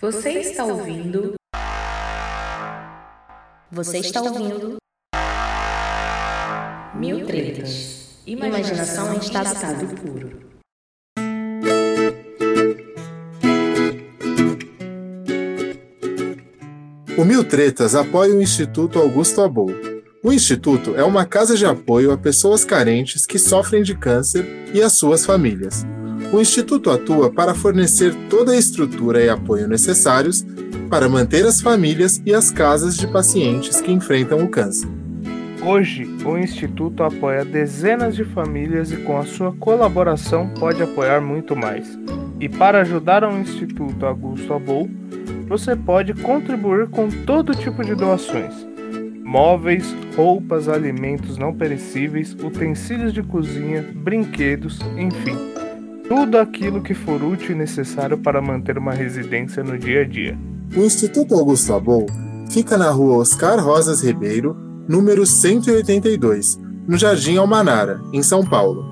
Você 0.00 0.30
está 0.40 0.64
ouvindo? 0.64 1.34
Você 3.70 3.98
está 3.98 4.20
ouvindo? 4.20 4.76
Mil 6.96 7.24
tretas. 7.24 8.18
Imaginação 8.26 9.14
em 9.14 9.18
estado 9.18 9.86
puro. 9.94 10.54
O 17.16 17.24
Mil 17.24 17.44
Tretas 17.44 17.94
apoia 17.94 18.34
o 18.34 18.42
Instituto 18.42 18.98
Augusto 18.98 19.40
Abou. 19.40 19.70
O 20.24 20.32
Instituto 20.32 20.96
é 20.96 21.04
uma 21.04 21.24
casa 21.24 21.56
de 21.56 21.64
apoio 21.64 22.10
a 22.10 22.18
pessoas 22.18 22.64
carentes 22.64 23.24
que 23.24 23.38
sofrem 23.38 23.82
de 23.82 23.96
câncer 23.96 24.44
e 24.74 24.82
as 24.82 24.94
suas 24.94 25.24
famílias. 25.24 25.84
O 26.32 26.40
Instituto 26.40 26.90
atua 26.90 27.30
para 27.30 27.54
fornecer 27.54 28.14
toda 28.28 28.52
a 28.52 28.56
estrutura 28.56 29.22
e 29.22 29.28
apoio 29.28 29.68
necessários 29.68 30.44
para 30.90 31.08
manter 31.08 31.46
as 31.46 31.60
famílias 31.60 32.20
e 32.26 32.34
as 32.34 32.50
casas 32.50 32.96
de 32.96 33.06
pacientes 33.06 33.80
que 33.80 33.92
enfrentam 33.92 34.42
o 34.42 34.48
câncer. 34.48 34.88
Hoje, 35.64 36.04
o 36.26 36.36
Instituto 36.36 37.02
apoia 37.02 37.44
dezenas 37.44 38.14
de 38.14 38.24
famílias 38.24 38.92
e, 38.92 38.98
com 38.98 39.16
a 39.16 39.24
sua 39.24 39.52
colaboração, 39.52 40.50
pode 40.58 40.82
apoiar 40.82 41.20
muito 41.20 41.56
mais. 41.56 41.98
E 42.38 42.48
para 42.48 42.82
ajudar 42.82 43.24
o 43.24 43.38
Instituto 43.38 44.04
Augusto 44.04 44.52
Abou, 44.52 44.90
você 45.48 45.74
pode 45.74 46.12
contribuir 46.14 46.88
com 46.88 47.08
todo 47.08 47.54
tipo 47.54 47.82
de 47.82 47.94
doações: 47.94 48.52
móveis, 49.22 49.94
roupas, 50.14 50.68
alimentos 50.68 51.38
não 51.38 51.54
perecíveis, 51.54 52.34
utensílios 52.34 53.12
de 53.12 53.22
cozinha, 53.22 53.82
brinquedos, 53.94 54.78
enfim, 54.98 55.53
tudo 56.08 56.38
aquilo 56.38 56.82
que 56.82 56.94
for 56.94 57.22
útil 57.22 57.52
e 57.52 57.58
necessário 57.58 58.18
para 58.18 58.40
manter 58.40 58.78
uma 58.78 58.92
residência 58.92 59.62
no 59.62 59.78
dia 59.78 60.02
a 60.02 60.04
dia. 60.04 60.38
O 60.76 60.80
Instituto 60.80 61.34
Augusto 61.34 61.72
Abou 61.72 62.06
fica 62.50 62.76
na 62.76 62.90
rua 62.90 63.18
Oscar 63.18 63.58
Rosas 63.62 64.02
Ribeiro, 64.02 64.56
número 64.88 65.24
182, 65.26 66.58
no 66.86 66.96
Jardim 66.96 67.36
Almanara, 67.36 68.00
em 68.12 68.22
São 68.22 68.44
Paulo. 68.44 68.84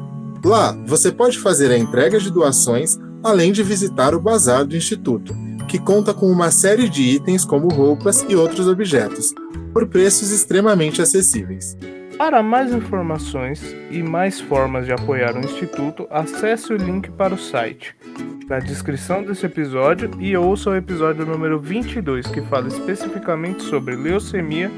Lá, 0.44 0.72
você 0.86 1.12
pode 1.12 1.38
fazer 1.38 1.70
a 1.70 1.78
entrega 1.78 2.18
de 2.18 2.30
doações, 2.30 2.98
além 3.22 3.52
de 3.52 3.62
visitar 3.62 4.14
o 4.14 4.20
bazar 4.20 4.64
do 4.64 4.76
Instituto 4.76 5.34
que 5.72 5.78
conta 5.78 6.12
com 6.12 6.30
uma 6.30 6.50
série 6.50 6.86
de 6.86 7.02
itens 7.02 7.46
como 7.46 7.68
roupas 7.68 8.22
e 8.28 8.36
outros 8.36 8.68
objetos, 8.68 9.32
por 9.72 9.86
preços 9.86 10.30
extremamente 10.30 11.00
acessíveis. 11.00 11.74
Para 12.24 12.40
mais 12.40 12.72
informações 12.72 13.74
e 13.90 14.00
mais 14.00 14.40
formas 14.40 14.86
de 14.86 14.92
apoiar 14.92 15.34
o 15.34 15.40
Instituto, 15.40 16.06
acesse 16.08 16.72
o 16.72 16.76
link 16.76 17.10
para 17.10 17.34
o 17.34 17.36
site 17.36 17.96
na 18.48 18.60
descrição 18.60 19.24
desse 19.24 19.44
episódio 19.44 20.08
e 20.20 20.36
ouça 20.36 20.70
o 20.70 20.76
episódio 20.76 21.26
número 21.26 21.58
22, 21.58 22.28
que 22.28 22.40
fala 22.42 22.68
especificamente 22.68 23.64
sobre 23.64 23.96
leucemia 23.96 24.70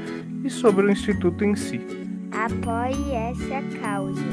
e 0.43 0.49
sobre 0.49 0.87
o 0.87 0.91
Instituto 0.91 1.43
em 1.43 1.55
si. 1.55 1.79
Apoie 2.31 3.13
essa 3.13 3.79
causa. 3.79 4.23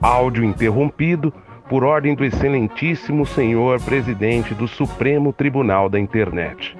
Áudio 0.00 0.44
interrompido 0.44 1.34
por 1.70 1.84
ordem 1.84 2.16
do 2.16 2.24
Excelentíssimo 2.24 3.24
Senhor 3.24 3.80
Presidente 3.84 4.52
do 4.56 4.66
Supremo 4.66 5.32
Tribunal 5.32 5.88
da 5.88 6.00
Internet. 6.00 6.76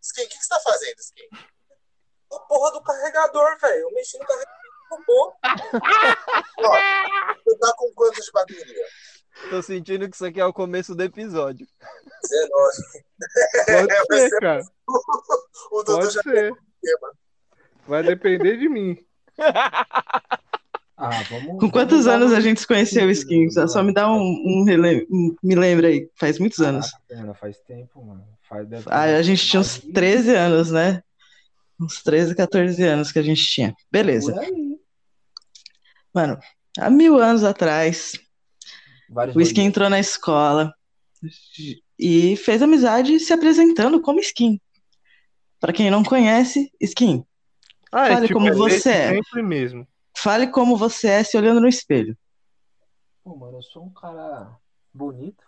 Skin, 0.00 0.24
o 0.24 0.28
que 0.30 0.34
você 0.34 0.48
tá 0.48 0.60
fazendo, 0.60 0.96
Skin? 0.98 1.28
A 2.32 2.38
porra 2.48 2.72
do 2.72 2.82
carregador, 2.82 3.58
velho. 3.60 3.80
Eu 3.80 3.92
mexi 3.92 4.18
no 4.18 4.24
carregador 4.24 4.54
robô. 4.90 5.34
Ó, 6.58 6.76
você 7.44 7.58
tá 7.58 7.74
com 7.76 7.92
quanto 7.94 8.18
de 8.18 8.32
bateria? 8.32 8.86
Tô 9.50 9.62
sentindo 9.62 10.08
que 10.08 10.16
isso 10.16 10.24
aqui 10.24 10.40
é 10.40 10.46
o 10.46 10.54
começo 10.54 10.94
do 10.94 11.02
episódio. 11.02 11.66
19. 12.22 12.76
Pode 13.66 14.06
ser, 14.30 14.40
cara. 14.40 14.62
O 15.70 15.82
Dudu 15.84 16.10
já 16.10 16.22
ser. 16.22 16.52
tema. 16.82 17.12
Vai 17.90 18.04
depender 18.04 18.56
de 18.56 18.68
mim. 18.68 18.96
Ah, 20.96 21.10
vamos, 21.28 21.58
Com 21.58 21.68
quantos 21.68 22.06
anos 22.06 22.32
a 22.32 22.40
gente 22.40 22.60
se 22.60 22.66
conheceu, 22.66 23.10
Skin? 23.10 23.50
Só, 23.50 23.66
só 23.66 23.82
me 23.82 23.92
dá 23.92 24.08
um, 24.08 24.20
um 24.20 24.64
rele- 24.64 25.08
um- 25.10 25.34
Me 25.42 25.56
lembra 25.56 25.88
aí, 25.88 26.08
faz 26.14 26.38
muitos 26.38 26.60
anos. 26.60 26.88
Caraca, 27.08 27.34
faz 27.34 27.58
tempo, 27.66 28.04
mano. 28.04 28.24
Faz, 28.48 28.68
Ah, 28.86 29.02
a 29.16 29.22
gente 29.22 29.44
tinha 29.44 29.58
uns 29.58 29.78
13 29.92 30.30
anos, 30.36 30.70
né? 30.70 31.02
Uns 31.80 32.00
13, 32.00 32.32
14 32.36 32.80
anos 32.84 33.10
que 33.10 33.18
a 33.18 33.22
gente 33.22 33.44
tinha. 33.44 33.74
Beleza. 33.90 34.36
Mano, 36.14 36.38
há 36.78 36.88
mil 36.90 37.18
anos 37.18 37.42
atrás, 37.42 38.12
Vários 39.08 39.34
o 39.34 39.40
Skin 39.40 39.62
entrou 39.62 39.90
na 39.90 39.98
escola 39.98 40.72
e 41.98 42.36
fez 42.36 42.62
amizade 42.62 43.18
se 43.18 43.32
apresentando 43.32 44.00
como 44.00 44.20
Skin. 44.20 44.60
Pra 45.58 45.72
quem 45.72 45.90
não 45.90 46.04
conhece, 46.04 46.70
Skin, 46.80 47.24
Ah, 47.92 48.06
Fale 48.08 48.24
é 48.24 48.28
tipo, 48.28 48.34
como 48.38 48.48
é 48.48 48.52
você 48.52 48.88
é. 48.90 49.08
sempre 49.14 49.42
mesmo. 49.42 49.86
fale 50.16 50.46
como 50.48 50.76
você 50.76 51.08
é 51.08 51.24
se 51.24 51.36
olhando 51.36 51.60
no 51.60 51.68
espelho. 51.68 52.16
Pô, 53.24 53.36
mano, 53.36 53.58
eu 53.58 53.62
sou 53.62 53.84
um 53.84 53.90
cara 53.90 54.56
bonito. 54.94 55.44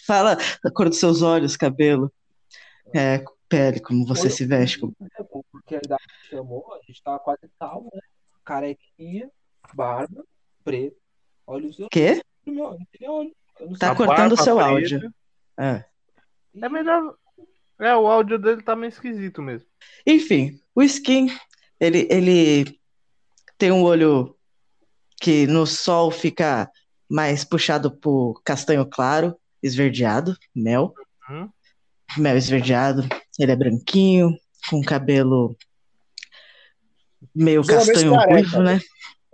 Fala 0.06 0.36
da 0.64 0.70
cor 0.72 0.88
dos 0.88 0.98
seus 0.98 1.22
olhos, 1.22 1.56
cabelo, 1.56 2.12
é, 2.94 3.22
pele, 3.48 3.80
como 3.80 4.06
você 4.06 4.22
Olho- 4.22 4.30
se 4.30 4.46
veste. 4.46 4.78
como- 4.80 4.94
porque 5.52 5.74
a 5.76 5.80
idade 5.84 6.02
chamou, 6.28 6.72
a 6.74 6.78
gente 6.86 7.02
tava 7.02 7.18
quase 7.18 7.48
calmo, 7.58 7.90
né? 7.94 8.00
Carequinha, 8.44 9.30
barba, 9.74 10.24
preto, 10.64 10.96
olhos 11.46 11.76
Quê? 11.90 12.20
meu, 12.46 12.64
olho. 12.64 13.32
Eu 13.60 13.66
não 13.68 13.74
Tá. 13.78 13.92
A 13.92 13.94
cortando 13.94 14.32
o 14.32 14.36
seu 14.36 14.56
preta. 14.56 14.70
áudio. 14.70 15.14
É. 15.58 15.84
É 16.60 16.68
melhor. 16.68 17.14
É, 17.80 17.96
o 17.96 18.06
áudio 18.06 18.38
dele 18.38 18.62
tá 18.62 18.76
meio 18.76 18.90
esquisito 18.90 19.40
mesmo. 19.40 19.66
Enfim, 20.06 20.60
o 20.74 20.82
Skin, 20.82 21.34
ele, 21.78 22.06
ele 22.10 22.78
tem 23.56 23.72
um 23.72 23.82
olho 23.82 24.36
que 25.20 25.46
no 25.46 25.66
sol 25.66 26.10
fica 26.10 26.70
mais 27.08 27.42
puxado 27.42 27.90
pro 27.90 28.40
castanho 28.44 28.86
claro, 28.86 29.36
esverdeado, 29.62 30.36
mel. 30.54 30.94
Uhum. 31.28 31.48
Mel 32.18 32.36
esverdeado. 32.36 33.08
Ele 33.38 33.52
é 33.52 33.56
branquinho, 33.56 34.36
com 34.68 34.82
cabelo 34.82 35.56
meio 37.34 37.62
Geralmente 37.62 37.92
castanho 37.92 38.14
careca, 38.14 38.34
ruivo, 38.34 38.62
né? 38.62 38.80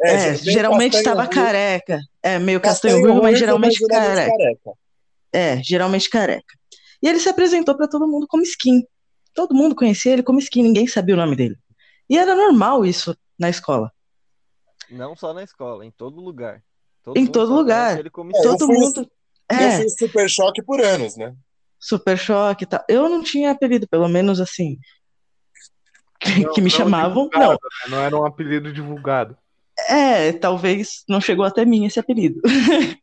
É, 0.00 0.30
bem 0.32 0.38
geralmente 0.38 0.96
estava 0.96 1.26
careca. 1.26 2.00
É, 2.22 2.38
meio 2.38 2.60
castanho 2.60 2.96
castanho 2.96 3.12
ruivo, 3.12 3.22
mas 3.22 3.38
geralmente 3.38 3.78
geralmente 3.78 4.14
careca. 4.34 4.72
É, 5.32 5.62
geralmente 5.62 6.10
careca. 6.10 6.54
E 7.02 7.08
ele 7.08 7.20
se 7.20 7.28
apresentou 7.28 7.76
para 7.76 7.88
todo 7.88 8.06
mundo 8.08 8.26
como 8.26 8.42
Skin. 8.42 8.84
Todo 9.34 9.54
mundo 9.54 9.74
conhecia 9.74 10.12
ele 10.12 10.22
como 10.22 10.38
Skin, 10.38 10.62
ninguém 10.62 10.86
sabia 10.86 11.14
o 11.14 11.18
nome 11.18 11.36
dele. 11.36 11.56
E 12.08 12.16
era 12.18 12.34
normal 12.34 12.84
isso 12.84 13.16
na 13.38 13.48
escola. 13.50 13.92
Não 14.90 15.16
só 15.16 15.34
na 15.34 15.42
escola, 15.42 15.84
em 15.84 15.90
todo 15.90 16.20
lugar. 16.20 16.62
Todo 17.02 17.16
Em 17.18 17.26
todo 17.26 17.54
lugar. 17.54 17.98
ele 17.98 18.10
como 18.10 18.30
É, 18.36 18.42
Todo 18.42 18.66
mundo. 18.68 19.08
Eu 19.50 19.56
É, 19.56 19.80
fiz 19.80 19.94
super 19.98 20.28
choque 20.28 20.62
por 20.62 20.80
anos, 20.80 21.16
né? 21.16 21.34
super 21.78 22.18
choque 22.18 22.64
e 22.64 22.66
tal. 22.66 22.82
Eu 22.88 23.08
não 23.08 23.22
tinha 23.22 23.50
apelido, 23.52 23.86
pelo 23.86 24.08
menos 24.08 24.40
assim. 24.40 24.76
Que, 26.18 26.40
Não- 26.44 26.52
que 26.52 26.60
me 26.60 26.70
não 26.70 26.76
chamavam. 26.76 27.28
Não, 27.32 27.52
né? 27.52 27.58
Não 27.88 27.98
era 27.98 28.16
um 28.18 28.24
apelido 28.24 28.72
divulgado. 28.72 29.36
é, 29.88 30.32
talvez 30.32 31.04
não 31.08 31.20
chegou 31.20 31.44
até 31.44 31.64
mim 31.64 31.84
esse 31.84 32.00
apelido. 32.00 32.40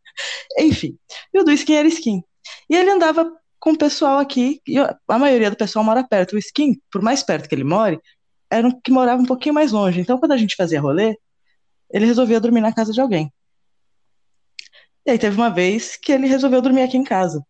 Enfim, 0.60 0.98
e 1.34 1.40
o 1.40 1.44
do 1.44 1.52
Skin 1.52 1.76
era 1.76 1.88
Skin. 1.88 2.24
E 2.70 2.76
ele 2.76 2.90
andava 2.90 3.32
com 3.64 3.72
o 3.72 3.78
pessoal 3.78 4.20
aqui, 4.20 4.62
e 4.68 4.78
a 4.78 5.18
maioria 5.18 5.50
do 5.50 5.56
pessoal 5.56 5.86
mora 5.86 6.06
perto. 6.06 6.34
O 6.36 6.38
Skin, 6.38 6.82
por 6.92 7.02
mais 7.02 7.24
perto 7.24 7.48
que 7.48 7.56
ele 7.56 7.64
more, 7.64 7.98
era 8.52 8.68
um 8.68 8.82
que 8.82 8.92
morava 8.92 9.22
um 9.22 9.26
pouquinho 9.26 9.56
mais 9.56 9.72
longe. 9.72 10.02
Então, 10.02 10.18
quando 10.18 10.34
a 10.34 10.38
gente 10.38 10.58
fazia 10.58 10.82
rolê, 10.82 11.18
ele 11.90 12.06
resolvia 12.06 12.42
dormir 12.42 12.60
na 12.60 12.74
casa 12.74 12.92
de 12.92 13.00
alguém. 13.00 13.32
E 15.06 15.12
aí 15.12 15.18
teve 15.18 15.38
uma 15.38 15.50
vez 15.50 15.96
que 15.96 16.12
ele 16.12 16.28
resolveu 16.28 16.62
dormir 16.62 16.82
aqui 16.82 16.98
em 16.98 17.06
casa. 17.06 17.42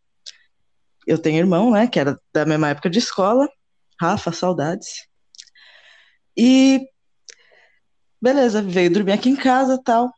Eu 1.07 1.17
tenho 1.17 1.39
irmão, 1.39 1.71
né, 1.71 1.87
que 1.87 1.99
era 1.99 2.15
da 2.31 2.45
mesma 2.45 2.69
época 2.69 2.91
de 2.91 2.99
escola. 2.99 3.49
Rafa, 3.99 4.31
saudades. 4.31 5.07
E 6.37 6.87
beleza, 8.21 8.61
veio 8.61 8.93
dormir 8.93 9.13
aqui 9.13 9.29
em 9.31 9.35
casa 9.35 9.81
tal. 9.83 10.13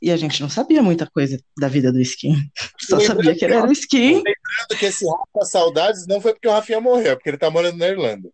E 0.00 0.10
a 0.12 0.16
gente 0.16 0.40
não 0.40 0.48
sabia 0.48 0.82
muita 0.82 1.06
coisa 1.06 1.40
da 1.58 1.68
vida 1.68 1.92
do 1.92 2.00
Skin. 2.00 2.34
Só 2.80 3.00
sabia 3.00 3.34
que 3.34 3.44
ele 3.44 3.54
era 3.54 3.66
o 3.66 3.72
Skin. 3.72 4.14
Lembrando 4.14 4.78
que 4.78 4.86
esse 4.86 5.04
Rafa 5.04 5.44
Saudades 5.44 6.06
não 6.06 6.20
foi 6.20 6.32
porque 6.32 6.48
o 6.48 6.52
Rafinha 6.52 6.80
morreu, 6.80 7.12
é 7.12 7.14
porque 7.16 7.30
ele 7.30 7.38
tá 7.38 7.50
morando 7.50 7.78
na 7.78 7.88
Irlanda. 7.88 8.30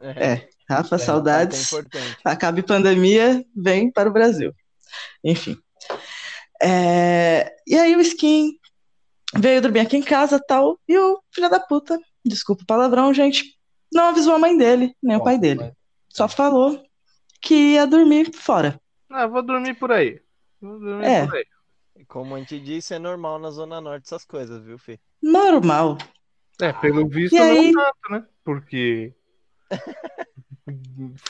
É, 0.00 0.48
Rafa, 0.68 0.96
É, 0.96 0.98
saudades. 0.98 1.72
É. 1.72 1.80
Acabe 2.24 2.62
pandemia, 2.62 3.44
vem 3.54 3.90
para 3.90 4.08
o 4.08 4.12
Brasil. 4.12 4.52
Enfim. 5.24 5.56
É, 6.62 7.52
E 7.66 7.76
aí 7.78 7.96
o 7.96 8.00
Skin 8.00 8.52
veio 9.34 9.62
dormir 9.62 9.80
aqui 9.80 9.96
em 9.96 10.02
casa 10.02 10.40
tal, 10.40 10.78
e 10.88 10.96
o 10.98 11.20
filho 11.32 11.48
da 11.48 11.60
puta, 11.60 11.98
desculpa 12.24 12.62
o 12.62 12.66
palavrão, 12.66 13.12
gente, 13.12 13.56
não 13.92 14.04
avisou 14.04 14.34
a 14.34 14.38
mãe 14.38 14.56
dele, 14.56 14.94
nem 15.02 15.16
o 15.16 15.22
pai 15.22 15.38
dele. 15.38 15.72
Só 16.08 16.28
falou 16.28 16.82
que 17.40 17.54
ia 17.54 17.86
dormir 17.86 18.30
fora. 18.34 18.80
Ah, 19.10 19.26
vou 19.26 19.42
dormir 19.42 19.74
por 19.74 19.92
aí. 19.92 20.20
É. 21.02 21.26
Como 22.08 22.34
a 22.34 22.38
gente 22.38 22.58
disse, 22.60 22.94
é 22.94 22.98
normal 22.98 23.38
na 23.38 23.50
Zona 23.50 23.80
Norte 23.80 24.04
essas 24.06 24.24
coisas, 24.24 24.62
viu, 24.62 24.78
Fê? 24.78 24.98
Normal. 25.22 25.96
É, 26.60 26.72
pelo 26.72 27.06
visto 27.08 27.34
E 27.34 27.38
aí- 27.38 27.72
não 27.72 27.82
tanto, 27.82 28.12
né? 28.12 28.24
Porque 28.44 29.14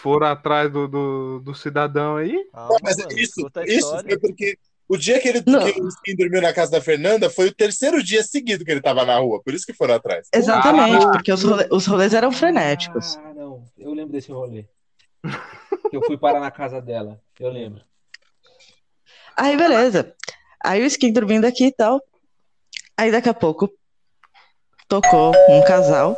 foram 0.01 0.27
atrás 0.29 0.71
do, 0.73 0.89
do, 0.89 1.41
do 1.41 1.55
cidadão 1.55 2.17
aí. 2.17 2.33
Não, 2.53 2.77
mas 2.83 2.97
isso, 3.17 3.49
isso 3.67 4.01
foi 4.03 4.19
porque 4.19 4.59
o 4.89 4.97
dia 4.97 5.21
que, 5.21 5.29
ele, 5.29 5.43
que 5.43 5.81
Skin 5.89 6.17
dormiu 6.17 6.41
na 6.41 6.53
casa 6.53 6.71
da 6.73 6.81
Fernanda 6.81 7.29
foi 7.29 7.49
o 7.49 7.55
terceiro 7.55 8.03
dia 8.03 8.23
seguido 8.23 8.65
que 8.65 8.71
ele 8.71 8.81
tava 8.81 9.05
na 9.05 9.19
rua. 9.19 9.43
Por 9.43 9.53
isso 9.53 9.67
que 9.67 9.73
foram 9.73 9.95
atrás. 9.95 10.29
Exatamente, 10.33 11.07
porque 11.11 11.33
os, 11.33 11.43
role- 11.43 11.69
os 11.71 11.87
rolês 11.87 12.15
eram 12.15 12.31
frenéticos. 12.33 13.17
Ah, 13.17 13.35
não. 13.35 13.65
Eu 13.77 13.93
lembro 13.93 14.13
desse 14.13 14.31
rolê. 14.31 14.65
Que 15.91 15.97
eu 15.97 16.03
fui 16.03 16.17
parar 16.17 16.41
na 16.41 16.51
casa 16.51 16.81
dela. 16.81 17.21
Eu 17.41 17.51
lembro. 17.51 17.83
Aí, 19.37 19.57
beleza. 19.57 20.15
Aí 20.65 20.83
o 20.83 20.87
Skin 20.87 21.13
dormindo 21.13 21.45
aqui 21.45 21.67
e 21.67 21.73
tal. 21.73 22.01
Aí 22.97 23.13
daqui 23.13 23.29
a 23.29 23.35
pouco 23.35 23.71
tocou 24.89 25.33
um 25.49 25.63
casal. 25.65 26.17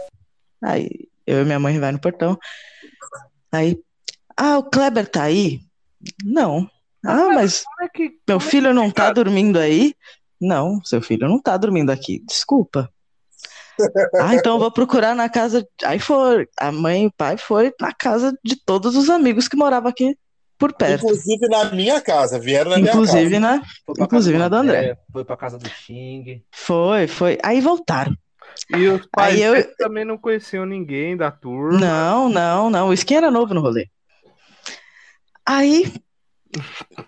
Aí 0.62 1.08
eu 1.26 1.42
e 1.42 1.44
minha 1.44 1.58
mãe 1.58 1.78
vai 1.78 1.92
no 1.92 2.00
portão. 2.00 2.38
Aí, 3.50 3.78
ah, 4.36 4.58
o 4.58 4.62
Kleber 4.62 5.08
tá 5.08 5.24
aí? 5.24 5.60
Não. 6.24 6.70
Ah, 7.04 7.28
mas 7.34 7.64
meu 8.26 8.38
filho 8.38 8.72
não 8.72 8.90
tá 8.90 9.12
dormindo 9.12 9.58
aí? 9.58 9.94
Não, 10.40 10.82
seu 10.84 11.02
filho 11.02 11.28
não 11.28 11.40
tá 11.40 11.56
dormindo 11.56 11.90
aqui. 11.90 12.22
Desculpa. 12.26 12.90
Ah, 14.20 14.34
então 14.34 14.54
eu 14.54 14.58
vou 14.58 14.72
procurar 14.72 15.14
na 15.14 15.28
casa. 15.28 15.64
Aí 15.84 16.00
foi. 16.00 16.48
A 16.58 16.72
mãe 16.72 17.04
e 17.04 17.06
o 17.06 17.12
pai 17.12 17.36
foi 17.36 17.72
na 17.80 17.92
casa 17.92 18.36
de 18.44 18.56
todos 18.56 18.96
os 18.96 19.08
amigos 19.08 19.46
que 19.46 19.56
moravam 19.56 19.88
aqui 19.88 20.18
por 20.58 20.72
perto. 20.72 21.04
Inclusive 21.04 21.46
na 21.48 21.64
minha 21.66 22.00
casa, 22.00 22.38
vieram 22.38 22.70
na 22.72 22.78
minha 22.78 22.90
Inclusive 22.90 23.30
casa. 23.30 23.40
na, 23.40 23.62
inclusive 23.98 24.38
casa 24.38 24.38
na 24.38 24.48
do 24.48 24.56
André. 24.56 24.96
Foi 25.12 25.24
pra 25.24 25.36
casa 25.36 25.56
do 25.58 25.68
Xing. 25.68 26.42
Foi, 26.52 27.06
foi. 27.06 27.38
Aí 27.42 27.60
voltaram. 27.60 28.14
E 28.76 28.88
os 28.88 29.06
pais 29.12 29.34
Aí 29.36 29.42
eu- 29.42 29.76
também 29.76 30.04
não 30.04 30.18
conheciam 30.18 30.66
ninguém 30.66 31.16
da 31.16 31.30
turma. 31.30 31.78
Não, 31.78 32.28
não, 32.28 32.68
não. 32.68 32.88
O 32.88 32.92
Skin 32.92 33.14
era 33.14 33.30
novo 33.30 33.54
no 33.54 33.60
rolê. 33.60 33.86
Aí, 35.46 35.92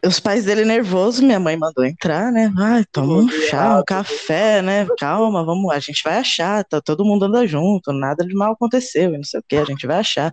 os 0.06 0.19
pais 0.20 0.44
dele 0.44 0.64
nervosos, 0.64 1.20
minha 1.20 1.41
mãe 1.41 1.56
mandou 1.56 1.85
entrar, 1.85 2.31
né? 2.32 2.50
Ai, 2.58 2.85
toma 2.91 3.14
um 3.19 3.29
chá, 3.29 3.79
um 3.79 3.85
café, 3.85 4.62
né? 4.62 4.87
Calma, 4.99 5.44
vamos, 5.44 5.70
a 5.73 5.79
gente 5.79 6.03
vai 6.03 6.19
achar, 6.19 6.64
tá 6.64 6.81
todo 6.81 7.05
mundo 7.05 7.25
anda 7.26 7.46
junto, 7.46 7.93
nada 7.93 8.25
de 8.25 8.35
mal 8.35 8.53
aconteceu, 8.53 9.12
e 9.12 9.17
não 9.17 9.25
sei 9.25 9.41
o 9.41 9.44
que, 9.46 9.56
a 9.56 9.64
gente 9.64 9.87
vai 9.87 9.99
achar. 9.99 10.32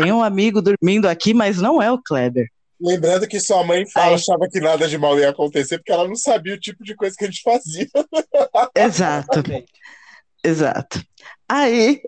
Tem 0.00 0.12
um 0.12 0.22
amigo 0.22 0.62
dormindo 0.62 1.08
aqui, 1.08 1.34
mas 1.34 1.58
não 1.58 1.82
é 1.82 1.90
o 1.90 2.00
Kleber. 2.00 2.48
Lembrando 2.80 3.26
que 3.26 3.40
sua 3.40 3.64
mãe 3.64 3.84
fala, 3.90 4.14
achava 4.14 4.48
que 4.48 4.60
nada 4.60 4.86
de 4.86 4.96
mal 4.96 5.18
ia 5.18 5.30
acontecer, 5.30 5.78
porque 5.78 5.90
ela 5.90 6.06
não 6.06 6.14
sabia 6.14 6.54
o 6.54 6.60
tipo 6.60 6.84
de 6.84 6.94
coisa 6.94 7.16
que 7.16 7.24
a 7.24 7.26
gente 7.26 7.42
fazia. 7.42 7.88
Exato. 8.76 9.42
Exato. 10.44 11.02
Aí, 11.48 12.00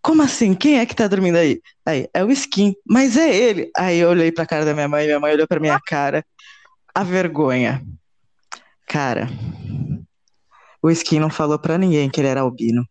como 0.00 0.22
assim? 0.22 0.54
Quem 0.54 0.78
é 0.78 0.86
que 0.86 0.94
tá 0.94 1.08
dormindo 1.08 1.36
aí? 1.36 1.60
Aí, 1.84 2.08
é 2.14 2.22
o 2.22 2.30
Skin, 2.30 2.76
mas 2.86 3.16
é 3.16 3.34
ele. 3.34 3.70
Aí 3.76 3.98
eu 3.98 4.10
olhei 4.10 4.30
pra 4.30 4.46
cara 4.46 4.64
da 4.64 4.72
minha 4.72 4.86
mãe, 4.86 5.06
minha 5.06 5.18
mãe 5.18 5.32
olhou 5.32 5.48
pra 5.48 5.58
minha 5.58 5.80
cara. 5.80 6.24
A 6.94 7.02
vergonha. 7.02 7.82
Cara, 8.86 9.28
o 10.80 10.90
Skin 10.90 11.18
não 11.18 11.30
falou 11.30 11.58
pra 11.58 11.76
ninguém 11.76 12.08
que 12.08 12.20
ele 12.20 12.28
era 12.28 12.42
albino. 12.42 12.86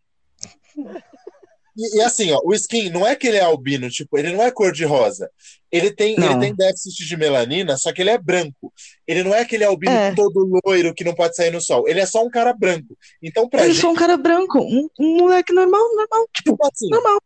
E, 1.76 1.98
e 1.98 2.02
assim, 2.02 2.30
ó, 2.32 2.40
o 2.44 2.52
skin 2.54 2.90
não 2.90 3.06
é 3.06 3.16
que 3.16 3.26
ele 3.26 3.38
é 3.38 3.40
albino, 3.42 3.88
tipo, 3.88 4.18
ele 4.18 4.32
não 4.32 4.42
é 4.42 4.50
cor-de-rosa. 4.50 5.30
Ele 5.70 5.90
tem, 5.90 6.14
ele 6.22 6.38
tem 6.38 6.54
déficit 6.54 7.06
de 7.06 7.16
melanina, 7.16 7.78
só 7.78 7.92
que 7.92 8.02
ele 8.02 8.10
é 8.10 8.18
branco. 8.18 8.70
Ele 9.06 9.22
não 9.22 9.34
é 9.34 9.40
aquele 9.40 9.64
albino 9.64 9.94
É. 9.94 10.14
todo 10.14 10.60
loiro 10.66 10.92
que 10.94 11.02
não 11.04 11.14
pode 11.14 11.34
sair 11.34 11.50
no 11.50 11.62
sol. 11.62 11.88
Ele 11.88 12.00
é 12.00 12.04
só 12.06 12.22
um 12.22 12.28
cara 12.30 12.52
branco. 12.52 12.96
Então, 13.22 13.48
pra 13.48 13.64
Ele 13.64 13.72
gente, 13.72 13.80
só 13.80 13.90
um 13.90 13.94
cara 13.94 14.18
branco, 14.18 14.58
um, 14.60 14.86
um 15.00 15.16
moleque 15.16 15.52
normal, 15.52 15.80
normal, 15.96 16.28
tipo, 16.34 16.58
assim, 16.66 16.88
normal. 16.90 17.18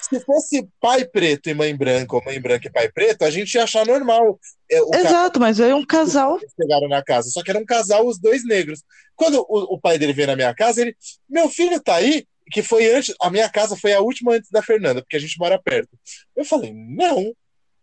se 0.00 0.18
fosse 0.20 0.66
pai 0.80 1.04
preto 1.04 1.50
e 1.50 1.54
mãe 1.54 1.76
branca, 1.76 2.16
ou 2.16 2.24
mãe 2.24 2.40
branca 2.40 2.66
e 2.66 2.72
pai 2.72 2.90
preto, 2.90 3.24
a 3.24 3.30
gente 3.30 3.52
ia 3.54 3.64
achar 3.64 3.84
normal. 3.84 4.40
É, 4.70 4.80
o 4.80 4.88
cara- 4.88 5.04
Exato, 5.08 5.38
mas 5.38 5.58
veio 5.58 5.76
um 5.76 5.84
casal. 5.84 6.40
Chegaram 6.58 6.88
na 6.88 7.02
casa, 7.04 7.28
só 7.28 7.42
que 7.42 7.50
era 7.50 7.58
um 7.60 7.64
casal, 7.66 8.06
os 8.06 8.18
dois 8.18 8.42
negros. 8.46 8.82
Quando 9.14 9.44
o, 9.46 9.74
o 9.74 9.78
pai 9.78 9.98
dele 9.98 10.14
veio 10.14 10.28
na 10.28 10.34
minha 10.36 10.54
casa, 10.54 10.80
ele, 10.80 10.96
meu 11.28 11.50
filho 11.50 11.78
tá 11.78 11.96
aí, 11.96 12.24
que 12.50 12.62
foi 12.62 12.92
antes, 12.94 13.14
a 13.20 13.30
minha 13.30 13.48
casa 13.48 13.76
foi 13.76 13.92
a 13.92 14.00
última 14.00 14.34
antes 14.34 14.50
da 14.50 14.62
Fernanda, 14.62 15.02
porque 15.02 15.16
a 15.16 15.20
gente 15.20 15.38
mora 15.38 15.60
perto. 15.60 15.90
Eu 16.36 16.44
falei, 16.44 16.72
não, 16.72 17.32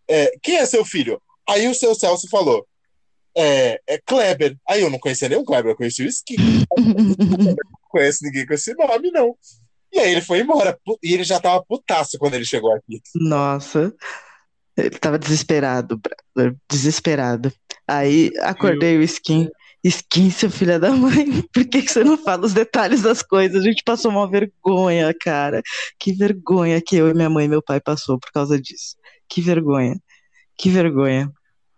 É, 0.07 0.31
quem 0.41 0.57
é 0.57 0.65
seu 0.65 0.83
filho? 0.83 1.21
Aí 1.47 1.67
o 1.67 1.75
seu 1.75 1.93
Celso 1.93 2.27
falou, 2.29 2.67
é, 3.37 3.79
é 3.87 3.97
Kleber. 3.99 4.57
Aí 4.67 4.81
eu 4.81 4.89
não 4.89 4.99
conhecia 4.99 5.29
nenhum 5.29 5.45
Kleber, 5.45 5.71
eu 5.71 5.75
conhecia 5.75 6.05
o 6.05 6.09
Skin. 6.09 6.35
não 6.77 7.55
conheço 7.89 8.23
ninguém 8.23 8.45
com 8.45 8.53
esse 8.53 8.73
nome, 8.73 9.11
não. 9.11 9.35
E 9.91 9.99
aí 9.99 10.11
ele 10.11 10.21
foi 10.21 10.39
embora, 10.39 10.77
e 11.01 11.13
ele 11.13 11.23
já 11.23 11.39
tava 11.39 11.63
putaço 11.63 12.17
quando 12.19 12.35
ele 12.35 12.45
chegou 12.45 12.73
aqui. 12.73 13.01
Nossa, 13.15 13.93
ele 14.77 14.91
tava 14.91 15.17
desesperado, 15.17 15.99
desesperado. 16.69 17.51
Aí 17.87 18.31
acordei 18.41 18.97
o 18.97 19.01
Skin. 19.01 19.49
Skin, 19.83 20.29
seu 20.29 20.49
filho 20.49 20.79
da 20.79 20.91
mãe, 20.91 21.25
por 21.53 21.65
que 21.65 21.81
que 21.81 21.91
você 21.91 22.03
não 22.03 22.17
fala 22.17 22.45
os 22.45 22.53
detalhes 22.53 23.01
das 23.01 23.21
coisas? 23.21 23.61
A 23.61 23.65
gente 23.65 23.83
passou 23.83 24.11
uma 24.11 24.29
vergonha, 24.29 25.13
cara. 25.13 25.61
Que 25.97 26.11
vergonha 26.13 26.81
que 26.81 26.97
eu 26.97 27.07
e 27.09 27.13
minha 27.13 27.29
mãe 27.29 27.45
e 27.45 27.49
meu 27.49 27.61
pai 27.61 27.79
passou 27.79 28.19
por 28.19 28.31
causa 28.31 28.59
disso. 28.59 28.95
Que 29.27 29.41
vergonha. 29.41 29.97
Que 30.57 30.69
vergonha. 30.69 31.31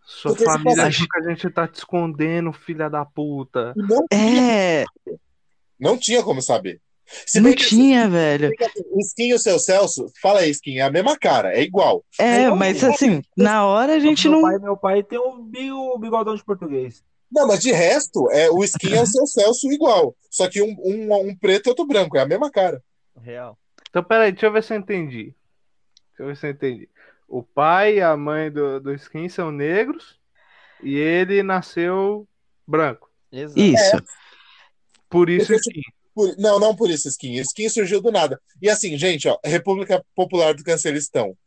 Sua 0.03 0.31
Porque 0.31 0.43
se 0.43 0.51
família 0.51 0.83
acha 0.85 1.05
que 1.09 1.19
a 1.19 1.29
gente 1.29 1.49
tá 1.49 1.67
te 1.67 1.75
escondendo, 1.75 2.51
filha 2.51 2.89
da 2.89 3.05
puta. 3.05 3.73
Não, 3.75 4.05
É, 4.11 4.83
não 5.79 5.97
tinha 5.97 6.21
como 6.23 6.41
saber. 6.41 6.81
Se 7.05 7.39
não 7.39 7.49
assim, 7.49 7.57
tinha, 7.57 8.09
velho. 8.09 8.51
assim, 8.59 8.83
o 8.89 8.99
Skin 8.99 9.27
e 9.29 9.33
o 9.33 9.39
seu 9.39 9.59
Celso, 9.59 10.11
fala 10.21 10.39
aí, 10.41 10.49
Skin, 10.51 10.77
é 10.77 10.81
a 10.81 10.91
mesma 10.91 11.17
cara, 11.17 11.53
é 11.53 11.61
igual. 11.61 12.03
É, 12.17 12.49
mas 12.49 12.83
assim, 12.83 13.21
na 13.35 13.65
hora 13.65 13.95
a 13.95 13.99
gente 13.99 14.27
meu 14.29 14.39
não. 14.39 14.49
Pai, 14.49 14.59
meu 14.59 14.77
pai 14.77 15.03
tem 15.03 15.19
um 15.19 15.47
bigodão 15.99 16.35
de 16.35 16.43
português. 16.43 17.03
Não, 17.31 17.47
mas 17.47 17.61
de 17.61 17.71
resto, 17.71 18.29
é, 18.31 18.49
o 18.49 18.63
Skin 18.63 18.93
é 18.93 19.01
o 19.01 19.05
seu 19.05 19.25
Celso 19.25 19.71
igual. 19.71 20.15
Só 20.29 20.49
que 20.49 20.61
um, 20.61 20.75
um, 20.79 21.29
um 21.29 21.35
preto 21.35 21.67
e 21.67 21.69
outro 21.69 21.85
branco, 21.85 22.17
é 22.17 22.21
a 22.21 22.25
mesma 22.25 22.51
cara. 22.51 22.83
Real. 23.21 23.57
Então, 23.89 24.03
peraí, 24.03 24.31
deixa 24.31 24.47
eu 24.47 24.51
ver 24.51 24.63
se 24.63 24.73
eu 24.73 24.77
entendi. 24.77 25.33
Deixa 26.09 26.23
eu 26.23 26.27
ver 26.27 26.35
se 26.35 26.47
eu 26.47 26.51
entendi. 26.51 26.89
O 27.27 27.41
pai 27.41 27.97
e 27.97 28.01
a 28.01 28.15
mãe 28.17 28.51
do, 28.51 28.79
do 28.81 28.93
Skin 28.93 29.29
são 29.29 29.51
negros 29.51 30.19
e 30.83 30.97
ele 30.97 31.41
nasceu 31.41 32.27
branco. 32.67 33.09
Exato. 33.31 33.59
Isso. 33.59 34.03
Por 35.09 35.29
isso 35.29 35.47
Porque, 35.47 35.69
Skin. 35.69 35.81
Por- 36.13 36.35
não, 36.37 36.59
não 36.59 36.75
por 36.75 36.89
isso, 36.89 37.07
Skin. 37.07 37.35
Skin 37.35 37.69
surgiu 37.69 38.01
do 38.01 38.11
nada. 38.11 38.41
E 38.61 38.69
assim, 38.69 38.97
gente, 38.97 39.27
ó, 39.27 39.37
República 39.43 40.03
Popular 40.13 40.53
do 40.53 40.63
Cancelistão. 40.63 41.37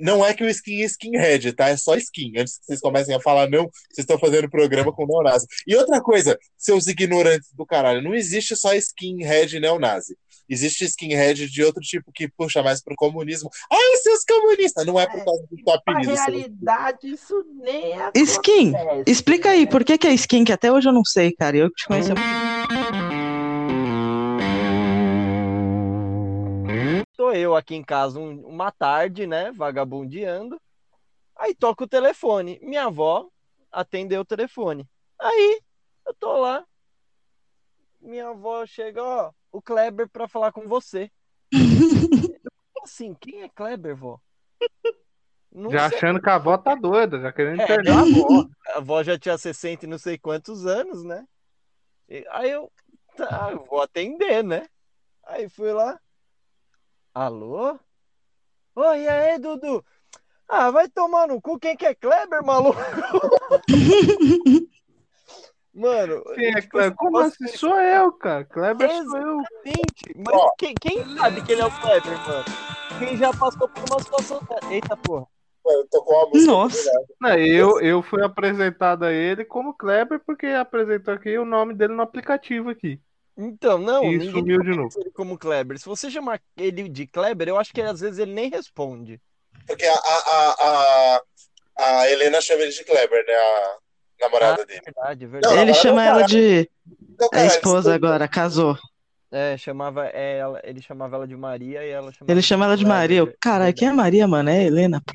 Não 0.00 0.24
é 0.24 0.34
que 0.34 0.44
o 0.44 0.48
skin 0.48 0.82
é 0.82 0.84
skinhead, 0.84 1.52
tá? 1.52 1.68
É 1.68 1.76
só 1.76 1.96
skin. 1.96 2.32
Antes 2.36 2.58
que 2.58 2.66
vocês 2.66 2.80
comecem 2.80 3.14
a 3.14 3.20
falar, 3.20 3.48
não, 3.48 3.64
vocês 3.64 3.98
estão 3.98 4.18
fazendo 4.18 4.50
programa 4.50 4.92
com 4.92 5.06
neonazi. 5.06 5.46
E 5.66 5.76
outra 5.76 6.00
coisa, 6.00 6.38
seus 6.56 6.86
ignorantes 6.86 7.50
do 7.52 7.66
caralho, 7.66 8.02
não 8.02 8.14
existe 8.14 8.56
só 8.56 8.74
skinhead 8.74 9.58
neonazi. 9.60 10.16
Existe 10.48 10.84
skinhead 10.84 11.48
de 11.48 11.64
outro 11.64 11.80
tipo 11.80 12.12
que 12.12 12.28
puxa 12.28 12.62
mais 12.62 12.82
pro 12.82 12.94
comunismo. 12.96 13.48
Ai, 13.72 13.96
seus 14.02 14.24
comunistas! 14.24 14.84
Não 14.84 15.00
é 15.00 15.06
por 15.06 15.24
causa 15.24 15.42
do 15.50 15.56
seu 15.56 15.80
Na 15.86 16.00
realidade, 16.00 17.08
isso 17.08 17.44
nem 17.62 17.92
é. 17.92 18.10
Skin, 18.14 18.72
explica 19.06 19.50
aí, 19.50 19.66
por 19.66 19.84
que 19.84 19.96
que 19.96 20.06
é 20.06 20.12
skin? 20.14 20.44
Que 20.44 20.52
até 20.52 20.70
hoje 20.70 20.88
eu 20.88 20.92
não 20.92 21.04
sei, 21.04 21.32
cara. 21.32 21.56
Eu 21.56 21.70
te 21.70 21.86
conheço. 21.86 22.12
Tô 27.24 27.32
eu 27.32 27.56
aqui 27.56 27.74
em 27.74 27.82
casa 27.82 28.20
um- 28.20 28.46
uma 28.46 28.70
tarde, 28.70 29.26
né, 29.26 29.50
vagabundeando. 29.50 30.60
Aí 31.34 31.54
toca 31.54 31.84
o 31.84 31.88
telefone. 31.88 32.60
Minha 32.62 32.84
avó 32.84 33.30
atendeu 33.72 34.20
o 34.20 34.24
telefone. 34.26 34.86
Aí 35.18 35.58
eu 36.06 36.12
tô 36.12 36.36
lá. 36.36 36.66
Minha 37.98 38.28
avó 38.28 38.66
chega, 38.66 39.02
ó, 39.02 39.32
o 39.50 39.62
Kleber 39.62 40.06
pra 40.06 40.28
falar 40.28 40.52
com 40.52 40.68
você. 40.68 41.10
assim, 42.82 43.14
quem 43.14 43.40
é 43.42 43.48
Kleber, 43.48 43.96
vó? 43.96 44.20
Não 45.50 45.70
Já 45.70 45.88
sei. 45.88 45.96
achando 45.96 46.20
que 46.20 46.28
a 46.28 46.34
avó 46.34 46.58
tá 46.58 46.74
doida, 46.74 47.18
já 47.20 47.32
querendo 47.32 47.62
É. 47.62 47.64
internar 47.64 48.00
a 48.00 48.02
avó. 48.02 48.46
A 48.66 48.76
avó 48.76 49.02
já 49.02 49.18
tinha 49.18 49.38
60 49.38 49.86
e 49.86 49.88
não 49.88 49.96
sei 49.96 50.18
quantos 50.18 50.66
anos, 50.66 51.02
né? 51.02 51.26
E 52.06 52.22
aí 52.30 52.50
eu, 52.50 52.70
tá, 53.16 53.48
eu 53.50 53.64
vou 53.64 53.80
atender, 53.80 54.44
né? 54.44 54.68
Aí 55.24 55.48
fui 55.48 55.72
lá. 55.72 55.98
Alô? 57.14 57.78
Oi, 58.74 59.02
e 59.02 59.08
aí, 59.08 59.38
Dudu? 59.38 59.84
Ah, 60.48 60.70
vai 60.72 60.88
tomar 60.88 61.28
no 61.28 61.40
cu, 61.40 61.58
quem 61.60 61.76
que 61.76 61.86
é 61.86 61.94
Kleber, 61.94 62.44
maluco? 62.44 62.76
Mano, 65.72 66.22
Quem 66.34 66.48
é 66.54 66.60
tipo, 66.60 66.70
Kleber? 66.72 66.96
Como 66.96 67.18
você- 67.18 67.44
assim? 67.44 67.56
Sou 67.56 67.80
eu, 67.80 68.12
cara. 68.12 68.44
Kleber 68.44 68.88
sou 68.90 69.16
eu. 69.16 69.40
Exatamente. 69.40 70.14
Mas 70.16 70.50
quem, 70.58 70.74
quem 70.80 71.16
sabe 71.16 71.42
que 71.42 71.52
ele 71.52 71.62
é 71.62 71.66
o 71.66 71.80
Kleber, 71.80 72.18
mano? 72.28 72.44
Quem 72.98 73.16
já 73.16 73.30
passou 73.32 73.68
por 73.68 73.84
uma 73.90 74.00
situação. 74.00 74.40
Eita 74.70 74.96
porra. 74.96 75.26
Mano, 75.64 75.86
tocou 75.90 76.14
uma 76.16 76.28
música. 76.30 76.52
Nossa. 76.52 76.78
obrigado. 76.78 77.06
Não, 77.20 77.38
eu, 77.38 77.80
eu 77.80 78.02
fui 78.02 78.22
apresentado 78.24 79.04
a 79.04 79.12
ele 79.12 79.44
como 79.44 79.74
Kleber 79.74 80.20
porque 80.24 80.46
apresentou 80.46 81.14
aqui 81.14 81.36
o 81.38 81.44
nome 81.44 81.74
dele 81.74 81.94
no 81.94 82.02
aplicativo 82.02 82.70
aqui. 82.70 83.00
Então, 83.36 83.78
não, 83.78 84.04
E 84.04 84.10
ninguém 84.18 84.30
sumiu 84.30 84.60
de 84.62 84.70
novo. 84.70 84.90
ele 85.00 85.10
como 85.10 85.36
Kleber. 85.38 85.78
Se 85.78 85.86
você 85.86 86.10
chamar 86.10 86.40
ele 86.56 86.88
de 86.88 87.06
Kleber, 87.06 87.48
eu 87.48 87.58
acho 87.58 87.72
que 87.72 87.80
às 87.82 88.00
vezes 88.00 88.18
ele 88.18 88.32
nem 88.32 88.48
responde. 88.48 89.20
Porque 89.66 89.84
a, 89.84 89.94
a, 89.94 89.98
a, 89.98 91.20
a, 91.78 92.00
a 92.00 92.10
Helena 92.10 92.40
chama 92.40 92.62
ele 92.62 92.70
de 92.72 92.84
Kleber, 92.84 93.24
né? 93.26 93.34
A 93.34 93.76
namorada 94.20 94.64
dele. 94.64 94.80
Verdade, 94.84 95.24
Não, 95.24 95.32
verdade. 95.32 95.54
Ele 95.54 95.62
agora 95.70 95.74
chama 95.82 95.96
não, 95.96 96.02
ela 96.10 96.20
cara. 96.20 96.26
de. 96.28 96.70
Então, 97.10 97.28
É 97.32 97.46
esposa 97.46 97.94
agora, 97.94 98.28
casou. 98.28 98.76
É, 99.32 99.56
chamava 99.56 100.06
ela, 100.06 100.60
ele 100.62 100.80
chamava 100.80 101.16
ela 101.16 101.26
de 101.26 101.36
Maria 101.36 101.84
e 101.84 101.90
ela 101.90 102.12
chamava 102.12 102.30
Ele 102.32 102.42
chama 102.42 102.66
ela 102.66 102.76
de. 102.76 102.86
Maria. 102.86 103.18
Eu, 103.18 103.34
Caralho, 103.40 103.74
quem 103.74 103.88
é 103.88 103.92
Maria, 103.92 104.28
mano? 104.28 104.48
É 104.48 104.62
Helena. 104.64 105.02
pô. 105.04 105.12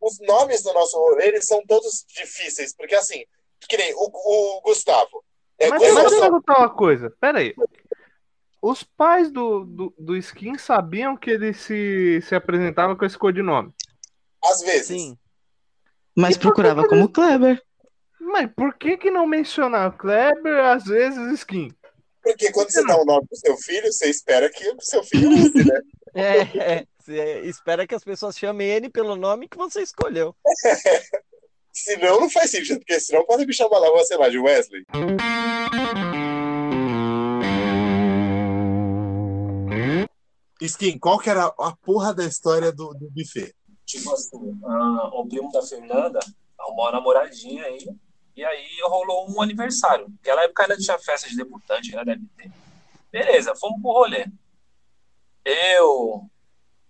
Os 0.00 0.18
nomes 0.20 0.62
do 0.64 0.72
nosso 0.72 0.96
rolê, 0.98 1.28
eles 1.28 1.46
são 1.46 1.62
todos 1.64 2.04
difíceis. 2.08 2.74
Porque 2.74 2.94
assim, 2.96 3.24
que 3.68 3.76
nem 3.76 3.92
o, 3.94 4.10
o 4.12 4.60
Gustavo. 4.62 5.22
É, 5.58 5.68
Mas 5.68 5.80
deixa 5.80 6.00
eu 6.00 6.20
perguntar 6.20 6.58
uma 6.58 6.70
coisa. 6.70 7.10
Pera 7.20 7.38
aí. 7.38 7.54
Os 8.60 8.82
pais 8.82 9.30
do, 9.30 9.64
do, 9.64 9.94
do 9.98 10.16
Skin 10.16 10.58
sabiam 10.58 11.16
que 11.16 11.30
ele 11.30 11.52
se, 11.54 12.20
se 12.22 12.34
apresentava 12.34 12.96
com 12.96 13.04
esse 13.04 13.16
codinome. 13.16 13.72
às 14.44 14.60
vezes. 14.62 14.86
Sim. 14.88 15.18
Mas 16.16 16.36
E 16.36 16.38
procurava 16.38 16.82
que 16.82 16.88
como 16.88 17.08
Kleber. 17.08 17.62
Mas 18.18 18.50
por 18.56 18.74
que 18.74 18.96
que 18.96 19.10
não 19.10 19.26
mencionar 19.26 19.96
Kleber, 19.96 20.64
às 20.64 20.84
vezes 20.84 21.40
Skin? 21.40 21.70
Porque 22.22 22.50
quando 22.50 22.70
você 22.70 22.84
dá 22.84 23.00
um 23.00 23.04
nome 23.04 23.26
pro 23.28 23.36
seu 23.38 23.56
filho, 23.58 23.92
você 23.92 24.10
espera 24.10 24.50
que 24.50 24.68
o 24.68 24.80
seu 24.80 25.02
filho 25.04 25.30
use, 25.30 25.64
né? 25.64 25.80
É, 26.18 26.38
é. 26.78 26.86
Você 26.98 27.40
espera 27.40 27.86
que 27.86 27.94
as 27.94 28.02
pessoas 28.02 28.38
chamem 28.38 28.66
ele 28.66 28.88
pelo 28.88 29.16
nome 29.16 29.46
que 29.48 29.56
você 29.58 29.82
escolheu. 29.82 30.34
Senão 31.76 32.18
não 32.20 32.30
faz 32.30 32.50
sentido, 32.50 32.78
porque 32.78 32.98
senão 32.98 33.26
podem 33.26 33.46
me 33.46 33.52
chamar 33.52 33.78
lá, 33.78 34.04
sei 34.04 34.16
lá, 34.16 34.30
de 34.30 34.38
Wesley. 34.38 34.82
Skin, 40.58 40.98
qual 40.98 41.18
que 41.18 41.28
era 41.28 41.44
a 41.44 41.76
porra 41.76 42.14
da 42.14 42.24
história 42.24 42.72
do, 42.72 42.94
do 42.94 43.10
buffet? 43.10 43.54
Tipo 43.84 44.10
assim, 44.14 44.58
ah, 44.64 45.10
o 45.12 45.26
primo 45.28 45.52
da 45.52 45.60
Fernanda 45.60 46.18
arrumou 46.58 46.86
uma 46.86 46.92
namoradinha 46.92 47.64
aí. 47.64 47.86
E 48.34 48.42
aí 48.42 48.66
rolou 48.84 49.30
um 49.30 49.42
aniversário. 49.42 50.08
Naquela 50.08 50.44
época 50.44 50.62
ainda 50.62 50.78
tinha 50.78 50.98
festa 50.98 51.28
de 51.28 51.36
debutante, 51.36 51.94
né? 51.94 52.02
Deve 52.06 52.24
ter. 52.38 52.50
Beleza, 53.12 53.54
fomos 53.54 53.82
pro 53.82 53.92
rolê. 53.92 54.24
Eu, 55.44 56.22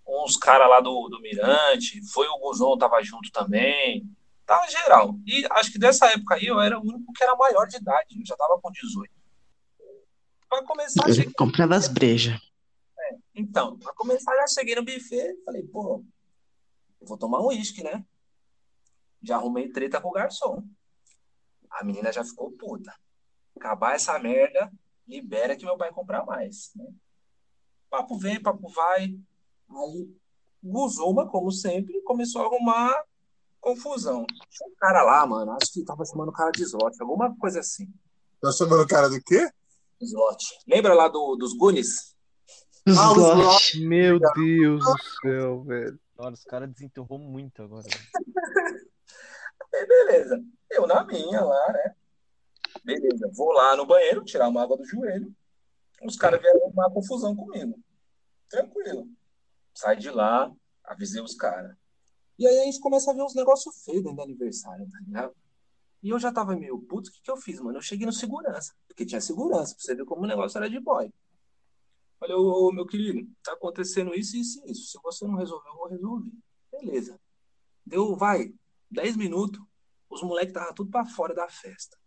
uns 0.07 0.37
caras 0.37 0.69
lá 0.69 0.79
do, 0.79 1.09
do 1.09 1.19
Mirante, 1.19 2.01
foi 2.13 2.25
o 2.27 2.39
Guzon, 2.39 2.77
tava 2.77 3.03
junto 3.03 3.29
também. 3.33 4.07
Tava 4.47 4.65
geral. 4.69 5.19
E 5.27 5.45
acho 5.51 5.73
que 5.73 5.77
dessa 5.77 6.07
época 6.07 6.35
aí 6.35 6.45
eu 6.45 6.57
era 6.61 6.79
o 6.79 6.81
único 6.81 7.11
que 7.11 7.21
era 7.21 7.35
maior 7.35 7.67
de 7.67 7.75
idade. 7.75 8.17
Eu 8.17 8.25
já 8.25 8.35
tava 8.37 8.57
com 8.61 8.71
18. 8.71 9.13
Pra 10.47 10.63
começar, 10.63 11.05
cheguei 11.07 11.25
Eu 11.27 11.33
comprava 11.35 11.75
as 11.75 11.89
brejas. 11.89 12.39
então, 13.35 13.77
pra 13.77 13.93
começar, 13.93 14.33
já 14.37 14.47
cheguei 14.47 14.75
no 14.75 14.85
buffet, 14.85 15.35
falei, 15.43 15.63
pô, 15.63 16.01
eu 17.01 17.07
vou 17.07 17.17
tomar 17.17 17.41
um 17.41 17.47
uísque, 17.47 17.83
né? 17.83 18.05
Já 19.21 19.35
arrumei 19.35 19.69
treta 19.69 19.99
com 19.99 20.07
o 20.07 20.13
garçom. 20.13 20.63
A 21.69 21.83
menina 21.83 22.13
já 22.13 22.23
ficou 22.23 22.49
puta. 22.53 22.95
Acabar 23.57 23.95
essa 23.95 24.17
merda, 24.17 24.71
libera 25.05 25.57
que 25.57 25.65
meu 25.65 25.75
pai 25.75 25.91
comprar 25.91 26.25
mais, 26.25 26.71
né? 26.73 26.85
Papo 27.89 28.17
vem, 28.17 28.41
papo 28.41 28.69
vai. 28.69 29.13
Aí, 29.69 30.09
Guzuma, 30.63 31.27
como 31.27 31.51
sempre, 31.51 32.01
começou 32.03 32.41
a 32.41 32.45
arrumar 32.45 33.03
confusão. 33.59 34.25
Tinha 34.49 34.69
um 34.69 34.75
cara 34.77 35.03
lá, 35.03 35.25
mano, 35.25 35.51
acho 35.51 35.73
que 35.73 35.83
tava 35.83 36.05
chamando 36.05 36.29
o 36.29 36.33
cara 36.33 36.51
de 36.51 36.63
slot, 36.63 36.95
alguma 37.01 37.35
coisa 37.37 37.59
assim. 37.59 37.87
Tá 38.41 38.51
chamando 38.51 38.83
o 38.83 38.87
cara 38.87 39.09
do 39.09 39.21
quê? 39.21 39.49
Slot. 40.01 40.59
Lembra 40.67 40.93
lá 40.93 41.07
do, 41.07 41.35
dos 41.35 41.53
Goonies? 41.53 42.15
Ah, 42.87 43.11
Slot. 43.11 43.79
Meu 43.85 44.19
Deus 44.19 44.83
do 44.83 44.95
céu, 45.21 45.63
velho. 45.63 45.99
Olha, 46.17 46.33
os 46.33 46.43
caras 46.43 46.69
desenterrou 46.69 47.19
muito 47.19 47.61
agora. 47.61 47.85
Aí, 49.73 49.85
beleza. 49.85 50.43
Eu 50.69 50.87
na 50.87 51.03
minha 51.03 51.41
lá, 51.41 51.73
né? 51.73 51.95
Beleza. 52.83 53.29
Vou 53.33 53.51
lá 53.51 53.75
no 53.75 53.85
banheiro, 53.85 54.23
tirar 54.23 54.47
uma 54.47 54.63
água 54.63 54.77
do 54.77 54.85
joelho. 54.85 55.33
Os 56.03 56.15
caras 56.15 56.39
vieram 56.39 56.63
arrumar 56.63 56.89
confusão 56.91 57.35
comigo. 57.35 57.79
Tranquilo. 58.49 59.07
Sai 59.73 59.95
de 59.95 60.09
lá, 60.09 60.51
avisei 60.83 61.21
os 61.21 61.35
caras. 61.35 61.75
E 62.37 62.47
aí 62.47 62.59
a 62.59 62.63
gente 62.65 62.79
começa 62.79 63.11
a 63.11 63.13
ver 63.13 63.23
uns 63.23 63.33
negócios 63.33 63.83
feios 63.83 64.03
dentro 64.03 64.15
do 64.15 64.21
aniversário, 64.21 64.87
tá 64.89 64.99
ligado? 64.99 65.35
E 66.03 66.09
eu 66.09 66.19
já 66.19 66.31
tava 66.31 66.55
meio 66.55 66.79
puto, 66.79 67.09
o 67.09 67.13
que 67.13 67.21
que 67.21 67.31
eu 67.31 67.37
fiz, 67.37 67.59
mano? 67.59 67.77
Eu 67.77 67.81
cheguei 67.81 68.05
no 68.05 68.13
segurança, 68.13 68.75
porque 68.87 69.05
tinha 69.05 69.19
segurança, 69.19 69.73
pra 69.75 69.83
você 69.83 69.95
ver 69.95 70.05
como 70.05 70.23
o 70.23 70.27
negócio 70.27 70.57
era 70.57 70.69
de 70.69 70.79
boy. 70.79 71.11
Falei, 72.19 72.35
ô, 72.35 72.71
meu 72.71 72.85
querido, 72.85 73.27
tá 73.43 73.53
acontecendo 73.53 74.13
isso, 74.13 74.37
isso 74.37 74.61
e 74.65 74.71
isso. 74.71 74.91
Se 74.91 74.99
você 75.03 75.25
não 75.25 75.35
resolver, 75.35 75.69
eu 75.69 75.75
vou 75.75 75.87
resolver. 75.87 76.31
Beleza. 76.71 77.19
Deu, 77.85 78.15
vai, 78.15 78.53
10 78.91 79.17
minutos, 79.17 79.61
os 80.09 80.21
moleques 80.21 80.49
estavam 80.49 80.73
tudo 80.73 80.91
pra 80.91 81.05
fora 81.05 81.33
da 81.33 81.47
festa. 81.47 81.97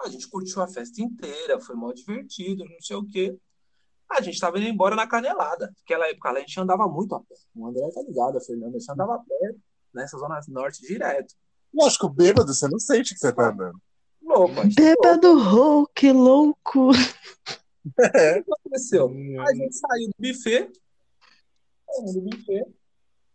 A 0.00 0.08
gente 0.08 0.28
curtiu 0.28 0.60
a 0.62 0.68
festa 0.68 1.00
inteira, 1.00 1.60
foi 1.60 1.76
mal 1.76 1.92
divertido, 1.92 2.64
não 2.64 2.80
sei 2.80 2.96
o 2.96 3.06
quê. 3.06 3.36
A 4.18 4.22
gente 4.22 4.38
tava 4.38 4.58
indo 4.58 4.68
embora 4.68 4.94
na 4.94 5.06
canelada. 5.06 5.72
Naquela 5.80 6.08
época 6.08 6.30
lá, 6.30 6.38
a 6.38 6.40
gente 6.40 6.60
andava 6.60 6.86
muito 6.86 7.14
a 7.14 7.20
pé. 7.20 7.34
O 7.54 7.66
André 7.66 7.88
tá 7.92 8.02
ligado, 8.02 8.38
a 8.38 8.40
Fernanda, 8.40 8.76
a 8.76 8.78
gente 8.78 8.90
andava 8.90 9.14
a 9.14 9.18
pé 9.18 9.54
nessa 9.94 10.18
zona 10.18 10.40
norte 10.48 10.82
direto. 10.82 11.34
Lógico, 11.74 12.08
bêbado, 12.08 12.52
você 12.52 12.68
não 12.68 12.78
sente 12.78 13.14
que 13.14 13.20
você 13.20 13.32
tá 13.32 13.48
andando. 13.48 13.80
Louco, 14.22 14.60
a 14.60 14.64
gente 14.64 14.74
Bêbado 14.74 15.38
rou, 15.38 15.86
que 15.94 16.12
louco. 16.12 16.90
O 17.84 17.90
que 17.90 18.52
aconteceu? 18.52 19.06
A 19.40 19.54
gente 19.54 19.74
saiu 19.74 20.08
do 20.08 20.14
buffet, 20.16 20.70
saiu 21.84 22.12
do 22.12 22.20
buffet, 22.20 22.64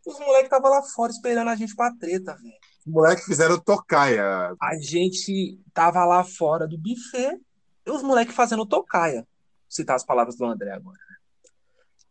os 0.06 0.18
moleques 0.20 0.46
estavam 0.46 0.72
lá 0.72 0.82
fora 0.82 1.12
esperando 1.12 1.50
a 1.50 1.56
gente 1.58 1.76
pra 1.76 1.94
treta, 1.94 2.34
velho. 2.34 2.56
Os 2.80 2.94
moleques 2.94 3.26
fizeram 3.26 3.60
tocaia. 3.60 4.56
A 4.62 4.76
gente 4.80 5.60
tava 5.74 6.06
lá 6.06 6.24
fora 6.24 6.66
do 6.66 6.78
buffet 6.78 7.38
e 7.86 7.92
os 7.92 8.02
moleques 8.02 8.34
fazendo 8.34 8.66
tocaia. 8.66 9.28
Citar 9.68 9.96
as 9.96 10.06
palavras 10.06 10.36
do 10.36 10.46
André 10.46 10.72
agora. 10.72 10.98
né? 11.10 11.16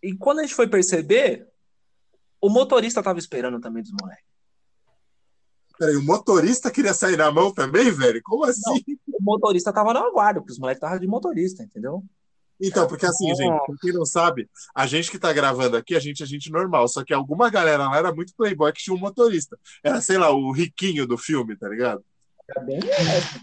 E 0.02 0.14
quando 0.14 0.40
a 0.40 0.42
gente 0.42 0.54
foi 0.54 0.68
perceber, 0.68 1.48
o 2.40 2.48
motorista 2.48 3.02
tava 3.02 3.18
esperando 3.18 3.60
também 3.60 3.82
dos 3.82 3.92
moleques. 3.92 4.24
Peraí, 5.78 5.96
o 5.96 6.02
motorista 6.02 6.70
queria 6.70 6.94
sair 6.94 7.16
na 7.16 7.30
mão 7.30 7.52
também, 7.52 7.90
velho? 7.90 8.20
Como 8.24 8.44
assim? 8.44 8.82
O 9.08 9.22
motorista 9.22 9.72
tava 9.72 9.92
na 9.92 10.10
guarda, 10.10 10.40
porque 10.40 10.52
os 10.52 10.58
moleques 10.58 10.78
estavam 10.78 10.98
de 10.98 11.06
motorista, 11.06 11.62
entendeu? 11.62 12.02
Então, 12.60 12.86
porque 12.88 13.04
assim, 13.04 13.28
Nossa. 13.28 13.42
gente, 13.42 13.66
pra 13.66 13.74
quem 13.82 13.92
não 13.92 14.06
sabe, 14.06 14.48
a 14.74 14.86
gente 14.86 15.10
que 15.10 15.18
tá 15.18 15.30
gravando 15.32 15.76
aqui, 15.76 15.94
a 15.94 16.00
gente 16.00 16.22
é 16.22 16.26
gente 16.26 16.50
normal, 16.50 16.88
só 16.88 17.04
que 17.04 17.12
alguma 17.12 17.50
galera 17.50 17.88
lá 17.88 17.98
era 17.98 18.14
muito 18.14 18.34
playboy 18.34 18.72
que 18.72 18.82
tinha 18.82 18.96
um 18.96 18.98
motorista. 18.98 19.58
Era, 19.84 20.00
sei 20.00 20.16
lá, 20.16 20.30
o 20.30 20.50
riquinho 20.50 21.06
do 21.06 21.18
filme, 21.18 21.56
tá 21.56 21.68
ligado? 21.68 22.02
Bem 22.64 22.80
essa. 22.88 23.40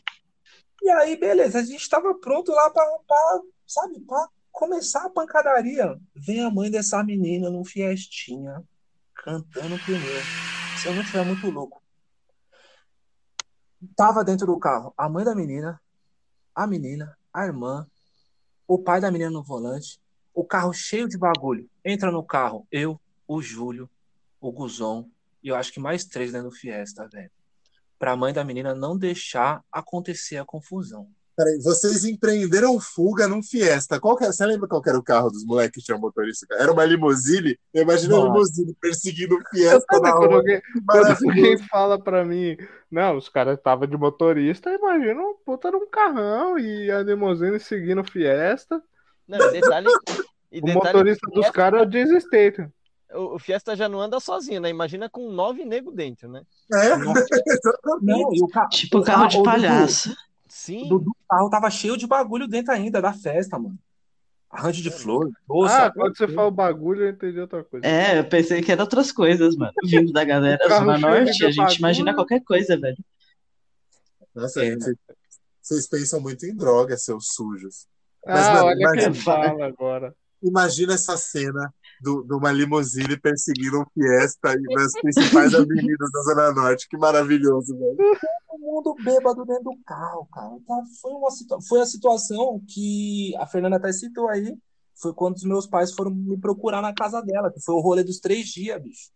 E 0.81 0.89
aí, 0.89 1.15
beleza, 1.15 1.59
a 1.59 1.63
gente 1.63 1.87
tava 1.87 2.13
pronto 2.15 2.51
lá 2.51 2.69
pra, 2.71 2.83
pra, 3.07 3.41
sabe, 3.73 3.99
pra 4.01 4.27
começar 4.51 5.05
a 5.05 5.09
pancadaria. 5.09 5.99
Vem 6.15 6.43
a 6.43 6.49
mãe 6.49 6.69
dessa 6.69 7.03
menina 7.03 7.49
num 7.49 7.65
fiestinha, 7.65 8.63
cantando 9.15 9.77
primeiro. 9.79 10.23
Se 10.77 10.87
eu 10.87 10.95
não 10.95 11.03
tiver 11.03 11.25
muito 11.25 11.49
louco. 11.49 11.81
Tava 13.95 14.23
dentro 14.23 14.47
do 14.47 14.57
carro 14.57 14.93
a 14.97 15.09
mãe 15.09 15.25
da 15.25 15.35
menina, 15.35 15.81
a 16.55 16.65
menina, 16.65 17.17
a 17.33 17.45
irmã, 17.45 17.85
o 18.67 18.79
pai 18.79 19.01
da 19.01 19.11
menina 19.11 19.29
no 19.29 19.43
volante, 19.43 19.99
o 20.33 20.45
carro 20.45 20.71
cheio 20.73 21.07
de 21.07 21.17
bagulho. 21.17 21.69
Entra 21.83 22.11
no 22.11 22.23
carro, 22.23 22.65
eu, 22.71 22.99
o 23.27 23.41
Júlio, 23.41 23.89
o 24.39 24.51
Guzon 24.51 25.09
e 25.43 25.49
eu 25.49 25.55
acho 25.55 25.73
que 25.73 25.79
mais 25.79 26.05
três 26.05 26.31
dentro 26.31 26.49
do 26.49 26.55
Fiesta, 26.55 27.07
velho. 27.07 27.29
Pra 27.99 28.15
mãe 28.15 28.33
da 28.33 28.43
menina 28.43 28.73
não 28.73 28.97
deixar 28.97 29.63
acontecer 29.71 30.37
a 30.37 30.45
confusão. 30.45 31.09
Peraí, 31.35 31.59
vocês 31.61 32.05
empreenderam 32.05 32.79
fuga 32.79 33.27
num 33.27 33.41
Fiesta. 33.41 33.99
Qual 33.99 34.15
que 34.15 34.23
era, 34.23 34.31
você 34.31 34.45
lembra 34.45 34.67
qual 34.67 34.81
que 34.81 34.89
era 34.89 34.99
o 34.99 35.03
carro 35.03 35.31
dos 35.31 35.43
moleques 35.43 35.81
que 35.81 35.85
tinha 35.85 35.97
motorista? 35.97 36.45
Era 36.51 36.71
uma 36.71 36.85
limusine? 36.85 37.57
Eu 37.73 37.81
imagino 37.81 38.15
a 38.15 38.19
Nossa. 38.19 38.31
limusine 38.31 38.77
perseguindo 38.79 39.35
o 39.35 39.41
Fiesta 39.49 39.99
na 39.99 40.11
quando 40.11 40.27
rua. 40.27 40.35
alguém, 40.37 40.61
quando 40.87 41.27
alguém 41.27 41.57
fala 41.57 41.99
pra 41.99 42.23
mim, 42.23 42.55
não, 42.91 43.17
os 43.17 43.29
caras 43.29 43.57
estavam 43.57 43.87
de 43.87 43.97
motorista, 43.97 44.71
imagina 44.71 45.19
um 45.19 45.35
puta 45.43 45.71
num 45.71 45.89
carrão 45.89 46.59
e 46.59 46.91
a 46.91 47.01
limusine 47.01 47.59
seguindo 47.59 48.01
o 48.01 48.11
Fiesta. 48.11 48.79
Não, 49.27 49.39
e 49.49 49.51
detalhe. 49.53 49.87
E 50.51 50.59
O 50.59 50.65
detalhe 50.65 50.75
motorista 50.75 51.27
que 51.27 51.35
dos 51.35 51.49
caras 51.49 51.81
é 51.81 51.83
o 51.83 51.89
Jason 51.89 52.19
Statham. 52.19 52.71
O, 53.11 53.35
o 53.35 53.39
Fiesta 53.39 53.75
já 53.75 53.89
não 53.89 53.99
anda 53.99 54.19
sozinho, 54.19 54.61
né? 54.61 54.69
Imagina 54.69 55.09
com 55.09 55.31
nove 55.31 55.65
negros 55.65 55.95
dentro, 55.95 56.29
né? 56.29 56.43
É, 56.71 56.95
Não, 58.01 58.33
e 58.33 58.43
o 58.43 58.47
ca... 58.47 58.67
Tipo 58.67 58.99
o 58.99 59.03
carro 59.03 59.27
de 59.27 59.41
palhaço. 59.41 60.15
Sim. 60.55 60.87
Do, 60.87 60.99
do 60.99 61.15
carro 61.27 61.49
tava 61.49 61.67
cheio 61.71 61.97
de 61.97 62.05
bagulho 62.05 62.47
dentro 62.47 62.71
ainda 62.71 63.01
da 63.01 63.11
festa, 63.11 63.57
mano. 63.57 63.75
Arranjo 64.51 64.83
de 64.83 64.91
flor, 64.91 65.31
doça. 65.47 65.85
ah, 65.87 65.91
quando 65.91 66.15
você 66.15 66.27
fala 66.27 66.47
o 66.47 66.51
bagulho, 66.51 67.05
eu 67.05 67.09
entendi 67.09 67.39
outra 67.39 67.63
coisa. 67.63 67.83
É, 67.87 68.19
eu 68.19 68.23
pensei 68.29 68.61
que 68.61 68.71
era 68.71 68.83
outras 68.83 69.11
coisas, 69.11 69.55
mano. 69.55 69.73
Vindo 69.83 70.13
da 70.13 70.23
galera 70.23 70.57
da 70.69 70.77
Zona 70.77 70.99
Norte, 70.99 71.43
a 71.43 71.49
gente 71.49 71.57
bagulho. 71.57 71.77
imagina 71.79 72.13
qualquer 72.13 72.43
coisa, 72.43 72.77
velho. 72.79 73.03
Nossa, 74.35 74.63
É. 74.63 74.65
gente, 74.71 74.95
vocês 75.59 75.87
pensam 75.87 76.21
muito 76.21 76.45
em 76.45 76.55
droga, 76.55 76.95
seus 76.97 77.33
sujos. 77.33 77.87
Mas, 78.23 78.45
ah, 78.47 78.53
mano, 78.53 78.65
olha 78.67 78.75
imagina- 78.79 79.11
quem 79.11 79.13
fala 79.21 79.65
agora. 79.65 80.15
Imagina 80.43 80.93
essa 80.93 81.17
cena 81.17 81.73
do- 82.03 82.23
de 82.23 82.33
uma 82.35 82.51
limusine 82.51 83.17
perseguindo 83.19 83.79
um 83.81 83.85
Fiesta 83.93 84.53
e 84.53 84.75
das 84.75 84.91
principais 84.93 85.53
avenidas 85.55 86.11
da 86.11 86.21
Zona 86.21 86.51
Norte. 86.53 86.87
Que 86.89 86.97
maravilhoso, 86.97 87.75
velho. 87.77 87.95
Todo 88.47 88.59
mundo 88.59 88.95
bêbado 89.03 89.45
dentro 89.45 89.63
do 89.63 89.77
carro, 89.85 90.27
cara. 90.31 90.49
Tá, 90.67 90.81
foi, 91.01 91.11
uma, 91.11 91.31
situa- 91.31 91.61
foi 91.67 91.81
a 91.81 91.85
situação 91.85 92.61
que 92.67 93.33
a 93.37 93.47
Fernanda 93.47 93.77
até 93.77 93.91
citou 93.91 94.29
aí. 94.29 94.55
Foi 94.95 95.13
quando 95.13 95.35
os 95.37 95.43
meus 95.43 95.65
pais 95.65 95.91
foram 95.93 96.11
me 96.11 96.37
procurar 96.39 96.81
na 96.81 96.93
casa 96.93 97.21
dela, 97.21 97.51
que 97.51 97.59
foi 97.61 97.73
o 97.75 97.79
rolê 97.79 98.03
dos 98.03 98.19
três 98.19 98.47
dias, 98.47 98.81
bicho. 98.81 99.09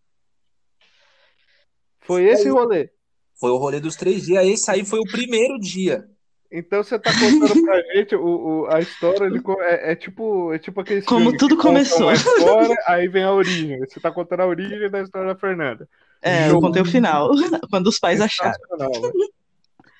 Foi 2.00 2.24
esse 2.24 2.48
rolê. 2.48 2.90
Foi 3.38 3.50
o 3.50 3.56
rolê 3.58 3.78
dos 3.80 3.94
três 3.96 4.22
dias. 4.24 4.44
Esse 4.46 4.70
aí 4.70 4.84
foi 4.84 4.98
o 4.98 5.04
primeiro 5.10 5.58
dia. 5.60 6.08
Então 6.50 6.82
você 6.82 6.98
tá 6.98 7.10
contando 7.12 7.62
pra 7.62 7.82
gente 7.94 8.14
o, 8.14 8.62
o- 8.62 8.66
a 8.68 8.80
história 8.80 9.30
de 9.30 9.38
é, 9.60 9.92
é 9.92 9.94
tipo 9.94 10.52
é 10.52 10.58
tipo 10.58 10.80
aquele 10.80 11.02
Como 11.02 11.36
tudo 11.36 11.56
começou. 11.58 12.10
história, 12.10 12.76
aí 12.86 13.06
vem 13.06 13.22
a 13.24 13.32
origem. 13.32 13.78
Você 13.80 14.00
tá 14.00 14.10
contando 14.10 14.40
a 14.40 14.46
origem 14.46 14.90
da 14.90 15.02
história 15.02 15.34
da 15.34 15.38
Fernanda. 15.38 15.88
É, 16.22 16.50
eu 16.50 16.60
contei 16.60 16.80
o 16.82 16.86
final, 16.86 17.30
quando 17.70 17.86
os 17.88 17.98
pais 17.98 18.20
acharam. 18.20 18.54
Sensacional, 18.54 18.92
velho. 18.92 19.28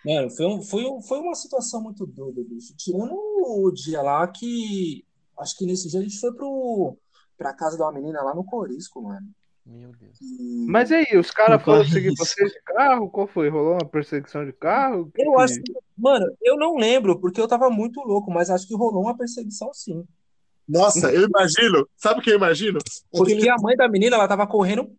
Mano, 0.04 0.30
foi, 0.30 0.46
um- 0.46 0.62
foi, 0.62 0.84
um- 0.86 1.02
foi 1.02 1.18
uma 1.18 1.34
situação 1.34 1.82
muito 1.82 2.06
doida, 2.06 2.40
bicho. 2.48 2.74
Tirando 2.76 3.12
o 3.14 3.70
dia 3.70 4.00
lá 4.00 4.26
que. 4.26 5.04
Acho 5.38 5.56
que 5.56 5.66
nesse 5.66 5.88
dia 5.88 6.00
a 6.00 6.02
gente 6.02 6.18
foi 6.18 6.32
pro, 6.32 6.96
pra 7.36 7.52
casa 7.52 7.76
de 7.76 7.82
uma 7.82 7.92
menina 7.92 8.22
lá 8.22 8.34
no 8.34 8.42
Corisco, 8.44 9.02
mano. 9.02 9.26
Meu 9.70 9.92
Deus. 10.00 10.16
Mas 10.66 10.90
aí, 10.90 11.06
os 11.18 11.30
caras 11.30 11.62
foram 11.62 11.84
seguir 11.84 12.14
vocês 12.16 12.50
de 12.52 12.60
carro? 12.62 13.10
Qual 13.10 13.26
foi? 13.26 13.50
Rolou 13.50 13.74
uma 13.74 13.84
perseguição 13.86 14.44
de 14.46 14.52
carro? 14.52 15.10
Que 15.14 15.22
Eu 15.22 15.32
que- 15.34 15.40
acho 15.42 15.62
que. 15.62 15.72
Mano, 15.96 16.26
eu 16.42 16.56
não 16.56 16.76
lembro, 16.76 17.20
porque 17.20 17.38
eu 17.40 17.46
tava 17.46 17.68
muito 17.68 18.00
louco, 18.00 18.30
mas 18.30 18.48
acho 18.48 18.66
que 18.66 18.74
rolou 18.74 19.02
uma 19.02 19.16
perseguição 19.16 19.72
sim. 19.74 20.04
Nossa, 20.66 21.10
eu 21.12 21.26
imagino. 21.28 21.86
Sabe 21.96 22.20
o 22.20 22.22
que 22.22 22.30
eu 22.30 22.36
imagino? 22.36 22.78
Porque 23.10 23.32
Aquele- 23.34 23.48
a 23.50 23.56
mãe 23.56 23.76
da 23.76 23.88
menina, 23.88 24.16
ela 24.16 24.28
tava 24.28 24.46
correndo 24.46 24.90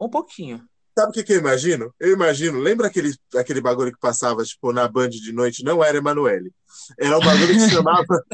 um 0.00 0.08
pouquinho. 0.10 0.62
Sabe 0.98 1.10
o 1.10 1.12
que, 1.12 1.22
que 1.24 1.32
eu 1.34 1.38
imagino? 1.38 1.94
Eu 2.00 2.12
imagino, 2.12 2.58
lembra 2.58 2.86
aquele, 2.86 3.14
aquele 3.34 3.60
bagulho 3.60 3.92
que 3.92 3.98
passava, 4.00 4.42
tipo, 4.42 4.72
na 4.72 4.88
Band 4.88 5.10
de 5.10 5.32
noite? 5.32 5.62
Não 5.64 5.82
era 5.84 5.98
Emanuele. 5.98 6.50
Era 6.98 7.16
um 7.18 7.20
bagulho 7.20 7.48
que 7.48 7.68
chamava. 7.70 8.24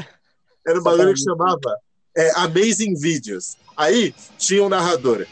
Era 0.66 0.78
um 0.78 0.82
bagulho 0.82 1.12
que 1.14 1.20
chamava 1.22 1.76
é, 2.16 2.30
Amazing 2.36 2.94
Videos. 2.94 3.56
Aí 3.76 4.14
tinha 4.38 4.62
um 4.62 4.68
narrador. 4.68 5.26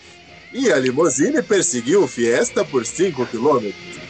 E 0.52 0.72
a 0.72 0.78
limusine 0.78 1.42
perseguiu 1.42 2.02
o 2.02 2.08
Fiesta 2.08 2.64
por 2.64 2.84
5 2.84 3.24
quilômetros. 3.26 4.00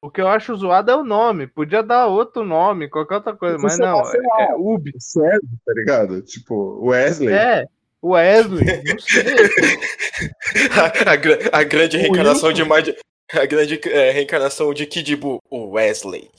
O 0.00 0.10
que 0.10 0.20
eu 0.20 0.28
acho 0.28 0.56
zoado 0.56 0.90
é 0.90 0.96
o 0.96 1.04
nome. 1.04 1.46
Podia 1.46 1.82
dar 1.82 2.06
outro 2.06 2.44
nome, 2.44 2.88
qualquer 2.88 3.16
outra 3.16 3.36
coisa, 3.36 3.58
mas 3.60 3.74
Você 3.74 3.82
não. 3.82 3.98
passa 3.98 4.16
É, 4.38 4.44
é 4.44 4.54
Ubi. 4.54 4.92
Sério, 4.98 5.42
tá 5.66 5.72
ligado? 5.74 6.22
Tipo, 6.22 6.78
Wesley. 6.86 7.34
É, 7.34 7.66
Wesley. 8.02 8.82
Não 8.84 8.98
sei. 8.98 9.24
a, 10.72 11.56
a 11.56 11.60
a 11.60 11.64
grande 11.64 11.96
O 11.96 12.00
reencarnação 12.00 12.52
de 12.52 12.64
Mad... 12.64 12.88
A 13.32 13.44
grande 13.44 13.78
é, 13.90 14.10
reencarnação 14.10 14.72
de 14.72 14.86
Kid 14.86 15.14
Buu, 15.16 15.38
o 15.50 15.72
Wesley. 15.72 16.30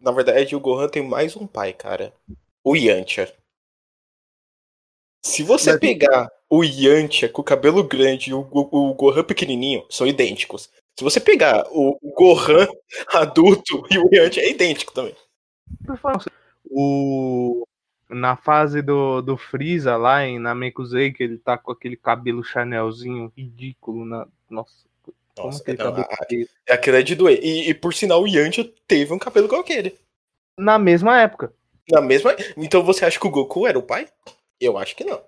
Na 0.00 0.10
verdade, 0.12 0.56
o 0.56 0.60
Gohan 0.60 0.88
tem 0.88 1.02
mais 1.02 1.36
um 1.36 1.46
pai, 1.46 1.72
cara. 1.74 2.14
O 2.64 2.74
Yantia. 2.74 3.32
Se 5.22 5.42
você 5.42 5.72
Mas- 5.72 5.80
pegar 5.80 6.28
o 6.48 6.64
Yantia 6.64 7.28
com 7.28 7.42
o 7.42 7.44
cabelo 7.44 7.84
grande 7.84 8.30
e 8.30 8.34
o, 8.34 8.40
o, 8.50 8.90
o 8.90 8.94
Gohan 8.94 9.22
pequenininho, 9.22 9.84
são 9.90 10.06
idênticos. 10.06 10.70
Se 10.98 11.04
você 11.04 11.20
pegar 11.20 11.66
o 11.70 11.98
Gohan 12.16 12.66
adulto 13.12 13.86
e 13.90 13.98
o 13.98 14.08
Yantia, 14.12 14.42
é 14.42 14.50
idêntico 14.50 14.94
também. 14.94 15.14
O... 16.64 17.66
Na 18.08 18.36
fase 18.36 18.82
do, 18.82 19.20
do 19.20 19.36
Freeza 19.36 19.96
lá 19.96 20.24
em 20.24 20.38
Namekusei, 20.38 21.12
que 21.12 21.22
ele 21.22 21.38
tá 21.38 21.56
com 21.56 21.70
aquele 21.70 21.96
cabelo 21.96 22.42
Chanelzinho 22.42 23.32
ridículo. 23.36 24.04
Na... 24.04 24.26
Nossa, 24.48 24.72
Nossa, 25.36 25.62
não, 25.78 25.94
feio. 26.28 26.48
Aquilo 26.68 26.96
é 26.96 27.02
de 27.02 27.14
doer. 27.14 27.38
E, 27.42 27.70
e 27.70 27.74
por 27.74 27.94
sinal, 27.94 28.22
o 28.22 28.26
Yantia 28.26 28.70
teve 28.86 29.12
um 29.12 29.18
cabelo 29.18 29.46
igual 29.46 29.60
aquele. 29.60 29.96
Na 30.58 30.78
mesma 30.78 31.20
época. 31.20 31.52
Na 31.88 32.00
mesma. 32.00 32.34
Então 32.56 32.82
você 32.82 33.04
acha 33.04 33.18
que 33.18 33.26
o 33.26 33.30
Goku 33.30 33.66
era 33.66 33.78
o 33.78 33.82
pai? 33.82 34.06
Eu 34.60 34.76
acho 34.76 34.94
que 34.94 35.04
não. 35.04 35.20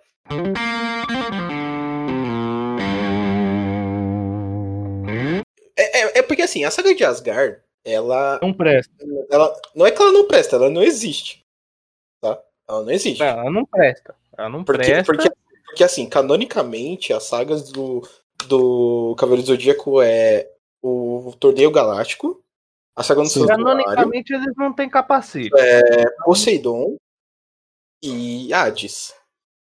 É, 5.77 6.01
é, 6.01 6.19
é 6.19 6.23
porque 6.23 6.43
assim, 6.43 6.65
a 6.65 6.71
saga 6.71 6.95
de 6.95 7.05
Asgard, 7.05 7.59
ela, 7.85 8.39
Não 8.43 8.53
presta. 8.53 8.93
ela. 9.31 9.61
Não 9.75 9.87
é 9.87 9.91
que 9.91 10.01
ela 10.01 10.13
não 10.13 10.27
presta, 10.27 10.57
ela 10.57 10.71
não 10.71 10.83
existe. 10.83 11.45
Tá? 12.21 12.41
Ela 12.69 12.83
não 12.83 12.91
existe. 12.91 13.23
Ela 13.23 13.51
não 13.51 13.65
presta. 13.67 14.15
Ela 14.37 14.49
não 14.49 14.65
Porque, 14.65 14.85
presta. 14.85 15.05
porque, 15.13 15.31
porque 15.67 15.85
assim, 15.85 16.09
canonicamente, 16.09 17.13
as 17.13 17.25
sagas 17.25 17.71
do, 17.71 18.07
do 18.47 19.15
Cavaleiro 19.19 19.43
do 19.45 19.53
Zodíaco 19.53 20.01
é 20.01 20.49
o 20.83 21.33
Torneio 21.39 21.71
Galáctico, 21.71 22.43
a 22.97 23.03
saga 23.03 23.23
do 23.23 23.29
Sim. 23.29 23.47
Canonicamente 23.47 24.33
eles 24.35 24.55
não 24.57 24.73
têm 24.73 24.89
capacete. 24.89 25.51
é 25.59 26.05
Poseidon 26.25 26.97
e 28.03 28.53
Hades. 28.53 29.15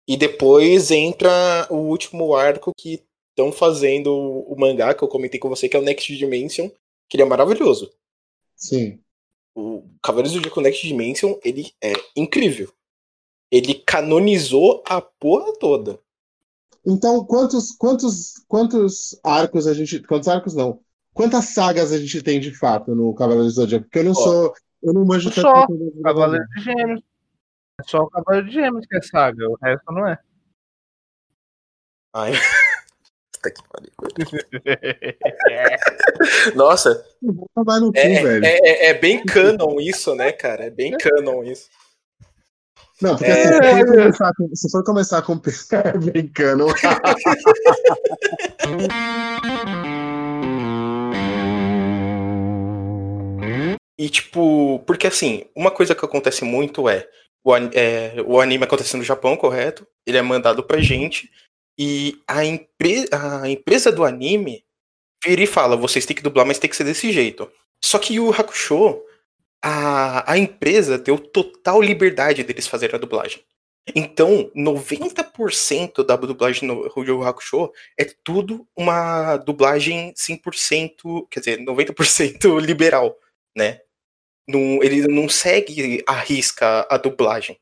E 0.08 0.16
depois 0.16 0.90
entra 0.90 1.30
o 1.70 1.76
último 1.76 2.34
arco 2.34 2.72
que 2.76 3.02
estão 3.30 3.52
fazendo 3.52 4.12
o 4.12 4.56
mangá 4.58 4.92
que 4.94 5.04
eu 5.04 5.08
comentei 5.08 5.38
com 5.38 5.48
você, 5.48 5.68
que 5.68 5.76
é 5.76 5.80
o 5.80 5.82
Next 5.82 6.14
Dimension, 6.16 6.68
que 7.08 7.16
ele 7.16 7.22
é 7.22 7.26
maravilhoso. 7.26 7.92
Sim. 8.60 9.00
O 9.54 9.88
Cavaleiros 10.02 10.32
do 10.32 10.36
Zodíaco 10.36 10.60
Next 10.60 10.86
Dimension, 10.86 11.38
ele 11.42 11.72
é 11.82 11.94
incrível. 12.14 12.70
Ele 13.50 13.74
canonizou 13.74 14.84
a 14.86 15.00
porra 15.00 15.54
toda. 15.58 15.98
Então, 16.86 17.24
quantos, 17.24 17.72
quantos, 17.72 18.34
quantos 18.46 19.18
arcos 19.24 19.66
a 19.66 19.72
gente. 19.74 20.00
Quantos 20.02 20.28
arcos 20.28 20.54
não? 20.54 20.80
Quantas 21.12 21.46
sagas 21.46 21.92
a 21.92 21.98
gente 21.98 22.22
tem 22.22 22.38
de 22.38 22.54
fato 22.54 22.94
no 22.94 23.12
Cavaleiro 23.14 23.46
do 23.46 23.50
Zodíaco? 23.50 23.86
Porque 23.86 23.98
eu 23.98 24.04
não 24.04 24.12
Ó, 24.12 24.14
sou. 24.14 24.54
Eu 24.82 24.94
não 24.94 25.04
manjo 25.04 25.28
tanto 25.30 25.42
Só. 25.42 25.66
do 25.66 26.00
Cavaleiro 26.02 26.46
de 26.56 26.62
Gêmeos. 26.62 27.02
É 27.80 27.82
só 27.82 28.02
o 28.02 28.10
Cavaleiro 28.10 28.48
de 28.48 28.54
Gêmeos 28.54 28.86
que 28.86 28.96
é 28.96 29.02
saga, 29.02 29.46
o 29.48 29.58
resto 29.60 29.92
não 29.92 30.06
é. 30.06 30.18
Ai. 32.14 32.32
Puta 33.32 33.50
que 33.50 33.62
pariu. 33.68 33.90
Nossa, 36.54 37.04
Vai 37.54 37.80
no 37.80 37.92
cu, 37.92 37.98
é, 37.98 38.22
velho. 38.22 38.44
é, 38.44 38.58
é- 38.62 38.86
é 38.90 38.94
bem 38.94 39.24
canon 39.24 39.80
isso, 39.80 40.14
né, 40.14 40.32
cara? 40.32 40.64
É 40.64 40.70
bem 40.70 40.96
canon 40.98 41.42
isso. 41.44 41.68
Não, 43.00 43.16
porque 43.16 43.30
É. 43.30 43.44
se, 43.44 43.52
for 43.52 43.86
começar 43.94 44.32
com, 44.34 44.54
se 44.56 44.70
for 44.70 44.84
começar 44.84 45.22
com 45.22 45.40
brincando. 46.12 46.66
E, 53.98 54.08
tipo, 54.08 54.78
porque 54.86 55.06
assim, 55.06 55.44
uma 55.54 55.70
coisa 55.70 55.94
que 55.94 56.04
acontece 56.04 56.42
muito 56.44 56.88
é 56.88 57.06
o, 57.44 57.54
é, 57.56 58.14
o 58.26 58.40
anime 58.40 58.64
acontece 58.64 58.96
no 58.96 59.02
Japão, 59.04 59.36
correto? 59.36 59.86
Ele 60.06 60.16
é 60.16 60.22
mandado 60.22 60.62
pra 60.62 60.80
gente. 60.80 61.30
E 61.78 62.18
a, 62.26 62.44
empre 62.44 63.06
a 63.12 63.48
empresa 63.48 63.92
do 63.92 64.04
anime 64.04 64.64
vira 65.24 65.42
e 65.42 65.46
fala: 65.46 65.76
vocês 65.76 66.06
têm 66.06 66.16
que 66.16 66.22
dublar, 66.22 66.46
mas 66.46 66.58
tem 66.58 66.68
que 66.70 66.76
ser 66.76 66.84
desse 66.84 67.12
jeito. 67.12 67.50
Só 67.82 67.98
que 67.98 68.18
o 68.20 68.30
Hakusho, 68.30 69.00
a, 69.62 70.32
a 70.32 70.38
empresa 70.38 70.98
deu 70.98 71.18
total 71.18 71.80
liberdade 71.80 72.42
deles 72.42 72.66
fazerem 72.66 72.96
a 72.96 72.98
dublagem. 72.98 73.42
Então, 73.94 74.50
90% 74.54 76.04
da 76.04 76.14
dublagem 76.16 76.68
no 76.68 76.92
Yu 77.02 77.24
Hakusho 77.24 77.72
é 77.98 78.04
tudo 78.04 78.66
uma 78.76 79.36
dublagem 79.38 80.12
100%, 80.14 81.26
quer 81.30 81.40
dizer, 81.40 81.58
90% 81.60 82.60
liberal, 82.60 83.16
né? 83.56 83.80
Não, 84.46 84.82
ele 84.82 85.08
não 85.08 85.28
segue 85.28 86.02
a 86.06 86.12
risca 86.12 86.86
a 86.90 86.96
dublagem. 86.96 87.58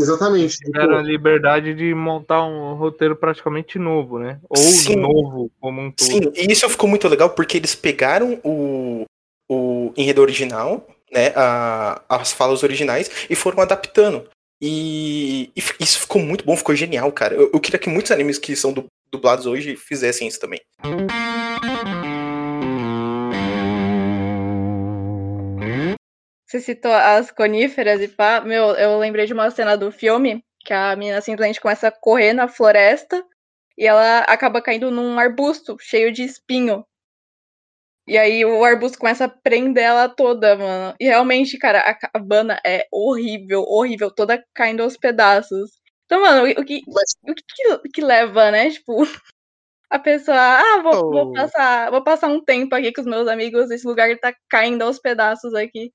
Exatamente. 0.00 0.56
tipo, 0.56 0.72
Tiveram 0.72 0.96
a 0.98 1.02
liberdade 1.02 1.74
de 1.74 1.94
montar 1.94 2.44
um 2.44 2.74
roteiro 2.74 3.14
praticamente 3.16 3.78
novo, 3.78 4.18
né? 4.18 4.38
Ou 4.48 4.56
Sim. 4.56 4.96
novo 4.96 5.50
como 5.60 5.80
um 5.80 5.90
todo. 5.90 6.06
Sim, 6.06 6.20
e 6.34 6.50
isso 6.52 6.68
ficou 6.68 6.88
muito 6.88 7.06
legal 7.08 7.30
porque 7.30 7.56
eles 7.56 7.74
pegaram 7.74 8.40
o, 8.44 9.04
o 9.48 9.92
enredo 9.96 10.20
original, 10.22 10.86
né, 11.12 11.32
a- 11.36 12.02
as 12.08 12.32
falas 12.32 12.62
originais, 12.62 13.10
e 13.28 13.34
foram 13.34 13.60
adaptando. 13.60 14.28
E, 14.62 15.50
e 15.56 15.62
isso 15.80 16.00
ficou 16.00 16.20
muito 16.20 16.44
bom, 16.44 16.56
ficou 16.56 16.74
genial, 16.74 17.10
cara. 17.12 17.34
Eu, 17.34 17.50
eu 17.52 17.60
queria 17.60 17.78
que 17.78 17.88
muitos 17.88 18.12
animes 18.12 18.38
que 18.38 18.54
são 18.54 18.72
du- 18.72 18.84
dublados 19.10 19.46
hoje 19.46 19.74
fizessem 19.76 20.28
isso 20.28 20.38
também. 20.38 20.60
Você 26.50 26.58
citou 26.58 26.90
as 26.92 27.30
coníferas 27.30 28.00
e 28.00 28.08
pá. 28.08 28.40
Meu, 28.40 28.74
eu 28.74 28.98
lembrei 28.98 29.24
de 29.24 29.32
uma 29.32 29.52
cena 29.52 29.76
do 29.76 29.92
filme 29.92 30.44
que 30.64 30.72
a 30.72 30.96
menina 30.96 31.20
simplesmente 31.20 31.60
começa 31.60 31.86
a 31.86 31.92
correr 31.92 32.32
na 32.32 32.48
floresta 32.48 33.24
e 33.78 33.86
ela 33.86 34.18
acaba 34.22 34.60
caindo 34.60 34.90
num 34.90 35.16
arbusto 35.16 35.76
cheio 35.80 36.10
de 36.12 36.24
espinho. 36.24 36.84
E 38.08 38.18
aí 38.18 38.44
o 38.44 38.64
arbusto 38.64 38.98
começa 38.98 39.26
a 39.26 39.28
prender 39.28 39.84
ela 39.84 40.08
toda, 40.08 40.56
mano. 40.56 40.96
E 40.98 41.04
realmente, 41.04 41.56
cara, 41.56 41.82
a 41.82 41.94
cabana 41.94 42.60
é 42.66 42.84
horrível, 42.90 43.62
horrível, 43.68 44.10
toda 44.10 44.44
caindo 44.52 44.82
aos 44.82 44.96
pedaços. 44.96 45.70
Então, 46.06 46.20
mano, 46.20 46.50
o 46.50 46.64
que, 46.64 46.82
o 47.22 47.34
que, 47.34 47.88
que- 47.92 48.02
leva, 48.04 48.50
né? 48.50 48.70
Tipo, 48.70 48.96
a 49.90 49.98
pessoa, 49.98 50.36
ah, 50.38 50.82
vou, 50.82 51.10
vou 51.10 51.26
Oh. 51.28 51.32
passar, 51.32 51.90
vou 51.90 52.04
passar 52.04 52.28
um 52.28 52.44
tempo 52.44 52.74
aqui 52.74 52.92
com 52.92 53.02
os 53.02 53.06
meus 53.06 53.28
amigos, 53.28 53.70
esse 53.70 53.86
lugar 53.86 54.16
tá 54.18 54.34
caindo 54.48 54.82
aos 54.82 54.98
pedaços 54.98 55.54
aqui. 55.54 55.92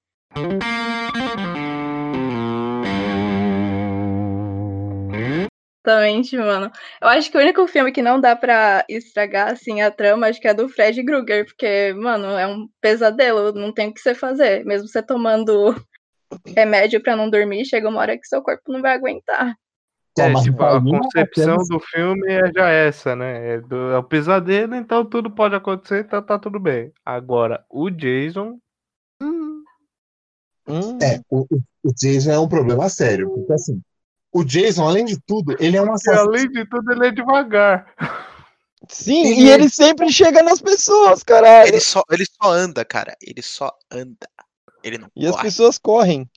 Exatamente, 5.85 6.35
mano. 6.37 6.71
Eu 7.01 7.07
acho 7.07 7.29
que 7.29 7.37
o 7.37 7.39
único 7.39 7.67
filme 7.67 7.91
que 7.91 8.01
não 8.01 8.19
dá 8.19 8.35
pra 8.35 8.83
estragar, 8.89 9.51
assim, 9.51 9.81
a 9.81 9.91
trama, 9.91 10.27
acho 10.27 10.41
que 10.41 10.47
é 10.47 10.53
do 10.53 10.67
Fred 10.67 11.03
Krueger, 11.05 11.45
porque, 11.45 11.93
mano, 11.93 12.25
é 12.37 12.47
um 12.47 12.67
pesadelo, 12.81 13.53
não 13.53 13.71
tem 13.71 13.89
o 13.89 13.93
que 13.93 13.99
você 14.01 14.15
fazer. 14.15 14.65
Mesmo 14.65 14.87
você 14.87 15.03
tomando 15.03 15.75
remédio 16.57 17.01
pra 17.01 17.15
não 17.15 17.29
dormir, 17.29 17.65
chega 17.65 17.87
uma 17.87 18.01
hora 18.01 18.17
que 18.17 18.27
seu 18.27 18.41
corpo 18.41 18.71
não 18.71 18.81
vai 18.81 18.95
aguentar. 18.95 19.55
É, 20.17 20.33
tipo, 20.41 20.63
a 20.63 20.81
concepção 20.81 21.57
do 21.69 21.77
filme 21.77 22.31
é 22.31 22.51
já 22.53 22.69
essa, 22.69 23.15
né? 23.15 23.55
É, 23.55 23.61
do, 23.61 23.91
é 23.91 23.97
o 23.97 24.03
pesadelo, 24.03 24.73
então 24.73 25.03
tudo 25.03 25.29
pode 25.29 25.55
acontecer, 25.55 26.05
então 26.05 26.21
tá 26.21 26.39
tudo 26.39 26.57
bem. 26.57 26.91
Agora, 27.05 27.65
o 27.69 27.89
Jason. 27.89 28.57
hum, 29.21 29.54
Hum, 30.67 30.97
É, 31.01 31.19
o, 31.29 31.45
o- 31.83 31.93
Jason 31.95 32.31
é 32.31 32.39
um 32.39 32.47
problema 32.49 32.89
sério, 32.89 33.29
porque 33.29 33.53
assim, 33.53 33.81
o 34.31 34.43
Jason, 34.43 34.87
além 34.87 35.05
de 35.05 35.19
tudo, 35.21 35.55
ele 35.59 35.77
é 35.77 35.81
um 35.81 35.85
e 35.87 35.89
assassino. 35.91 36.19
além 36.29 36.49
de 36.49 36.65
tudo, 36.67 36.91
ele 36.91 37.07
é 37.07 37.11
devagar. 37.11 37.93
Sim, 38.89 39.27
Ele 39.27 39.41
e 39.43 39.49
é- 39.49 39.53
ele 39.53 39.69
sempre 39.69 40.11
chega 40.11 40.43
nas 40.43 40.61
pessoas, 40.61 41.23
caralho. 41.23 41.67
Ele 41.67 41.79
só, 41.79 42.03
ele 42.11 42.25
só 42.25 42.51
anda, 42.51 42.83
cara. 42.85 43.15
Ele 43.21 43.41
só 43.41 43.71
anda. 43.91 44.27
Ele 44.83 44.97
não 44.97 45.09
E 45.15 45.25
as 45.25 45.31
corre. 45.31 45.43
pessoas 45.43 45.77
correm. 45.77 46.29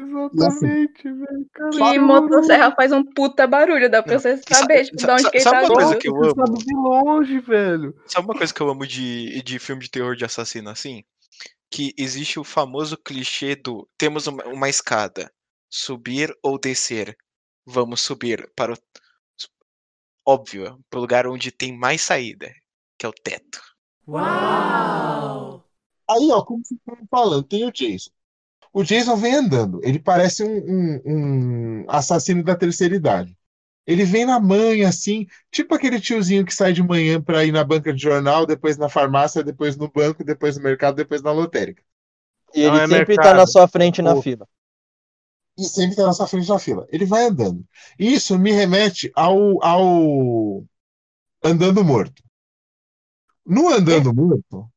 Exatamente, 0.00 1.02
velho. 1.02 1.46
E 1.94 1.98
motosserra 1.98 2.72
faz 2.74 2.92
um 2.92 3.02
puta 3.02 3.46
barulho, 3.48 3.90
dá 3.90 4.00
pra 4.00 4.16
você 4.18 4.34
e 4.34 4.36
sa- 4.36 4.54
saber, 4.60 4.84
tipo, 4.84 4.96
de 4.96 5.10
onde 5.10 5.30
que 5.30 5.40
sabe 5.40 5.66
tá 5.66 5.72
uma 5.72 5.74
coisa 5.74 5.96
que 5.96 6.08
eu 6.08 6.16
amo? 6.22 6.34
sabe 6.36 6.64
de 6.64 6.74
longe, 6.74 7.40
velho. 7.40 7.94
Sabe 8.06 8.26
uma 8.26 8.34
coisa 8.34 8.54
que 8.54 8.60
eu 8.60 8.68
amo 8.68 8.86
de, 8.86 9.42
de 9.42 9.58
filme 9.58 9.82
de 9.82 9.90
terror 9.90 10.14
de 10.14 10.24
assassino 10.24 10.70
assim? 10.70 11.02
Que 11.70 11.94
existe 11.98 12.38
o 12.38 12.44
famoso 12.44 12.96
clichê 12.96 13.54
do 13.56 13.88
temos 13.98 14.26
uma, 14.26 14.44
uma 14.46 14.68
escada, 14.68 15.32
subir 15.70 16.34
ou 16.42 16.58
descer. 16.58 17.16
Vamos 17.66 18.00
subir 18.00 18.50
para 18.56 18.72
o 18.72 18.76
óbvio, 20.26 20.78
para 20.90 20.98
o 20.98 21.00
lugar 21.02 21.26
onde 21.26 21.50
tem 21.50 21.76
mais 21.76 22.02
saída, 22.02 22.52
que 22.98 23.04
é 23.06 23.08
o 23.08 23.12
teto. 23.12 23.60
Aí, 26.10 26.30
ó, 26.32 26.42
como 26.44 26.64
vocês 26.64 26.78
estão 26.80 27.06
falando, 27.10 27.44
tem 27.46 27.64
o 27.66 27.72
Jason. 27.72 28.10
O 28.72 28.82
Jason 28.84 29.16
vem 29.16 29.34
andando, 29.36 29.80
ele 29.84 29.98
parece 29.98 30.44
um, 30.44 30.56
um- 30.58 31.82
um 31.84 31.90
assassino 31.90 32.42
da 32.44 32.56
terceira 32.56 32.94
idade. 32.96 33.36
Ele 33.88 34.04
vem 34.04 34.26
na 34.26 34.40
manhã, 34.40 34.88
assim, 34.88 35.26
tipo 35.50 35.74
aquele 35.74 36.00
tiozinho 36.00 36.46
que 36.46 36.54
sai 36.54 36.74
de 36.74 36.82
manhã 36.84 37.22
pra 37.22 37.44
ir 37.44 37.52
na 37.52 37.64
banca 37.64 37.92
de 37.92 38.02
jornal, 38.02 38.46
depois 38.46 38.78
na 38.78 38.88
farmácia, 38.88 39.42
depois 39.42 39.76
no 39.78 39.90
banco, 39.90 40.24
depois 40.24 40.56
no 40.58 40.62
mercado, 40.64 40.96
depois 40.96 41.22
na 41.22 41.32
lotérica. 41.32 41.82
E 42.54 42.60
Não 42.62 42.68
ele 42.68 42.78
é 42.78 42.86
sempre 42.86 43.16
tá 43.16 43.30
mercado. 43.30 43.36
na 43.38 43.46
sua 43.46 43.66
frente 43.66 44.02
na 44.02 44.14
Pô. 44.14 44.22
fila. 44.22 44.46
E 45.58 45.64
sempre 45.64 45.96
tá 45.96 46.06
na 46.06 46.12
sua 46.12 46.26
frente 46.26 46.48
na 46.48 46.58
fila. 46.58 46.86
Ele 46.90 47.04
vai 47.04 47.24
andando. 47.26 47.64
Isso 47.98 48.38
me 48.38 48.52
remete 48.52 49.10
ao, 49.14 49.62
ao 49.64 50.64
Andando 51.44 51.84
Morto. 51.84 52.22
No 53.46 53.68
Andando 53.70 54.14
Morto. 54.14 54.70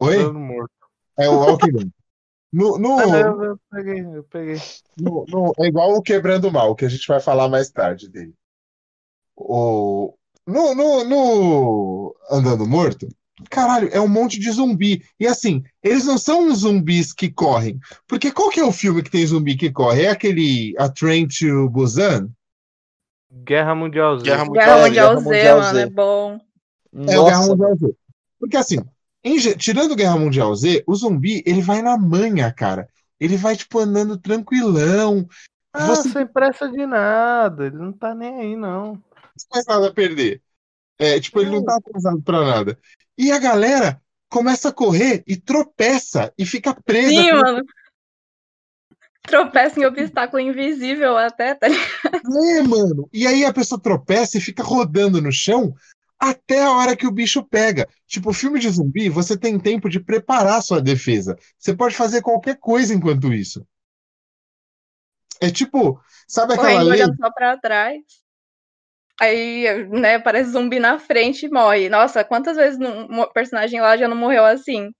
Oi? 0.00 0.16
Todo 0.16 0.38
morto. 0.38 0.72
É 1.18 1.28
o 1.28 1.38
Walking 1.40 1.92
No, 2.52 2.78
no, 2.78 2.98
Ah, 3.00 3.18
eu, 3.18 3.42
eu 3.44 3.60
peguei, 3.70 4.00
eu 4.16 4.24
peguei. 4.24 4.56
no- 4.96 5.24
no- 5.28 5.52
é 5.58 5.66
igual 5.66 5.92
o 5.94 6.02
Quebrando 6.02 6.48
o 6.48 6.52
Mal, 6.52 6.74
que 6.74 6.84
a 6.84 6.88
gente 6.88 7.06
vai 7.06 7.20
falar 7.20 7.48
mais 7.48 7.70
tarde 7.70 8.08
dele. 8.08 8.34
O, 9.36 10.14
no, 10.46 10.74
no, 10.74 11.04
no 11.04 12.16
Andando 12.30 12.66
Morto, 12.66 13.06
caralho, 13.50 13.88
é 13.92 14.00
um 14.00 14.08
monte 14.08 14.38
de 14.40 14.50
zumbi. 14.50 15.02
E 15.20 15.26
assim, 15.26 15.62
eles 15.82 16.04
não 16.04 16.16
são 16.16 16.54
zumbis 16.54 17.12
que 17.12 17.30
correm. 17.30 17.78
Porque 18.06 18.32
qual 18.32 18.50
que 18.50 18.60
é 18.60 18.64
o 18.64 18.72
filme 18.72 19.02
que 19.02 19.10
tem 19.10 19.26
zumbi 19.26 19.56
que 19.56 19.70
corre? 19.70 20.04
É 20.04 20.10
aquele 20.10 20.74
A 20.78 20.88
Train 20.88 21.28
to 21.28 21.68
Busan? 21.68 22.30
Guerra 23.44 23.74
Mundial 23.74 24.18
Z. 24.18 24.24
Guerra 24.24 24.48
Guerra 24.48 24.76
Mundial, 24.78 24.80
Mundial 24.80 25.08
Guerra 25.08 25.20
Z, 25.20 25.24
Mundial 25.24 25.58
mano, 25.58 25.78
Z. 25.78 25.82
é 25.82 25.90
bom. 25.90 26.40
É 27.08 27.18
o 27.18 27.24
Guerra 27.24 27.46
Mundial 27.46 27.76
Z. 27.76 27.94
Porque 28.38 28.56
assim, 28.56 28.78
em 29.22 29.38
tirando 29.56 29.96
Guerra 29.96 30.16
Mundial 30.16 30.54
Z, 30.54 30.84
o 30.86 30.94
zumbi, 30.94 31.42
ele 31.44 31.60
vai 31.60 31.82
na 31.82 31.98
manha, 31.98 32.52
cara. 32.52 32.88
Ele 33.18 33.36
vai, 33.36 33.56
tipo, 33.56 33.78
andando 33.78 34.16
tranquilão. 34.18 35.26
Ah, 35.72 35.86
Você 35.86 36.10
sem 36.10 36.26
pressa 36.26 36.68
de 36.70 36.86
nada. 36.86 37.66
Ele 37.66 37.76
não 37.76 37.92
tá 37.92 38.14
nem 38.14 38.38
aí, 38.38 38.56
não. 38.56 39.02
Mais 39.52 39.66
nada 39.66 39.88
a 39.88 39.92
perder. 39.92 40.42
É, 40.98 41.20
tipo, 41.20 41.40
ele 41.40 41.50
não 41.50 41.64
tá 41.64 41.76
atrasado 41.76 42.22
pra 42.22 42.44
nada. 42.44 42.78
E 43.18 43.30
a 43.30 43.38
galera 43.38 44.00
começa 44.28 44.68
a 44.68 44.72
correr 44.72 45.22
e 45.26 45.36
tropeça 45.36 46.32
e 46.38 46.46
fica 46.46 46.74
presa. 46.74 47.10
Sim, 47.10 47.32
mano. 47.32 47.64
Tropeça 49.22 49.80
em 49.80 49.84
obstáculo 49.84 50.40
invisível 50.40 51.16
até, 51.16 51.54
tá 51.54 51.68
ligado? 51.68 52.46
É, 52.48 52.62
mano. 52.62 53.08
E 53.12 53.26
aí 53.26 53.44
a 53.44 53.52
pessoa 53.52 53.80
tropeça 53.80 54.38
e 54.38 54.40
fica 54.40 54.62
rodando 54.62 55.20
no 55.20 55.32
chão 55.32 55.74
até 56.18 56.62
a 56.62 56.70
hora 56.70 56.96
que 56.96 57.06
o 57.06 57.10
bicho 57.10 57.42
pega. 57.42 57.88
Tipo, 58.06 58.32
filme 58.32 58.58
de 58.58 58.70
zumbi, 58.70 59.08
você 59.08 59.36
tem 59.36 59.58
tempo 59.58 59.88
de 59.88 60.00
preparar 60.00 60.62
sua 60.62 60.80
defesa. 60.80 61.36
Você 61.58 61.74
pode 61.74 61.94
fazer 61.94 62.22
qualquer 62.22 62.56
coisa 62.58 62.94
enquanto 62.94 63.32
isso. 63.32 63.66
É 65.40 65.50
tipo, 65.50 66.00
sabe 66.26 66.54
aquela 66.54 66.68
Correndo, 66.68 66.88
lei? 66.88 67.02
olhando 67.02 67.16
só 67.16 67.30
pra 67.30 67.58
trás. 67.58 68.02
Aí, 69.20 69.86
né, 69.88 70.16
aparece 70.16 70.50
zumbi 70.50 70.78
na 70.78 70.98
frente 70.98 71.46
e 71.46 71.50
morre. 71.50 71.88
Nossa, 71.88 72.22
quantas 72.22 72.56
vezes 72.56 72.78
um 72.78 73.24
personagem 73.32 73.80
lá 73.80 73.96
já 73.96 74.06
não 74.06 74.16
morreu 74.16 74.44
assim? 74.44 74.90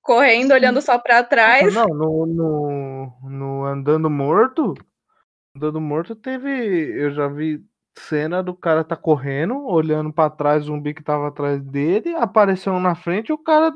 Correndo, 0.00 0.52
olhando 0.52 0.80
só 0.80 0.98
pra 0.98 1.24
trás. 1.24 1.74
Não, 1.74 1.86
no, 1.86 2.26
no, 2.26 3.12
no 3.28 3.64
Andando 3.64 4.08
Morto. 4.08 4.74
Andando 5.56 5.80
Morto 5.80 6.14
teve. 6.14 6.50
Eu 6.50 7.10
já 7.12 7.26
vi 7.26 7.64
cena 7.96 8.42
do 8.42 8.54
cara 8.54 8.84
tá 8.84 8.96
correndo, 8.96 9.66
olhando 9.66 10.12
pra 10.12 10.28
trás, 10.28 10.64
o 10.64 10.66
zumbi 10.66 10.92
que 10.92 11.02
tava 11.02 11.28
atrás 11.28 11.62
dele, 11.62 12.14
apareceu 12.14 12.78
na 12.80 12.94
frente, 12.94 13.32
o 13.32 13.38
cara 13.38 13.72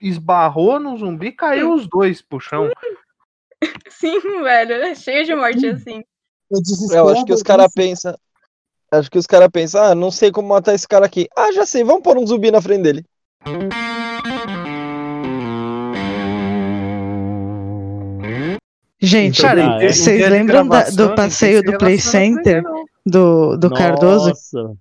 esbarrou 0.00 0.78
no 0.78 0.96
zumbi, 0.96 1.32
caiu 1.32 1.72
os 1.72 1.88
dois 1.88 2.20
pro 2.20 2.38
chão. 2.38 2.70
Sim, 3.88 4.20
velho, 4.20 4.74
é 4.74 4.94
cheio 4.94 5.24
de 5.24 5.34
morte 5.34 5.66
assim. 5.66 6.04
É 6.92 6.98
eu 6.98 7.08
acho 7.08 7.24
que 7.24 7.32
os 7.32 7.42
caras 7.42 7.72
pensam. 7.74 8.16
Acho 8.92 9.10
que 9.10 9.18
os 9.18 9.26
caras 9.26 9.48
pensam, 9.52 9.82
ah, 9.82 9.94
não 9.94 10.10
sei 10.10 10.30
como 10.30 10.48
matar 10.48 10.74
esse 10.74 10.86
cara 10.86 11.06
aqui. 11.06 11.26
Ah, 11.36 11.52
já 11.52 11.66
sei, 11.66 11.82
vamos 11.82 12.02
pôr 12.02 12.16
um 12.16 12.26
zumbi 12.26 12.50
na 12.50 12.60
frente 12.62 12.82
dele. 12.82 13.04
Gente, 18.98 19.42
Cara, 19.42 19.60
em 19.60 19.78
dia- 19.78 19.88
em 19.88 19.92
vocês 19.92 20.30
lembram 20.30 20.66
da- 20.66 20.88
do 20.90 21.14
passeio 21.14 21.62
do 21.62 21.72
se 21.72 21.78
Play 21.78 21.98
Center 22.00 22.62
do, 23.04 23.56
do 23.56 23.70
Cardoso? 23.70 24.28
Nossa, 24.30 24.72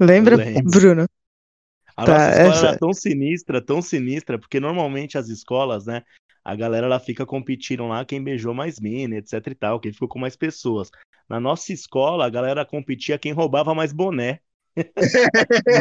Lembra, 0.00 0.34
eu 0.34 0.38
lembro. 0.38 0.70
Bruno? 0.70 1.06
a 1.96 2.04
Tá, 2.04 2.12
nossa 2.12 2.30
escola 2.30 2.48
essa- 2.54 2.66
era 2.68 2.78
tão 2.78 2.92
sinistra, 2.92 3.60
tão 3.60 3.82
sinistra, 3.82 4.38
porque 4.38 4.60
normalmente 4.60 5.18
as 5.18 5.28
escolas, 5.28 5.84
né, 5.86 6.02
a 6.48 6.56
galera 6.56 6.86
ela 6.86 6.98
fica 6.98 7.26
competindo 7.26 7.86
lá 7.86 8.06
quem 8.06 8.24
beijou 8.24 8.54
mais 8.54 8.80
mina, 8.80 9.16
etc 9.16 9.34
e 9.48 9.54
tal, 9.54 9.78
quem 9.78 9.92
ficou 9.92 10.08
com 10.08 10.18
mais 10.18 10.34
pessoas. 10.34 10.90
Na 11.28 11.38
nossa 11.38 11.74
escola, 11.74 12.24
a 12.24 12.30
galera 12.30 12.64
competia 12.64 13.18
quem 13.18 13.32
roubava 13.32 13.74
mais 13.74 13.92
boné. 13.92 14.40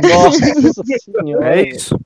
Nossa 0.04 0.84
senhora. 1.00 1.58
É 1.58 1.70
isso. 1.70 1.98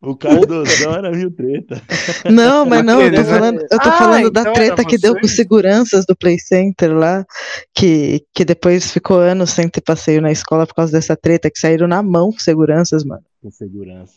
O 0.00 0.16
Cardozão 0.16 0.94
era 0.94 1.10
mil 1.10 1.30
treta. 1.30 1.82
Não, 2.30 2.64
mas 2.64 2.82
não, 2.82 3.02
eu 3.02 3.10
tô 3.12 3.20
né? 3.20 3.24
falando, 3.24 3.60
eu 3.60 3.68
tô 3.68 3.88
Ah, 3.88 3.98
falando 3.98 4.30
da 4.30 4.40
então 4.40 4.52
treta 4.54 4.80
era 4.80 4.84
que 4.88 4.96
deu 4.96 5.20
com 5.20 5.28
seguranças 5.28 6.06
do 6.06 6.16
Play 6.16 6.38
Center 6.38 6.96
lá, 6.96 7.26
que, 7.74 8.24
que 8.32 8.46
depois 8.46 8.90
ficou 8.92 9.18
anos 9.18 9.50
sem 9.50 9.68
ter 9.68 9.82
passeio 9.82 10.22
na 10.22 10.32
escola 10.32 10.66
por 10.66 10.74
causa 10.74 10.92
dessa 10.92 11.14
treta, 11.16 11.50
que 11.50 11.58
saíram 11.58 11.86
na 11.86 12.02
mão 12.02 12.32
com 12.32 12.38
seguranças, 12.38 13.04
mano. 13.04 13.24
Com 13.42 13.50
segurança. 13.50 14.14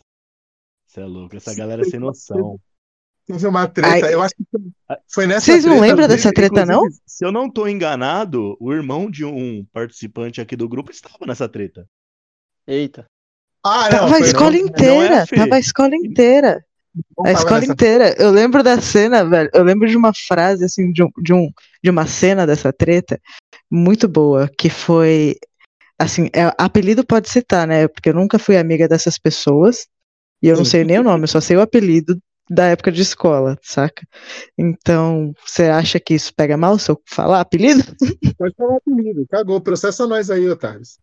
Você 0.86 1.00
é 1.00 1.04
louco. 1.04 1.36
Essa 1.36 1.54
galera 1.54 1.84
sem 1.84 2.00
noção. 2.00 2.58
Teve 3.32 3.46
uma 3.46 3.68
treta, 3.68 4.06
Ai. 4.06 4.14
eu 4.14 4.22
acho 4.22 4.34
que 4.34 4.44
foi 5.08 5.26
nessa 5.26 5.46
Vocês 5.46 5.64
não 5.64 5.80
lembram 5.80 6.08
dessa 6.08 6.32
treta, 6.32 6.66
não? 6.66 6.82
Se 7.06 7.24
eu 7.24 7.30
não 7.30 7.50
tô 7.50 7.68
enganado, 7.68 8.56
o 8.60 8.72
irmão 8.72 9.10
de 9.10 9.24
um 9.24 9.64
participante 9.72 10.40
aqui 10.40 10.56
do 10.56 10.68
grupo 10.68 10.90
estava 10.90 11.24
nessa 11.26 11.48
treta. 11.48 11.86
Eita. 12.66 13.04
Ah, 13.64 13.88
não, 13.90 13.98
Tava 14.00 14.16
a 14.16 14.20
escola 14.20 14.50
não 14.50 14.56
é, 14.56 14.60
inteira, 14.62 15.26
Fê? 15.26 15.36
tava 15.36 15.54
a 15.54 15.58
escola 15.58 15.94
inteira. 15.94 16.64
não 17.16 17.26
A 17.26 17.32
escola 17.32 17.60
nessa- 17.60 17.72
inteira. 17.72 18.14
Eu 18.18 18.30
lembro 18.30 18.62
da 18.62 18.80
cena, 18.80 19.24
velho. 19.24 19.50
Eu 19.52 19.62
lembro 19.62 19.86
de 19.88 19.96
uma 19.96 20.12
frase, 20.14 20.64
assim, 20.64 20.90
de, 20.92 21.02
um, 21.04 21.10
de, 21.22 21.32
um, 21.32 21.50
de 21.84 21.90
uma 21.90 22.06
cena 22.06 22.46
dessa 22.46 22.72
treta 22.72 23.20
muito 23.70 24.08
boa, 24.08 24.48
que 24.58 24.68
foi. 24.70 25.36
Assim, 25.98 26.30
é, 26.32 26.50
apelido 26.56 27.04
pode 27.04 27.28
citar, 27.28 27.66
né? 27.66 27.86
Porque 27.86 28.08
eu 28.08 28.14
nunca 28.14 28.38
fui 28.38 28.56
amiga 28.56 28.88
dessas 28.88 29.18
pessoas. 29.18 29.86
E 30.42 30.48
eu 30.48 30.56
não 30.56 30.64
sei 30.64 30.82
nem 30.84 30.98
o 30.98 31.02
nome, 31.02 31.24
eu 31.24 31.28
só 31.28 31.38
sei 31.40 31.56
o 31.58 31.60
apelido 31.60 32.18
da 32.50 32.66
época 32.66 32.90
de 32.90 33.00
escola, 33.00 33.56
saca? 33.62 34.04
Então, 34.58 35.32
você 35.46 35.64
acha 35.64 36.00
que 36.00 36.14
isso 36.14 36.34
pega 36.34 36.56
mal 36.56 36.76
se 36.78 36.90
eu 36.90 37.00
falar 37.06 37.40
apelido? 37.40 37.84
Pode 38.36 38.54
falar 38.56 38.76
apelido, 38.76 39.24
cagou, 39.30 39.60
processa 39.60 40.04
nós 40.06 40.30
aí, 40.30 40.50
otários. 40.50 40.98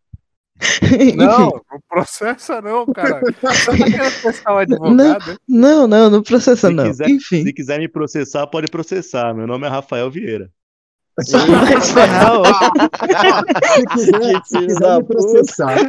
Não, 1.16 1.52
não 1.52 1.80
processa 1.88 2.60
não, 2.62 2.86
cara. 2.88 3.22
Você 3.22 3.32
tá 3.32 3.78
querendo 3.78 4.22
processar 4.22 4.54
o 4.54 4.58
advogado? 4.58 5.32
hein? 5.32 5.38
Não, 5.48 5.88
não, 5.88 6.10
não 6.10 6.24
processa 6.24 6.68
Se 6.68 6.74
não. 6.74 6.84
quiser, 6.86 7.10
Enfim, 7.10 7.44
se 7.44 7.54
quiser 7.54 7.80
me 7.80 7.88
processar, 7.88 8.48
pode 8.48 8.68
processar. 8.68 9.36
Meu 9.36 9.46
nome 9.46 9.68
é 9.68 9.70
Rafael 9.70 10.10
Vieira. 10.10 10.50
se 11.22 11.32
quiser, 13.88 14.42
se 14.46 14.58
filho 14.58 14.68
quiser 14.68 14.80
da 14.80 14.98
me 14.98 15.04
processar, 15.06 15.88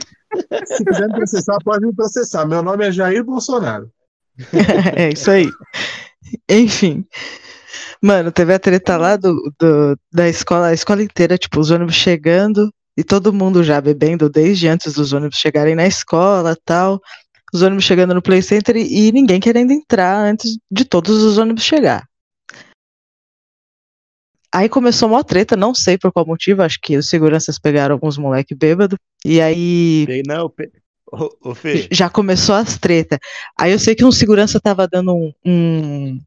se 0.67 0.85
quiser 0.85 1.09
me 1.09 1.15
processar, 1.15 1.59
pode 1.65 1.87
me 1.87 1.95
processar. 1.95 2.47
Meu 2.47 2.63
nome 2.63 2.87
é 2.87 2.93
Jair 2.93 3.25
Bolsonaro. 3.25 3.91
É 4.97 5.11
isso 5.11 5.31
aí. 5.31 5.49
Enfim. 6.49 7.05
Mano, 8.03 8.31
teve 8.31 8.55
a 8.55 8.59
treta 8.59 8.97
lá 8.97 9.17
do, 9.17 9.35
do- 9.61 9.99
da 10.13 10.29
escola, 10.29 10.69
a 10.69 10.75
escola 10.75 11.03
inteira, 11.03 11.37
tipo, 11.37 11.59
os 11.61 11.71
ônibus 11.71 11.95
chegando 11.97 12.73
e 12.97 13.03
todo 13.05 13.33
mundo 13.33 13.63
já 13.63 13.81
bebendo 13.81 14.29
desde 14.29 14.69
antes 14.69 14.95
dos 14.95 15.13
ônibus 15.13 15.39
chegarem 15.39 15.75
na 15.75 15.87
escola 15.87 16.57
tal. 16.65 17.01
Os 17.53 17.63
ônibus 17.63 17.85
chegando 17.85 18.15
no 18.15 18.23
Play 18.23 18.43
Center 18.43 18.77
e, 18.77 19.09
e 19.09 19.13
ninguém 19.13 19.41
querendo 19.41 19.73
entrar 19.73 20.17
antes 20.19 20.59
de 20.71 20.85
todos 20.85 21.23
os 21.23 21.39
ônibus 21.39 21.65
chegar. 21.65 22.07
Aí 24.53 24.69
começou 24.69 25.11
uma 25.11 25.23
treta, 25.23 25.57
não 25.57 25.75
sei 25.75 25.99
por 25.99 26.11
qual 26.11 26.27
motivo, 26.27 26.63
acho 26.63 26.79
que 26.81 26.97
os 26.97 27.09
seguranças 27.09 27.59
pegaram 27.59 27.95
alguns 27.95 28.17
moleque 28.17 28.55
bêbado, 28.55 28.97
e 29.25 29.41
aí 29.43 30.23
Não. 30.27 30.51
Ô, 31.13 31.51
ô, 31.51 31.55
Fê, 31.55 31.89
já 31.91 32.09
começou 32.11 32.55
as 32.55 32.79
treta. 32.79 33.19
Aí 33.59 33.73
eu 33.73 33.79
sei 33.79 33.95
que 33.95 34.05
um 34.05 34.13
segurança 34.13 34.61
tava 34.61 34.87
dando 34.89 35.15
um, 35.15 35.33
um- 35.45 36.21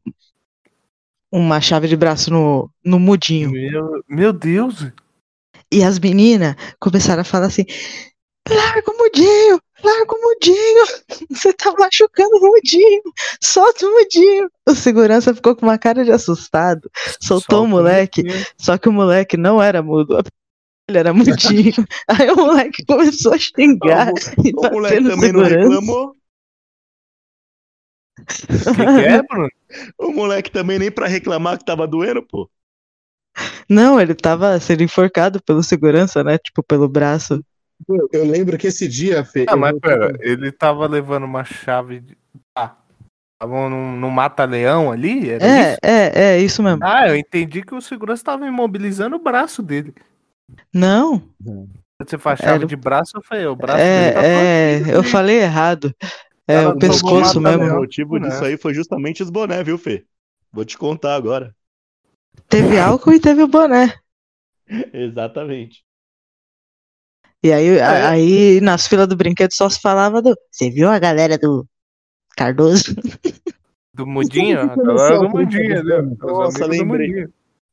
uma 1.30 1.60
chave 1.60 1.88
de 1.88 1.96
braço 1.96 2.30
no, 2.30 2.70
no 2.84 2.98
mudinho. 3.00 3.50
Meu, 3.50 4.04
meu 4.08 4.32
Deus. 4.32 4.86
E 5.70 5.82
as 5.82 5.98
meninas 5.98 6.54
começaram 6.78 7.22
a 7.22 7.24
falar 7.24 7.46
assim: 7.46 7.64
larga 8.48 8.90
o 8.90 8.96
mudinho, 8.98 9.58
larga 9.82 10.14
o 10.14 10.20
mudinho, 10.20 10.84
você 11.30 11.52
tá 11.54 11.72
machucando 11.78 12.36
o 12.36 12.40
mudinho, 12.40 13.02
solta 13.42 13.86
o 13.86 13.90
mudinho. 13.90 14.50
O 14.68 14.74
segurança 14.74 15.34
ficou 15.34 15.56
com 15.56 15.64
uma 15.66 15.78
cara 15.78 16.04
de 16.04 16.12
assustado, 16.12 16.90
soltou 17.20 17.60
o 17.60 17.62
Solta 17.62 17.66
moleque, 17.66 18.22
mudinho. 18.22 18.46
só 18.58 18.76
que 18.76 18.88
o 18.88 18.92
moleque 18.92 19.36
não 19.38 19.62
era 19.62 19.82
mudo. 19.82 20.18
Ele 20.92 20.98
era 20.98 21.12
mudinho. 21.14 21.72
Aí 22.06 22.30
o 22.30 22.36
moleque 22.36 22.84
começou 22.84 23.32
a 23.32 23.38
xingar 23.38 24.12
e 24.44 24.50
o 24.54 24.60
bater 24.60 24.72
moleque 24.72 25.00
no 25.00 25.10
também 25.10 25.32
não 25.32 25.40
segurança. 25.44 25.58
reclamou. 25.58 26.16
O 28.20 28.74
que, 28.74 28.84
que 28.84 29.04
é, 29.06 29.22
Bruno? 29.22 29.48
O 29.98 30.12
moleque 30.12 30.50
também 30.50 30.78
nem 30.78 30.90
pra 30.90 31.06
reclamar 31.06 31.58
que 31.58 31.64
tava 31.64 31.86
doendo, 31.86 32.22
pô. 32.22 32.48
Não, 33.68 33.98
ele 33.98 34.14
tava 34.14 34.60
sendo 34.60 34.82
enforcado 34.82 35.42
pelo 35.42 35.62
segurança, 35.62 36.22
né? 36.22 36.36
Tipo, 36.36 36.62
pelo 36.62 36.88
braço. 36.88 37.42
Eu, 38.12 38.24
lembro 38.24 38.58
que 38.58 38.66
esse 38.66 38.86
dia, 38.86 39.24
Fê. 39.24 39.46
Ah, 39.48 39.56
mas 39.56 39.76
pera, 39.80 40.16
ele 40.20 40.52
tava 40.52 40.86
levando 40.86 41.24
uma 41.24 41.42
chave 41.42 42.00
de. 42.00 42.16
Ah, 42.54 42.76
tava 43.40 43.68
num, 43.68 43.96
num 43.96 44.10
mata-leão 44.10 44.92
ali? 44.92 45.30
Era 45.30 45.44
É, 45.44 45.70
isso? 45.70 45.78
é, 45.82 46.22
é 46.22 46.40
isso 46.40 46.62
mesmo. 46.62 46.80
Ah, 46.84 47.08
eu 47.08 47.16
entendi 47.16 47.62
que 47.62 47.74
o 47.74 47.80
segurança 47.80 48.22
tava 48.22 48.46
imobilizando 48.46 49.16
o 49.16 49.22
braço 49.22 49.62
dele. 49.62 49.94
Não, 50.72 51.22
você 52.00 52.18
faz 52.18 52.38
chave 52.40 52.52
Era- 52.58 52.66
de 52.66 52.76
braço, 52.76 53.16
eu 53.16 53.22
falei, 53.22 53.46
o 53.46 53.56
braço 53.56 53.78
dele 53.78 54.12
tá 54.12 54.22
é, 54.24 54.82
é, 54.90 54.96
eu 54.96 55.02
falei 55.04 55.36
errado. 55.40 55.94
É 56.48 56.54
Ela 56.54 56.74
o 56.74 56.78
pescoço 56.78 57.40
mesmo. 57.40 57.62
O 57.64 57.76
motivo 57.76 58.18
né? 58.18 58.28
disso 58.28 58.44
aí 58.44 58.56
foi 58.56 58.74
justamente 58.74 59.22
os 59.22 59.30
boné, 59.30 59.62
viu, 59.62 59.78
Fê? 59.78 60.04
Vou 60.52 60.64
te 60.64 60.76
contar 60.76 61.14
agora. 61.14 61.54
Teve 62.48 62.78
álcool 62.78 63.12
e 63.12 63.20
teve 63.20 63.42
o 63.42 63.48
boné. 63.48 63.94
Exatamente. 64.92 65.84
E 67.44 67.52
aí, 67.52 67.76
É. 67.78 67.82
aí 68.06 68.60
nas 68.60 68.86
filas 68.86 69.08
do 69.08 69.16
brinquedo 69.16 69.52
só 69.52 69.68
se 69.68 69.80
falava 69.80 70.20
do. 70.22 70.34
Você 70.50 70.70
viu 70.70 70.88
a 70.90 70.98
galera 70.98 71.36
do 71.38 71.66
Cardoso? 72.36 72.94
Do 73.94 74.06
mudinho? 74.06 74.60
A 74.72 74.76
galera 74.76 75.18
do 75.18 75.26
a 75.26 75.30
treta 75.30 75.38
mudinho, 75.38 75.82
do 75.82 75.88
né? 75.88 76.16
Nossa, 76.20 76.64
amigos 76.64 76.78
do 76.78 76.84
lembrei. 76.84 77.08
mudinho. 77.08 77.32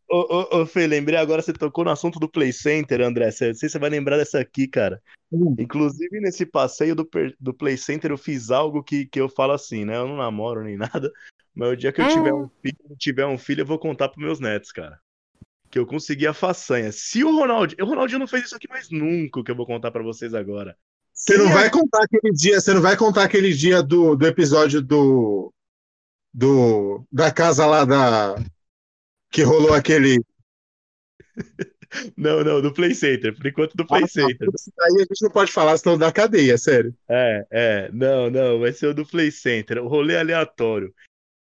Ô, 0.10 0.18
ô, 0.56 0.62
ô, 0.62 0.66
Fê, 0.66 0.88
lembrei 0.88 1.20
agora, 1.20 1.42
você 1.42 1.54
tocou 1.54 1.84
no 1.86 1.92
assunto 1.92 2.20
do 2.20 2.28
Play 2.28 2.52
Center, 2.52 3.02
André. 3.02 3.30
Cê- 3.30 3.50
Não 3.50 3.54
sei 3.54 3.70
se 3.70 3.74
você 3.74 3.80
vai 3.80 3.90
lembrar 3.92 4.18
dessa 4.18 4.40
aqui, 4.40 4.68
cara. 4.68 5.02
Hum. 5.32 5.56
Inclusive, 5.60 6.20
nesse 6.20 6.46
passeio 6.46 6.96
do, 6.96 7.08
do 7.40 7.54
Play 7.54 7.78
Center, 7.78 8.10
eu 8.10 8.18
fiz 8.18 8.50
algo 8.50 8.84
que, 8.84 9.06
que 9.06 9.22
eu 9.22 9.30
falo 9.30 9.54
assim, 9.54 9.86
né? 9.86 9.98
Eu 9.98 10.08
não 10.08 10.18
namoro 10.18 10.64
nem 10.64 10.78
nada, 10.78 11.12
mas 11.54 11.74
o 11.74 11.78
dia 11.78 11.92
que 11.92 12.02
eu 12.02 12.08
tiver 12.08 12.34
um 12.34 12.50
filho, 12.62 12.98
tiver 12.98 13.26
um 13.28 13.38
filho, 13.38 13.62
eu 13.62 13.66
vou 13.68 13.78
contar 13.78 14.10
pros 14.10 14.24
meus 14.26 14.40
netos, 14.40 14.72
cara. 14.72 15.00
Que 15.70 15.78
eu 15.78 15.86
consegui 15.86 16.26
a 16.26 16.34
façanha. 16.34 16.92
Se 16.92 17.24
o 17.24 17.36
Ronaldinho. 17.36 17.86
O 17.86 17.88
Ronaldinho 17.88 18.20
não 18.20 18.28
fez 18.28 18.46
isso 18.46 18.56
aqui 18.56 18.68
mais 18.68 18.90
nunca, 18.90 19.44
que 19.44 19.52
eu 19.52 19.56
vou 19.56 19.68
contar 19.68 19.92
pra 19.92 20.02
vocês 20.02 20.34
agora. 20.34 20.76
Você 21.14 21.38
não 21.38 21.50
vai 21.50 21.70
contar 21.70 22.04
aquele 22.04 22.34
dia, 22.34 22.60
você 22.60 22.74
não 22.74 22.82
vai 22.82 22.98
contar 22.98 23.24
aquele 23.26 23.54
dia 23.54 23.84
do, 23.84 24.16
do 24.16 24.26
episódio 24.26 24.82
do, 24.82 25.54
do 26.34 27.04
da 27.12 27.30
casa 27.30 27.66
lá 27.66 27.84
da 27.84 28.36
que 29.30 29.44
rolou 29.44 29.74
aquele. 29.74 30.24
Não, 32.16 32.44
não, 32.44 32.62
do 32.62 32.72
Play 32.72 32.94
Center. 32.94 33.36
Por 33.36 33.48
enquanto, 33.48 33.76
do 33.76 33.84
Play 33.86 34.08
Center. 34.08 34.48
Isso 34.54 34.72
daí 34.78 34.96
a 34.98 35.00
gente 35.00 35.24
não 35.24 35.32
pode 35.32 35.52
falar, 35.52 35.76
senão 35.76 35.98
da 35.98 36.12
cadeia, 36.12 36.56
sério. 36.56 36.94
É, 37.10 37.48
é, 37.50 37.90
não, 37.92 38.30
não, 38.30 38.60
vai 38.60 38.72
ser 38.72 38.88
o 38.88 38.94
do 38.94 39.04
Play 39.06 39.32
Center, 39.32 39.80
o 39.84 39.88
rolê 39.88 40.16
aleatório. 40.16 40.94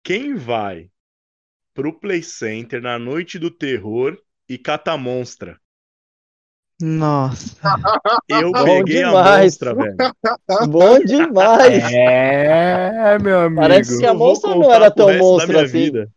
Quem 0.03 0.33
vai 0.33 0.89
pro 1.71 1.99
Play 1.99 2.23
Center 2.23 2.81
na 2.81 2.97
noite 2.97 3.37
do 3.37 3.51
terror 3.51 4.17
e 4.49 4.57
cata 4.57 4.91
a 4.93 4.97
monstra? 4.97 5.59
Nossa. 6.81 7.55
Eu 8.27 8.51
Bom 8.51 8.63
peguei 8.63 9.03
a 9.03 9.07
demais. 9.09 9.43
monstra, 9.43 9.75
velho. 9.75 9.97
Bom 10.69 10.99
demais. 10.99 11.83
É, 11.93 13.19
meu 13.19 13.41
amigo. 13.41 13.61
Parece 13.61 13.99
que 13.99 14.05
a 14.05 14.13
monstra 14.13 14.55
não 14.55 14.73
era 14.73 14.89
tão 14.89 15.15
monstra 15.17 15.63
assim. 15.63 15.71
vida. 15.71 16.11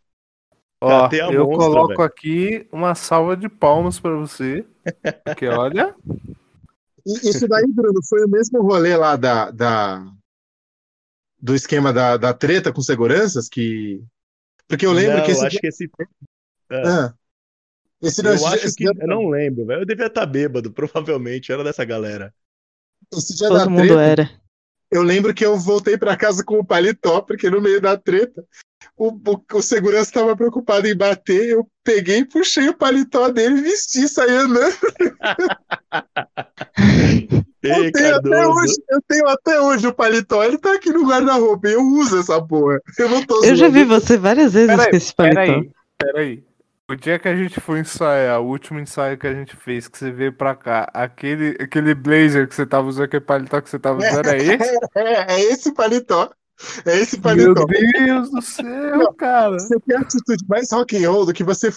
Ó, 0.85 1.09
eu 1.31 1.45
monstra, 1.47 1.57
coloco 1.57 1.87
velho. 1.89 2.01
aqui 2.01 2.67
uma 2.71 2.93
salva 2.95 3.37
de 3.37 3.47
palmas 3.47 3.99
pra 3.99 4.11
você. 4.15 4.65
Porque 5.25 5.47
olha. 5.47 5.95
E 7.05 7.29
isso 7.29 7.47
daí, 7.47 7.65
Bruno, 7.69 7.99
foi 8.07 8.23
o 8.25 8.29
mesmo 8.29 8.61
rolê 8.61 8.95
lá 8.95 9.15
da, 9.15 9.51
da 9.51 10.05
do 11.39 11.53
esquema 11.55 11.91
da, 11.91 12.17
da 12.17 12.33
treta 12.33 12.71
com 12.71 12.81
seguranças 12.81 13.47
que. 13.49 14.03
Porque 14.67 14.85
eu 14.85 14.91
lembro 14.93 15.17
Não, 15.17 15.25
que 15.25 15.31
esse. 15.31 15.45
acho 15.45 15.59
que 15.59 15.67
esse. 15.67 15.89
Ah. 16.71 17.13
Esse, 18.01 18.25
Eu 18.25 18.33
acho 18.33 18.55
esse 18.65 18.75
que. 18.75 18.83
dia- 18.83 18.93
Eu 19.01 19.07
não 19.07 19.29
lembro, 19.29 19.65
velho. 19.65 19.81
Eu 19.81 19.85
devia 19.85 20.07
estar 20.07 20.25
bêbado, 20.25 20.71
provavelmente. 20.71 21.51
Era 21.51 21.63
dessa 21.63 21.85
galera. 21.85 22.33
esse 23.13 23.35
dia 23.35 23.49
da 23.49 23.59
Todo 23.59 23.69
mundo 23.69 23.87
treta, 23.87 24.01
era. 24.01 24.31
Eu 24.93 25.01
lembro 25.01 25.33
que 25.33 25.43
eu 25.43 25.57
voltei 25.57 25.97
pra 25.97 26.15
casa 26.15 26.43
com 26.43 26.59
o 26.59 26.65
paletó, 26.65 27.21
porque 27.21 27.49
no 27.49 27.59
meio 27.59 27.81
da 27.81 27.97
treta, 27.97 28.43
o, 28.95 29.09
o, 29.09 29.57
o 29.57 29.61
segurança 29.61 30.09
estava 30.09 30.35
preocupado 30.35 30.87
em 30.87 30.95
bater, 30.95 31.49
eu 31.49 31.67
peguei, 31.83 32.23
puxei 32.23 32.69
o 32.69 32.77
paletó 32.77 33.29
dele, 33.29 33.61
vesti, 33.61 34.07
saí 34.07 34.31
andando. 34.31 34.75
Ei, 36.77 37.29
Eu 37.63 37.91
tenho, 37.93 38.15
até 38.17 38.45
hoje, 38.45 38.73
eu 38.89 39.01
tenho 39.07 39.27
até 39.29 39.61
hoje 39.61 39.87
o 39.87 39.93
paletó, 39.93 40.43
ele 40.43 40.57
tá 40.57 40.73
aqui 40.73 40.91
no 40.91 41.07
guarda-roupa, 41.07 41.69
e 41.69 41.73
eu 41.73 41.81
uso 41.81 42.19
essa 42.19 42.41
porra. 42.45 42.77
Eu 42.99 43.07
não 43.07 43.25
tô 43.25 43.41
Eu 43.41 43.55
já 43.55 43.69
vi 43.69 43.85
você 43.85 44.17
várias 44.17 44.51
vezes 44.51 44.67
Peraí, 44.67 44.91
com 44.91 44.97
esse 44.97 45.15
paletó. 45.15 45.35
peraí, 45.35 45.71
peraí. 45.97 46.43
O 46.89 46.95
dia 46.95 47.17
que 47.17 47.29
a 47.29 47.35
gente 47.35 47.61
foi 47.61 47.79
ensaiar, 47.79 48.41
o 48.41 48.47
último 48.47 48.77
ensaio 48.77 49.17
que 49.17 49.25
a 49.25 49.33
gente 49.33 49.55
fez, 49.55 49.87
que 49.87 49.97
você 49.97 50.11
veio 50.11 50.33
pra 50.33 50.53
cá, 50.53 50.89
aquele, 50.93 51.55
aquele 51.61 51.95
blazer 51.95 52.45
que 52.47 52.53
você 52.53 52.65
tava 52.65 52.87
usando, 52.87 53.05
aquele 53.05 53.23
paletó 53.23 53.61
que 53.61 53.69
você 53.69 53.79
tava 53.79 53.99
usando, 53.99 54.27
é 54.27 54.37
esse? 54.43 54.79
É, 54.95 55.33
é 55.33 55.41
esse 55.41 55.73
paletó. 55.73 56.29
É 56.85 56.97
esse 56.97 57.15
Meu 57.15 57.23
paletó. 57.23 57.65
Deus 57.65 58.31
do 58.31 58.41
céu, 58.41 59.13
cara. 59.13 59.53
Você 59.53 59.79
quer 59.79 59.97
atitude 59.97 60.45
mais 60.47 60.71
rock 60.71 61.03
and 61.03 61.09
roll 61.09 61.25
do 61.25 61.33
que 61.33 61.43
você 61.43 61.69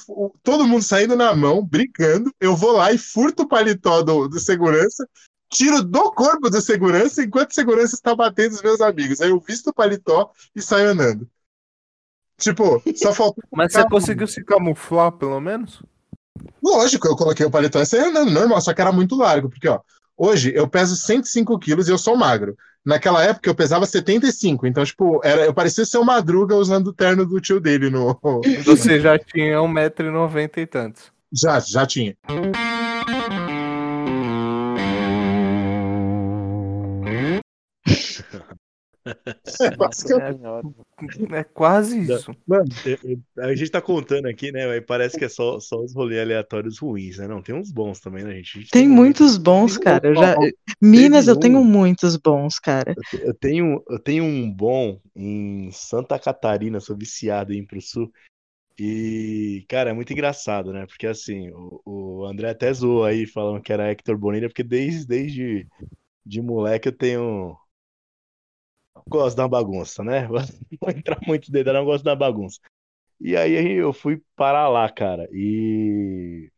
todo 0.42 0.66
mundo 0.66 0.83
saindo 0.83 1.16
na 1.16 1.35
mão, 1.35 1.64
brincando. 1.64 2.33
Eu 2.40 2.57
vou 2.57 2.73
lá 2.73 2.92
e 2.92 2.99
furto 2.99 3.45
o 3.45 3.49
paletó 3.49 4.03
do, 4.03 4.29
do 4.29 4.40
segurança, 4.40 5.09
tiro 5.51 5.83
do 5.83 6.11
corpo 6.12 6.51
do 6.51 6.61
segurança 6.61 7.23
enquanto 7.23 7.53
o 7.53 7.55
segurança 7.55 7.95
está 7.95 8.14
batendo 8.14 8.53
os 8.53 8.62
meus 8.62 8.81
amigos. 8.81 9.21
Aí 9.21 9.31
eu 9.31 9.40
visto 9.40 9.69
o 9.69 9.75
paletó 9.75 10.31
e 10.55 10.61
saio 10.61 10.88
andando. 10.90 11.29
Tipo, 12.38 12.83
só 12.94 13.12
faltou. 13.12 13.42
Mas 13.51 13.72
você 13.72 13.85
conseguiu 13.88 14.27
se 14.27 14.44
camuflar, 14.44 15.12
pelo 15.12 15.40
menos? 15.40 15.83
Lógico, 16.62 17.09
eu 17.09 17.16
coloquei 17.16 17.46
o 17.46 17.51
paletó 17.51 17.81
e 17.81 17.87
saí 17.87 18.01
andando, 18.01 18.31
normal, 18.31 18.61
só 18.61 18.75
que 18.75 18.81
era 18.81 18.92
muito 18.92 19.16
largo, 19.16 19.49
porque, 19.49 19.68
ó, 19.68 19.81
hoje 20.16 20.53
eu 20.55 20.68
peso 20.68 20.94
105 20.94 21.59
quilos 21.59 21.88
e 21.88 21.90
eu 21.90 21.99
sou 21.99 22.16
magro. 22.16 22.57
Naquela 22.85 23.25
época 23.25 23.49
eu 23.49 23.55
pesava 23.55 23.87
75, 23.87 24.66
então, 24.66 24.85
tipo, 24.85 25.20
era, 25.25 25.44
eu 25.44 25.55
parecia 25.55 25.85
ser 25.85 25.99
o 25.99 26.05
Madruga 26.05 26.55
usando 26.55 26.88
o 26.88 26.92
terno 26.92 27.27
do 27.27 27.40
tio 27.40 27.59
dele 27.59 27.90
no. 27.90 28.18
Você 28.64 29.01
já 29.01 29.18
tinha 29.18 29.59
1,90m 29.59 30.59
e 30.59 30.66
tantos. 30.66 31.11
Já, 31.33 31.59
já 31.59 31.85
tinha. 31.85 32.16
É, 39.61 39.77
basicamente. 39.77 40.75
É 41.33 41.45
quase 41.45 42.01
isso. 42.01 42.35
Mano, 42.47 42.64
a 43.38 43.55
gente 43.55 43.71
tá 43.71 43.81
contando 43.81 44.27
aqui, 44.27 44.51
né? 44.51 44.66
Mas 44.66 44.85
parece 44.87 45.19
que 45.19 45.25
é 45.25 45.29
só, 45.29 45.61
só 45.61 45.81
os 45.81 45.95
rolês 45.95 46.21
aleatórios 46.21 46.79
ruins, 46.79 47.19
né? 47.19 47.29
Não, 47.29 47.42
tem 47.42 47.55
uns 47.55 47.71
bons 47.71 48.01
também, 48.01 48.25
né, 48.25 48.35
gente? 48.37 48.59
A 48.59 48.61
gente 48.61 48.71
Tem 48.71 48.88
muitos 48.88 49.37
bons, 49.37 49.77
cara. 49.77 50.09
Eu 50.09 50.14
já... 50.14 50.37
Minas, 50.81 51.29
eu 51.29 51.37
um- 51.37 51.40
tenho 51.40 51.64
muitos 51.64 52.16
bons, 52.16 52.59
cara. 52.59 52.95
Eu 53.23 53.35
tenho, 53.35 53.83
eu 53.88 53.99
tenho 53.99 54.25
um 54.25 54.51
bom 54.51 55.01
em 55.14 55.71
Santa 55.73 56.19
Catarina, 56.19 56.81
sou 56.81 56.97
viciado 56.97 57.53
em 57.53 57.59
ir 57.59 57.66
pro 57.66 57.81
sul. 57.81 58.11
E, 58.79 59.64
cara, 59.69 59.90
é 59.90 59.92
muito 59.92 60.12
engraçado, 60.12 60.73
né? 60.73 60.87
Porque 60.87 61.07
assim, 61.07 61.51
o, 61.51 61.81
o 61.85 62.27
André 62.27 62.51
até 62.51 62.73
zoou 62.73 63.05
aí 63.05 63.27
falando 63.27 63.62
que 63.62 63.73
era 63.73 63.90
Hector 63.90 64.19
Bonilha, 64.19 64.49
porque 64.49 64.62
desde, 64.62 65.07
desde 65.07 65.66
de 66.25 66.42
moleque 66.42 66.88
eu 66.88 66.92
tenho. 66.92 67.57
Gosto 69.09 69.37
da 69.37 69.49
bagunça, 69.49 70.03
né? 70.03 70.27
Não 70.29 70.79
vou 70.81 70.90
entrar 70.90 71.19
muito 71.27 71.51
dentro, 71.51 71.73
não 71.73 71.85
gosto 71.85 72.05
da 72.05 72.16
bagunça. 72.16 72.61
E 73.21 73.37
aí 73.37 73.73
eu 73.73 73.92
fui 73.92 74.23
parar 74.37 74.69
lá, 74.69 74.90
cara. 74.90 75.29
E 75.33 76.51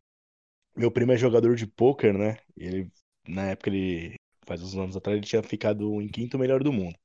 meu 0.75 0.91
primo 0.91 1.11
é 1.11 1.17
jogador 1.17 1.55
de 1.55 1.67
pôquer, 1.67 2.13
né? 2.13 2.37
E 2.57 2.65
ele, 2.65 2.91
na 3.27 3.49
época, 3.49 3.69
ele 3.69 4.15
faz 4.45 4.63
uns 4.63 4.75
anos 4.75 4.97
atrás, 4.97 5.17
ele 5.17 5.25
tinha 5.27 5.43
ficado 5.43 6.01
em 6.01 6.07
quinto 6.07 6.39
melhor 6.39 6.63
do 6.63 6.73
mundo. 6.73 6.95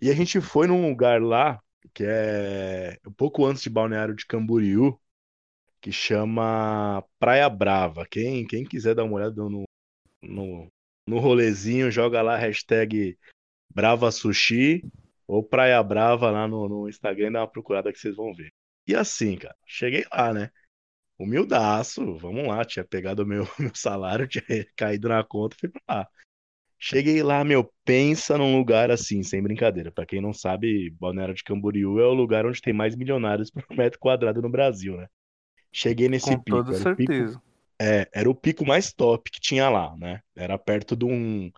E 0.00 0.10
a 0.10 0.14
gente 0.14 0.40
foi 0.40 0.66
num 0.66 0.88
lugar 0.88 1.22
lá, 1.22 1.60
que 1.94 2.04
é 2.04 2.98
um 3.06 3.12
pouco 3.12 3.44
antes 3.46 3.62
de 3.62 3.70
Balneário 3.70 4.14
de 4.14 4.26
Camboriú, 4.26 4.98
que 5.80 5.92
chama 5.92 7.04
Praia 7.18 7.48
Brava. 7.48 8.06
Quem, 8.10 8.46
quem 8.46 8.64
quiser 8.64 8.94
dar 8.94 9.04
uma 9.04 9.16
olhada 9.16 9.42
no, 9.42 9.64
no, 10.22 10.68
no 11.06 11.18
rolezinho, 11.18 11.90
joga 11.90 12.22
lá 12.22 12.36
hashtag 12.36 13.18
Brava 13.74 14.10
Sushi 14.10 14.84
ou 15.26 15.42
Praia 15.42 15.82
Brava 15.82 16.30
lá 16.30 16.46
no, 16.48 16.68
no 16.68 16.88
Instagram 16.88 17.32
dá 17.32 17.40
uma 17.40 17.48
procurada 17.48 17.92
que 17.92 17.98
vocês 17.98 18.16
vão 18.16 18.32
ver. 18.34 18.52
E 18.86 18.94
assim, 18.94 19.36
cara, 19.36 19.56
cheguei 19.66 20.04
lá, 20.12 20.32
né? 20.34 20.50
Humildaço, 21.18 22.16
vamos 22.16 22.46
lá, 22.46 22.64
tinha 22.64 22.84
pegado 22.84 23.22
o 23.22 23.26
meu, 23.26 23.44
meu 23.58 23.74
salário, 23.74 24.26
tinha 24.26 24.42
caído 24.74 25.08
na 25.08 25.22
conta, 25.22 25.56
fui 25.58 25.68
pra 25.68 25.82
lá. 25.88 26.08
Cheguei 26.82 27.22
lá, 27.22 27.44
meu, 27.44 27.70
pensa 27.84 28.38
num 28.38 28.56
lugar 28.56 28.90
assim, 28.90 29.22
sem 29.22 29.42
brincadeira. 29.42 29.92
Pra 29.92 30.06
quem 30.06 30.18
não 30.20 30.32
sabe, 30.32 30.88
Balneário 30.98 31.34
de 31.34 31.44
Camboriú 31.44 32.00
é 32.00 32.06
o 32.06 32.14
lugar 32.14 32.46
onde 32.46 32.62
tem 32.62 32.72
mais 32.72 32.96
milionários 32.96 33.50
por 33.50 33.62
metro 33.76 33.98
quadrado 33.98 34.40
no 34.40 34.48
Brasil, 34.48 34.96
né? 34.96 35.06
Cheguei 35.70 36.08
nesse 36.08 36.30
Com 36.30 36.42
pico. 36.42 36.56
toda 36.64 36.74
era 36.74 36.82
o 36.90 36.96
pico- 36.96 37.12
certeza. 37.12 37.42
é, 37.78 38.08
era 38.14 38.30
o 38.30 38.34
pico 38.34 38.64
mais 38.64 38.94
top 38.94 39.30
que 39.30 39.40
tinha 39.40 39.68
lá, 39.68 39.94
né? 39.98 40.22
Era 40.34 40.56
perto 40.58 40.96
de 40.96 41.04
um, 41.04 41.52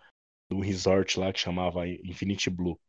de 0.53 0.59
um 0.59 0.61
resort 0.61 1.19
lá 1.19 1.33
que 1.33 1.39
chamava 1.39 1.87
Infinity 1.87 2.49
Blue. 2.49 2.79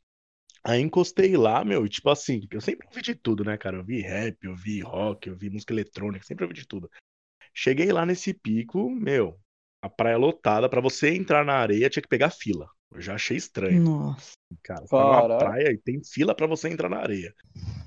Aí 0.63 0.81
encostei 0.81 1.37
lá, 1.37 1.65
meu, 1.65 1.85
e 1.85 1.89
tipo 1.89 2.09
assim, 2.09 2.47
eu 2.51 2.61
sempre 2.61 2.87
ouvi 2.87 3.03
de 3.03 3.15
tudo, 3.15 3.45
né, 3.45 3.57
cara? 3.57 3.79
Eu 3.79 3.85
vi 3.85 4.01
rap, 4.01 4.37
eu 4.43 4.55
vi 4.55 4.81
rock, 4.81 5.29
eu 5.29 5.37
vi 5.37 5.51
música 5.51 5.73
eletrônica, 5.73 6.25
sempre 6.25 6.45
ouvi 6.45 6.55
de 6.55 6.67
tudo. 6.67 6.91
Cheguei 7.53 7.93
lá 7.93 8.07
nesse 8.07 8.33
pico, 8.33 8.91
meu, 8.91 9.39
a 9.83 9.89
praia 9.89 10.17
lotada, 10.17 10.69
pra 10.69 10.81
você 10.81 11.11
entrar 11.15 11.45
na 11.45 11.55
areia 11.55 11.91
tinha 11.91 12.03
que 12.03 12.09
pegar 12.09 12.31
fila. 12.31 12.69
Eu 12.91 13.01
já 13.01 13.15
achei 13.15 13.37
estranho. 13.37 13.83
Nossa. 13.83 14.33
Cara, 14.63 14.81
você 14.81 14.89
tá 14.89 14.97
Caraca. 14.97 15.45
praia 15.45 15.73
e 15.73 15.79
tem 15.79 16.03
fila 16.03 16.35
pra 16.35 16.47
você 16.47 16.69
entrar 16.69 16.89
na 16.89 16.99
areia. 16.99 17.35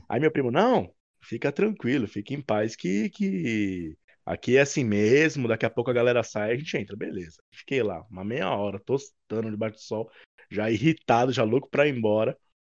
Aí 0.07 0.19
meu 0.19 0.31
primo, 0.31 0.51
não, 0.51 0.93
fica 1.21 1.51
tranquilo, 1.51 2.07
fica 2.07 2.33
em 2.33 2.41
paz 2.41 2.75
que, 2.75 3.09
que 3.09 3.97
aqui 4.27 4.57
é 4.57 4.61
assim 4.61 4.83
mesmo, 4.83 5.47
daqui 5.47 5.65
a 5.65 5.69
pouco 5.69 5.89
a 5.89 5.93
galera 5.93 6.21
sai, 6.21 6.51
a 6.51 6.57
gente 6.57 6.77
entra, 6.77 6.95
beleza. 6.95 7.37
Fiquei 7.51 7.81
lá 7.81 8.05
uma 8.11 8.25
meia 8.25 8.49
hora, 8.49 8.79
tostando 8.79 9.49
debaixo 9.49 9.77
do 9.77 9.81
sol, 9.81 10.11
já 10.51 10.69
irritado, 10.69 11.31
já 11.31 11.43
louco 11.43 11.69
pra 11.69 11.87
ir 11.87 11.95
embora. 11.95 12.37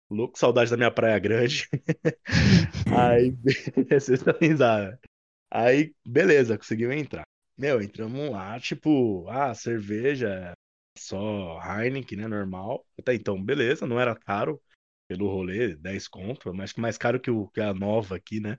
Louco, 0.09 0.37
saudade 0.37 0.71
da 0.71 0.77
minha 0.77 0.91
praia 0.91 1.17
grande. 1.19 1.67
Aí, 2.95 3.35
vocês 3.89 4.21
risada. 4.39 4.99
Aí, 5.51 5.93
beleza, 6.05 6.57
conseguiu 6.57 6.91
entrar. 6.91 7.23
Meu, 7.57 7.81
entramos 7.81 8.29
lá, 8.29 8.59
tipo, 8.59 9.27
ah, 9.29 9.53
cerveja, 9.53 10.53
só 10.97 11.59
Heineken, 11.61 12.19
né, 12.19 12.27
normal. 12.27 12.85
Até 12.97 13.13
então, 13.13 13.43
beleza, 13.43 13.85
não 13.85 13.99
era 13.99 14.15
caro 14.15 14.61
pelo 15.07 15.27
rolê, 15.27 15.75
10 15.75 16.07
conto, 16.07 16.53
mas 16.53 16.73
mais 16.75 16.97
caro 16.97 17.19
que, 17.19 17.31
o, 17.31 17.47
que 17.49 17.59
a 17.59 17.73
nova 17.73 18.15
aqui, 18.15 18.39
né? 18.39 18.57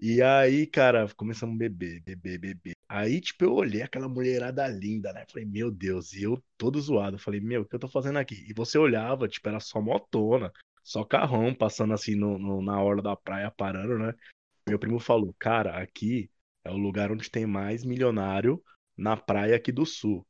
E 0.00 0.22
aí, 0.22 0.66
cara, 0.66 1.08
começamos 1.16 1.56
a 1.56 1.58
beber, 1.58 2.00
beber, 2.02 2.38
beber. 2.38 2.76
Aí, 2.88 3.20
tipo, 3.20 3.44
eu 3.44 3.52
olhei 3.54 3.82
aquela 3.82 4.08
mulherada 4.08 4.66
linda, 4.68 5.12
né? 5.12 5.24
Falei, 5.30 5.44
meu 5.44 5.70
Deus, 5.72 6.12
e 6.12 6.22
eu 6.22 6.42
todo 6.56 6.80
zoado. 6.80 7.18
Falei, 7.18 7.40
meu, 7.40 7.62
o 7.62 7.64
que 7.66 7.74
eu 7.74 7.80
tô 7.80 7.88
fazendo 7.88 8.18
aqui? 8.18 8.36
E 8.48 8.54
você 8.54 8.78
olhava, 8.78 9.26
tipo, 9.28 9.48
era 9.48 9.58
só 9.60 9.80
motona, 9.80 10.52
só 10.84 11.04
carrão 11.04 11.52
passando 11.54 11.94
assim 11.94 12.14
no, 12.14 12.38
no- 12.38 12.62
na 12.62 12.80
orla 12.80 13.02
da 13.02 13.16
praia, 13.16 13.50
parando, 13.50 13.98
né? 13.98 14.14
Meu 14.68 14.78
primo 14.78 15.00
falou, 15.00 15.34
cara, 15.38 15.80
aqui 15.82 16.30
é 16.64 16.70
o 16.70 16.76
lugar 16.78 17.12
onde 17.12 17.30
tem 17.30 17.46
mais 17.46 17.84
milionário 17.84 18.62
na 18.96 19.16
praia 19.16 19.56
aqui 19.56 19.72
do 19.72 19.86
sul. 19.86 20.26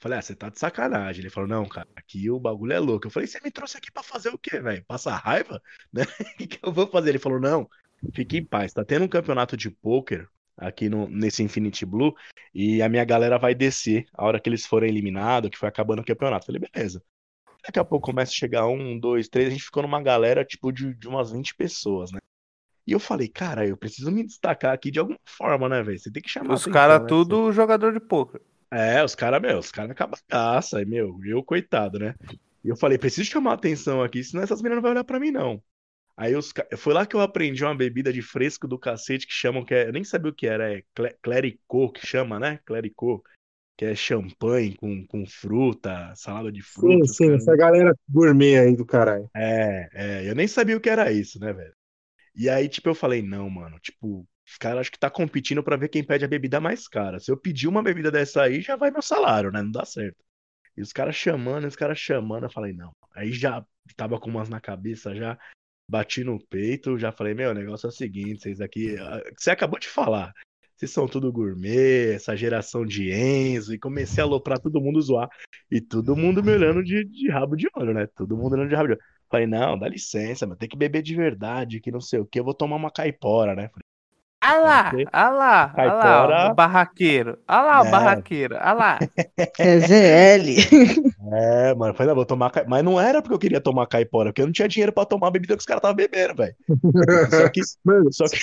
Falei, 0.00 0.18
ah, 0.18 0.22
você 0.22 0.34
tá 0.36 0.48
de 0.48 0.58
sacanagem. 0.58 1.22
Ele 1.22 1.30
falou, 1.30 1.48
não, 1.48 1.68
cara, 1.68 1.88
aqui 1.96 2.30
o 2.30 2.38
bagulho 2.38 2.72
é 2.72 2.78
louco. 2.78 3.06
Eu 3.06 3.10
falei, 3.10 3.26
você 3.26 3.40
me 3.40 3.50
trouxe 3.50 3.76
aqui 3.78 3.90
pra 3.90 4.02
fazer 4.02 4.28
o 4.30 4.38
quê, 4.38 4.60
velho? 4.60 4.84
Passar 4.86 5.16
raiva? 5.16 5.60
Né? 5.92 6.02
O 6.34 6.36
que 6.38 6.46
que 6.46 6.60
eu 6.66 6.72
vou 6.72 6.86
fazer? 6.88 7.10
Ele 7.10 7.18
falou, 7.18 7.40
não, 7.40 7.68
fique 8.12 8.38
em 8.38 8.44
paz. 8.44 8.72
Tá 8.72 8.84
tendo 8.84 9.04
um 9.04 9.08
campeonato 9.08 9.56
de 9.56 9.70
pôquer 9.70 10.28
aqui 10.56 10.88
no, 10.88 11.08
nesse 11.08 11.42
Infinity 11.42 11.86
Blue 11.86 12.14
e 12.52 12.82
a 12.82 12.88
minha 12.88 13.04
galera 13.04 13.38
vai 13.38 13.54
descer 13.54 14.06
a 14.12 14.24
hora 14.24 14.40
que 14.40 14.48
eles 14.48 14.66
forem 14.66 14.88
eliminados, 14.88 15.50
que 15.50 15.58
foi 15.58 15.68
acabando 15.68 16.00
o 16.00 16.04
campeonato. 16.04 16.46
Falei, 16.46 16.60
beleza. 16.60 17.02
Daqui 17.64 17.78
a 17.78 17.84
pouco 17.84 18.06
começa 18.06 18.32
a 18.32 18.34
chegar 18.34 18.66
um, 18.66 18.98
dois, 18.98 19.28
três, 19.28 19.48
a 19.48 19.50
gente 19.50 19.64
ficou 19.64 19.82
numa 19.82 20.02
galera, 20.02 20.44
tipo, 20.44 20.72
de, 20.72 20.94
de 20.94 21.08
umas 21.08 21.30
20 21.32 21.54
pessoas, 21.54 22.10
né? 22.10 22.18
E 22.86 22.92
eu 22.92 22.98
falei, 22.98 23.28
cara, 23.28 23.66
eu 23.66 23.76
preciso 23.76 24.10
me 24.10 24.24
destacar 24.24 24.72
aqui 24.72 24.90
de 24.90 24.98
alguma 24.98 25.18
forma, 25.26 25.68
né, 25.68 25.82
velho? 25.82 25.98
Você 25.98 26.10
tem 26.10 26.22
que 26.22 26.30
chamar 26.30 26.54
Os 26.54 26.62
atenção, 26.62 26.72
caras 26.72 27.00
né? 27.02 27.06
tudo 27.06 27.52
jogador 27.52 27.92
de 27.92 28.00
poker. 28.00 28.40
É, 28.70 29.04
os 29.04 29.14
caras, 29.14 29.42
meu, 29.42 29.58
os 29.58 29.70
caras 29.70 29.90
acabam 29.90 30.18
caça, 30.26 30.78
aí, 30.78 30.86
meu, 30.86 31.18
eu, 31.24 31.42
coitado, 31.42 31.98
né? 31.98 32.14
E 32.64 32.68
eu 32.68 32.76
falei, 32.76 32.96
preciso 32.96 33.28
chamar 33.28 33.54
atenção 33.54 34.02
aqui, 34.02 34.24
senão 34.24 34.42
essas 34.42 34.62
meninas 34.62 34.76
não 34.76 34.82
vão 34.82 34.92
olhar 34.92 35.04
pra 35.04 35.20
mim, 35.20 35.30
não. 35.30 35.62
Aí 36.18 36.36
os, 36.36 36.52
foi 36.78 36.94
lá 36.94 37.06
que 37.06 37.16
eu 37.16 37.20
aprendi 37.22 37.64
uma 37.64 37.76
bebida 37.76 38.12
de 38.12 38.22
fresco 38.22 38.68
do 38.68 38.78
cacete 38.78 39.26
que 39.26 39.32
chamam, 39.32 39.64
que 39.64 39.74
é, 39.74 39.88
eu 39.88 39.92
nem 39.92 40.04
sabia 40.04 40.30
o 40.32 40.34
que 40.34 40.46
era, 40.48 40.74
é 40.78 40.82
cle- 40.94 41.16
clericô, 41.22 41.92
que 41.92 42.06
chama, 42.06 42.40
né? 42.40 42.58
Clericô, 42.66 43.24
que 43.76 43.84
é 43.86 43.94
champanhe 43.96 44.76
com, 44.76 45.06
com 45.06 45.26
fruta, 45.26 46.14
salada 46.16 46.52
de 46.52 46.62
Sim, 46.74 47.02
fruta. 47.02 47.12
os 47.12 47.18
sim, 47.18 47.30
caras- 47.30 47.34
essa 47.34 47.54
galera 47.56 47.94
gourmet 48.08 48.58
aí 48.58 48.76
do 48.76 48.86
caralho. 48.86 49.28
É, 49.36 49.88
é, 50.24 50.30
eu 50.30 50.34
nem 50.34 50.48
sabia 50.48 50.76
o 50.76 50.80
que 50.80 50.88
era 50.90 51.12
isso, 51.12 51.38
né, 51.40 51.52
velho? 51.52 51.72
E 52.34 52.48
aí, 52.50 52.68
tipo, 52.68 52.88
eu 52.90 52.94
falei, 52.94 53.22
não, 53.22 53.50
mano, 53.50 53.78
tipo, 53.80 54.26
os 54.48 54.58
caras 54.58 54.82
acho 54.82 54.92
que 54.92 54.98
tá 55.00 55.10
competindo 55.10 55.62
pra 55.64 55.76
ver 55.76 55.88
quem 55.88 56.04
pede 56.04 56.24
a 56.24 56.28
bebida 56.28 56.60
mais 56.60 56.88
cara. 56.88 57.20
Se 57.20 57.30
eu 57.32 57.38
pedir 57.38 57.68
uma 57.68 57.82
bebida 57.82 58.10
dessa 58.10 58.42
aí, 58.44 58.62
já 58.62 58.76
vai 58.76 58.90
meu 58.90 59.02
salário, 59.02 59.52
né? 59.52 59.62
Não 59.62 59.72
dá 59.72 59.84
certo. 59.84 60.18
E 60.76 60.82
os 60.82 60.92
caras 60.92 61.16
chamando, 61.16 61.66
os 61.66 61.76
caras 61.76 61.98
chamando, 61.98 62.44
eu 62.46 62.50
falei, 62.52 62.72
não. 62.74 62.92
Aí 63.14 63.32
já 63.32 63.64
tava 63.96 64.20
com 64.20 64.30
umas 64.30 64.48
na 64.48 64.60
cabeça, 64.60 65.14
já 65.16 65.38
bati 65.88 66.22
no 66.22 66.38
peito, 66.38 66.98
já 66.98 67.10
falei, 67.10 67.34
meu, 67.34 67.50
o 67.50 67.54
negócio 67.54 67.86
é 67.86 67.88
o 67.88 67.92
seguinte, 67.92 68.42
vocês 68.42 68.60
aqui, 68.60 68.96
ah, 68.98 69.22
você 69.36 69.50
acabou 69.50 69.78
de 69.78 69.88
falar. 69.88 70.32
Vocês 70.76 70.92
são 70.92 71.08
tudo 71.08 71.32
gourmet, 71.32 72.14
essa 72.14 72.36
geração 72.36 72.86
de 72.86 73.10
Enzo, 73.10 73.74
e 73.74 73.78
comecei 73.78 74.22
a 74.22 74.26
aloprar 74.26 74.60
todo 74.60 74.80
mundo 74.80 75.00
zoar. 75.02 75.28
E 75.68 75.80
todo 75.80 76.14
mundo 76.14 76.42
me 76.42 76.52
olhando 76.52 76.84
de, 76.84 77.04
de 77.04 77.28
rabo 77.30 77.56
de 77.56 77.66
olho, 77.74 77.92
né? 77.92 78.06
Todo 78.14 78.36
mundo 78.36 78.52
olhando 78.52 78.68
de 78.68 78.76
rabo 78.76 78.86
de 78.86 78.92
olho. 78.92 79.02
Falei, 79.28 79.46
não, 79.46 79.76
dá 79.76 79.88
licença, 79.88 80.46
mas 80.46 80.56
tem 80.56 80.68
que 80.68 80.76
beber 80.76 81.02
de 81.02 81.16
verdade, 81.16 81.80
que 81.80 81.90
não 81.90 82.00
sei 82.00 82.20
o 82.20 82.24
que, 82.24 82.38
eu 82.38 82.44
vou 82.44 82.54
tomar 82.54 82.76
uma 82.76 82.92
caipora, 82.92 83.56
né? 83.56 83.68
Falei, 83.68 83.82
Ah 84.40 84.56
lá, 84.56 84.92
ah 85.12 85.30
lá, 85.30 85.74
ah 85.76 86.26
lá, 86.26 86.52
o 86.52 86.54
barraqueiro. 86.54 87.38
Ah 87.46 87.60
lá, 87.60 87.82
o 87.82 87.86
É. 87.86 87.90
barraqueiro. 87.90 88.56
Ah 88.60 88.72
lá. 88.72 88.98
É 89.58 89.80
ZL. 89.80 90.54
É, 91.32 91.74
mano, 91.74 91.94
falei, 91.94 92.08
não, 92.08 92.14
vou 92.14 92.24
tomar. 92.26 92.50
cai- 92.50 92.64
Mas 92.66 92.84
não 92.84 93.00
era 93.00 93.20
porque 93.20 93.34
eu 93.34 93.38
queria 93.38 93.60
tomar 93.60 93.86
caipora, 93.86 94.30
porque 94.30 94.40
eu 94.42 94.46
não 94.46 94.52
tinha 94.52 94.68
dinheiro 94.68 94.92
pra 94.92 95.04
tomar 95.04 95.28
a 95.28 95.30
bebida 95.30 95.54
que 95.54 95.60
os 95.60 95.66
caras 95.66 95.80
estavam 95.80 95.96
bebendo, 95.96 96.34
velho. 96.34 96.54
Só 97.30 97.48
que, 97.48 97.60
Mano, 97.84 98.12
só 98.12 98.28
que, 98.28 98.38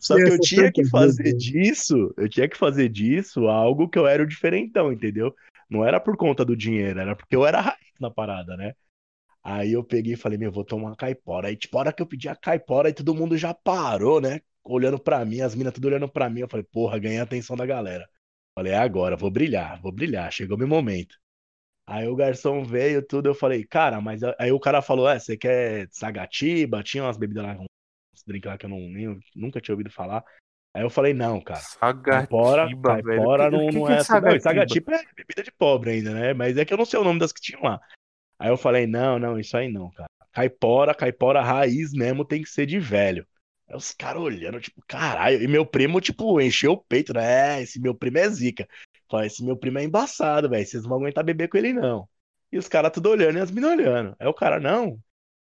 só 0.00 0.20
que 0.20 0.30
eu 0.30 0.38
tinha 0.38 0.72
que 0.72 0.84
fazer 0.84 1.32
vezes. 1.32 1.34
disso, 1.34 2.12
eu 2.16 2.28
tinha 2.28 2.48
que 2.48 2.56
fazer 2.56 2.88
disso 2.88 3.48
algo 3.48 3.88
que 3.88 3.98
eu 3.98 4.06
era 4.06 4.22
o 4.22 4.26
diferentão, 4.26 4.92
entendeu? 4.92 5.34
Não 5.68 5.84
era 5.84 6.00
por 6.00 6.16
conta 6.16 6.44
do 6.44 6.56
dinheiro, 6.56 7.00
era 7.00 7.16
porque 7.16 7.36
eu 7.36 7.46
era 7.46 7.60
raiz 7.60 7.78
na 8.00 8.10
parada, 8.10 8.56
né? 8.56 8.74
Aí 9.42 9.72
eu 9.72 9.84
peguei 9.84 10.14
e 10.14 10.16
falei, 10.16 10.38
meu, 10.38 10.52
vou 10.52 10.64
tomar 10.64 10.96
caipora. 10.96 11.48
Aí, 11.48 11.56
tipo, 11.56 11.76
a 11.78 11.80
hora 11.80 11.92
que 11.92 12.02
eu 12.02 12.06
pedi 12.06 12.28
a 12.28 12.36
caipora, 12.36 12.88
aí 12.88 12.94
todo 12.94 13.14
mundo 13.14 13.36
já 13.38 13.54
parou, 13.54 14.20
né? 14.20 14.40
Olhando 14.64 14.98
pra 14.98 15.24
mim, 15.24 15.40
as 15.42 15.54
minas 15.54 15.72
tudo 15.74 15.88
olhando 15.88 16.08
pra 16.08 16.30
mim. 16.30 16.40
Eu 16.40 16.48
falei, 16.48 16.64
porra, 16.64 16.98
ganhei 16.98 17.20
a 17.20 17.22
atenção 17.24 17.56
da 17.56 17.66
galera. 17.66 18.08
Falei, 18.54 18.72
é 18.72 18.78
agora, 18.78 19.16
vou 19.16 19.30
brilhar, 19.30 19.80
vou 19.82 19.92
brilhar, 19.92 20.32
chegou 20.32 20.58
meu 20.58 20.68
momento. 20.68 21.19
Aí 21.90 22.06
o 22.06 22.14
garçom 22.14 22.62
veio, 22.62 23.04
tudo, 23.04 23.28
eu 23.28 23.34
falei, 23.34 23.64
cara, 23.64 24.00
mas 24.00 24.20
aí 24.38 24.52
o 24.52 24.60
cara 24.60 24.80
falou, 24.80 25.08
é, 25.08 25.18
você 25.18 25.36
quer 25.36 25.88
sagatiba? 25.90 26.84
Tinha 26.84 27.02
umas 27.02 27.16
bebidas 27.16 27.42
lá, 27.42 27.58
uns 27.58 28.22
drinks 28.24 28.48
lá 28.48 28.56
que 28.56 28.64
eu 28.64 28.70
não, 28.70 28.78
nem, 28.78 29.18
nunca 29.34 29.60
tinha 29.60 29.74
ouvido 29.74 29.90
falar. 29.90 30.22
Aí 30.72 30.84
eu 30.84 30.88
falei, 30.88 31.12
não, 31.12 31.40
cara, 31.40 31.58
Sagatiba, 31.58 32.94
velho. 32.94 33.02
caipora 33.02 33.46
O 33.48 33.50
que- 33.50 33.56
o 33.56 33.58
não, 33.58 33.66
que 33.70 33.78
não 33.78 33.86
que 33.86 33.90
é 33.92 33.94
é 33.94 33.98
assim, 33.98 34.12
não, 34.12 34.20
sagatiba? 34.40 34.40
sagatiba 34.40 34.94
é 34.94 35.14
bebida 35.16 35.42
de 35.42 35.50
pobre 35.50 35.90
ainda, 35.90 36.14
né? 36.14 36.32
Mas 36.32 36.56
é 36.56 36.64
que 36.64 36.72
eu 36.72 36.78
não 36.78 36.84
sei 36.84 37.00
o 37.00 37.02
nome 37.04 37.18
das 37.18 37.32
que 37.32 37.40
tinham 37.40 37.62
lá. 37.64 37.80
Aí 38.38 38.50
eu 38.50 38.56
falei, 38.56 38.86
não, 38.86 39.18
não, 39.18 39.36
isso 39.36 39.56
aí 39.56 39.68
não, 39.68 39.90
cara. 39.90 40.08
Caipora, 40.30 40.94
caipora 40.94 41.42
raiz 41.42 41.92
mesmo 41.92 42.24
tem 42.24 42.40
que 42.40 42.48
ser 42.48 42.66
de 42.66 42.78
velho. 42.78 43.26
Aí 43.68 43.76
os 43.76 43.90
caras 43.90 44.22
olhando, 44.22 44.60
tipo, 44.60 44.80
caralho. 44.86 45.42
E 45.42 45.48
meu 45.48 45.66
primo, 45.66 46.00
tipo, 46.00 46.40
encheu 46.40 46.72
o 46.74 46.78
peito, 46.78 47.12
né? 47.12 47.58
É, 47.58 47.62
esse 47.62 47.80
meu 47.80 47.96
primo 47.96 48.18
é 48.18 48.28
zica. 48.28 48.68
Falei, 49.10 49.26
esse 49.26 49.44
meu 49.44 49.56
primo 49.56 49.78
é 49.78 49.84
embaçado, 49.84 50.48
velho. 50.48 50.64
Vocês 50.66 50.82
não 50.82 50.90
vão 50.90 50.98
aguentar 51.00 51.24
beber 51.24 51.48
com 51.48 51.58
ele, 51.58 51.72
não. 51.72 52.08
E 52.52 52.58
os 52.58 52.68
caras 52.68 52.92
tudo 52.92 53.10
olhando 53.10 53.38
e 53.38 53.40
as 53.40 53.50
minas 53.50 53.72
olhando. 53.72 54.14
Aí 54.18 54.26
o 54.26 54.34
cara, 54.34 54.60
não. 54.60 54.98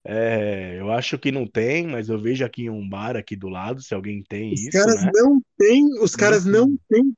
É, 0.07 0.77
eu 0.79 0.93
acho 0.93 1.19
que 1.19 1.33
não 1.33 1.47
tem, 1.47 1.87
mas 1.87 2.11
eu 2.11 2.19
vejo 2.19 2.45
aqui 2.45 2.65
em 2.65 2.71
um 2.71 2.87
bar 2.87 3.17
aqui 3.17 3.35
do 3.35 3.49
lado, 3.49 3.81
se 3.81 3.95
alguém 3.95 4.23
tem 4.23 4.53
Os 4.53 4.61
isso, 4.61 4.71
caras 4.71 5.03
né? 5.03 5.11
não 5.15 5.41
têm, 5.59 5.83
os 6.03 6.15
caras 6.15 6.45
não 6.45 6.77
têm 6.91 7.15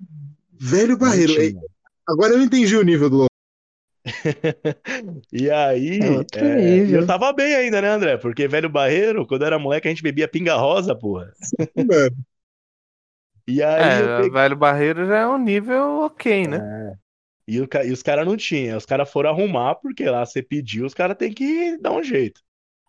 velho 0.53 0.97
barreiro. 0.97 1.35
Agora 2.09 2.35
eu 2.35 2.43
entendi 2.43 2.77
o 2.77 2.83
nível 2.83 3.11
do 3.11 3.27
E 5.33 5.51
aí, 5.51 5.99
É 6.33 6.39
é, 6.39 6.81
nível. 6.81 7.01
eu 7.01 7.07
tava 7.07 7.33
bem 7.33 7.57
ainda, 7.57 7.83
né, 7.83 7.89
André? 7.89 8.17
Porque 8.17 8.47
velho 8.47 8.69
barreiro, 8.69 9.27
quando 9.27 9.43
eu 9.43 9.47
era 9.49 9.59
moleque, 9.59 9.89
a 9.89 9.91
gente 9.91 10.03
bebia 10.03 10.29
pinga 10.29 10.55
rosa, 10.55 10.95
porra. 10.95 11.33
mano. 11.77 12.17
E 13.47 13.63
aí 13.63 14.09
É, 14.09 14.09
peguei. 14.09 14.31
velho 14.31 14.57
barreiro 14.57 15.07
já 15.07 15.19
é 15.19 15.27
um 15.27 15.39
nível 15.39 16.01
ok, 16.01 16.47
né? 16.47 16.65
É. 16.65 16.99
E, 17.49 17.61
o 17.61 17.69
e 17.85 17.93
os 17.93 18.03
caras 18.03 18.27
não 18.27 18.37
tinham. 18.37 18.77
Os 18.79 18.87
caras 18.87 19.11
foram 19.11 19.31
arrumar, 19.31 19.77
porque 19.77 20.05
lá 20.09 20.25
você 20.27 20.43
pediu, 20.43 20.87
os 20.87 20.95
caras 20.95 21.17
têm 21.17 21.33
que 21.33 21.79
dar 21.79 21.93
um 21.93 22.03
jeito. 22.03 22.41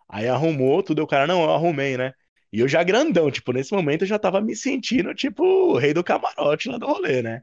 Aí 0.08 0.28
arrumou 0.28 0.82
tudo, 0.82 1.02
o 1.02 1.06
cara, 1.06 1.26
não, 1.26 1.42
eu 1.44 1.50
arrumei, 1.52 1.96
né? 1.96 2.12
E 2.52 2.60
eu 2.60 2.68
já 2.68 2.82
grandão, 2.84 3.30
tipo, 3.30 3.52
nesse 3.52 3.72
momento 3.74 4.02
eu 4.02 4.08
já 4.08 4.18
tava 4.18 4.40
me 4.40 4.56
sentindo, 4.56 5.14
tipo, 5.14 5.42
o 5.44 5.78
rei 5.78 5.94
do 5.94 6.04
camarote 6.04 6.68
lá 6.70 6.78
do 6.78 6.86
rolê, 6.86 7.22
né? 7.22 7.42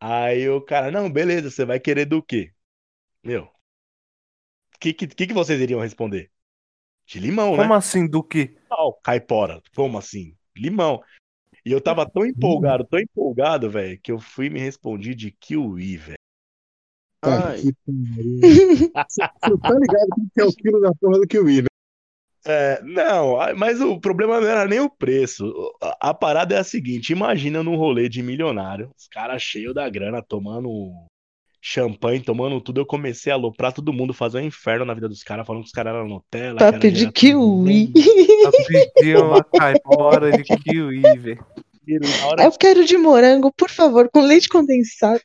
Aí 0.00 0.48
o 0.50 0.60
cara, 0.62 0.90
não, 0.90 1.10
beleza, 1.12 1.50
você 1.50 1.64
vai 1.64 1.80
querer 1.80 2.06
do 2.06 2.22
quê? 2.22 2.52
Meu, 3.24 3.44
o 3.44 3.50
que, 4.80 4.92
que, 4.94 5.26
que 5.26 5.32
vocês 5.34 5.60
iriam 5.60 5.80
responder? 5.80 6.30
De 7.06 7.20
limão, 7.20 7.56
né? 7.58 7.64
Como 7.64 7.74
assim 7.74 8.06
do 8.06 8.22
que? 8.22 8.56
Não, 8.70 8.92
caipora. 9.02 9.62
Como 9.74 9.98
assim? 9.98 10.36
Limão. 10.56 11.02
E 11.64 11.70
eu 11.70 11.80
tava 11.80 12.08
tão 12.08 12.26
empolgado, 12.26 12.84
tão 12.84 12.98
empolgado, 12.98 13.70
velho, 13.70 13.98
que 14.00 14.10
eu 14.10 14.18
fui 14.18 14.46
e 14.46 14.50
me 14.50 14.58
respondi 14.58 15.14
de 15.14 15.30
kiwi, 15.30 15.96
velho. 15.96 16.16
Ai. 17.22 17.62
que. 17.62 17.72
Você 19.08 19.22
você 19.22 19.58
tá 19.58 19.74
ligado 19.74 20.08
que 20.34 20.40
é 20.40 20.44
o 20.44 20.52
quilo 20.52 20.80
da 20.80 20.92
porra 20.94 21.20
do 21.20 21.26
Kiwi, 21.26 21.62
né? 21.62 21.66
É, 22.44 22.82
não, 22.82 23.36
mas 23.56 23.80
o 23.80 24.00
problema 24.00 24.40
não 24.40 24.48
era 24.48 24.66
nem 24.66 24.80
o 24.80 24.90
preço. 24.90 25.44
A, 25.80 26.10
a 26.10 26.14
parada 26.14 26.56
é 26.56 26.58
a 26.58 26.64
seguinte: 26.64 27.12
imagina 27.12 27.62
num 27.62 27.76
rolê 27.76 28.08
de 28.08 28.20
milionário, 28.22 28.90
os 28.98 29.06
caras 29.06 29.40
cheios 29.40 29.72
da 29.72 29.88
grana, 29.88 30.20
tomando 30.20 31.06
champanhe, 31.62 32.20
tomando 32.20 32.60
tudo. 32.60 32.80
Eu 32.80 32.86
comecei 32.86 33.30
a 33.30 33.36
aloprar 33.36 33.72
todo 33.72 33.92
mundo, 33.92 34.12
fazer 34.12 34.38
um 34.38 34.46
inferno 34.46 34.84
na 34.84 34.92
vida 34.92 35.08
dos 35.08 35.22
caras, 35.22 35.46
falando 35.46 35.62
que 35.62 35.68
os 35.68 35.72
caras 35.72 35.94
eram 35.94 36.08
Nutella, 36.08 36.58
Pra 36.58 36.72
pedir 36.72 37.12
kiwi. 37.12 37.92
Pra 38.42 38.50
pedir 38.96 39.16
uma 39.16 39.44
caipora 39.44 40.32
de 40.32 40.42
kiwi, 40.42 41.00
velho. 41.00 41.46
Hora 42.24 42.44
Eu 42.44 42.52
quero 42.52 42.84
de 42.84 42.96
morango, 42.96 43.52
por 43.56 43.70
favor, 43.70 44.08
com 44.12 44.20
leite 44.22 44.48
condensado. 44.48 45.20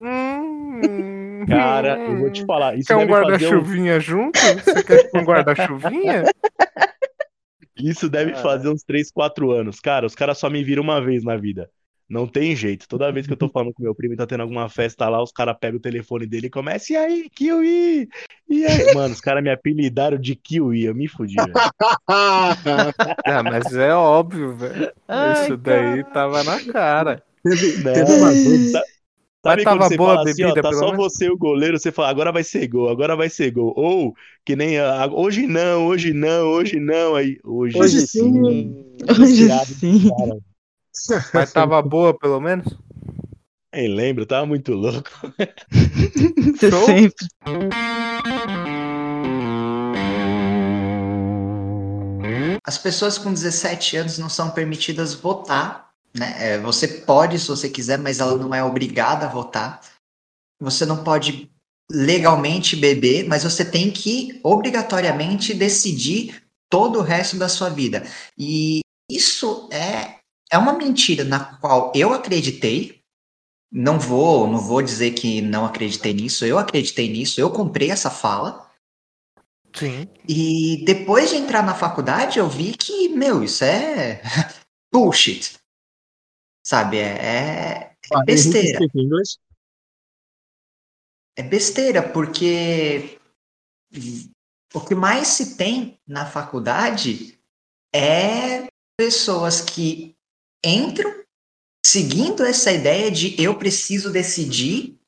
Hum, 0.00 1.46
Cara, 1.48 1.98
eu 1.98 2.18
vou 2.18 2.30
te 2.30 2.44
falar, 2.44 2.76
isso 2.76 2.88
Quer 2.88 2.96
um 2.96 3.06
deve 3.06 3.12
fazer 3.12 3.24
um, 3.24 3.30
guarda-chuvinha 3.30 4.00
junto? 4.00 4.38
Você 4.38 4.82
quer 4.82 5.10
um 5.14 5.24
guarda-chuvinha? 5.24 6.24
isso 7.76 8.08
deve 8.08 8.34
fazer 8.34 8.68
uns 8.68 8.82
3, 8.82 9.10
4 9.10 9.50
anos. 9.50 9.80
Cara, 9.80 10.06
os 10.06 10.14
caras 10.14 10.38
só 10.38 10.50
me 10.50 10.62
viram 10.62 10.82
uma 10.82 11.00
vez 11.00 11.24
na 11.24 11.36
vida. 11.36 11.70
Não 12.08 12.26
tem 12.26 12.54
jeito. 12.56 12.86
Toda 12.88 13.10
vez 13.12 13.26
que 13.26 13.32
eu 13.32 13.36
tô 13.36 13.48
falando 13.48 13.72
com 13.72 13.82
meu 13.82 13.94
primo 13.94 14.14
e 14.14 14.16
tá 14.16 14.26
tendo 14.26 14.42
alguma 14.42 14.68
festa 14.68 15.08
lá, 15.08 15.22
os 15.22 15.32
caras 15.32 15.56
pegam 15.58 15.78
o 15.78 15.82
telefone 15.82 16.26
dele 16.26 16.46
e 16.48 16.50
começam, 16.50 16.94
e 16.96 16.98
aí, 16.98 17.30
Kiwi? 17.30 18.08
E 18.48 18.66
aí? 18.66 18.88
Mano, 18.90 19.12
os 19.12 19.20
caras 19.20 19.42
me 19.42 19.50
apelidaram 19.50 20.18
de 20.18 20.34
Kiwi, 20.36 20.84
eu 20.84 20.94
me 20.94 21.08
fudi, 21.08 21.42
velho. 21.42 21.62
Ah, 23.24 23.42
mas 23.42 23.72
é 23.72 23.94
óbvio, 23.94 24.56
velho. 24.56 24.92
Ai, 25.08 25.48
Isso 25.48 25.56
daí 25.56 26.04
tava 26.04 26.42
na 26.44 26.60
cara. 26.64 27.22
Teve, 27.42 27.76
Não. 27.76 27.92
teve 27.92 28.12
uma 28.12 28.34
Mas 29.44 29.58
Sabe 29.58 29.66
quando 29.66 29.84
tava 29.84 29.84
você 29.84 29.98
boa 29.98 30.14
a 30.14 30.18
fala 30.18 30.22
assim, 30.22 30.44
ó, 30.44 30.56
bebida, 30.56 30.64
tá 30.64 30.72
pelo 30.72 30.72
só 30.72 30.90
menos? 30.90 31.04
você 31.04 31.26
e 31.26 31.30
o 31.30 31.36
goleiro, 31.36 31.78
você 31.78 31.92
fala, 31.92 32.08
agora 32.08 32.32
vai 32.32 32.42
ser 32.44 32.66
gol, 32.66 32.88
agora 32.88 33.14
vai 33.16 33.28
ser 33.28 33.50
gol. 33.50 33.74
Ou, 33.76 34.14
que 34.44 34.56
nem, 34.56 34.78
a- 34.78 35.06
hoje 35.12 35.46
não, 35.46 35.86
hoje 35.86 36.12
não, 36.14 36.46
hoje 36.48 36.80
não, 36.80 37.14
aí, 37.14 37.38
hoje, 37.44 37.84
Hoje 37.84 38.00
sim. 38.00 38.32
sim. 38.32 38.74
Hoje 39.20 39.50
sim. 39.50 40.08
cara. 40.08 40.38
Mas 41.32 41.52
tava 41.52 41.80
boa, 41.82 42.16
pelo 42.16 42.40
menos? 42.40 42.66
Nem 43.74 43.88
lembro, 43.88 44.24
tava 44.24 44.46
muito 44.46 44.72
louco. 44.72 45.10
Você 46.58 46.70
sempre. 46.70 47.28
As 52.66 52.78
pessoas 52.78 53.18
com 53.18 53.32
17 53.32 53.96
anos 53.96 54.18
não 54.18 54.28
são 54.28 54.50
permitidas 54.50 55.12
votar, 55.12 55.90
né? 56.14 56.34
É, 56.38 56.58
você 56.58 56.86
pode, 56.86 57.38
se 57.38 57.48
você 57.48 57.68
quiser, 57.68 57.98
mas 57.98 58.20
ela 58.20 58.36
não 58.38 58.54
é 58.54 58.64
obrigada 58.64 59.26
a 59.26 59.28
votar. 59.28 59.80
Você 60.60 60.86
não 60.86 61.04
pode 61.04 61.50
legalmente 61.90 62.76
beber, 62.76 63.28
mas 63.28 63.44
você 63.44 63.64
tem 63.64 63.90
que 63.90 64.40
obrigatoriamente 64.42 65.52
decidir 65.52 66.42
todo 66.70 67.00
o 67.00 67.02
resto 67.02 67.36
da 67.36 67.48
sua 67.48 67.68
vida. 67.68 68.06
E 68.38 68.80
isso 69.10 69.68
é, 69.70 70.20
é 70.50 70.58
uma 70.58 70.72
mentira 70.72 71.24
na 71.24 71.56
qual 71.58 71.92
eu 71.94 72.12
acreditei. 72.12 73.02
Não 73.72 73.98
vou, 73.98 74.46
não 74.46 74.58
vou 74.60 74.80
dizer 74.80 75.12
que 75.12 75.40
não 75.40 75.64
acreditei 75.64 76.12
nisso. 76.14 76.44
Eu 76.44 76.58
acreditei 76.58 77.08
nisso. 77.10 77.40
Eu 77.40 77.50
comprei 77.50 77.90
essa 77.90 78.10
fala. 78.10 78.70
Sim. 79.74 80.08
E 80.28 80.84
depois 80.84 81.30
de 81.30 81.36
entrar 81.36 81.64
na 81.64 81.74
faculdade, 81.74 82.38
eu 82.38 82.48
vi 82.48 82.76
que, 82.76 83.08
meu, 83.08 83.42
isso 83.42 83.64
é 83.64 84.22
bullshit. 84.92 85.58
Sabe? 86.64 86.98
É, 86.98 87.02
é- 87.02 87.96
é 88.12 88.16
Ah, 88.16 88.22
besteira. 88.24 88.78
É 91.36 91.42
besteira, 91.42 92.00
porque 92.12 93.18
o 94.72 94.80
que 94.80 94.94
mais 94.94 95.28
se 95.28 95.56
tem 95.56 95.98
na 96.06 96.24
faculdade 96.26 97.36
é 97.92 98.68
pessoas 98.96 99.60
que 99.60 100.13
entram 100.64 101.12
seguindo 101.84 102.44
essa 102.44 102.72
ideia 102.72 103.10
de 103.10 103.40
eu 103.40 103.54
preciso 103.56 104.10
decidir, 104.10 104.98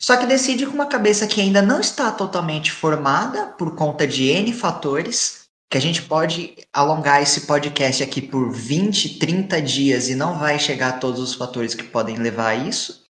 só 0.00 0.16
que 0.16 0.26
decide 0.26 0.66
com 0.66 0.72
uma 0.72 0.86
cabeça 0.86 1.26
que 1.26 1.40
ainda 1.40 1.62
não 1.62 1.80
está 1.80 2.10
totalmente 2.10 2.72
formada 2.72 3.46
por 3.52 3.74
conta 3.74 4.06
de 4.06 4.24
N 4.24 4.52
fatores, 4.52 5.44
que 5.70 5.78
a 5.78 5.80
gente 5.80 6.02
pode 6.02 6.56
alongar 6.72 7.22
esse 7.22 7.42
podcast 7.42 8.02
aqui 8.02 8.20
por 8.20 8.52
20, 8.52 9.18
30 9.18 9.62
dias 9.62 10.08
e 10.08 10.14
não 10.14 10.38
vai 10.38 10.58
chegar 10.58 10.88
a 10.88 10.98
todos 10.98 11.20
os 11.20 11.34
fatores 11.34 11.74
que 11.74 11.84
podem 11.84 12.16
levar 12.16 12.48
a 12.48 12.54
isso 12.56 13.04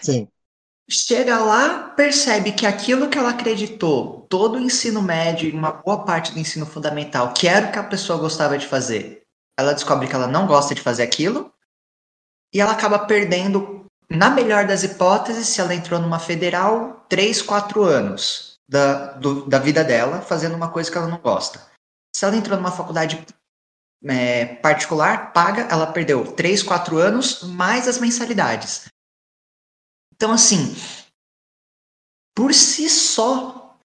Sim. 0.00 0.28
chega 0.88 1.38
lá, 1.38 1.90
percebe 1.90 2.52
que 2.52 2.66
aquilo 2.66 3.08
que 3.08 3.18
ela 3.18 3.30
acreditou, 3.30 4.26
todo 4.28 4.56
o 4.56 4.60
ensino 4.60 5.02
médio 5.02 5.48
e 5.48 5.52
uma 5.52 5.72
boa 5.72 6.04
parte 6.04 6.32
do 6.32 6.38
ensino 6.38 6.66
fundamental, 6.66 7.32
que 7.32 7.48
era 7.48 7.68
o 7.68 7.72
que 7.72 7.78
a 7.78 7.84
pessoa 7.84 8.18
gostava 8.18 8.58
de 8.58 8.66
fazer, 8.66 9.23
ela 9.58 9.72
descobre 9.74 10.08
que 10.08 10.14
ela 10.14 10.26
não 10.26 10.46
gosta 10.46 10.74
de 10.74 10.80
fazer 10.80 11.02
aquilo 11.02 11.52
e 12.52 12.60
ela 12.60 12.72
acaba 12.72 12.98
perdendo, 13.06 13.86
na 14.08 14.30
melhor 14.30 14.66
das 14.66 14.82
hipóteses, 14.82 15.48
se 15.48 15.60
ela 15.60 15.74
entrou 15.74 16.00
numa 16.00 16.18
federal, 16.18 17.04
3, 17.08 17.42
4 17.42 17.82
anos 17.82 18.54
da, 18.68 19.12
do- 19.12 19.46
da 19.46 19.58
vida 19.58 19.82
dela 19.84 20.20
fazendo 20.20 20.54
uma 20.54 20.70
coisa 20.70 20.90
que 20.90 20.96
ela 20.96 21.08
não 21.08 21.18
gosta. 21.18 21.60
Se 22.14 22.24
ela 22.24 22.36
entrou 22.36 22.56
numa 22.56 22.70
faculdade 22.72 23.24
é, 24.04 24.54
particular, 24.56 25.32
paga, 25.32 25.62
ela 25.62 25.86
perdeu 25.92 26.32
3, 26.32 26.62
4 26.62 26.98
anos 26.98 27.42
mais 27.42 27.88
as 27.88 27.98
mensalidades. 27.98 28.86
Então, 30.14 30.30
assim, 30.30 30.76
por 32.36 32.52
si 32.54 32.88
só, 32.88 33.76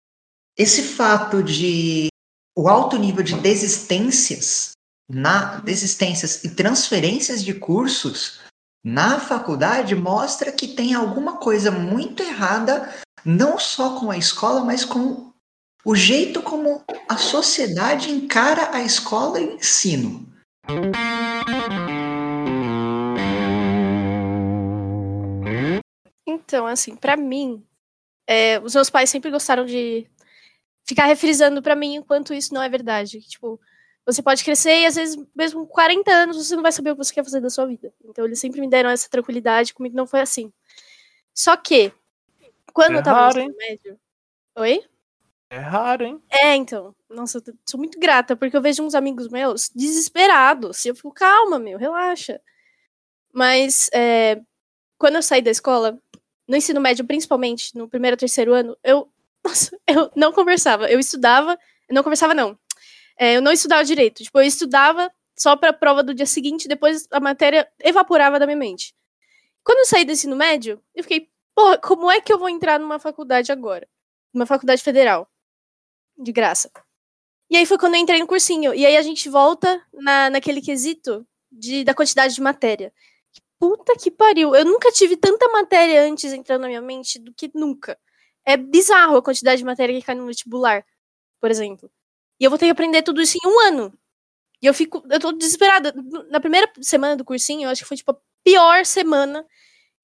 esse 0.57 0.83
fato 0.83 1.41
de 1.41 2.09
o 2.55 2.67
alto 2.67 2.97
nível 2.97 3.23
de 3.23 3.39
desistências 3.39 4.71
na 5.09 5.57
desistências 5.61 6.43
e 6.43 6.53
transferências 6.53 7.43
de 7.43 7.53
cursos 7.53 8.39
na 8.83 9.19
faculdade 9.19 9.95
mostra 9.95 10.51
que 10.51 10.67
tem 10.67 10.93
alguma 10.93 11.37
coisa 11.37 11.71
muito 11.71 12.21
errada 12.21 12.93
não 13.25 13.57
só 13.59 13.99
com 13.99 14.11
a 14.11 14.17
escola, 14.17 14.63
mas 14.63 14.85
com 14.85 15.33
o 15.83 15.95
jeito 15.95 16.41
como 16.41 16.83
a 17.07 17.17
sociedade 17.17 18.11
encara 18.11 18.75
a 18.75 18.81
escola 18.81 19.39
e 19.39 19.47
o 19.47 19.55
ensino. 19.55 20.27
Então, 26.25 26.65
assim, 26.65 26.95
pra 26.95 27.17
mim, 27.17 27.63
é, 28.27 28.59
os 28.59 28.75
meus 28.75 28.89
pais 28.89 29.09
sempre 29.09 29.31
gostaram 29.31 29.65
de 29.65 30.07
ficar 30.87 31.05
refrisando 31.05 31.61
pra 31.61 31.75
mim 31.75 31.95
enquanto 31.95 32.33
isso 32.33 32.53
não 32.53 32.61
é 32.61 32.69
verdade. 32.69 33.21
Tipo, 33.21 33.59
você 34.11 34.21
pode 34.21 34.43
crescer 34.43 34.81
e 34.81 34.85
às 34.85 34.95
vezes, 34.95 35.17
mesmo 35.35 35.65
com 35.65 35.73
40 35.73 36.11
anos, 36.11 36.37
você 36.37 36.55
não 36.55 36.63
vai 36.63 36.71
saber 36.71 36.91
o 36.91 36.95
que 36.95 37.03
você 37.03 37.13
quer 37.13 37.23
fazer 37.23 37.39
da 37.41 37.49
sua 37.49 37.65
vida. 37.65 37.93
Então, 38.03 38.25
eles 38.25 38.39
sempre 38.39 38.61
me 38.61 38.69
deram 38.69 38.89
essa 38.89 39.09
tranquilidade, 39.09 39.73
comigo 39.73 39.95
não 39.95 40.07
foi 40.07 40.21
assim. 40.21 40.51
Só 41.33 41.55
que, 41.55 41.91
quando 42.73 42.95
É 42.95 42.99
eu 42.99 43.03
tava 43.03 43.19
raro, 43.19 43.35
no 43.35 43.41
ensino 43.41 43.57
médio. 43.57 43.99
Oi? 44.57 44.83
É 45.49 45.57
raro, 45.57 46.05
hein? 46.05 46.21
É, 46.29 46.55
então. 46.55 46.95
Nossa, 47.09 47.39
eu 47.45 47.53
sou 47.65 47.79
muito 47.79 47.99
grata, 47.99 48.35
porque 48.35 48.55
eu 48.55 48.61
vejo 48.61 48.83
uns 48.83 48.93
amigos 48.93 49.29
meus 49.29 49.69
desesperados. 49.73 50.85
E 50.85 50.89
eu 50.89 50.95
fico, 50.95 51.11
calma, 51.11 51.57
meu, 51.57 51.77
relaxa. 51.77 52.39
Mas, 53.33 53.89
é, 53.93 54.41
quando 54.97 55.15
eu 55.15 55.23
saí 55.23 55.41
da 55.41 55.51
escola, 55.51 55.97
no 56.47 56.55
ensino 56.55 56.81
médio, 56.81 57.05
principalmente, 57.05 57.75
no 57.75 57.87
primeiro 57.87 58.15
ou 58.15 58.19
terceiro 58.19 58.53
ano, 58.53 58.77
eu, 58.83 59.07
nossa, 59.43 59.77
eu 59.87 60.11
não 60.15 60.31
conversava. 60.31 60.89
Eu 60.91 60.99
estudava, 60.99 61.57
eu 61.87 61.95
não 61.95 62.03
conversava, 62.03 62.33
não. 62.33 62.57
É, 63.19 63.35
eu 63.35 63.41
não 63.41 63.51
estudava 63.51 63.83
direito. 63.83 64.23
Tipo, 64.23 64.39
eu 64.39 64.45
estudava 64.45 65.11
só 65.37 65.55
pra 65.55 65.73
prova 65.73 66.01
do 66.01 66.13
dia 66.13 66.25
seguinte, 66.25 66.67
depois 66.67 67.05
a 67.11 67.19
matéria 67.19 67.69
evaporava 67.83 68.39
da 68.39 68.45
minha 68.45 68.57
mente. 68.57 68.95
Quando 69.63 69.79
eu 69.79 69.85
saí 69.85 70.05
do 70.05 70.13
ensino 70.13 70.35
médio, 70.35 70.81
eu 70.95 71.03
fiquei, 71.03 71.29
pô, 71.53 71.77
como 71.79 72.09
é 72.09 72.21
que 72.21 72.31
eu 72.31 72.39
vou 72.39 72.49
entrar 72.49 72.79
numa 72.79 72.97
faculdade 72.97 73.51
agora? 73.51 73.87
Numa 74.33 74.45
faculdade 74.45 74.81
federal 74.81 75.29
de 76.17 76.31
graça. 76.31 76.71
E 77.49 77.57
aí 77.57 77.65
foi 77.65 77.77
quando 77.77 77.95
eu 77.95 78.01
entrei 78.01 78.19
no 78.19 78.27
cursinho. 78.27 78.73
E 78.73 78.85
aí 78.85 78.95
a 78.95 79.01
gente 79.01 79.29
volta 79.29 79.83
na, 79.93 80.29
naquele 80.29 80.61
quesito 80.61 81.25
de, 81.51 81.83
da 81.83 81.93
quantidade 81.93 82.35
de 82.35 82.41
matéria. 82.41 82.93
Puta 83.59 83.95
que 83.97 84.09
pariu. 84.11 84.55
Eu 84.55 84.63
nunca 84.65 84.91
tive 84.91 85.17
tanta 85.17 85.47
matéria 85.49 86.03
antes 86.03 86.31
entrando 86.31 86.61
na 86.61 86.67
minha 86.67 86.81
mente 86.81 87.19
do 87.19 87.33
que 87.33 87.51
nunca. 87.53 87.97
É 88.45 88.55
bizarro 88.55 89.17
a 89.17 89.21
quantidade 89.21 89.59
de 89.59 89.65
matéria 89.65 89.99
que 89.99 90.05
cai 90.05 90.15
no 90.15 90.25
vestibular, 90.25 90.85
por 91.41 91.51
exemplo. 91.51 91.91
E 92.39 92.43
eu 92.43 92.49
vou 92.49 92.57
ter 92.59 92.65
que 92.65 92.71
aprender 92.71 93.01
tudo 93.03 93.21
isso 93.21 93.37
em 93.43 93.47
um 93.47 93.59
ano. 93.59 93.93
E 94.61 94.67
eu 94.67 94.73
fico. 94.73 95.03
Eu 95.09 95.19
tô 95.19 95.31
desesperada. 95.31 95.93
Na 96.29 96.39
primeira 96.39 96.71
semana 96.81 97.15
do 97.15 97.25
cursinho, 97.25 97.65
eu 97.67 97.69
acho 97.69 97.81
que 97.81 97.87
foi 97.87 97.97
tipo 97.97 98.11
a 98.11 98.17
pior 98.43 98.85
semana 98.85 99.45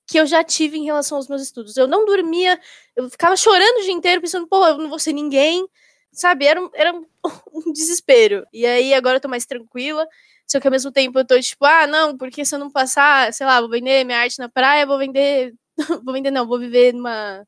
que 0.08 0.20
eu 0.20 0.26
já 0.26 0.44
tive 0.44 0.78
em 0.78 0.86
relação 0.86 1.18
aos 1.18 1.28
meus 1.28 1.42
estudos. 1.42 1.78
Eu 1.78 1.88
não 1.88 2.06
dormia, 2.06 2.60
eu 2.96 3.10
ficava 3.10 3.36
chorando 3.36 3.80
o 3.80 3.84
dia 3.84 3.92
inteiro, 3.94 4.22
pensando, 4.22 4.48
pô, 4.48 4.66
eu 4.68 4.78
não 4.78 4.90
vou 4.90 5.00
ser 5.00 5.14
ninguém 5.14 5.68
sabe, 6.16 6.46
era 6.46 6.62
um, 6.62 6.70
era 6.74 6.94
um, 6.94 7.06
desespero. 7.74 8.46
E 8.54 8.66
aí 8.66 8.94
agora 8.94 9.18
eu 9.18 9.22
tô 9.22 9.28
mais 9.28 9.46
tranquila, 9.46 10.08
só 10.48 10.60
que 10.60 10.68
ao 10.68 10.72
mesmo 10.72 10.92
tempo 10.92 11.20
eu 11.20 11.26
tô 11.26 11.40
tipo, 11.40 11.66
ah, 11.66 11.86
não, 11.88 12.18
porque 12.18 12.46
se 12.46 12.56
eu 12.56 12.60
não 12.60 12.72
passar, 12.72 13.34
sei 13.34 13.46
lá, 13.46 13.60
vou 13.60 13.70
vender 13.70 14.04
minha 14.06 14.20
arte 14.20 14.40
na 14.40 14.50
praia, 14.50 14.86
vou 14.86 14.98
vender, 14.98 15.54
vou 16.04 16.14
vender 16.14 16.32
não, 16.32 16.48
vou 16.48 16.60
viver 16.60 16.94
numa, 16.94 17.46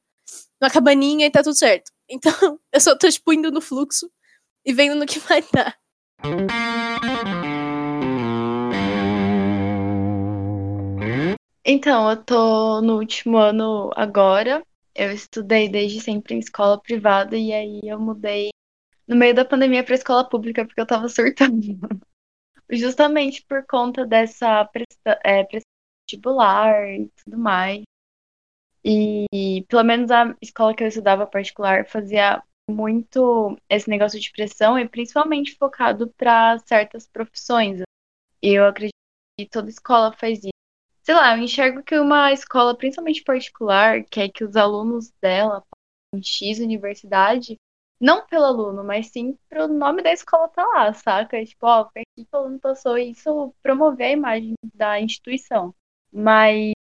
numa 0.61 0.71
cabaninha 0.71 1.25
e 1.27 1.31
tá 1.31 1.43
tudo 1.43 1.57
certo. 1.57 1.91
Então, 2.09 2.31
eu 2.73 2.81
só 2.81 2.95
tô 2.97 3.09
tipo 3.09 3.33
indo 3.33 3.51
no 3.51 3.61
fluxo 3.61 4.11
e 4.68 4.74
vendo 4.74 4.95
no 4.95 5.05
que 5.05 5.18
vai 5.20 5.41
dar. 5.53 5.78
Então, 11.65 12.09
eu 12.09 12.24
tô 12.24 12.82
no 12.82 12.97
último 12.97 13.38
ano 13.38 13.89
agora. 13.95 14.61
Eu 14.93 15.11
estudei 15.11 15.70
desde 15.70 16.01
sempre 16.01 16.36
em 16.36 16.39
escola 16.39 16.80
privada 16.82 17.38
e 17.38 17.53
aí 17.53 17.80
eu 17.84 17.99
mudei 17.99 18.49
no 19.07 19.15
meio 19.15 19.34
da 19.34 19.45
pandemia 19.45 19.84
para 19.84 19.95
escola 19.95 20.28
pública 20.28 20.65
porque 20.65 20.82
eu 20.82 20.88
tava 20.88 21.07
surtando. 21.07 21.61
Justamente 22.70 23.45
por 23.47 23.65
conta 23.65 24.05
dessa 24.05 24.65
presta- 24.65 25.20
é, 25.24 25.45
vestibular 25.45 26.89
e 26.89 27.09
tudo 27.24 27.38
mais. 27.38 27.84
E 28.84 29.65
pelo 29.68 29.84
menos 29.84 30.11
a 30.11 30.36
escola 30.41 30.74
que 30.76 30.84
eu 30.84 30.88
estudava 30.88 31.28
particular 31.28 31.88
fazia 31.88 32.41
muito 32.70 33.57
esse 33.70 33.89
negócio 33.89 34.20
de 34.20 34.32
pressão 34.32 34.78
e 34.78 34.88
principalmente 34.88 35.55
focado 35.55 36.09
para 36.18 36.59
certas 36.59 37.07
profissões. 37.07 37.82
Eu 38.41 38.65
acredito 38.65 38.93
que 39.39 39.47
toda 39.47 39.70
escola 39.70 40.11
faz 40.11 40.39
isso. 40.39 40.49
Sei 41.03 41.15
lá, 41.15 41.38
eu 41.38 41.43
enxergo 41.43 41.84
que 41.84 41.97
uma 41.97 42.34
escola, 42.34 42.78
principalmente 42.78 43.24
particular, 43.24 44.03
quer 44.03 44.30
que 44.30 44.43
os 44.43 44.55
alunos 44.57 45.11
dela 45.22 45.63
em 46.13 46.22
X 46.22 46.59
universidade, 46.59 47.57
não 47.99 48.26
pelo 48.28 48.45
aluno, 48.45 48.84
mas 48.84 49.07
sim 49.07 49.38
pro 49.49 49.68
nome 49.68 50.03
da 50.03 50.11
escola 50.11 50.49
tá 50.49 50.65
lá, 50.65 50.93
saca? 50.93 51.43
Tipo, 51.43 51.65
ó, 51.65 51.82
aqui 51.82 52.03
que 52.15 52.28
o 52.32 52.38
aluno 52.38 52.59
passou 52.59 52.97
e 52.97 53.11
isso 53.11 53.53
promover 53.63 54.07
a 54.07 54.11
imagem 54.11 54.53
da 54.74 54.99
instituição. 54.99 55.74
Mas 56.11 56.74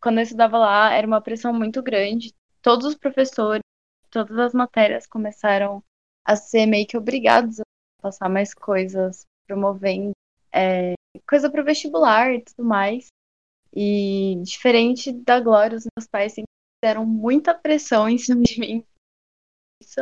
quando 0.00 0.18
eu 0.18 0.22
estudava 0.22 0.58
lá, 0.58 0.92
era 0.92 1.06
uma 1.06 1.20
pressão 1.20 1.52
muito 1.52 1.82
grande. 1.82 2.34
Todos 2.62 2.86
os 2.86 2.94
professores, 2.94 3.62
todas 4.24 4.38
as 4.38 4.54
matérias 4.54 5.06
começaram 5.06 5.82
a 6.24 6.34
ser 6.36 6.64
meio 6.64 6.86
que 6.86 6.96
obrigados 6.96 7.60
a 7.60 7.64
passar 8.00 8.30
mais 8.30 8.54
coisas, 8.54 9.26
promovendo 9.46 10.12
é, 10.50 10.94
coisa 11.28 11.50
pro 11.50 11.64
vestibular 11.64 12.32
e 12.32 12.42
tudo 12.42 12.64
mais. 12.64 13.08
E 13.74 14.40
diferente 14.42 15.12
da 15.12 15.38
Glória, 15.38 15.76
os 15.76 15.84
meus 15.96 16.08
pais 16.08 16.32
sempre 16.32 16.48
fizeram 16.82 17.04
muita 17.04 17.52
pressão 17.54 18.08
em 18.08 18.16
cima 18.16 18.42
de 18.42 18.58
mim. 18.58 18.84
Isso. 19.82 20.00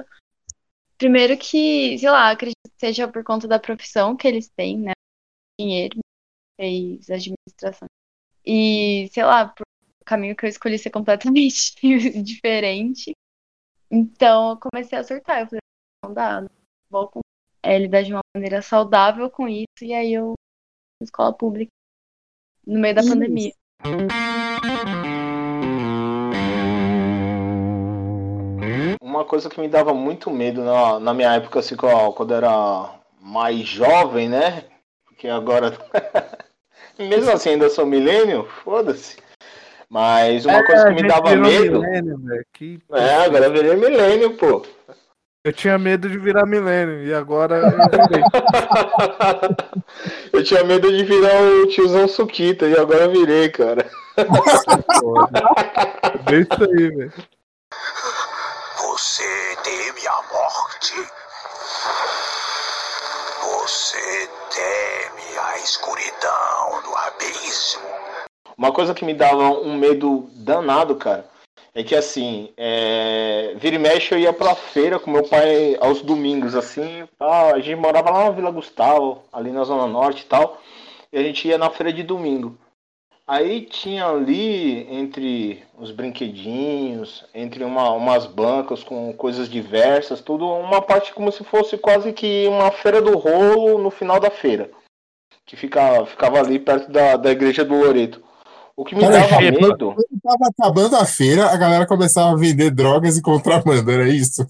Primeiro 0.97 1.37
que, 1.37 1.99
sei 1.99 2.09
lá, 2.09 2.31
acredito 2.31 2.71
que 2.71 2.79
seja 2.79 3.09
por 3.09 3.25
conta 3.25 3.49
da 3.49 3.59
profissão 3.59 4.17
que 4.17 4.29
eles 4.29 4.49
têm, 4.49 4.79
né? 4.79 4.93
Dinheiro, 5.61 5.99
fez 6.57 7.11
administração. 7.11 7.89
E, 8.47 9.09
sei 9.13 9.25
lá, 9.25 9.49
por 9.49 9.65
o 10.01 10.05
caminho 10.05 10.37
que 10.37 10.45
eu 10.45 10.51
escolhi 10.51 10.79
ser 10.79 10.91
completamente 10.91 11.75
diferente. 12.23 13.13
Então 13.95 14.51
eu 14.51 14.57
comecei 14.57 14.99
a 14.99 15.05
surtar. 15.05 15.43
Eu 15.43 15.47
falei, 15.47 15.61
não 16.05 16.13
dá, 16.13 16.45
vou 16.91 17.07
com... 17.07 17.21
é, 17.63 17.79
lidar 17.79 18.03
de 18.03 18.13
uma 18.13 18.23
maneira 18.35 18.61
saudável 18.61 19.31
com 19.31 19.47
isso. 19.47 19.83
E 19.83 19.95
aí 19.95 20.13
eu 20.13 20.35
escola 21.01 21.33
pública 21.33 21.71
no 22.67 22.81
meio 22.81 22.93
da 22.93 23.03
Isso. 23.03 23.11
pandemia. 23.11 23.53
Uma 29.01 29.25
coisa 29.25 29.49
que 29.49 29.61
me 29.61 29.69
dava 29.69 29.95
muito 29.95 30.29
medo 30.29 30.65
na, 30.65 30.99
na 30.99 31.15
minha 31.15 31.33
época, 31.35 31.61
assim, 31.61 31.77
quando 31.77 32.13
quando 32.15 32.33
eu 32.33 32.39
era 32.39 33.01
mais 33.21 33.61
jovem, 33.61 34.29
né? 34.29 34.65
Porque 35.05 35.29
agora. 35.29 35.79
Mesmo 36.99 37.31
assim, 37.31 37.51
ainda 37.51 37.71
sou 37.71 37.87
milênio, 37.87 38.45
foda-se. 38.65 39.23
Mas 39.89 40.45
uma 40.47 40.59
É, 40.59 40.63
coisa 40.65 40.85
que 40.87 41.03
me 41.03 41.09
dava 41.09 41.37
medo. 41.37 41.81
milênio, 41.81 42.19
velho, 42.19 42.47
que- 42.53 42.81
É, 42.93 43.25
agora 43.25 43.45
eu 43.47 43.53
virei 43.53 43.77
milênio, 43.77 44.35
pô. 44.37 44.65
Eu 45.45 45.53
tinha 45.53 45.79
medo 45.79 46.09
de 46.09 46.17
virar 46.19 46.47
milênio 46.47 47.05
e 47.05 47.13
agora 47.13 47.57
eu 47.57 47.71
virei. 48.09 48.25
Eu 50.33 50.43
tinha 50.43 50.65
medo 50.65 50.91
de 50.91 51.05
virar 51.05 51.39
o 51.43 51.67
tiozão 51.69 52.09
Suquita 52.09 52.67
e 52.67 52.77
agora 52.79 53.05
eu 53.05 53.11
virei, 53.13 53.51
cara. 53.51 53.87
É 54.17 54.23
isso 56.35 56.65
aí, 56.65 56.89
velho. 56.91 57.13
Você 58.79 59.57
teme 59.65 60.07
a 60.07 60.23
morte. 60.33 61.09
Você 63.43 64.29
teme 64.55 65.39
a 65.39 65.59
escuridão 65.59 66.83
do 66.85 66.97
abismo. 66.97 68.04
Uma 68.57 68.73
coisa 68.73 68.95
que 68.95 69.05
me 69.05 69.15
dava 69.15 69.51
um 69.51 69.77
medo 69.77 70.29
danado, 70.33 70.95
cara, 70.97 71.29
é 71.75 71.83
que 71.83 71.95
assim, 71.95 72.51
é... 72.57 73.55
vira 73.57 73.77
e 73.77 73.79
mexe 73.79 74.15
eu 74.15 74.19
ia 74.19 74.33
pra 74.33 74.55
feira 74.55 74.99
com 74.99 75.11
meu 75.11 75.25
pai 75.25 75.77
aos 75.81 76.03
domingos, 76.03 76.55
assim, 76.55 77.07
ah, 77.19 77.49
a 77.55 77.59
gente 77.59 77.77
morava 77.77 78.11
lá 78.11 78.25
na 78.25 78.31
Vila 78.31 78.51
Gustavo, 78.51 79.23
ali 79.33 79.51
na 79.51 79.65
Zona 79.65 79.87
Norte 79.87 80.23
e 80.23 80.27
tal, 80.27 80.61
e 81.13 81.19
a 81.19 81.23
gente 81.23 81.49
ia 81.49 81.59
na 81.59 81.69
feira 81.71 81.93
de 81.93 82.03
domingo. 82.03 82.57
Aí 83.27 83.63
tinha 83.63 84.07
ali, 84.07 84.87
entre 84.95 85.65
os 85.79 85.91
brinquedinhos, 85.91 87.25
entre 87.35 87.65
uma- 87.65 87.91
umas 87.93 88.27
bancas 88.27 88.85
com 88.85 89.13
coisas 89.15 89.49
diversas, 89.49 90.21
tudo, 90.21 90.47
uma 90.47 90.83
parte 90.83 91.13
como 91.13 91.33
se 91.33 91.43
fosse 91.43 91.79
quase 91.79 92.13
que 92.13 92.47
uma 92.47 92.71
feira 92.71 93.01
do 93.01 93.17
rolo 93.17 93.79
no 93.79 93.91
final 93.91 94.21
da 94.21 94.31
feira, 94.31 94.71
que 95.47 95.57
fica, 95.57 96.05
ficava 96.07 96.39
ali 96.39 96.59
perto 96.59 96.93
da, 96.93 97.17
da 97.17 97.31
igreja 97.31 97.65
do 97.65 97.75
Loreto. 97.75 98.23
O 98.77 98.85
que 98.85 98.95
me 98.95 99.03
Cara, 99.03 99.13
dava 99.19 99.29
quando- 99.29 99.61
medo. 99.61 99.95
Quando 99.95 100.21
tava 100.23 100.51
acabando 100.51 100.97
a 100.97 101.05
feira, 101.07 101.47
a 101.47 101.57
galera 101.57 101.87
começava 101.87 102.33
a 102.33 102.37
vender 102.37 102.71
drogas 102.71 103.17
e 103.17 103.23
contrabando, 103.23 103.91
era 103.91 104.09
isso? 104.09 104.45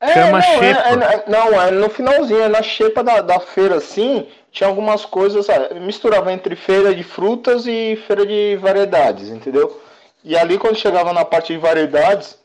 É, 0.00 0.14
Chama 0.14 0.30
não, 0.30 0.38
é- 0.38 0.58
xepa. 0.58 1.04
é- 1.04 1.24
não, 1.30 1.60
é 1.62 1.70
no 1.72 1.90
finalzinho, 1.90 2.40
é 2.40 2.48
na 2.48 2.62
xepa 2.62 3.02
da, 3.02 3.20
da 3.20 3.40
feira, 3.40 3.76
assim, 3.76 4.26
tinha 4.50 4.68
algumas 4.68 5.04
coisas, 5.04 5.48
é, 5.48 5.74
misturava 5.80 6.32
entre 6.32 6.54
feira 6.56 6.94
de 6.94 7.02
frutas 7.02 7.66
e 7.66 7.96
feira 8.06 8.24
de 8.24 8.56
variedades, 8.56 9.28
entendeu? 9.28 9.82
E 10.24 10.36
ali, 10.36 10.56
quando 10.58 10.76
chegava 10.76 11.12
na 11.12 11.24
parte 11.24 11.52
de 11.52 11.58
variedades, 11.58 12.38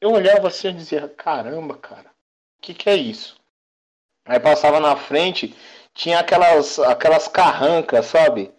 eu 0.00 0.10
olhava 0.12 0.48
assim 0.48 0.68
e 0.68 0.72
dizia, 0.72 1.06
caramba, 1.16 1.74
cara, 1.76 2.06
o 2.58 2.62
que 2.62 2.72
que 2.74 2.88
é 2.90 2.96
isso? 2.96 3.36
Aí 4.26 4.40
passava 4.40 4.80
na 4.80 4.96
frente, 4.96 5.54
tinha 5.94 6.18
aquelas, 6.18 6.78
aquelas 6.78 7.28
carrancas, 7.28 8.06
sabe? 8.06 8.50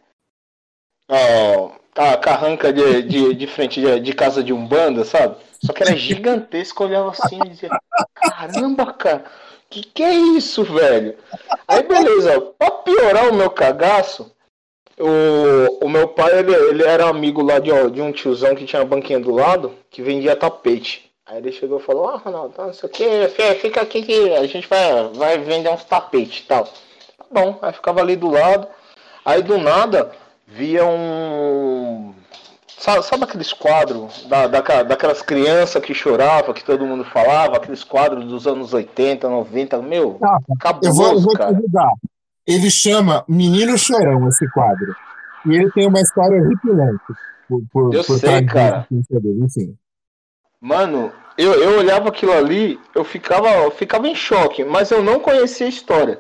Ó, 1.12 1.72
a 1.95 2.16
carranca 2.16 2.72
de, 2.72 3.01
de, 3.03 3.34
de 3.34 3.47
frente 3.47 3.82
de, 3.82 3.99
de 3.99 4.14
casa 4.14 4.41
de 4.41 4.53
Umbanda, 4.53 5.03
sabe? 5.03 5.36
Só 5.64 5.74
que 5.74 5.84
era 5.84 5.95
gigantesca, 5.95 6.84
eu 6.84 6.88
olhava 6.88 7.12
assim 7.12 7.38
e 7.45 7.49
dizia, 7.49 7.70
caramba, 8.16 8.93
cara, 8.93 9.26
que 9.70 9.84
que 9.84 10.01
é 10.01 10.14
isso, 10.14 10.64
velho? 10.64 11.18
Aí 11.68 11.84
beleza, 11.84 12.39
pra 12.57 12.72
piorar 12.72 13.30
o 13.30 13.34
meu 13.34 13.49
cagaço, 13.49 14.32
o, 14.97 15.86
o 15.86 15.89
meu 15.89 16.07
pai, 16.07 16.39
ele, 16.39 16.53
ele 16.53 16.84
era 16.84 17.09
amigo 17.09 17.43
lá 17.43 17.59
de, 17.59 17.72
de 17.91 18.01
um 18.01 18.12
tiozão 18.14 18.55
que 18.55 18.66
tinha 18.66 18.82
a 18.82 18.86
banquinha 18.86 19.20
do 19.20 19.32
lado, 19.32 19.74
que 19.89 20.01
vendia 20.01 20.36
tapete. 20.36 21.12
Aí 21.26 21.38
ele 21.38 21.51
chegou 21.51 21.80
e 21.80 21.84
falou, 21.84 22.07
ah, 22.09 22.18
Ronaldo, 22.18 22.55
não 22.57 22.74
sei 22.74 22.88
o 22.88 22.91
que, 22.91 23.28
fica 23.59 23.82
aqui 23.82 24.01
que 24.01 24.34
a 24.34 24.47
gente 24.47 24.68
vai, 24.68 25.09
vai 25.14 25.38
vender 25.39 25.70
uns 25.70 25.84
tapetes 25.84 26.39
e 26.39 26.47
tal. 26.47 26.64
Tá 26.64 27.26
bom, 27.30 27.59
aí 27.62 27.74
ficava 27.74 27.99
ali 27.99 28.16
do 28.16 28.30
lado. 28.30 28.68
Aí 29.24 29.43
do 29.43 29.57
nada 29.57 30.12
via 30.52 30.86
um. 30.86 32.14
Sabe, 32.78 33.06
sabe 33.06 33.24
aqueles 33.26 33.54
quadros 33.54 34.26
da, 34.28 34.47
daquela- 34.47 34.84
daquelas 34.84 35.22
crianças 35.22 35.84
que 35.84 35.93
choravam, 35.93 36.54
que 36.54 36.64
todo 36.64 36.86
mundo 36.86 37.04
falava, 37.06 37.58
aqueles 37.58 37.84
quadros 37.84 38.26
dos 38.26 38.47
anos 38.47 38.74
80, 38.74 39.30
90, 39.30 39.82
meu, 39.84 40.20
Eu 40.82 40.93
vou, 40.93 41.12
eu 41.14 41.20
vou 41.22 41.36
te 41.36 41.43
ajudar. 41.43 41.91
Ele 42.47 42.72
chama 42.72 43.24
Menino 43.28 43.78
Chorão 43.78 44.28
esse 44.28 44.49
quadro. 44.49 44.95
E 45.45 45.56
ele 45.56 45.72
tem 45.72 45.88
uma 45.88 46.02
história 46.02 46.41
horripilante. 46.41 47.04
Por, 47.47 47.62
por, 47.72 47.93
Eu 47.93 48.04
por 48.04 48.18
sei, 48.18 48.45
cara. 48.45 48.88
da 48.89 49.45
Enfim. 49.45 49.76
Mano, 50.60 51.12
eu, 51.38 51.54
eu 51.54 51.78
olhava 51.80 52.10
aquilo 52.10 52.34
ali, 52.34 52.80
eu 52.95 53.04
ficava, 53.04 53.47
eu 53.49 53.72
ficava 53.72 54.08
em 54.08 54.16
choque, 54.16 54.64
mas 54.64 54.89
eu 54.89 55.04
não 55.04 55.20
conhecia 55.20 55.66
a 55.68 55.70
história. 55.70 56.20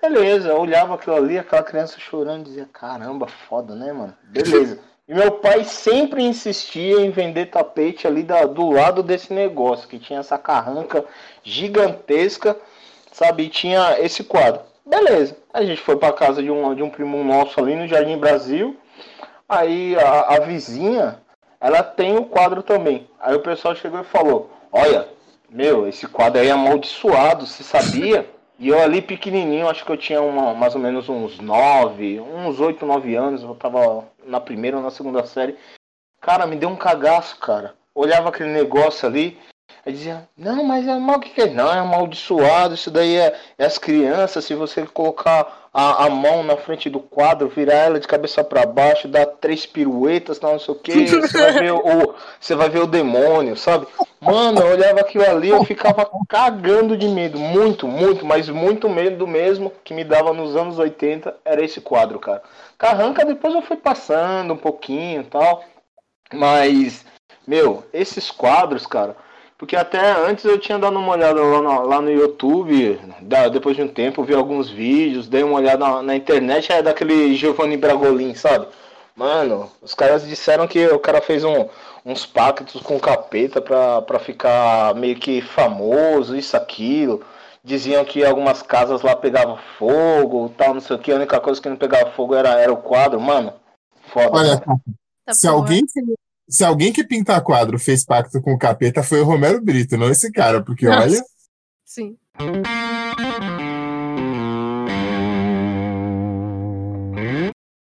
Beleza, 0.00 0.48
eu 0.50 0.60
olhava 0.60 0.94
aquilo 0.94 1.16
ali, 1.16 1.38
aquela 1.38 1.62
criança 1.62 1.98
chorando, 1.98 2.44
dizia, 2.44 2.68
caramba, 2.72 3.26
foda, 3.26 3.74
né, 3.74 3.92
mano? 3.92 4.14
Beleza. 4.24 4.78
E 5.08 5.14
meu 5.14 5.32
pai 5.32 5.64
sempre 5.64 6.22
insistia 6.22 7.00
em 7.00 7.10
vender 7.10 7.46
tapete 7.46 8.06
ali 8.06 8.22
da- 8.22 8.44
do 8.44 8.70
lado 8.70 9.02
desse 9.02 9.32
negócio, 9.32 9.88
que 9.88 9.98
tinha 9.98 10.20
essa 10.20 10.36
carranca 10.38 11.04
gigantesca, 11.42 12.56
sabe? 13.12 13.44
E 13.44 13.48
tinha 13.48 13.96
esse 14.00 14.22
quadro. 14.22 14.62
Beleza. 14.86 15.36
A 15.52 15.64
gente 15.64 15.80
foi 15.80 15.96
pra 15.96 16.12
casa 16.12 16.42
de 16.42 16.50
um, 16.50 16.74
de 16.74 16.82
um 16.82 16.90
primo 16.90 17.22
nosso 17.24 17.58
ali 17.60 17.74
no 17.74 17.86
Jardim 17.88 18.16
Brasil. 18.18 18.76
Aí 19.48 19.96
a, 19.96 20.34
a 20.36 20.40
vizinha, 20.40 21.18
ela 21.60 21.82
tem 21.82 22.16
o 22.16 22.24
quadro 22.26 22.62
também. 22.62 23.08
Aí 23.18 23.34
o 23.34 23.40
pessoal 23.40 23.74
chegou 23.74 24.00
e 24.00 24.04
falou: 24.04 24.50
Olha, 24.70 25.08
meu, 25.50 25.86
esse 25.88 26.06
quadro 26.06 26.40
aí 26.40 26.48
é 26.48 26.52
amaldiçoado, 26.52 27.46
você 27.46 27.62
sabia? 27.62 28.28
E 28.58 28.68
eu 28.68 28.80
ali 28.82 29.00
pequenininho, 29.00 29.68
acho 29.68 29.84
que 29.84 29.92
eu 29.92 29.96
tinha 29.96 30.20
uma, 30.20 30.52
mais 30.52 30.74
ou 30.74 30.80
menos 30.80 31.08
uns 31.08 31.38
9, 31.38 32.20
uns 32.20 32.58
8, 32.58 32.84
9 32.84 33.14
anos, 33.14 33.42
eu 33.42 33.54
tava 33.54 34.04
na 34.26 34.40
primeira 34.40 34.76
ou 34.76 34.82
na 34.82 34.90
segunda 34.90 35.24
série. 35.24 35.56
Cara, 36.20 36.44
me 36.44 36.56
deu 36.56 36.68
um 36.68 36.74
cagaço, 36.74 37.38
cara. 37.38 37.76
Olhava 37.94 38.30
aquele 38.30 38.50
negócio 38.50 39.06
ali, 39.08 39.38
aí 39.88 39.94
dizia, 39.94 40.28
não, 40.36 40.62
mas 40.62 40.86
é 40.86 40.94
mal 40.98 41.18
que 41.18 41.30
que 41.30 41.40
é? 41.40 41.50
Não, 41.50 41.72
é 41.72 41.78
amaldiçoado, 41.78 42.74
isso 42.74 42.90
daí 42.90 43.16
é, 43.16 43.34
é 43.56 43.64
as 43.64 43.78
crianças, 43.78 44.44
se 44.44 44.54
você 44.54 44.86
colocar 44.86 45.68
a, 45.72 46.04
a 46.04 46.10
mão 46.10 46.42
na 46.42 46.56
frente 46.56 46.90
do 46.90 47.00
quadro, 47.00 47.48
virar 47.48 47.74
ela 47.74 48.00
de 48.00 48.06
cabeça 48.06 48.44
para 48.44 48.66
baixo, 48.66 49.08
dar 49.08 49.24
três 49.24 49.64
piruetas, 49.64 50.40
não 50.40 50.58
sei 50.58 50.74
o 50.74 50.78
que, 50.78 51.06
você 51.08 51.38
vai 51.38 51.52
ver 51.52 51.72
o, 51.72 52.14
você 52.38 52.54
vai 52.54 52.68
ver 52.68 52.80
o 52.80 52.86
demônio, 52.86 53.56
sabe? 53.56 53.86
Mano, 54.20 54.60
eu 54.60 54.72
olhava 54.72 55.00
aquilo 55.00 55.24
ali, 55.24 55.48
eu 55.48 55.64
ficava 55.64 56.08
cagando 56.28 56.96
de 56.96 57.08
medo, 57.08 57.38
muito, 57.38 57.88
muito, 57.88 58.26
mas 58.26 58.48
muito 58.48 58.88
medo 58.90 59.26
mesmo 59.26 59.72
que 59.82 59.94
me 59.94 60.04
dava 60.04 60.34
nos 60.34 60.54
anos 60.54 60.78
80, 60.78 61.34
era 61.44 61.64
esse 61.64 61.80
quadro, 61.80 62.18
cara. 62.18 62.42
Carranca 62.76 63.24
depois 63.24 63.54
eu 63.54 63.62
fui 63.62 63.76
passando 63.76 64.52
um 64.52 64.58
pouquinho 64.58 65.24
tal, 65.24 65.64
mas, 66.32 67.06
meu, 67.46 67.84
esses 67.90 68.30
quadros, 68.30 68.86
cara, 68.86 69.16
porque 69.58 69.76
até 69.76 70.12
antes 70.26 70.44
eu 70.44 70.58
tinha 70.58 70.78
dado 70.78 70.98
uma 70.98 71.12
olhada 71.12 71.42
lá 71.42 71.60
no, 71.60 71.82
lá 71.82 72.00
no 72.00 72.10
YouTube, 72.10 72.98
da- 73.20 73.48
depois 73.48 73.76
de 73.76 73.82
um 73.82 73.88
tempo 73.88 74.22
vi 74.24 74.32
alguns 74.34 74.70
vídeos, 74.70 75.28
dei 75.28 75.42
uma 75.42 75.58
olhada 75.58 75.78
na, 75.86 76.02
na 76.02 76.16
internet, 76.16 76.72
é 76.72 76.80
daquele 76.80 77.34
Giovanni 77.34 77.76
Bragolin, 77.76 78.34
sabe? 78.34 78.66
Mano, 79.16 79.68
os 79.82 79.94
caras 79.94 80.26
disseram 80.26 80.68
que 80.68 80.86
o 80.86 80.98
cara 81.00 81.20
fez 81.20 81.42
um- 81.44 81.68
uns 82.06 82.24
pactos 82.24 82.80
com 82.80 82.96
o 82.96 83.00
capeta 83.00 83.60
pra, 83.60 84.00
pra 84.02 84.18
ficar 84.20 84.94
meio 84.94 85.16
que 85.16 85.40
famoso, 85.42 86.36
isso, 86.36 86.56
aquilo. 86.56 87.22
Diziam 87.64 88.04
que 88.04 88.24
algumas 88.24 88.62
casas 88.62 89.02
lá 89.02 89.16
pegavam 89.16 89.58
fogo, 89.76 90.48
tal, 90.56 90.72
não 90.74 90.80
sei 90.80 90.94
o 90.96 90.98
que. 91.00 91.10
A 91.12 91.16
única 91.16 91.40
coisa 91.40 91.60
que 91.60 91.68
não 91.68 91.76
pegava 91.76 92.12
fogo 92.12 92.34
era, 92.34 92.50
era 92.60 92.72
o 92.72 92.76
quadro, 92.76 93.20
mano. 93.20 93.52
Foda. 94.12 94.30
Olha, 94.38 94.62
Tá 95.26 95.34
se, 95.34 95.46
alguém, 95.48 95.82
se 96.48 96.64
alguém 96.64 96.92
que 96.92 97.04
pintar 97.04 97.42
quadro 97.42 97.78
fez 97.78 98.04
pacto 98.04 98.40
com 98.40 98.54
o 98.54 98.58
capeta, 98.58 99.02
foi 99.02 99.20
o 99.20 99.24
Romero 99.24 99.60
Brito, 99.60 99.96
não 99.96 100.10
esse 100.10 100.32
cara, 100.32 100.64
porque 100.64 100.86
Nossa. 100.86 101.02
olha. 101.02 101.24
Sim. 101.84 102.18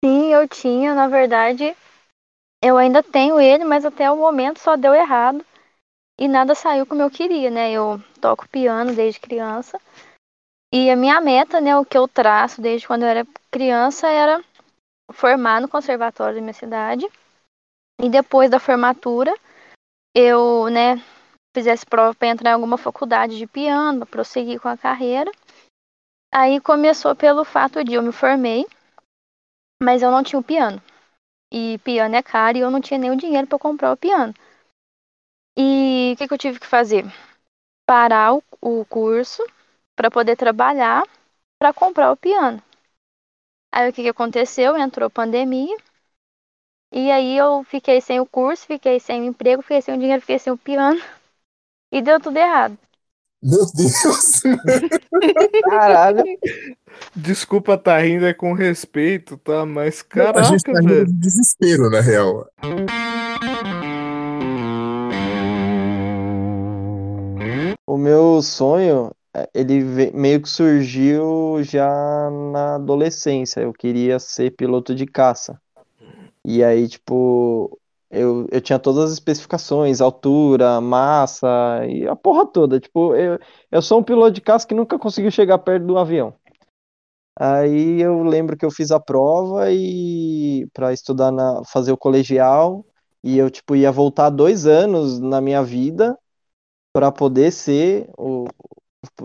Sim, 0.04 0.32
eu 0.32 0.48
tinha, 0.48 0.94
na 0.94 1.06
verdade, 1.06 1.76
eu 2.62 2.76
ainda 2.76 3.02
tenho 3.02 3.40
ele, 3.40 3.64
mas 3.64 3.84
até 3.84 4.10
o 4.10 4.16
momento 4.16 4.58
só 4.58 4.76
deu 4.76 4.94
errado 4.94 5.44
e 6.18 6.26
nada 6.26 6.54
saiu 6.54 6.86
como 6.86 7.02
eu 7.02 7.10
queria, 7.10 7.50
né? 7.50 7.70
Eu 7.70 8.02
toco 8.20 8.48
piano 8.48 8.94
desde 8.94 9.20
criança 9.20 9.78
e 10.72 10.90
a 10.90 10.96
minha 10.96 11.20
meta, 11.20 11.60
né, 11.60 11.76
o 11.76 11.84
que 11.84 11.96
eu 11.96 12.08
traço 12.08 12.60
desde 12.60 12.86
quando 12.86 13.02
eu 13.02 13.08
era 13.08 13.26
criança 13.50 14.08
era 14.08 14.44
formar 15.12 15.60
no 15.60 15.68
conservatório 15.68 16.34
da 16.34 16.40
minha 16.40 16.52
cidade 16.52 17.06
e 18.00 18.08
depois 18.08 18.50
da 18.50 18.58
formatura 18.60 19.34
eu, 20.14 20.68
né, 20.70 21.02
fizesse 21.56 21.86
prova 21.86 22.14
para 22.14 22.28
entrar 22.28 22.50
em 22.50 22.54
alguma 22.54 22.78
faculdade 22.78 23.38
de 23.38 23.46
piano, 23.46 24.06
prosseguir 24.06 24.60
com 24.60 24.68
a 24.68 24.76
carreira. 24.76 25.30
Aí 26.32 26.60
começou 26.60 27.16
pelo 27.16 27.44
fato 27.44 27.82
de 27.82 27.94
eu 27.94 28.02
me 28.02 28.12
formei 28.12 28.64
mas 29.82 30.02
eu 30.02 30.10
não 30.10 30.22
tinha 30.22 30.38
o 30.38 30.42
piano. 30.42 30.82
E 31.52 31.78
piano 31.78 32.16
é 32.16 32.22
caro 32.22 32.58
e 32.58 32.60
eu 32.62 32.70
não 32.70 32.80
tinha 32.80 32.98
nem 32.98 33.10
o 33.10 33.16
dinheiro 33.16 33.46
para 33.46 33.58
comprar 33.58 33.92
o 33.92 33.96
piano. 33.96 34.34
E 35.58 36.12
o 36.14 36.16
que, 36.16 36.28
que 36.28 36.34
eu 36.34 36.38
tive 36.38 36.60
que 36.60 36.66
fazer? 36.66 37.04
Parar 37.86 38.34
o, 38.34 38.42
o 38.60 38.84
curso 38.86 39.42
para 39.96 40.10
poder 40.10 40.36
trabalhar 40.36 41.04
para 41.58 41.72
comprar 41.74 42.12
o 42.12 42.16
piano. 42.16 42.62
Aí 43.72 43.88
o 43.88 43.92
que, 43.92 44.02
que 44.02 44.08
aconteceu? 44.08 44.76
Entrou 44.76 45.08
pandemia. 45.08 45.76
E 46.98 47.10
aí 47.10 47.36
eu 47.36 47.62
fiquei 47.64 48.00
sem 48.00 48.20
o 48.20 48.24
curso, 48.24 48.64
fiquei 48.66 48.98
sem 48.98 49.20
o 49.20 49.24
emprego, 49.26 49.60
fiquei 49.60 49.82
sem 49.82 49.94
o 49.94 49.98
dinheiro, 49.98 50.22
fiquei 50.22 50.38
sem 50.38 50.50
o 50.50 50.56
piano. 50.56 50.98
E 51.92 52.02
deu 52.02 52.18
tudo 52.18 52.36
errado. 52.36 52.76
Meu 53.40 53.64
Deus! 53.74 54.42
Caralho. 55.62 56.24
Desculpa 57.14 57.78
tá 57.78 57.96
rindo, 57.98 58.26
é 58.26 58.34
com 58.34 58.52
respeito, 58.54 59.36
tá? 59.36 59.64
Mas 59.64 60.04
a 60.34 60.42
gente 60.42 60.64
caraca, 60.64 60.72
tá 60.72 60.80
rindo 60.80 60.88
velho. 60.88 61.06
de 61.06 61.12
desespero, 61.12 61.88
na 61.90 62.00
real. 62.00 62.48
O 67.86 67.96
meu 67.96 68.42
sonho, 68.42 69.12
eh, 69.34 69.48
ele 69.54 70.10
meio 70.12 70.42
que 70.42 70.48
surgiu 70.48 71.62
já 71.62 71.88
na 72.52 72.74
adolescência. 72.74 73.60
Eu 73.60 73.72
queria 73.72 74.18
ser 74.18 74.50
piloto 74.56 74.92
de 74.94 75.06
caça. 75.06 75.60
E 76.48 76.62
aí, 76.62 76.86
tipo, 76.88 77.76
eu, 78.08 78.46
eu 78.52 78.60
tinha 78.60 78.78
todas 78.78 79.06
as 79.06 79.12
especificações, 79.12 80.00
altura, 80.00 80.80
massa 80.80 81.48
e 81.88 82.06
a 82.06 82.14
porra 82.14 82.46
toda. 82.46 82.78
Tipo, 82.78 83.16
eu, 83.16 83.36
eu 83.70 83.82
sou 83.82 83.98
um 83.98 84.02
piloto 84.04 84.30
de 84.32 84.40
caça 84.40 84.64
que 84.66 84.74
nunca 84.74 84.96
conseguiu 84.96 85.32
chegar 85.32 85.58
perto 85.58 85.84
do 85.86 85.98
avião. 85.98 86.32
Aí 87.38 88.00
eu 88.00 88.22
lembro 88.22 88.56
que 88.56 88.64
eu 88.64 88.70
fiz 88.70 88.90
a 88.92 89.00
prova 89.00 89.70
e 89.72 90.66
para 90.72 90.92
estudar 90.92 91.32
na 91.32 91.62
fazer 91.64 91.92
o 91.92 91.96
colegial 91.96 92.86
e 93.22 93.36
eu 93.38 93.50
tipo 93.50 93.76
ia 93.76 93.92
voltar 93.92 94.30
dois 94.30 94.66
anos 94.66 95.18
na 95.18 95.40
minha 95.40 95.62
vida 95.62 96.16
para 96.92 97.12
poder 97.12 97.52
ser 97.52 98.08
o 98.18 98.46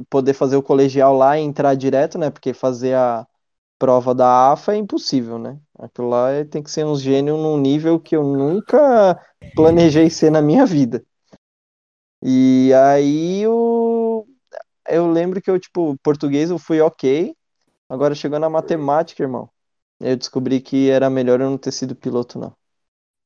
poder 0.10 0.34
fazer 0.34 0.58
o 0.58 0.64
colegial 0.64 1.16
lá 1.16 1.38
e 1.40 1.44
entrar 1.44 1.76
direto, 1.76 2.18
né? 2.18 2.30
Porque 2.30 2.54
fazer 2.54 2.96
a 2.96 3.28
prova 3.82 4.14
da 4.14 4.52
AFA 4.52 4.76
é 4.76 4.78
impossível, 4.78 5.40
né? 5.40 5.60
Aquilo 5.80 6.08
lá 6.08 6.30
é- 6.30 6.44
tem 6.46 6.62
que 6.62 6.70
ser 6.70 6.86
um 6.86 6.96
gênio 6.96 7.36
num 7.36 7.58
nível 7.58 8.00
que 8.00 8.16
eu 8.16 8.24
nunca 8.24 9.20
planejei 9.56 10.08
ser 10.08 10.30
na 10.30 10.40
minha 10.40 10.68
vida. 10.68 11.04
E 12.22 12.72
aí 12.76 13.48
o... 13.48 14.24
eu 14.88 15.12
lembro 15.12 15.42
que 15.42 15.50
eu, 15.50 15.60
tipo, 15.60 15.98
português 16.04 16.52
eu 16.52 16.60
fui 16.60 16.80
ok, 16.80 17.36
agora 17.90 18.14
chegou 18.14 18.38
na 18.38 18.48
matemática, 18.48 19.24
irmão. 19.24 19.50
Eu 20.00 20.16
descobri 20.16 20.62
que 20.62 20.92
era 20.92 21.10
melhor 21.10 21.42
eu 21.42 21.50
não 21.50 21.58
ter 21.58 21.72
sido 21.72 21.96
piloto, 21.96 22.38
não. 22.38 22.56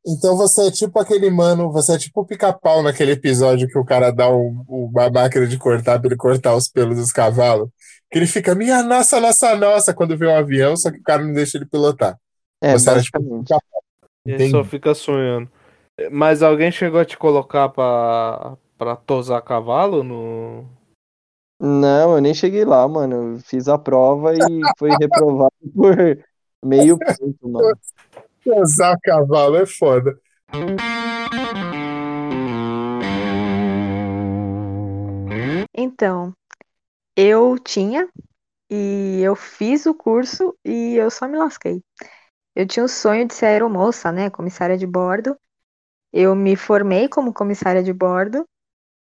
Então 0.08 0.38
você 0.38 0.68
é 0.68 0.72
tipo 0.72 0.98
aquele 1.00 1.30
mano, 1.30 1.70
você 1.70 1.96
é 1.96 1.98
tipo 1.98 2.22
o 2.22 2.26
pica-pau 2.26 2.82
naquele 2.82 3.12
episódio 3.12 3.68
que 3.68 3.78
o 3.78 3.84
cara 3.84 4.10
dá 4.10 4.30
um, 4.30 4.64
uma 4.70 5.10
máquina 5.10 5.46
de 5.48 5.58
cortar 5.58 6.00
pra 6.00 6.08
ele 6.08 6.16
cortar 6.16 6.56
os 6.56 6.70
pelos 6.70 6.96
dos 6.96 7.12
cavalos. 7.12 7.70
Que 8.16 8.20
ele 8.20 8.28
fica, 8.28 8.56
minha 8.56 8.82
nossa, 8.82 9.20
nossa, 9.20 9.58
nossa, 9.58 9.94
quando 9.94 10.18
vê 10.18 10.26
um 10.26 10.38
avião, 10.38 10.78
só 10.78 10.90
que 10.90 11.00
o 11.00 11.04
cara 11.04 11.22
não 11.22 11.34
deixa 11.34 11.58
ele 11.58 11.66
pilotar. 11.66 12.18
É, 12.62 12.72
você 12.72 12.90
era 12.90 13.02
tipo 13.02 13.20
o 13.20 13.40
pica-pau. 13.42 13.82
Ele 14.26 14.50
só 14.50 14.64
fica 14.64 14.96
sonhando. 14.96 15.52
Mas 16.10 16.42
alguém 16.42 16.72
chegou 16.72 17.02
a 17.02 17.04
te 17.04 17.18
colocar 17.18 17.68
pra, 17.68 18.56
pra 18.78 18.96
tosar 18.96 19.42
cavalo 19.42 20.02
no. 20.02 20.64
Não, 21.60 22.16
eu 22.16 22.22
nem 22.22 22.34
cheguei 22.34 22.64
lá, 22.64 22.88
mano. 22.88 23.34
Eu 23.34 23.40
fiz 23.40 23.68
a 23.68 23.78
prova 23.78 24.34
e 24.34 24.62
fui 24.80 24.92
reprovado 24.98 25.52
por 25.76 25.98
meio 26.64 26.98
ponto, 26.98 27.50
mano. 27.50 27.78
Usar 28.46 28.98
cavalo 29.04 29.58
é 29.58 29.66
foda. 29.66 30.18
Então, 35.78 36.34
eu 37.16 37.58
tinha 37.60 38.10
e 38.70 39.22
eu 39.22 39.36
fiz 39.36 39.86
o 39.86 39.94
curso 39.94 40.58
e 40.66 40.96
eu 40.96 41.12
só 41.12 41.28
me 41.28 41.38
lasquei. 41.38 41.82
Eu 42.56 42.68
tinha 42.68 42.86
o 42.86 42.90
sonho 42.90 43.28
de 43.28 43.34
ser 43.34 43.48
aeromoça, 43.48 44.12
né, 44.12 44.30
comissária 44.30 44.78
de 44.78 44.88
bordo. 44.88 45.38
Eu 46.14 46.36
me 46.36 46.56
formei 46.56 47.10
como 47.10 47.34
comissária 47.34 47.84
de 47.84 47.94
bordo 47.94 48.46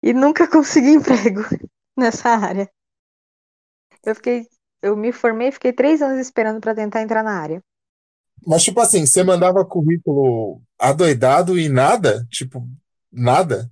e 0.03 0.13
nunca 0.13 0.47
consegui 0.49 0.91
emprego 0.91 1.41
nessa 1.97 2.29
área. 2.29 2.69
Eu 4.03 4.15
fiquei, 4.15 4.47
eu 4.81 4.95
me 4.95 5.11
formei, 5.11 5.49
e 5.49 5.51
fiquei 5.51 5.73
três 5.73 6.01
anos 6.01 6.19
esperando 6.19 6.61
para 6.61 6.75
tentar 6.75 7.01
entrar 7.01 7.23
na 7.23 7.39
área. 7.39 7.61
Mas, 8.45 8.63
tipo 8.63 8.79
assim, 8.79 9.05
você 9.05 9.23
mandava 9.23 9.65
currículo 9.65 10.61
adoidado 10.79 11.57
e 11.59 11.67
nada? 11.67 12.25
Tipo, 12.31 12.67
nada? 13.11 13.69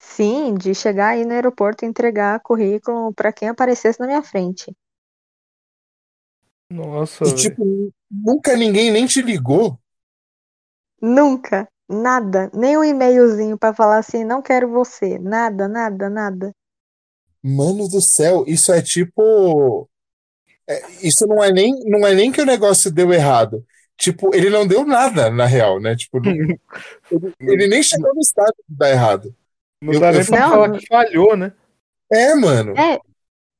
Sim, 0.00 0.54
de 0.54 0.74
chegar 0.74 1.10
aí 1.10 1.24
no 1.24 1.32
aeroporto 1.34 1.84
e 1.84 1.88
entregar 1.88 2.40
currículo 2.40 3.14
para 3.14 3.32
quem 3.32 3.48
aparecesse 3.48 4.00
na 4.00 4.08
minha 4.08 4.22
frente. 4.24 4.74
Nossa, 6.70 7.24
E, 7.24 7.32
tipo, 7.32 7.92
nunca 8.10 8.56
ninguém 8.56 8.90
nem 8.90 9.06
te 9.06 9.22
ligou? 9.22 9.78
Nunca, 11.02 11.68
nada, 11.88 12.48
nem 12.54 12.78
um 12.78 12.84
e-mailzinho 12.84 13.58
para 13.58 13.74
falar 13.74 13.98
assim, 13.98 14.22
não 14.22 14.40
quero 14.40 14.70
você, 14.70 15.18
nada, 15.18 15.66
nada, 15.66 16.08
nada. 16.08 16.52
Mano 17.42 17.88
do 17.88 18.00
céu, 18.00 18.44
isso 18.46 18.72
é 18.72 18.82
tipo. 18.82 19.88
é, 20.68 20.82
isso 21.06 21.26
não 21.26 21.42
é 21.44 21.52
nem, 21.52 21.74
não 21.86 22.06
é 22.06 22.14
nem 22.14 22.32
que 22.32 22.40
o 22.42 22.46
negócio 22.46 22.90
deu 22.92 23.12
errado. 23.12 23.64
Tipo, 23.98 24.34
ele 24.34 24.50
não 24.50 24.66
deu 24.66 24.84
nada, 24.86 25.30
na 25.30 25.46
real, 25.46 25.80
né? 25.80 25.96
Tipo, 25.96 26.20
não- 26.20 26.38
ele, 27.10 27.34
ele 27.46 27.68
nem 27.68 27.82
chegou 27.82 28.14
no 28.14 28.20
estágio 28.22 28.54
de 28.68 28.76
dar 28.76 28.90
errado. 28.90 29.34
Não 29.82 29.94
Eu- 29.94 30.00
dá 30.00 30.12
nem 30.12 30.24
pra 30.24 30.48
falar 30.48 30.72
que 30.72 30.86
falhou, 30.86 31.36
né? 31.36 31.52
É, 32.10 32.34
mano. 32.34 32.76
É, 32.76 32.98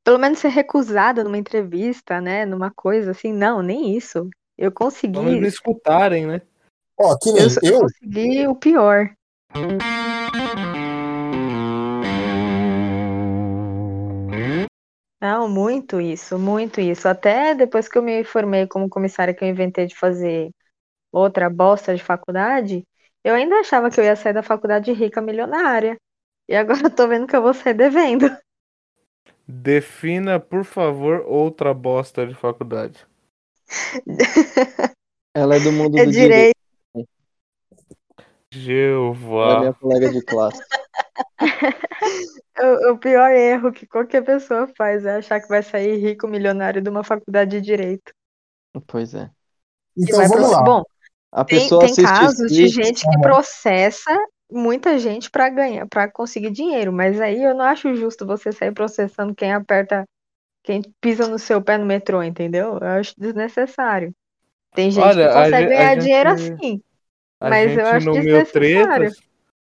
pelo 0.03 0.19
menos 0.19 0.39
ser 0.39 0.49
recusada 0.49 1.23
numa 1.23 1.39
entrevista, 1.39 2.21
né, 2.21 2.45
numa 2.45 2.71
coisa 2.71 3.11
assim, 3.13 3.33
não, 3.33 3.63
nem 3.63 3.97
isso. 3.97 4.29
Eu 4.57 4.73
consegui, 4.73 5.21
me 5.21 5.47
escutarem, 5.47 6.27
né? 6.27 6.43
Ó, 6.99 7.17
que 7.17 7.31
nem 7.31 7.43
eu, 7.43 7.49
eu. 7.63 7.81
consegui 7.81 8.47
o 8.49 8.57
pior. 8.57 9.15
Não, 15.21 15.49
muito 15.49 16.01
isso, 16.01 16.39
muito 16.39 16.81
isso. 16.81 17.09
Até 17.09 17.55
depois 17.55 17.89
que 17.89 17.99
eu 17.99 18.03
me 18.03 18.25
formei 18.25 18.67
como 18.67 18.89
comissária, 18.89 19.35
que 19.35 19.45
eu 19.45 19.49
inventei 19.49 19.87
de 19.87 19.95
fazer 19.95 20.51
outra 21.13 21.49
bosta 21.51 21.95
de 21.95 22.03
faculdade, 22.03 22.85
eu 23.25 23.35
ainda 23.35 23.57
achava 23.57 23.91
que 23.91 24.01
eu 24.01 24.05
ia 24.05 24.17
sair 24.17 24.33
da 24.33 24.43
faculdade 24.43 24.93
rica 24.93 25.21
milionária. 25.21 25.97
E 26.49 26.57
agora 26.57 26.81
eu 26.85 26.91
tô 26.91 27.07
vendo 27.07 27.27
que 27.27 27.37
eu 27.37 27.43
vou 27.43 27.53
sair 27.55 27.75
devendo. 27.75 28.27
Defina, 29.47 30.39
por 30.41 30.65
favor, 30.65 31.25
outra 31.27 31.73
bosta 31.75 32.27
de 32.27 32.35
faculdade. 32.35 33.07
Ela 35.35 35.57
é 35.57 35.61
do 35.61 35.73
mundo 35.73 35.99
É 35.99 36.05
do 36.05 36.11
direito. 36.13 36.57
Ela 36.95 37.05
é 37.05 37.07
Jeová. 38.53 39.61
minha 39.61 39.75
colega 39.75 40.11
de 40.11 40.23
classe. 40.23 40.61
O, 42.61 42.91
o 42.95 42.99
pior 42.99 43.31
erro 43.31 43.71
que 43.71 43.87
qualquer 43.87 44.25
pessoa 44.25 44.67
faz 44.77 45.07
é 45.07 45.19
achar 45.19 45.41
que 45.41 45.47
vai 45.47 45.63
sair 45.63 45.97
rico 45.99 46.27
milionário 46.27 46.83
de 46.83 46.91
uma 46.91 47.05
faculdade 47.05 47.53
de 47.53 47.61
direito. 47.61 48.11
Pois 48.85 49.15
é. 49.15 49.31
E 49.97 50.03
Então 50.03 50.19
vamos 50.23 50.37
proce- 50.37 50.53
lá. 50.55 50.63
Bom, 50.63 50.83
A 51.31 51.45
tem, 51.45 51.61
pessoa 51.61 51.87
tem 51.87 51.95
casos 51.95 52.51
de 52.51 52.67
gente 52.67 53.09
que 53.09 53.21
processa 53.21 54.11
muita 54.51 54.99
gente 54.99 55.31
para 55.31 55.49
ganhar, 55.49 55.87
para 55.87 56.11
conseguir 56.11 56.51
dinheiro, 56.51 56.93
mas 56.93 57.21
aí 57.21 57.43
eu 57.43 57.55
não 57.55 57.65
acho 57.65 57.95
justo 57.95 58.27
você 58.27 58.53
sair 58.53 58.73
processando 58.73 59.35
quem 59.35 59.53
aperta, 59.53 60.05
quem 60.65 60.83
pisa 61.01 61.29
no 61.29 61.39
seu 61.39 61.63
pé 61.63 61.79
no 61.79 61.87
metrô, 61.87 62.23
entendeu? 62.23 62.79
Eu 62.81 62.87
acho 62.89 63.15
desnecessário. 63.19 64.15
Tem 64.75 64.91
gente 64.91 65.05
Olha, 65.05 65.29
que 65.29 65.35
consegue 65.35 65.67
ganhar 65.69 65.95
gente- 65.95 66.05
dinheiro 66.05 66.31
assim, 66.31 66.83
mas 67.41 67.77
eu 67.77 67.87
acho 67.87 68.11
desnecessário. 68.13 69.11
Tretas, 69.11 69.23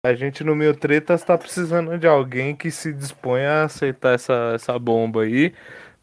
a 0.04 0.14
gente 0.14 0.44
no 0.44 0.56
Mil 0.56 0.74
Tretas 0.74 1.24
tá 1.24 1.38
precisando 1.38 1.98
de 1.98 2.06
alguém 2.06 2.56
que 2.56 2.70
se 2.70 2.92
disponha 2.92 3.50
a 3.50 3.64
aceitar 3.64 4.14
essa, 4.14 4.52
essa 4.54 4.78
bomba 4.78 5.22
aí, 5.22 5.54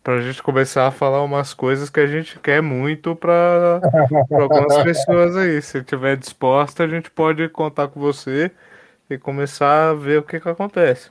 pra 0.04 0.22
gente 0.22 0.41
começar 0.41 0.88
a 0.88 0.91
falar 0.91 1.22
umas 1.24 1.54
coisas 1.54 1.89
que 1.89 2.00
a 2.00 2.08
gente 2.08 2.39
quer 2.39 2.62
muito 2.62 3.16
pra, 3.16 3.80
pra 4.30 4.41
algumas 4.43 4.78
pessoas 4.84 5.36
aí. 5.38 5.62
Se 5.62 5.84
tiver 5.84 6.18
disposta, 6.18 6.84
a 6.84 6.88
gente 6.88 7.10
pode 7.12 7.47
contar 7.50 7.88
com 7.89 8.00
você 8.00 8.52
e 9.10 9.18
começar 9.18 9.89
a 9.89 9.93
ver 9.93 10.20
o 10.20 10.24
que 10.24 10.39
que 10.39 10.50
acontece. 10.50 11.10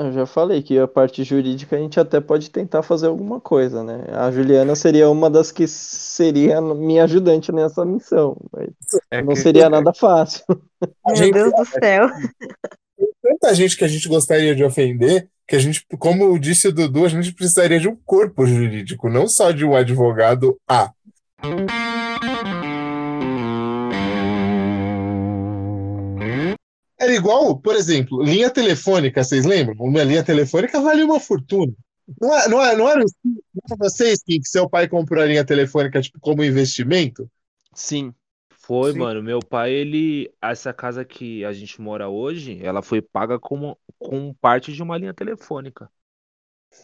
Eu 0.00 0.12
já 0.12 0.24
falei 0.26 0.62
que 0.62 0.78
a 0.78 0.86
parte 0.86 1.24
jurídica 1.24 1.74
a 1.74 1.78
gente 1.80 1.98
até 1.98 2.20
pode 2.20 2.50
tentar 2.50 2.84
fazer 2.84 3.08
alguma 3.08 3.40
coisa, 3.40 3.82
né? 3.82 4.04
A 4.12 4.30
Juliana 4.30 4.76
seria 4.76 5.10
uma 5.10 5.28
das 5.28 5.50
que 5.50 5.66
seria 5.66 6.60
minha 6.60 7.02
ajudante 7.02 7.50
nessa 7.50 7.84
missão, 7.84 8.36
mas 8.52 8.68
É 9.10 9.20
não 9.20 9.30
que- 9.34 9.40
seria 9.40 9.68
nada 9.68 9.92
fácil. 9.92 10.44
Meu 11.04 11.32
Deus 11.32 11.52
do 11.52 11.64
céu. 11.82 12.08
Tem 12.98 13.08
tanta 13.22 13.54
gente 13.54 13.76
que 13.76 13.84
a 13.84 13.88
gente 13.88 14.08
gostaria 14.08 14.54
de 14.54 14.64
ofender 14.64 15.30
que 15.46 15.56
a 15.56 15.58
gente, 15.58 15.86
como 15.98 16.38
disse 16.38 16.68
o 16.68 16.72
Dudu, 16.72 17.06
a 17.06 17.08
gente 17.08 17.32
precisaria 17.32 17.80
de 17.80 17.88
um 17.88 17.96
corpo 17.96 18.44
jurídico, 18.44 19.08
não 19.08 19.26
só 19.26 19.50
de 19.50 19.64
um 19.64 19.74
advogado 19.74 20.60
A. 20.68 20.92
Era 27.00 27.14
igual, 27.14 27.56
por 27.56 27.76
exemplo, 27.76 28.22
linha 28.22 28.50
telefônica, 28.50 29.22
vocês 29.22 29.46
lembram? 29.46 29.76
Uma 29.78 30.02
linha 30.02 30.22
telefônica 30.22 30.80
vale 30.80 31.02
uma 31.02 31.20
fortuna. 31.20 31.72
Não, 32.20 32.36
é, 32.36 32.48
não, 32.48 32.62
é, 32.62 32.76
não 32.76 32.88
era, 32.88 33.00
não 33.00 33.62
era 33.64 33.76
vocês 33.78 34.22
que 34.22 34.40
que 34.40 34.48
seu 34.48 34.68
pai 34.68 34.88
comprou 34.88 35.22
a 35.22 35.26
linha 35.26 35.44
telefônica 35.44 36.02
tipo, 36.02 36.18
como 36.20 36.44
investimento? 36.44 37.30
Sim. 37.74 38.12
Foi, 38.68 38.92
Sim. 38.92 38.92
mano. 38.92 39.22
Meu 39.22 39.42
pai, 39.42 39.72
ele. 39.72 40.32
Essa 40.40 40.72
casa 40.74 41.04
que 41.04 41.44
a 41.44 41.52
gente 41.52 41.80
mora 41.80 42.08
hoje, 42.08 42.62
ela 42.64 42.82
foi 42.82 43.00
paga 43.02 43.38
como, 43.38 43.78
com 43.98 44.32
parte 44.34 44.72
de 44.72 44.82
uma 44.82 44.96
linha 44.98 45.14
telefônica. 45.14 45.90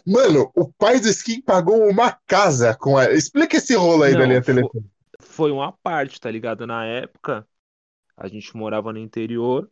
Mano, 0.06 0.50
o 0.56 0.72
pai 0.72 0.98
do 0.98 1.08
Skin 1.10 1.42
pagou 1.42 1.86
uma 1.90 2.10
casa 2.26 2.74
com 2.74 2.96
a. 2.96 3.10
Explica 3.12 3.58
esse 3.58 3.74
rolo 3.74 4.02
aí 4.04 4.16
da 4.16 4.24
Não, 4.24 4.26
linha 4.26 4.42
fo- 4.42 4.42
telefônica. 4.42 4.88
Foi 5.20 5.50
uma 5.50 5.72
parte, 5.72 6.20
tá 6.20 6.30
ligado? 6.30 6.66
Na 6.66 6.84
época, 6.84 7.46
a 8.16 8.28
gente 8.28 8.56
morava 8.56 8.92
no 8.92 8.98
interior. 9.00 9.70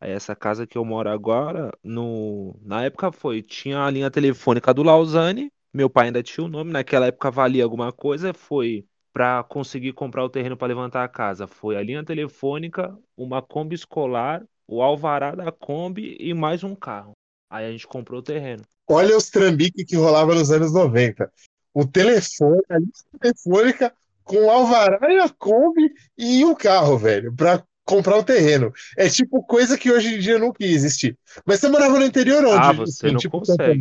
Aí 0.00 0.12
essa 0.12 0.36
casa 0.36 0.66
que 0.66 0.78
eu 0.78 0.84
moro 0.84 1.10
agora, 1.10 1.72
no... 1.82 2.58
na 2.62 2.84
época 2.84 3.12
foi, 3.12 3.42
tinha 3.42 3.84
a 3.84 3.90
linha 3.90 4.10
telefônica 4.10 4.74
do 4.74 4.82
Lausanne, 4.82 5.52
meu 5.74 5.90
pai 5.90 6.06
ainda 6.08 6.22
tinha 6.22 6.44
o 6.44 6.48
nome, 6.48 6.72
naquela 6.72 7.06
época 7.06 7.30
valia 7.30 7.64
alguma 7.64 7.92
coisa, 7.92 8.34
foi 8.34 8.86
pra 9.16 9.42
conseguir 9.42 9.94
comprar 9.94 10.22
o 10.22 10.28
terreno 10.28 10.58
pra 10.58 10.68
levantar 10.68 11.02
a 11.02 11.08
casa. 11.08 11.46
Foi 11.46 11.74
a 11.74 11.82
linha 11.82 12.04
telefônica, 12.04 12.94
uma 13.16 13.40
Kombi 13.40 13.74
escolar, 13.74 14.44
o 14.68 14.82
alvará 14.82 15.34
da 15.34 15.50
Kombi 15.50 16.18
e 16.20 16.34
mais 16.34 16.62
um 16.62 16.74
carro. 16.74 17.12
Aí 17.50 17.64
a 17.64 17.70
gente 17.70 17.86
comprou 17.86 18.20
o 18.20 18.22
terreno. 18.22 18.62
Olha 18.86 19.16
os 19.16 19.30
trambiques 19.30 19.86
que 19.86 19.96
rolava 19.96 20.34
nos 20.34 20.50
anos 20.50 20.70
90. 20.74 21.32
O 21.72 21.86
telefone, 21.86 22.60
a 22.68 22.76
linha 22.76 22.90
telefônica 23.18 23.94
com 24.22 24.36
o 24.36 24.50
alvará 24.50 25.10
e 25.10 25.18
a 25.18 25.30
Kombi 25.30 25.94
e 26.18 26.44
um 26.44 26.54
carro, 26.54 26.98
velho, 26.98 27.34
pra 27.34 27.64
comprar 27.86 28.18
o 28.18 28.22
terreno. 28.22 28.70
É 28.98 29.08
tipo 29.08 29.42
coisa 29.44 29.78
que 29.78 29.90
hoje 29.90 30.16
em 30.16 30.18
dia 30.18 30.38
nunca 30.38 30.62
ia 30.62 30.74
existir. 30.74 31.16
Mas 31.46 31.60
você 31.60 31.70
morava 31.70 31.98
no 31.98 32.04
interior 32.04 32.44
onde? 32.44 32.66
Ah, 32.66 32.72
você 32.72 33.06
Assim, 33.06 33.14
não 33.14 33.18
tipo 33.18 33.38
consegue. 33.38 33.80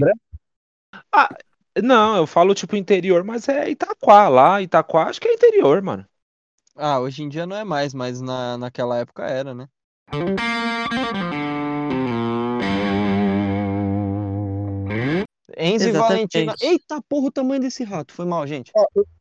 Ah, 1.12 1.28
Não, 1.84 2.16
eu 2.16 2.26
falo 2.26 2.56
tipo 2.56 2.76
interior, 2.76 3.24
mas 3.24 3.50
é 3.50 3.70
Itaquá 3.70 4.30
lá. 4.30 4.62
Itaquá 4.62 5.10
acho 5.10 5.20
que 5.20 5.28
é 5.28 5.34
interior, 5.34 5.82
mano. 5.82 6.06
Ah, 6.76 7.00
hoje 7.00 7.24
em 7.24 7.30
dia 7.30 7.46
não 7.46 7.56
é 7.56 7.64
mais, 7.64 7.94
mas 7.94 8.22
na, 8.22 8.58
naquela 8.58 8.98
época 8.98 9.24
era, 9.24 9.54
né? 9.54 9.68
Enzo 15.58 15.90
e 15.90 15.92
Valentina. 15.92 16.54
Exatamente. 16.54 16.66
Eita 16.66 17.02
porra, 17.08 17.28
o 17.28 17.32
tamanho 17.32 17.62
desse 17.62 17.84
rato. 17.84 18.14
Foi 18.14 18.26
mal, 18.26 18.46
gente. 18.46 18.72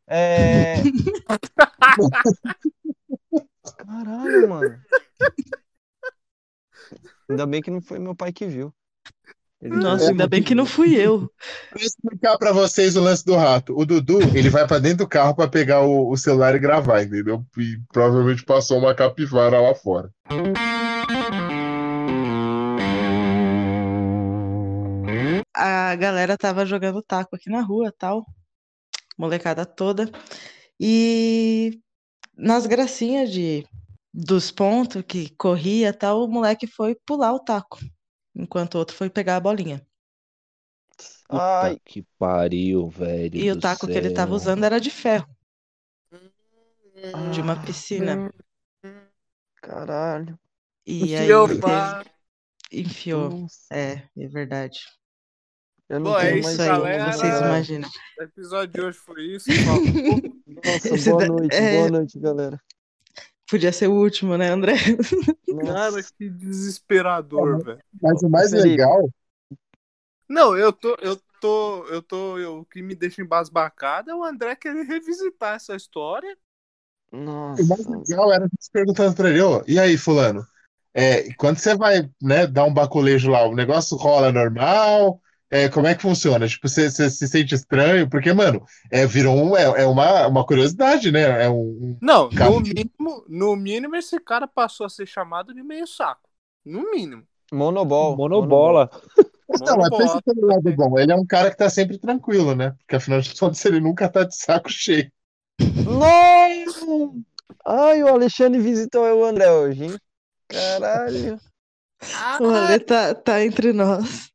É. 0.07 0.75
Caralho, 3.77 4.49
mano. 4.49 4.81
Ainda 7.29 7.47
bem 7.47 7.63
que 7.63 7.71
não 7.71 7.81
foi 7.81 7.99
meu 7.99 8.15
pai 8.15 8.33
que 8.33 8.47
viu. 8.47 8.73
Ele 9.65 9.77
Nossa, 9.77 10.11
ainda 10.11 10.29
bem 10.29 10.43
que 10.43 10.55
não 10.55 10.67
fui 10.67 10.95
eu. 10.95 11.21
Vou 11.73 11.83
explicar 11.83 12.37
pra 12.37 12.53
vocês 12.53 12.97
o 12.97 13.01
lance 13.01 13.25
do 13.25 13.35
rato. 13.35 13.75
O 13.75 13.87
Dudu, 13.87 14.21
ele 14.37 14.51
vai 14.51 14.67
pra 14.67 14.79
dentro 14.79 14.99
do 14.99 15.09
carro 15.09 15.35
pra 15.35 15.49
pegar 15.49 15.81
o, 15.81 16.11
o 16.11 16.17
celular 16.19 16.55
e 16.55 16.59
gravar, 16.59 17.03
entendeu? 17.03 17.43
E 17.57 17.79
provavelmente 17.91 18.45
passou 18.45 18.79
uma 18.79 18.95
capivara 18.95 19.59
lá 19.59 19.75
fora. 19.75 20.11
A 25.57 25.97
galera 25.97 26.37
tava 26.37 26.67
jogando 26.67 27.01
taco 27.01 27.35
aqui 27.35 27.49
na 27.49 27.62
rua, 27.62 27.91
tal, 27.99 28.23
molecada 29.17 29.65
toda. 29.65 30.11
E 30.79 31.81
nas 32.37 32.67
gracinhas 32.67 33.33
de 33.33 33.67
dos 34.12 34.51
pontos 34.51 35.03
que 35.09 35.35
corria, 35.39 35.91
tal, 35.91 36.23
o 36.23 36.29
moleque 36.29 36.67
foi 36.67 36.95
pular 37.07 37.33
o 37.33 37.41
taco, 37.41 37.79
enquanto 38.35 38.74
o 38.74 38.78
outro 38.78 38.97
foi 38.97 39.09
pegar 39.11 39.37
a 39.37 39.41
bolinha. 39.41 39.87
Puta 41.28 41.80
que 41.85 42.03
pariu, 42.18 42.89
velho. 42.89 43.37
E 43.37 43.51
o 43.51 43.59
taco 43.59 43.87
que 43.87 43.93
ele 43.95 44.11
tava 44.12 44.28
céu. 44.30 44.37
usando 44.37 44.64
era 44.64 44.80
de 44.80 44.91
ferro, 44.91 45.26
de 47.32 47.41
uma 47.41 47.57
piscina. 47.61 48.32
Caralho. 49.57 50.39
E 50.87 51.16
aí 51.16 51.24
Enfiou, 51.24 51.49
teve- 51.49 51.61
pá. 51.61 52.05
enfiou. 52.70 53.47
É, 53.72 54.03
é 54.16 54.28
verdade. 54.28 54.80
Eu 55.89 56.01
Bom, 56.01 56.18
é 56.18 56.39
isso 56.39 56.62
aí, 56.62 56.68
galera. 56.68 57.12
vocês 57.12 57.39
imaginam. 57.41 57.91
O 58.18 58.22
episódio 58.22 58.74
de 58.74 58.80
hoje 58.80 58.99
foi 58.99 59.22
isso. 59.35 59.47
Nossa, 60.64 61.11
boa 61.11 61.26
noite, 61.26 61.55
é- 61.55 61.76
boa 61.76 61.91
noite, 61.91 62.18
galera. 62.18 62.61
Podia 63.49 63.72
ser 63.72 63.88
o 63.88 63.95
último, 63.95 64.36
né, 64.36 64.49
André? 64.51 64.74
Cara, 65.59 66.03
que 66.03 66.28
desesperador, 66.30 67.59
velho. 67.61 67.82
Mas 68.01 68.22
o 68.22 68.28
mais 68.28 68.53
legal. 68.53 69.09
Não, 70.28 70.57
eu 70.57 70.72
tô, 70.72 70.95
eu 71.01 71.16
tô, 71.40 71.86
eu 71.88 72.03
tô, 72.03 72.38
eu- 72.38 72.61
o 72.61 72.64
que 72.66 72.82
me 72.82 72.95
deixa 72.95 73.22
embasbacado 73.22 74.11
é 74.11 74.14
o 74.14 74.24
André 74.24 74.57
querer 74.57 74.84
revisitar 74.84 75.55
essa 75.57 75.76
história. 75.76 76.36
Nossa. 77.12 77.62
O 77.62 77.66
mais 77.68 77.86
legal 77.86 78.32
era 78.32 78.49
se 78.61 78.70
perguntando 78.70 79.14
pra 79.14 79.28
ele, 79.30 79.40
ô, 79.42 79.62
e 79.66 79.78
aí, 79.78 79.97
fulano? 79.97 80.47
É, 80.95 81.32
quando 81.34 81.59
você 81.59 81.76
vai, 81.76 82.11
né, 82.22 82.47
dar 82.47 82.64
um 82.64 82.74
baculejo 82.74 83.30
lá, 83.30 83.47
o 83.47 83.55
negócio 83.55 83.97
rola 83.97 84.32
normal? 84.32 85.20
É, 85.55 85.69
como 85.69 85.87
é 85.87 85.95
que 85.95 86.03
funciona? 86.03 86.49
Tipo, 86.49 86.69
você, 86.69 86.91
você 86.91 87.09
se 87.09 87.29
sente 87.29 87.55
estranho? 87.55 88.11
Porque, 88.11 88.33
mano, 88.33 88.67
é, 88.91 89.07
virou 89.07 89.37
um, 89.37 89.57
é, 89.57 89.83
é 89.83 89.87
uma, 89.87 90.27
uma 90.27 90.45
curiosidade, 90.45 91.13
né? 91.13 91.45
É 91.45 91.49
um, 91.49 91.61
um- 91.61 91.99
Não, 92.03 92.29
Cara- 92.29 92.51
no 92.51 92.61
mínimo, 92.61 93.25
no 93.29 93.55
mínimo 93.55 93.95
esse 93.95 94.19
cara 94.19 94.49
passou 94.49 94.85
a 94.85 94.89
ser 94.89 95.07
chamado 95.07 95.55
de 95.55 95.63
meio 95.63 95.87
saco. 95.87 96.29
No 96.65 96.91
mínimo. 96.91 97.23
Monobol. 97.53 98.17
Monobola. 98.17 98.91
Não, 99.49 99.77
mas 99.77 99.91
pensa 99.91 100.21
pelo 100.23 100.45
lado 100.49 100.75
bom. 100.75 100.99
Ele 100.99 101.13
é 101.13 101.15
um 101.15 101.25
cara 101.25 101.53
que 101.53 101.57
tá 101.57 101.71
sempre 101.71 101.99
tranquilo, 101.99 102.57
né? 102.57 102.73
Porque 102.81 102.97
afinal 102.97 103.21
de 103.21 103.39
contas 103.39 103.65
ele 103.65 103.79
nunca 103.79 104.09
tá 104.09 104.25
de 104.25 104.35
saco 104.35 104.69
cheio. 104.69 105.09
Não! 105.85 107.15
Ai, 107.65 108.03
o 108.03 108.09
Alexandre 108.09 108.61
visitou 108.61 109.05
o 109.05 109.25
André 109.25 109.53
hoje, 109.53 109.85
hein? 109.85 109.97
Caralho. 110.49 111.39
O 112.41 112.47
Ale 112.49 112.81
tá, 112.81 113.15
tá 113.15 113.45
entre 113.45 113.73
nós. 113.73 114.34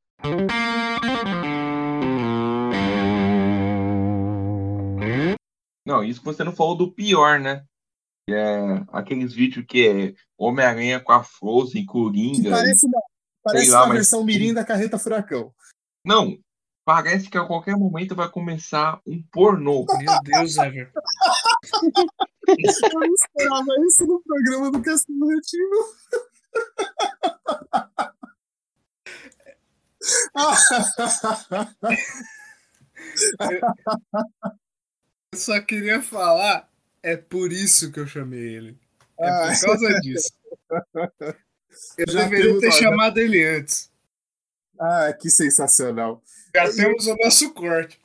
Não, 5.86 6.04
isso 6.04 6.20
que 6.20 6.26
você 6.26 6.44
não 6.44 6.56
falou 6.56 6.76
do 6.76 6.92
pior, 6.92 7.40
né? 7.40 7.64
Que 8.28 8.36
é 8.36 8.84
aqueles 8.92 9.34
vídeos 9.34 9.66
que 9.68 9.88
é 9.88 10.14
Homem-Aranha 10.38 11.00
com 11.00 11.12
a 11.12 11.24
Frozen, 11.24 11.86
Coringa. 11.86 12.52
Parece 12.52 12.86
uma, 12.86 13.02
parece 13.44 13.70
lá, 13.72 13.80
uma 13.80 13.88
mas- 13.88 13.96
versão 13.98 14.24
mirim 14.24 14.54
da 14.54 14.64
Carreta 14.64 15.00
Furacão. 15.00 15.52
Não, 16.06 16.38
parece 16.86 17.30
que 17.30 17.38
a 17.38 17.46
qualquer 17.46 17.76
momento 17.76 18.16
vai 18.16 18.30
começar 18.30 19.02
um 19.06 19.22
pornô. 19.32 19.86
Meu 19.98 20.20
Deus, 20.24 20.58
Everton. 20.58 21.00
Eu 22.48 22.90
não 22.94 23.04
esperava 23.14 23.68
isso 23.88 24.06
no 24.06 24.22
programa 24.22 24.72
do 24.72 24.82
Castelo 24.82 25.28
Retino. 25.28 25.78
Eu 35.32 35.38
só 35.40 35.60
queria 35.62 36.02
falar, 36.02 36.70
é 37.04 37.16
por 37.16 37.52
isso 37.52 37.92
que 37.92 38.00
eu 38.00 38.08
chamei 38.08 38.56
ele. 38.56 38.78
É 39.20 39.28
Ah. 39.30 39.54
por 39.60 39.66
causa 39.68 40.00
disso. 40.02 40.34
Eu 41.98 42.06
Já 42.12 42.24
deveria 42.24 42.60
ter 42.60 42.72
chamado 42.72 43.18
ele 43.20 43.44
antes. 43.46 43.92
Ah, 44.80 45.14
que 45.14 45.30
sensacional. 45.30 46.24
Já 46.56 46.72
temos 46.72 47.06
o 47.08 47.16
nosso 47.18 47.54
corte. 47.54 48.00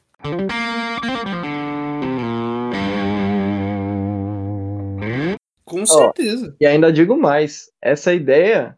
Com 5.64 5.86
certeza. 5.86 6.54
E 6.60 6.66
ainda 6.66 6.92
digo 6.92 7.16
mais, 7.16 7.70
essa 7.80 8.12
ideia 8.12 8.76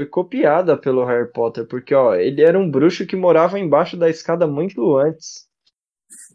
foi 0.00 0.06
copiada 0.06 0.78
pelo 0.78 1.04
Harry 1.04 1.30
Potter, 1.30 1.66
porque 1.66 1.94
ó, 1.94 2.14
ele 2.14 2.40
era 2.40 2.58
um 2.58 2.70
bruxo 2.70 3.06
que 3.06 3.14
morava 3.14 3.58
embaixo 3.58 3.98
da 3.98 4.08
escada 4.08 4.46
muito 4.46 4.96
antes. 4.96 5.46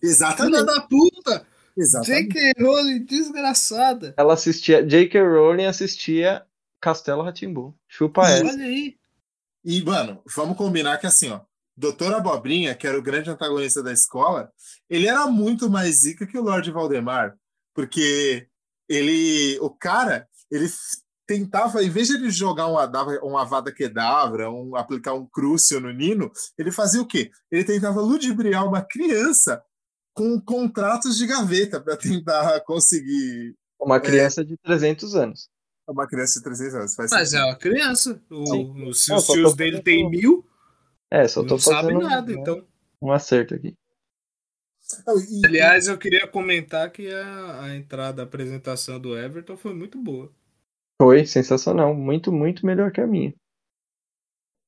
Exatamente. 0.04 0.60
Filha 0.60 0.64
da 0.64 0.82
puta! 0.82 1.48
Exatamente. 1.76 2.34
J.K. 2.34 2.64
Rowling, 2.64 3.06
desgraçada. 3.06 4.14
Ela 4.18 4.36
assistia, 4.36 4.86
J.K. 4.86 5.20
Rowling 5.20 5.66
assistia 5.66 6.46
Castelo 6.80 7.24
Rá-Tim-Bum. 7.24 7.74
Chupa 7.88 8.30
essa. 8.30 8.46
Olha 8.46 8.66
aí. 8.66 8.96
E, 9.64 9.82
mano, 9.84 10.22
vamos 10.36 10.56
combinar 10.56 11.00
que 11.00 11.08
assim, 11.08 11.32
ó, 11.32 11.42
Doutor 11.76 12.14
Abobrinha, 12.14 12.76
que 12.76 12.86
era 12.86 12.98
o 12.98 13.02
grande 13.02 13.32
antagonista 13.32 13.82
da 13.82 13.92
escola, 13.92 14.52
ele 14.88 15.08
era 15.08 15.26
muito 15.26 15.72
mais 15.72 16.02
zica 16.02 16.28
que 16.28 16.38
o 16.38 16.44
Lord 16.44 16.70
Valdemar, 16.70 17.36
porque 17.74 18.48
ele, 18.88 19.58
o 19.60 19.72
cara, 19.72 20.28
ele 20.52 20.68
tentava, 21.28 21.84
em 21.84 21.90
vez 21.90 22.08
de 22.08 22.16
ele 22.16 22.30
jogar 22.30 22.68
um, 22.68 22.76
um 23.32 23.38
Avada 23.38 23.72
Kedavra, 23.72 24.50
um, 24.52 24.76
aplicar 24.76 25.14
um 25.14 25.26
Crucio 25.26 25.80
no 25.80 25.92
Nino, 25.92 26.32
ele 26.58 26.72
fazia 26.72 27.02
o 27.02 27.06
quê? 27.08 27.32
Ele 27.52 27.64
tentava 27.64 28.00
ludibriar 28.02 28.68
uma 28.68 28.82
criança 28.82 29.64
com 30.14 30.40
contratos 30.40 31.18
de 31.18 31.26
gaveta 31.28 31.80
para 31.82 31.98
tentar 31.98 32.60
conseguir 32.62 33.56
Uma 33.80 34.00
criança 34.00 34.46
de 34.46 34.56
300 34.58 35.16
anos. 35.16 35.50
uma 35.88 36.08
criança 36.08 36.40
de 36.40 36.44
300 36.46 36.76
anos. 36.76 36.96
Faz 36.96 37.12
Mas 37.12 37.34
é 37.34 37.38
sentido. 37.38 37.48
uma 37.50 37.56
criança. 37.58 38.22
O, 38.30 38.94
se 38.94 39.14
os 39.14 39.26
tô 39.28 39.34
tios 39.34 39.56
dele 39.56 39.82
tem 39.82 40.10
mil, 40.10 40.46
É, 41.12 41.28
só 41.28 41.42
tô 41.44 41.56
não 41.56 41.60
sabe 41.60 41.94
nada, 41.94 42.34
né, 42.34 42.40
então. 42.40 42.66
um 43.02 43.12
acerto 43.12 43.56
aqui. 43.56 43.76
Não, 45.06 45.18
e- 45.20 45.46
Aliás, 45.46 45.88
eu 45.88 45.98
queria 45.98 46.28
comentar 46.28 46.90
que 46.92 47.12
a, 47.12 47.64
a 47.64 47.76
entrada, 47.76 48.22
a 48.22 48.26
apresentação 48.26 49.00
do 49.00 49.18
Everton 49.18 49.58
foi 49.58 49.74
muito 49.74 49.98
boa. 50.02 50.32
Foi 51.02 51.26
sensacional, 51.26 51.94
muito, 51.94 52.32
muito 52.32 52.66
melhor 52.66 52.92
que 52.92 53.02
a 53.02 53.08
minha. 53.08 53.34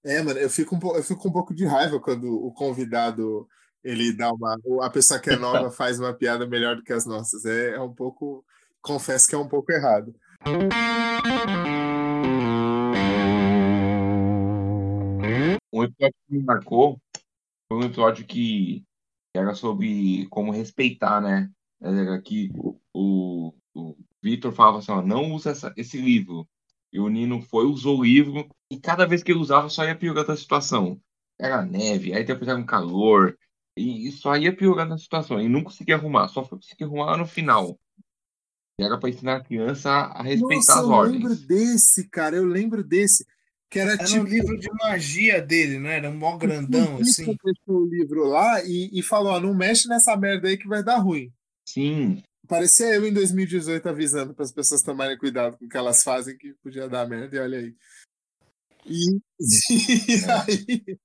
É, 0.03 0.21
mano, 0.21 0.39
eu 0.39 0.49
fico, 0.49 0.75
um, 0.75 0.95
eu 0.95 1.03
fico 1.03 1.21
com 1.21 1.29
um 1.29 1.31
pouco 1.31 1.53
de 1.53 1.65
raiva 1.65 1.99
quando 1.99 2.33
o 2.33 2.51
convidado 2.53 3.47
ele 3.83 4.11
dá 4.11 4.31
uma. 4.33 4.57
A 4.81 4.89
pessoa 4.89 5.19
que 5.19 5.29
é 5.29 5.37
nova 5.37 5.71
faz 5.71 5.99
uma 5.99 6.13
piada 6.13 6.45
melhor 6.45 6.75
do 6.75 6.83
que 6.83 6.91
as 6.91 7.05
nossas. 7.05 7.45
É, 7.45 7.75
é 7.75 7.81
um 7.81 7.93
pouco. 7.93 8.45
Confesso 8.81 9.27
que 9.27 9.35
é 9.35 9.37
um 9.37 9.47
pouco 9.47 9.71
errado. 9.71 10.13
Um 15.73 15.83
episódio 15.83 16.15
que 16.27 16.33
me 16.33 16.43
marcou 16.43 16.99
foi 17.69 17.77
um 17.77 17.83
episódio 17.83 18.25
que 18.25 18.83
era 19.35 19.53
sobre 19.53 20.27
como 20.29 20.51
respeitar, 20.51 21.21
né? 21.21 21.49
Era 21.81 22.21
que 22.21 22.49
o, 22.93 23.53
o 23.73 23.97
Victor 24.23 24.51
falava 24.51 24.79
assim, 24.79 24.91
ó, 24.91 25.01
não 25.01 25.31
usa 25.33 25.51
essa- 25.51 25.73
esse 25.77 25.97
livro. 25.99 26.47
E 26.91 26.99
o 26.99 27.09
Nino 27.09 27.41
foi, 27.41 27.65
usou 27.65 27.99
o 27.99 28.03
livro, 28.03 28.47
e 28.71 28.79
cada 28.79 29.05
vez 29.05 29.21
que 29.21 29.31
ele 29.31 29.39
usava 29.39 29.69
só 29.69 29.83
ia 29.85 29.95
piorando 29.95 30.31
a 30.31 30.37
situação. 30.37 30.99
Era 31.39 31.63
neve, 31.65 32.13
aí 32.13 32.23
depois 32.23 32.47
era 32.47 32.57
um 32.57 32.65
calor, 32.65 33.37
e, 33.77 34.07
e 34.07 34.11
só 34.11 34.35
ia 34.35 34.55
piorando 34.55 34.93
a 34.93 34.97
situação. 34.97 35.39
E 35.41 35.47
não 35.47 35.63
conseguia 35.63 35.95
arrumar, 35.95 36.27
só 36.29 36.43
foi 36.43 36.57
conseguir 36.57 36.85
arrumar 36.85 37.05
lá 37.11 37.17
no 37.17 37.27
final. 37.27 37.77
E 38.79 38.83
era 38.83 38.97
pra 38.97 39.09
ensinar 39.09 39.37
a 39.37 39.43
criança 39.43 39.89
a, 39.89 40.21
respeitar 40.23 40.55
Nossa, 40.55 40.79
as 40.79 40.83
eu 40.85 40.89
ordens. 40.89 41.15
lembro 41.23 41.35
desse, 41.35 42.07
cara. 42.09 42.35
Eu 42.35 42.45
lembro 42.45 42.83
desse. 42.83 43.25
Que 43.69 43.79
era, 43.79 43.93
Era 43.93 44.05
tipo. 44.05 44.21
um 44.21 44.23
livro 44.23 44.57
de 44.57 44.69
magia 44.79 45.41
dele, 45.41 45.77
não 45.79 45.89
era? 45.89 46.09
Um 46.09 46.15
mó 46.17 46.37
grandão, 46.37 46.95
o 46.95 46.97
Vitor 46.97 47.01
assim. 47.01 47.37
deixou 47.43 47.81
o 47.81 47.85
livro 47.87 48.23
lá 48.27 48.63
e, 48.63 48.89
e 48.93 49.03
falou: 49.03 49.33
ó, 49.33 49.39
não 49.39 49.53
mexe 49.53 49.87
nessa 49.89 50.15
merda 50.15 50.47
aí 50.47 50.57
que 50.57 50.67
vai 50.67 50.83
dar 50.83 50.97
ruim. 50.99 51.33
Sim. 51.67 52.23
Parecia 52.47 52.95
eu 52.95 53.05
em 53.05 53.13
2018 53.13 53.89
avisando 53.89 54.33
para 54.33 54.45
as 54.45 54.51
pessoas 54.51 54.81
tomarem 54.81 55.17
cuidado 55.17 55.57
com 55.57 55.65
o 55.65 55.69
que 55.69 55.77
elas 55.77 56.03
fazem 56.03 56.37
que 56.37 56.53
podia 56.63 56.87
dar 56.87 57.07
merda, 57.07 57.35
e 57.35 57.39
olha 57.39 57.59
aí. 57.59 57.75
E, 58.85 59.19
e 60.09 60.31
aí. 60.31 60.99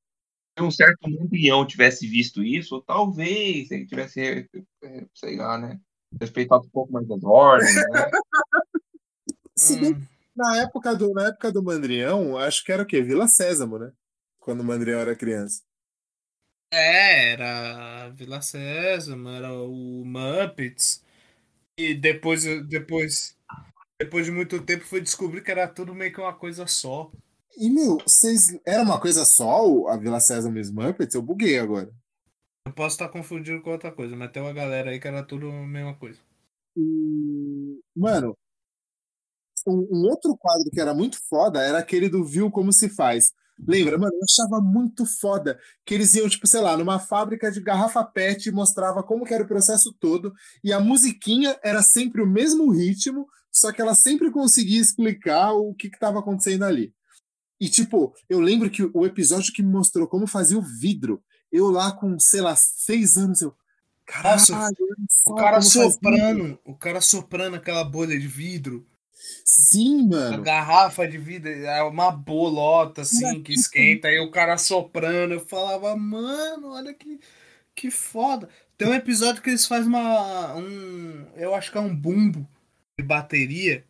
Se 0.56 0.62
um 0.62 0.70
certo 0.70 1.08
mundrião 1.08 1.66
tivesse 1.66 2.06
visto 2.06 2.42
isso, 2.42 2.80
talvez 2.82 3.70
ele 3.70 3.86
tivesse, 3.86 4.48
eh, 4.82 5.06
sei 5.14 5.36
lá, 5.36 5.58
né? 5.58 5.80
Respeitado 6.20 6.66
um 6.66 6.70
pouco 6.70 6.92
mais 6.92 7.10
as 7.10 7.24
ordens, 7.24 7.74
né? 7.74 8.10
Se 9.56 9.78
bem 9.78 9.94
que 9.94 10.12
na 10.34 10.56
época 10.58 10.94
do, 10.94 11.12
na 11.12 11.28
época 11.28 11.52
do 11.52 11.62
Mandrião, 11.62 12.36
acho 12.38 12.64
que 12.64 12.72
era 12.72 12.82
o 12.82 12.86
quê? 12.86 13.02
Vila 13.02 13.28
Sésamo, 13.28 13.78
né? 13.78 13.92
Quando 14.38 14.60
o 14.60 14.64
Mandrião 14.64 15.00
era 15.00 15.14
criança. 15.14 15.62
É, 16.70 17.32
era 17.32 18.08
Vila 18.10 18.40
Sésamo, 18.40 19.28
era 19.28 19.52
o 19.52 20.04
Muppets. 20.04 21.04
E 21.76 21.94
depois, 21.94 22.44
depois, 22.66 23.36
depois 23.98 24.26
de 24.26 24.32
muito 24.32 24.62
tempo, 24.62 24.84
fui 24.84 25.00
descobrir 25.00 25.42
que 25.42 25.50
era 25.50 25.66
tudo 25.66 25.94
meio 25.94 26.12
que 26.12 26.20
uma 26.20 26.34
coisa 26.34 26.66
só. 26.66 27.10
E, 27.56 27.70
meu, 27.70 27.98
vocês. 27.98 28.58
Era 28.64 28.82
uma 28.82 29.00
coisa 29.00 29.24
só 29.24 29.88
a 29.88 29.96
Vila 29.96 30.18
e 30.18 30.60
os 30.60 30.70
Muppets? 30.70 31.14
Eu 31.14 31.22
buguei 31.22 31.58
agora. 31.58 31.92
Eu 32.66 32.72
posso 32.72 32.94
estar 32.94 33.08
confundindo 33.08 33.60
com 33.62 33.70
outra 33.70 33.90
coisa, 33.90 34.14
mas 34.16 34.30
tem 34.30 34.42
uma 34.42 34.52
galera 34.52 34.90
aí 34.90 35.00
que 35.00 35.08
era 35.08 35.22
tudo 35.22 35.48
a 35.48 35.66
mesma 35.66 35.94
coisa. 35.94 36.18
E, 36.76 37.80
mano, 37.94 38.36
um, 39.66 39.88
um 39.90 40.08
outro 40.08 40.36
quadro 40.36 40.70
que 40.70 40.80
era 40.80 40.94
muito 40.94 41.18
foda 41.28 41.60
era 41.60 41.78
aquele 41.78 42.08
do 42.08 42.24
Viu 42.24 42.50
Como 42.50 42.72
Se 42.72 42.88
Faz. 42.88 43.32
Lembra, 43.66 43.96
mano? 43.96 44.12
Eu 44.14 44.20
achava 44.28 44.60
muito 44.60 45.06
foda 45.06 45.58
que 45.84 45.94
eles 45.94 46.14
iam, 46.14 46.28
tipo, 46.28 46.46
sei 46.46 46.60
lá, 46.60 46.76
numa 46.76 46.98
fábrica 46.98 47.50
de 47.50 47.60
garrafa 47.60 48.02
PET 48.04 48.48
e 48.48 48.52
mostrava 48.52 49.02
como 49.02 49.26
era 49.28 49.44
o 49.44 49.48
processo 49.48 49.92
todo, 49.98 50.32
e 50.62 50.72
a 50.72 50.80
musiquinha 50.80 51.58
era 51.62 51.82
sempre 51.82 52.20
o 52.22 52.26
mesmo 52.26 52.70
ritmo, 52.70 53.26
só 53.50 53.70
que 53.70 53.80
ela 53.80 53.94
sempre 53.94 54.30
conseguia 54.30 54.80
explicar 54.80 55.52
o 55.52 55.74
que 55.74 55.90
que 55.90 55.98
tava 55.98 56.18
acontecendo 56.18 56.64
ali. 56.64 56.92
E, 57.60 57.68
tipo, 57.68 58.12
eu 58.28 58.40
lembro 58.40 58.68
que 58.68 58.82
o 58.82 59.06
episódio 59.06 59.52
que 59.52 59.62
me 59.62 59.70
mostrou 59.70 60.08
como 60.08 60.26
fazia 60.26 60.58
o 60.58 60.62
vidro, 60.62 61.22
eu 61.50 61.70
lá 61.70 61.92
com, 61.92 62.18
sei 62.18 62.40
lá, 62.40 62.56
seis 62.56 63.16
anos, 63.16 63.40
eu. 63.42 63.54
Nossa, 64.22 64.52
Caralho, 64.52 64.76
só 65.08 65.30
o 65.30 65.34
cara 65.36 65.62
soprando, 65.62 66.58
o 66.64 66.74
cara 66.76 67.00
soprando 67.00 67.56
aquela 67.56 67.84
bolha 67.84 68.18
de 68.18 68.26
vidro. 68.26 68.84
Sim, 69.44 70.04
A 70.06 70.08
mano. 70.08 70.42
garrafa 70.42 71.06
de 71.06 71.18
vidro, 71.18 71.50
é 71.50 71.82
uma 71.82 72.10
bolota 72.10 73.02
assim 73.02 73.42
que 73.42 73.52
esquenta, 73.52 74.08
aí 74.08 74.18
o 74.20 74.30
cara 74.30 74.56
soprando. 74.56 75.34
Eu 75.34 75.46
falava, 75.46 75.94
mano, 75.96 76.68
olha 76.72 76.94
que, 76.94 77.18
que 77.74 77.90
foda. 77.90 78.48
Tem 78.78 78.88
um 78.88 78.94
episódio 78.94 79.42
que 79.42 79.50
eles 79.50 79.66
fazem 79.66 79.88
uma. 79.88 80.54
Um, 80.56 81.26
eu 81.36 81.54
acho 81.54 81.70
que 81.70 81.78
é 81.78 81.80
um 81.80 81.94
bumbo 81.94 82.48
de 82.98 83.04
bateria. 83.04 83.84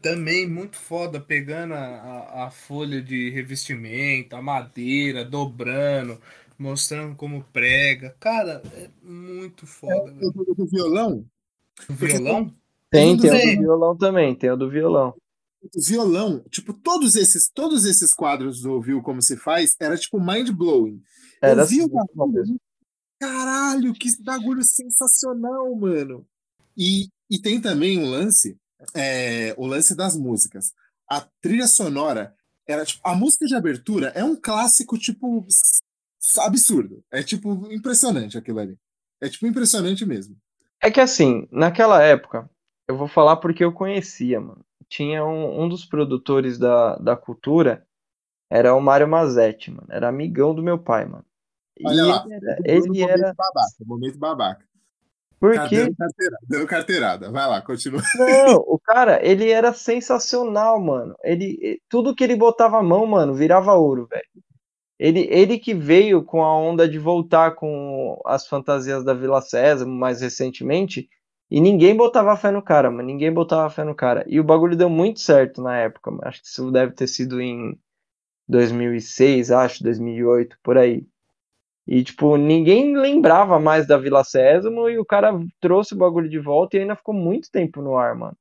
Também 0.00 0.46
muito 0.46 0.76
foda, 0.76 1.18
pegando 1.18 1.72
a, 1.74 1.78
a, 1.78 2.46
a 2.46 2.50
folha 2.50 3.00
de 3.00 3.30
revestimento, 3.30 4.36
a 4.36 4.42
madeira, 4.42 5.24
dobrando, 5.24 6.20
mostrando 6.58 7.16
como 7.16 7.42
prega. 7.44 8.14
Cara, 8.20 8.62
é 8.74 8.90
muito 9.02 9.66
foda. 9.66 10.12
velho. 10.12 10.32
O 10.58 10.66
violão? 10.66 11.24
O 11.88 11.92
violão? 11.94 12.54
Tem, 12.94 13.16
tem 13.16 13.30
o 13.30 13.56
do 13.56 13.62
violão 13.62 13.96
também, 13.96 14.34
tem 14.36 14.50
o 14.50 14.56
do 14.56 14.70
violão. 14.70 15.14
O 15.62 15.82
violão, 15.82 16.44
tipo, 16.48 16.72
todos 16.72 17.16
esses, 17.16 17.50
todos 17.52 17.84
esses 17.84 18.14
quadros 18.14 18.60
do 18.60 18.80
Viu 18.80 19.02
Como 19.02 19.20
Se 19.20 19.36
Faz 19.36 19.74
era 19.80 19.96
tipo 19.96 20.20
mind 20.20 20.50
blowing. 20.50 21.02
Era 21.42 21.62
eu 21.62 21.66
vi 21.66 21.80
assim, 21.80 21.90
o 21.90 22.14
bagulho, 22.14 22.60
caralho, 23.18 23.92
que 23.94 24.22
bagulho 24.22 24.62
sensacional, 24.62 25.74
mano. 25.74 26.24
E, 26.76 27.08
e 27.28 27.40
tem 27.40 27.60
também 27.60 27.98
um 27.98 28.08
lance, 28.08 28.56
é, 28.94 29.54
o 29.56 29.66
lance 29.66 29.96
das 29.96 30.16
músicas. 30.16 30.72
A 31.08 31.20
trilha 31.40 31.66
sonora 31.66 32.34
era 32.66 32.84
tipo, 32.84 33.00
a 33.06 33.14
música 33.14 33.46
de 33.46 33.56
abertura 33.56 34.12
é 34.14 34.22
um 34.22 34.36
clássico 34.36 34.96
tipo 34.96 35.44
absurdo. 36.38 37.02
É 37.10 37.22
tipo 37.22 37.72
impressionante 37.72 38.38
aquilo 38.38 38.60
ali. 38.60 38.78
É 39.20 39.28
tipo 39.28 39.46
impressionante 39.46 40.06
mesmo. 40.06 40.36
É 40.80 40.90
que 40.90 41.00
assim, 41.00 41.48
naquela 41.50 42.02
época, 42.02 42.48
eu 42.88 42.96
vou 42.96 43.08
falar 43.08 43.36
porque 43.36 43.64
eu 43.64 43.72
conhecia, 43.72 44.40
mano. 44.40 44.64
Tinha 44.88 45.24
um, 45.24 45.62
um 45.64 45.68
dos 45.68 45.84
produtores 45.84 46.58
da, 46.58 46.96
da 46.96 47.16
cultura, 47.16 47.86
era 48.50 48.74
o 48.74 48.80
Mário 48.80 49.08
Mazetti, 49.08 49.70
mano. 49.70 49.86
Era 49.90 50.08
amigão 50.08 50.54
do 50.54 50.62
meu 50.62 50.78
pai, 50.78 51.04
mano. 51.06 51.24
E 51.78 51.84
Olha 51.86 52.04
lá, 52.04 52.24
ele 52.26 52.34
era, 52.34 52.58
ele 52.64 52.88
momento 52.88 53.10
era. 53.10 53.34
babaca, 53.34 53.74
momento 53.84 54.18
babaca. 54.18 54.64
Por 55.40 55.54
Tá 55.54 55.68
quê? 55.68 55.76
dando 55.78 55.96
carteirada, 55.96 56.46
dando 56.48 56.66
carteirada. 56.66 57.30
Vai 57.30 57.48
lá, 57.48 57.60
continua. 57.62 58.00
Não, 58.14 58.56
o 58.66 58.78
cara, 58.78 59.24
ele 59.26 59.50
era 59.50 59.72
sensacional, 59.72 60.80
mano. 60.80 61.14
Ele, 61.22 61.58
e- 61.60 61.80
tudo 61.88 62.14
que 62.14 62.22
ele 62.24 62.36
botava 62.36 62.78
a 62.78 62.82
mão, 62.82 63.06
mano, 63.06 63.34
virava 63.34 63.74
ouro, 63.74 64.06
velho. 64.06 64.24
Ele, 64.98 65.26
ele 65.30 65.58
que 65.58 65.74
veio 65.74 66.24
com 66.24 66.42
a 66.42 66.56
onda 66.56 66.88
de 66.88 66.98
voltar 66.98 67.54
com 67.56 68.20
as 68.26 68.46
fantasias 68.46 69.04
da 69.04 69.14
Vila 69.14 69.40
Sésamo 69.42 69.92
mais 69.92 70.20
recentemente, 70.20 71.08
e 71.50 71.60
ninguém 71.60 71.96
botava 71.96 72.36
fé 72.36 72.50
no 72.50 72.62
cara, 72.62 72.90
mano. 72.90 73.02
Ninguém 73.02 73.32
botava 73.32 73.68
fé 73.70 73.84
no 73.84 73.94
cara. 73.94 74.24
E 74.26 74.40
o 74.40 74.44
bagulho 74.44 74.76
deu 74.76 74.88
muito 74.88 75.20
certo 75.20 75.62
na 75.62 75.76
época, 75.76 76.10
mano. 76.10 76.22
Acho 76.24 76.40
que 76.40 76.48
isso 76.48 76.70
deve 76.70 76.92
ter 76.92 77.06
sido 77.06 77.40
em 77.40 77.78
2006, 78.48 79.50
acho, 79.50 79.82
2008, 79.82 80.58
por 80.62 80.78
aí. 80.78 81.06
E, 81.86 82.02
tipo, 82.02 82.36
ninguém 82.38 82.96
lembrava 82.96 83.60
mais 83.60 83.86
da 83.86 83.98
Vila 83.98 84.24
Sésamo 84.24 84.88
e 84.88 84.98
o 84.98 85.04
cara 85.04 85.38
trouxe 85.60 85.94
o 85.94 85.98
bagulho 85.98 86.30
de 86.30 86.38
volta 86.38 86.76
e 86.76 86.80
ainda 86.80 86.96
ficou 86.96 87.14
muito 87.14 87.50
tempo 87.50 87.82
no 87.82 87.96
ar, 87.96 88.14
mano. 88.14 88.36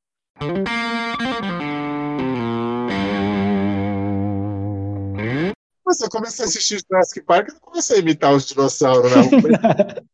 Você 5.85 6.09
começou 6.09 6.43
a 6.43 6.47
assistir 6.47 6.81
Jurassic 6.89 7.25
Park 7.25 7.49
e 7.49 7.53
não 7.53 7.59
começou 7.59 7.97
a 7.97 7.99
imitar 7.99 8.33
os 8.33 8.47
dinossauros, 8.47 9.11
não. 9.11 9.23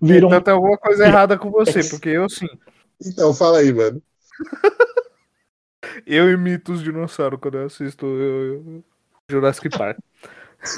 Virou... 0.00 0.30
Então 0.30 0.42
tem 0.42 0.54
alguma 0.54 0.76
coisa 0.76 1.06
errada 1.06 1.38
com 1.38 1.50
você, 1.50 1.84
porque 1.84 2.08
eu 2.08 2.28
sim. 2.28 2.48
Então, 3.04 3.32
fala 3.34 3.58
aí, 3.58 3.72
mano. 3.72 4.02
Eu 6.06 6.30
imito 6.30 6.72
os 6.72 6.82
dinossauros 6.82 7.38
quando 7.40 7.58
eu 7.58 7.66
assisto 7.66 8.06
eu- 8.06 8.54
eu- 8.54 8.84
Jurassic 9.28 9.68
Park. 9.68 9.98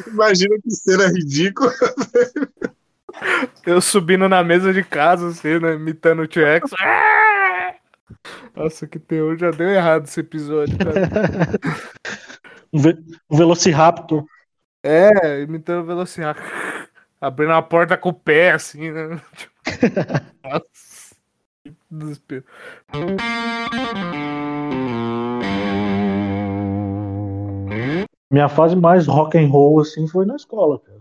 Imagina 0.06 0.56
que 0.62 0.70
cena 0.70 1.06
ridícula. 1.08 1.72
Eu 3.64 3.80
subindo 3.80 4.28
na 4.28 4.42
mesa 4.42 4.72
de 4.72 4.82
casa, 4.82 5.28
assim, 5.28 5.58
né, 5.60 5.74
imitando 5.74 6.22
o 6.22 6.28
T-Rex. 6.28 6.70
Nossa, 8.56 8.86
que 8.86 8.98
terror, 8.98 9.36
já 9.36 9.50
deu 9.50 9.68
errado 9.68 10.04
esse 10.04 10.20
episódio, 10.20 10.76
cara. 10.78 11.08
Ve 12.72 12.96
Velociraptor. 13.30 14.24
É, 14.82 15.42
imitando 15.42 15.82
o 15.82 15.86
Velociraptor. 15.86 16.44
Abrindo 17.24 17.52
a 17.52 17.62
porta 17.62 17.96
com 17.96 18.10
o 18.10 18.12
pé, 18.12 18.52
assim, 18.52 18.90
né? 18.90 19.18
Nossa, 20.44 21.16
que 21.64 21.74
desespero. 21.90 22.44
Minha 28.30 28.46
fase 28.50 28.76
mais 28.76 29.06
rock 29.06 29.38
and 29.38 29.48
roll 29.48 29.80
assim 29.80 30.06
foi 30.06 30.26
na 30.26 30.36
escola, 30.36 30.78
cara. 30.80 31.00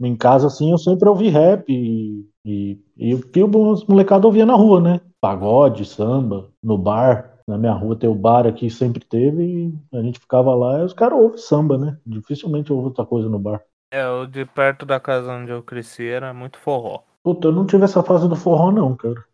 Em 0.00 0.16
casa 0.16 0.48
assim 0.48 0.72
eu 0.72 0.78
sempre 0.78 1.08
ouvi 1.08 1.28
rap 1.28 1.64
e, 1.68 2.28
e, 2.44 2.80
e 2.96 3.14
o 3.14 3.22
que 3.22 3.44
os 3.44 3.86
molecados 3.86 4.24
ouvia 4.24 4.44
na 4.44 4.54
rua, 4.54 4.80
né? 4.80 5.00
Pagode, 5.20 5.84
samba, 5.84 6.50
no 6.60 6.76
bar. 6.76 7.38
Na 7.46 7.56
minha 7.56 7.72
rua 7.72 7.94
tem 7.94 8.10
o 8.10 8.16
bar 8.16 8.48
aqui, 8.48 8.68
sempre 8.68 9.04
teve, 9.04 9.44
e 9.44 9.96
a 9.96 10.02
gente 10.02 10.18
ficava 10.18 10.52
lá 10.56 10.80
e 10.80 10.84
os 10.84 10.92
caras 10.92 11.20
ouvem 11.20 11.38
samba, 11.38 11.78
né? 11.78 11.98
Dificilmente 12.04 12.72
ouve 12.72 12.86
outra 12.86 13.06
coisa 13.06 13.28
no 13.28 13.38
bar. 13.38 13.62
É, 13.92 14.04
o 14.08 14.26
de 14.26 14.44
perto 14.44 14.84
da 14.84 14.98
casa 14.98 15.30
onde 15.34 15.52
eu 15.52 15.62
cresci 15.62 16.08
era 16.08 16.34
muito 16.34 16.58
forró. 16.58 17.04
Puta, 17.24 17.48
eu 17.48 17.52
não 17.52 17.66
tive 17.66 17.84
essa 17.84 18.02
fase 18.02 18.28
do 18.28 18.36
forró, 18.36 18.70
não, 18.70 18.96
cara. 18.96 19.24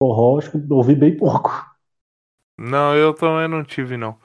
Forró, 0.00 0.38
acho 0.38 0.50
que 0.52 0.58
eu 0.58 0.76
ouvi 0.76 0.94
bem 0.96 1.16
pouco. 1.16 1.50
Não, 2.58 2.96
eu 2.96 3.12
também 3.14 3.46
não 3.48 3.62
tive, 3.64 3.96
não. 3.96 4.18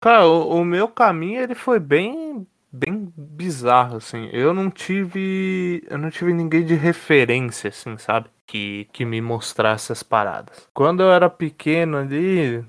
Cara, 0.00 0.26
o, 0.26 0.60
o 0.60 0.64
meu 0.64 0.88
caminho 0.88 1.40
ele 1.42 1.54
foi 1.54 1.78
bem, 1.78 2.46
bem 2.72 3.12
bizarro, 3.16 3.96
assim. 3.96 4.28
Eu 4.32 4.54
não 4.54 4.70
tive, 4.70 5.82
eu 5.88 5.98
não 5.98 6.10
tive 6.10 6.32
ninguém 6.32 6.64
de 6.64 6.74
referência, 6.74 7.68
assim, 7.68 7.96
sabe? 7.98 8.28
Que, 8.46 8.86
que 8.92 9.04
me 9.04 9.20
mostrasse 9.20 9.92
as 9.92 10.02
paradas. 10.02 10.68
Quando 10.74 11.02
eu 11.02 11.12
era 11.12 11.28
pequeno 11.30 11.98
ali, 11.98 12.64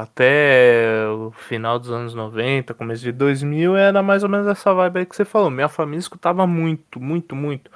até 0.00 1.06
o 1.08 1.30
final 1.30 1.78
dos 1.78 1.90
anos 1.90 2.14
90, 2.14 2.74
começo 2.74 3.02
de 3.02 3.12
2000, 3.12 3.76
era 3.76 4.02
mais 4.02 4.22
ou 4.22 4.28
menos 4.28 4.46
essa 4.46 4.74
vibe 4.74 5.00
aí 5.00 5.06
que 5.06 5.14
você 5.14 5.24
falou. 5.24 5.50
Minha 5.50 5.68
família 5.68 6.00
escutava 6.00 6.46
muito, 6.46 7.00
muito, 7.00 7.36
muito. 7.36 7.70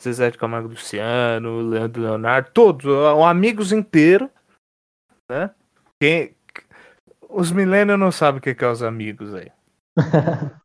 Zezé 0.00 0.30
de 0.30 0.38
Camargo 0.38 0.68
Luciano, 0.68 1.60
Leandro 1.60 2.02
Leonardo, 2.02 2.50
todos, 2.52 2.84
amigos 3.24 3.72
inteiros, 3.72 4.28
né? 5.30 5.50
Quem, 6.00 6.34
Os 7.28 7.52
milênios 7.52 7.98
não 7.98 8.10
sabem 8.12 8.38
o 8.38 8.42
que 8.42 8.54
que 8.54 8.64
é 8.64 8.70
os 8.70 8.82
amigos 8.82 9.34
aí. 9.34 9.50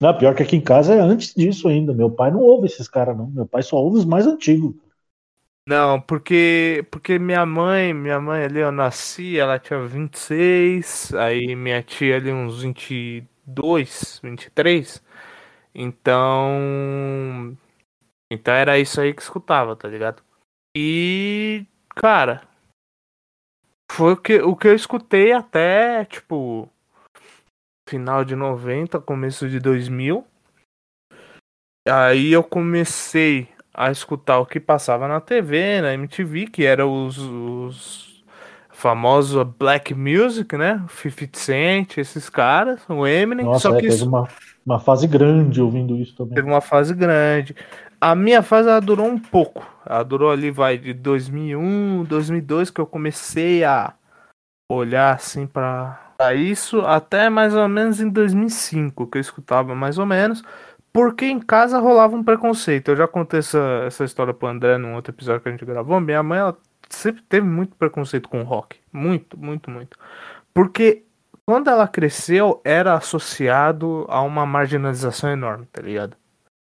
Não, 0.00 0.16
pior 0.16 0.32
que 0.32 0.44
aqui 0.44 0.54
em 0.54 0.60
casa 0.60 0.94
é 0.94 1.00
antes 1.00 1.34
disso 1.34 1.66
ainda. 1.66 1.92
Meu 1.92 2.08
pai 2.08 2.30
não 2.30 2.38
ouve 2.38 2.66
esses 2.66 2.86
caras, 2.86 3.16
não. 3.16 3.26
Meu 3.26 3.44
pai 3.44 3.64
só 3.64 3.76
ouve 3.76 3.98
os 3.98 4.04
mais 4.04 4.28
antigos. 4.28 4.72
Não, 5.68 6.00
porque 6.00 6.86
porque 6.90 7.18
minha 7.18 7.44
mãe, 7.44 7.92
minha 7.92 8.18
mãe 8.18 8.42
ali 8.42 8.58
eu 8.58 8.72
nasci, 8.72 9.38
ela 9.38 9.58
tinha 9.58 9.78
26, 9.82 11.12
aí 11.12 11.54
minha 11.54 11.82
tia 11.82 12.16
ali 12.16 12.32
uns 12.32 12.62
22, 12.62 14.18
23. 14.24 15.04
Então, 15.74 17.54
então 18.32 18.54
era 18.54 18.78
isso 18.78 18.98
aí 18.98 19.12
que 19.12 19.20
escutava, 19.20 19.76
tá 19.76 19.86
ligado? 19.86 20.22
E, 20.74 21.66
cara, 21.90 22.48
foi 23.92 24.14
o 24.14 24.16
que, 24.16 24.40
o 24.40 24.56
que 24.56 24.68
eu 24.68 24.74
escutei 24.74 25.32
até, 25.32 26.06
tipo, 26.06 26.66
final 27.86 28.24
de 28.24 28.34
90, 28.34 28.98
começo 29.02 29.46
de 29.50 29.60
2000. 29.60 30.26
Aí 31.86 32.32
eu 32.32 32.42
comecei 32.42 33.57
a 33.78 33.92
escutar 33.92 34.40
o 34.40 34.46
que 34.46 34.58
passava 34.58 35.06
na 35.06 35.20
TV, 35.20 35.80
na 35.80 35.94
MTV, 35.94 36.46
que 36.46 36.64
era 36.64 36.84
os, 36.84 37.16
os 37.16 38.24
famosos 38.70 39.40
Black 39.56 39.94
Music, 39.94 40.56
né? 40.56 40.84
50 40.88 41.38
Cent, 41.38 41.96
esses 41.96 42.28
caras, 42.28 42.80
o 42.88 43.06
Eminem. 43.06 43.46
Nossa, 43.46 43.68
só 43.68 43.70
é, 43.70 43.76
que 43.76 43.82
teve 43.82 43.94
isso 43.94 44.08
uma, 44.08 44.26
uma 44.66 44.80
fase 44.80 45.06
grande 45.06 45.62
ouvindo 45.62 45.94
isso 45.96 46.16
também. 46.16 46.34
teve 46.34 46.48
uma 46.48 46.60
fase 46.60 46.92
grande. 46.92 47.54
A 48.00 48.16
minha 48.16 48.42
fase 48.42 48.68
ela 48.68 48.80
durou 48.80 49.06
um 49.06 49.18
pouco. 49.18 49.64
Ela 49.86 50.02
durou 50.02 50.32
ali, 50.32 50.50
vai, 50.50 50.76
de 50.76 50.92
2001, 50.92 52.02
2002, 52.02 52.70
que 52.70 52.80
eu 52.80 52.86
comecei 52.86 53.62
a 53.62 53.94
olhar 54.68 55.14
assim 55.14 55.46
pra 55.46 56.08
pra 56.18 56.34
isso, 56.34 56.80
até 56.80 57.30
mais 57.30 57.54
ou 57.54 57.68
menos 57.68 58.00
em 58.00 58.08
2005, 58.08 59.06
que 59.06 59.18
eu 59.18 59.20
escutava 59.20 59.72
mais 59.72 59.98
ou 59.98 60.04
menos. 60.04 60.42
Porque 60.92 61.26
em 61.26 61.38
casa 61.38 61.78
rolava 61.78 62.16
um 62.16 62.24
preconceito. 62.24 62.90
Eu 62.90 62.96
já 62.96 63.06
contei 63.06 63.40
essa, 63.40 63.84
essa 63.86 64.04
história 64.04 64.34
pro 64.34 64.48
André 64.48 64.78
num 64.78 64.94
outro 64.94 65.12
episódio 65.12 65.40
que 65.40 65.48
a 65.48 65.52
gente 65.52 65.64
gravou. 65.64 66.00
Minha 66.00 66.22
mãe, 66.22 66.38
ela 66.38 66.56
sempre 66.88 67.22
teve 67.22 67.46
muito 67.46 67.76
preconceito 67.76 68.28
com 68.28 68.42
rock. 68.42 68.78
Muito, 68.92 69.38
muito, 69.38 69.70
muito. 69.70 69.96
Porque 70.52 71.04
quando 71.46 71.70
ela 71.70 71.86
cresceu, 71.86 72.60
era 72.64 72.94
associado 72.94 74.06
a 74.08 74.20
uma 74.22 74.44
marginalização 74.44 75.30
enorme, 75.30 75.66
tá 75.66 75.80
ligado? 75.80 76.16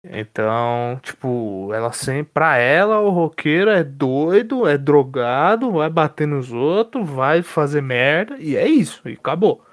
Então, 0.05 0.99
tipo, 1.01 1.74
ela 1.74 1.93
sempre, 1.93 2.32
pra 2.34 2.57
ela, 2.57 2.99
o 2.99 3.09
roqueiro 3.09 3.69
é 3.69 3.82
doido, 3.82 4.67
é 4.67 4.78
drogado, 4.78 5.71
vai 5.71 5.89
bater 5.89 6.28
nos 6.28 6.51
outros, 6.51 7.09
vai 7.09 7.41
fazer 7.41 7.82
merda, 7.82 8.36
e 8.38 8.57
é 8.57 8.67
isso, 8.67 9.01
e 9.07 9.13
acabou. 9.13 9.63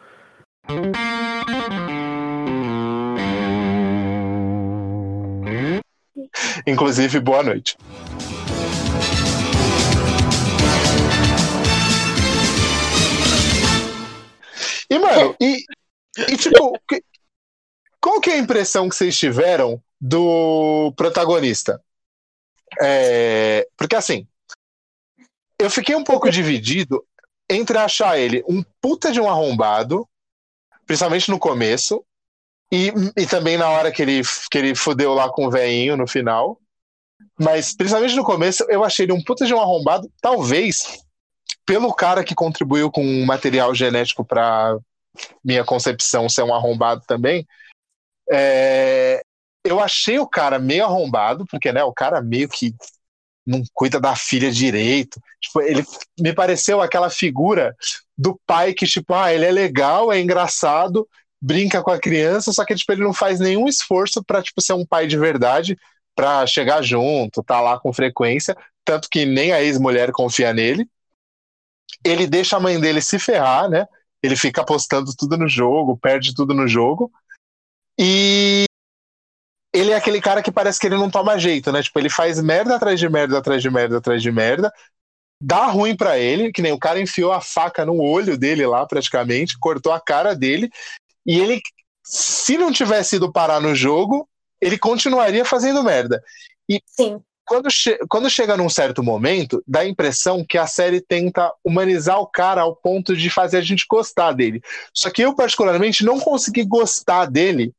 Inclusive, 6.66 7.20
boa 7.20 7.42
noite. 7.42 7.76
E, 14.88 14.98
mano, 14.98 15.36
e, 15.40 15.64
e 16.28 16.36
tipo, 16.36 16.78
que- 16.88 17.02
qual 18.00 18.20
que 18.20 18.30
é 18.30 18.34
a 18.34 18.38
impressão 18.38 18.88
que 18.88 18.94
vocês 18.96 19.16
tiveram 19.16 19.80
do 20.00 20.92
protagonista? 20.96 21.82
É, 22.80 23.68
porque 23.76 23.96
assim, 23.96 24.26
eu 25.58 25.70
fiquei 25.70 25.94
um 25.94 26.04
pouco 26.04 26.30
dividido 26.30 27.04
entre 27.48 27.76
achar 27.78 28.18
ele 28.18 28.44
um 28.48 28.62
puta 28.80 29.12
de 29.12 29.20
um 29.20 29.28
arrombado, 29.28 30.08
principalmente 30.86 31.30
no 31.30 31.38
começo, 31.38 32.04
e, 32.72 32.92
e 33.16 33.26
também 33.26 33.56
na 33.56 33.68
hora 33.68 33.90
que 33.90 34.02
ele, 34.02 34.22
que 34.50 34.58
ele 34.58 34.74
fudeu 34.74 35.14
lá 35.14 35.28
com 35.28 35.46
o 35.46 35.50
veinho 35.50 35.96
no 35.96 36.06
final. 36.06 36.58
Mas 37.38 37.74
principalmente 37.74 38.14
no 38.14 38.24
começo, 38.24 38.64
eu 38.68 38.84
achei 38.84 39.04
ele 39.06 39.12
um 39.12 39.22
puta 39.22 39.46
de 39.46 39.54
um 39.54 39.60
arrombado, 39.60 40.10
talvez 40.20 41.02
pelo 41.66 41.92
cara 41.94 42.24
que 42.24 42.34
contribuiu 42.34 42.90
com 42.90 43.04
um 43.04 43.24
material 43.24 43.74
genético 43.74 44.24
para 44.24 44.76
minha 45.44 45.64
concepção 45.64 46.28
ser 46.28 46.42
um 46.42 46.54
arrombado 46.54 47.02
também. 47.06 47.46
É, 48.30 49.22
eu 49.64 49.80
achei 49.80 50.18
o 50.18 50.26
cara 50.26 50.58
meio 50.58 50.84
arrombado, 50.84 51.44
porque 51.46 51.72
né, 51.72 51.82
o 51.84 51.92
cara 51.92 52.20
meio 52.22 52.48
que 52.48 52.74
não 53.46 53.62
cuida 53.74 54.00
da 54.00 54.14
filha 54.14 54.50
direito. 54.50 55.20
Tipo, 55.40 55.60
ele 55.62 55.84
me 56.18 56.32
pareceu 56.32 56.80
aquela 56.80 57.10
figura 57.10 57.74
do 58.16 58.38
pai 58.46 58.72
que, 58.72 58.86
tipo, 58.86 59.14
ah, 59.14 59.32
ele 59.32 59.44
é 59.44 59.50
legal, 59.50 60.12
é 60.12 60.20
engraçado, 60.20 61.08
brinca 61.40 61.82
com 61.82 61.90
a 61.90 61.98
criança, 61.98 62.52
só 62.52 62.64
que 62.64 62.74
tipo, 62.74 62.92
ele 62.92 63.02
não 63.02 63.14
faz 63.14 63.40
nenhum 63.40 63.66
esforço 63.66 64.22
para 64.22 64.42
tipo, 64.42 64.60
ser 64.60 64.74
um 64.74 64.84
pai 64.84 65.06
de 65.06 65.16
verdade, 65.18 65.78
para 66.14 66.46
chegar 66.46 66.82
junto, 66.82 67.42
tá 67.42 67.60
lá 67.60 67.78
com 67.78 67.92
frequência, 67.92 68.56
tanto 68.84 69.08
que 69.08 69.24
nem 69.24 69.52
a 69.52 69.62
ex-mulher 69.62 70.12
confia 70.12 70.52
nele. 70.52 70.88
Ele 72.04 72.26
deixa 72.26 72.56
a 72.56 72.60
mãe 72.60 72.78
dele 72.80 73.00
se 73.00 73.18
ferrar, 73.18 73.68
né? 73.68 73.86
Ele 74.22 74.36
fica 74.36 74.60
apostando 74.60 75.14
tudo 75.16 75.36
no 75.36 75.48
jogo, 75.48 75.96
perde 75.96 76.34
tudo 76.34 76.54
no 76.54 76.68
jogo. 76.68 77.10
E 77.98 78.64
ele 79.72 79.92
é 79.92 79.96
aquele 79.96 80.20
cara 80.20 80.42
que 80.42 80.50
parece 80.50 80.80
que 80.80 80.86
ele 80.86 80.96
não 80.96 81.10
toma 81.10 81.38
jeito, 81.38 81.70
né? 81.70 81.82
Tipo, 81.82 81.98
ele 81.98 82.10
faz 82.10 82.40
merda 82.42 82.76
atrás 82.76 82.98
de 82.98 83.08
merda, 83.08 83.38
atrás 83.38 83.62
de 83.62 83.70
merda, 83.70 83.98
atrás 83.98 84.22
de 84.22 84.32
merda. 84.32 84.72
Dá 85.42 85.66
ruim 85.66 85.96
pra 85.96 86.18
ele, 86.18 86.52
que 86.52 86.60
nem 86.60 86.72
o 86.72 86.78
cara 86.78 87.00
enfiou 87.00 87.32
a 87.32 87.40
faca 87.40 87.86
no 87.86 87.98
olho 87.98 88.36
dele 88.36 88.66
lá, 88.66 88.84
praticamente, 88.84 89.58
cortou 89.58 89.92
a 89.92 90.00
cara 90.00 90.34
dele. 90.34 90.70
E 91.26 91.38
ele, 91.38 91.60
se 92.04 92.56
não 92.56 92.72
tivesse 92.72 93.16
ido 93.16 93.32
parar 93.32 93.60
no 93.60 93.74
jogo, 93.74 94.28
ele 94.60 94.78
continuaria 94.78 95.44
fazendo 95.44 95.82
merda. 95.82 96.22
E 96.68 96.80
Quando, 97.44 97.68
che- 97.70 97.98
quando 98.08 98.30
chega 98.30 98.56
num 98.56 98.68
certo 98.68 99.02
momento, 99.02 99.62
dá 99.66 99.80
a 99.80 99.86
impressão 99.86 100.44
que 100.48 100.56
a 100.56 100.68
série 100.68 101.00
tenta 101.00 101.52
humanizar 101.64 102.20
o 102.20 102.26
cara 102.26 102.62
ao 102.62 102.76
ponto 102.76 103.16
de 103.16 103.28
fazer 103.28 103.56
a 103.56 103.60
gente 103.62 103.86
gostar 103.90 104.32
dele. 104.32 104.60
Só 104.94 105.10
que 105.10 105.22
eu, 105.22 105.34
particularmente, 105.34 106.04
não 106.04 106.20
consegui 106.20 106.64
gostar 106.64 107.26
dele 107.26 107.74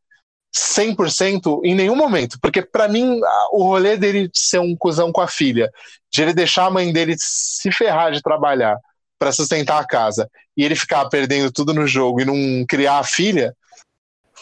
100% 0.53 1.61
em 1.63 1.73
nenhum 1.73 1.95
momento. 1.95 2.37
Porque, 2.41 2.61
pra 2.61 2.87
mim, 2.89 3.19
o 3.53 3.63
rolê 3.63 3.95
dele 3.95 4.29
ser 4.33 4.59
um 4.59 4.75
cuzão 4.75 5.11
com 5.11 5.21
a 5.21 5.27
filha, 5.27 5.71
de 6.11 6.21
ele 6.21 6.33
deixar 6.33 6.65
a 6.65 6.71
mãe 6.71 6.91
dele 6.91 7.15
se 7.17 7.71
ferrar 7.71 8.11
de 8.11 8.21
trabalhar 8.21 8.77
pra 9.17 9.31
sustentar 9.31 9.79
a 9.79 9.87
casa 9.87 10.29
e 10.55 10.63
ele 10.63 10.75
ficar 10.75 11.07
perdendo 11.09 11.51
tudo 11.51 11.73
no 11.73 11.87
jogo 11.87 12.21
e 12.21 12.25
não 12.25 12.65
criar 12.67 12.99
a 12.99 13.03
filha, 13.03 13.55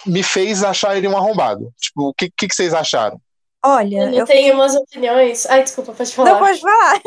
me 0.05 0.23
fez 0.23 0.63
achar 0.63 0.97
ele 0.97 1.07
um 1.07 1.17
arrombado. 1.17 1.71
Tipo, 1.79 2.09
o 2.09 2.13
que, 2.13 2.29
que, 2.35 2.47
que 2.47 2.55
vocês 2.55 2.73
acharam? 2.73 3.19
Olha, 3.63 4.05
Eu 4.05 4.19
eu 4.19 4.25
tenho 4.25 4.53
umas 4.53 4.73
opiniões. 4.73 5.45
Ai, 5.47 5.63
desculpa, 5.63 5.91
pode 5.91 6.13
falar. 6.13 6.31
Não, 6.31 6.39
pode 6.39 6.61
falar. 6.61 7.01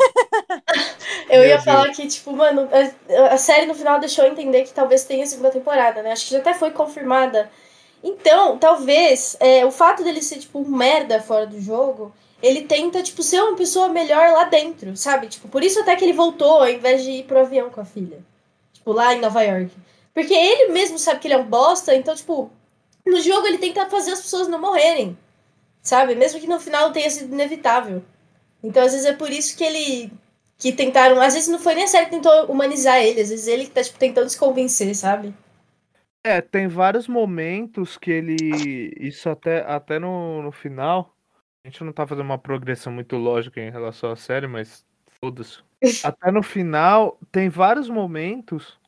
Eu 1.29 1.39
Meu 1.39 1.49
ia 1.49 1.55
Deus. 1.55 1.63
falar 1.63 1.89
que, 1.89 2.07
tipo, 2.07 2.31
mano, 2.31 2.69
a, 2.71 3.33
a 3.33 3.37
série 3.37 3.65
no 3.65 3.73
final 3.73 3.99
deixou 3.99 4.23
eu 4.25 4.31
entender 4.31 4.63
que 4.63 4.71
talvez 4.73 5.03
tenha 5.03 5.25
segunda 5.25 5.49
temporada, 5.49 6.03
né? 6.03 6.11
Acho 6.11 6.25
que 6.25 6.31
já 6.31 6.39
até 6.39 6.53
foi 6.53 6.69
confirmada. 6.69 7.49
Então, 8.03 8.57
talvez, 8.59 9.35
é, 9.39 9.65
o 9.65 9.71
fato 9.71 10.03
dele 10.03 10.21
ser, 10.21 10.37
tipo, 10.39 10.59
um 10.59 10.67
merda 10.69 11.19
fora 11.21 11.47
do 11.47 11.59
jogo, 11.59 12.13
ele 12.41 12.63
tenta, 12.63 13.01
tipo, 13.01 13.23
ser 13.23 13.41
uma 13.41 13.55
pessoa 13.55 13.87
melhor 13.87 14.31
lá 14.33 14.43
dentro, 14.43 14.95
sabe? 14.95 15.27
Tipo, 15.27 15.47
por 15.47 15.63
isso 15.63 15.79
até 15.79 15.95
que 15.95 16.03
ele 16.05 16.13
voltou 16.13 16.59
ao 16.61 16.69
invés 16.69 17.01
de 17.03 17.11
ir 17.11 17.23
pro 17.23 17.39
avião 17.39 17.69
com 17.71 17.81
a 17.81 17.85
filha. 17.85 18.19
Tipo, 18.83 18.91
lá 18.91 19.13
em 19.13 19.21
Nova 19.21 19.41
York. 19.41 19.71
Porque 20.13 20.33
ele 20.33 20.73
mesmo 20.73 20.99
sabe 20.99 21.21
que 21.21 21.27
ele 21.27 21.35
é 21.35 21.37
um 21.37 21.45
bosta, 21.45 21.95
então, 21.95 22.13
tipo, 22.13 22.51
no 23.05 23.21
jogo 23.21 23.47
ele 23.47 23.57
tenta 23.57 23.89
fazer 23.89 24.11
as 24.11 24.21
pessoas 24.21 24.49
não 24.49 24.59
morrerem. 24.59 25.17
Sabe? 25.81 26.15
Mesmo 26.15 26.39
que 26.39 26.47
no 26.47 26.59
final 26.59 26.91
tenha 26.91 27.09
sido 27.09 27.33
inevitável. 27.33 28.03
Então, 28.61 28.83
às 28.83 28.91
vezes 28.91 29.07
é 29.07 29.13
por 29.13 29.29
isso 29.29 29.57
que 29.57 29.63
ele. 29.63 30.11
Que 30.57 30.73
tentaram. 30.73 31.19
Às 31.21 31.33
vezes 31.33 31.47
não 31.47 31.59
foi 31.59 31.75
nem 31.75 31.85
a 31.85 31.87
série 31.87 32.05
que 32.05 32.11
tentou 32.11 32.45
humanizar 32.51 33.01
ele, 33.01 33.21
às 33.21 33.29
vezes 33.29 33.47
ele 33.47 33.65
que 33.65 33.71
tá, 33.71 33.81
tipo, 33.81 33.97
tentando 33.97 34.29
se 34.29 34.37
convencer, 34.37 34.93
sabe? 34.95 35.33
É, 36.25 36.41
tem 36.41 36.67
vários 36.67 37.07
momentos 37.07 37.97
que 37.97 38.11
ele. 38.11 38.93
Isso 38.99 39.29
até, 39.29 39.61
até 39.61 39.97
no, 39.97 40.41
no 40.41 40.51
final. 40.51 41.15
A 41.65 41.69
gente 41.69 41.83
não 41.85 41.93
tá 41.93 42.05
fazendo 42.05 42.25
uma 42.25 42.37
progressão 42.37 42.91
muito 42.91 43.15
lógica 43.15 43.61
em 43.61 43.71
relação 43.71 44.11
à 44.11 44.15
série, 44.17 44.47
mas 44.47 44.85
foda-se. 45.07 45.63
Até 46.03 46.31
no 46.31 46.41
final, 46.41 47.19
tem 47.31 47.49
vários 47.49 47.89
momentos 47.89 48.79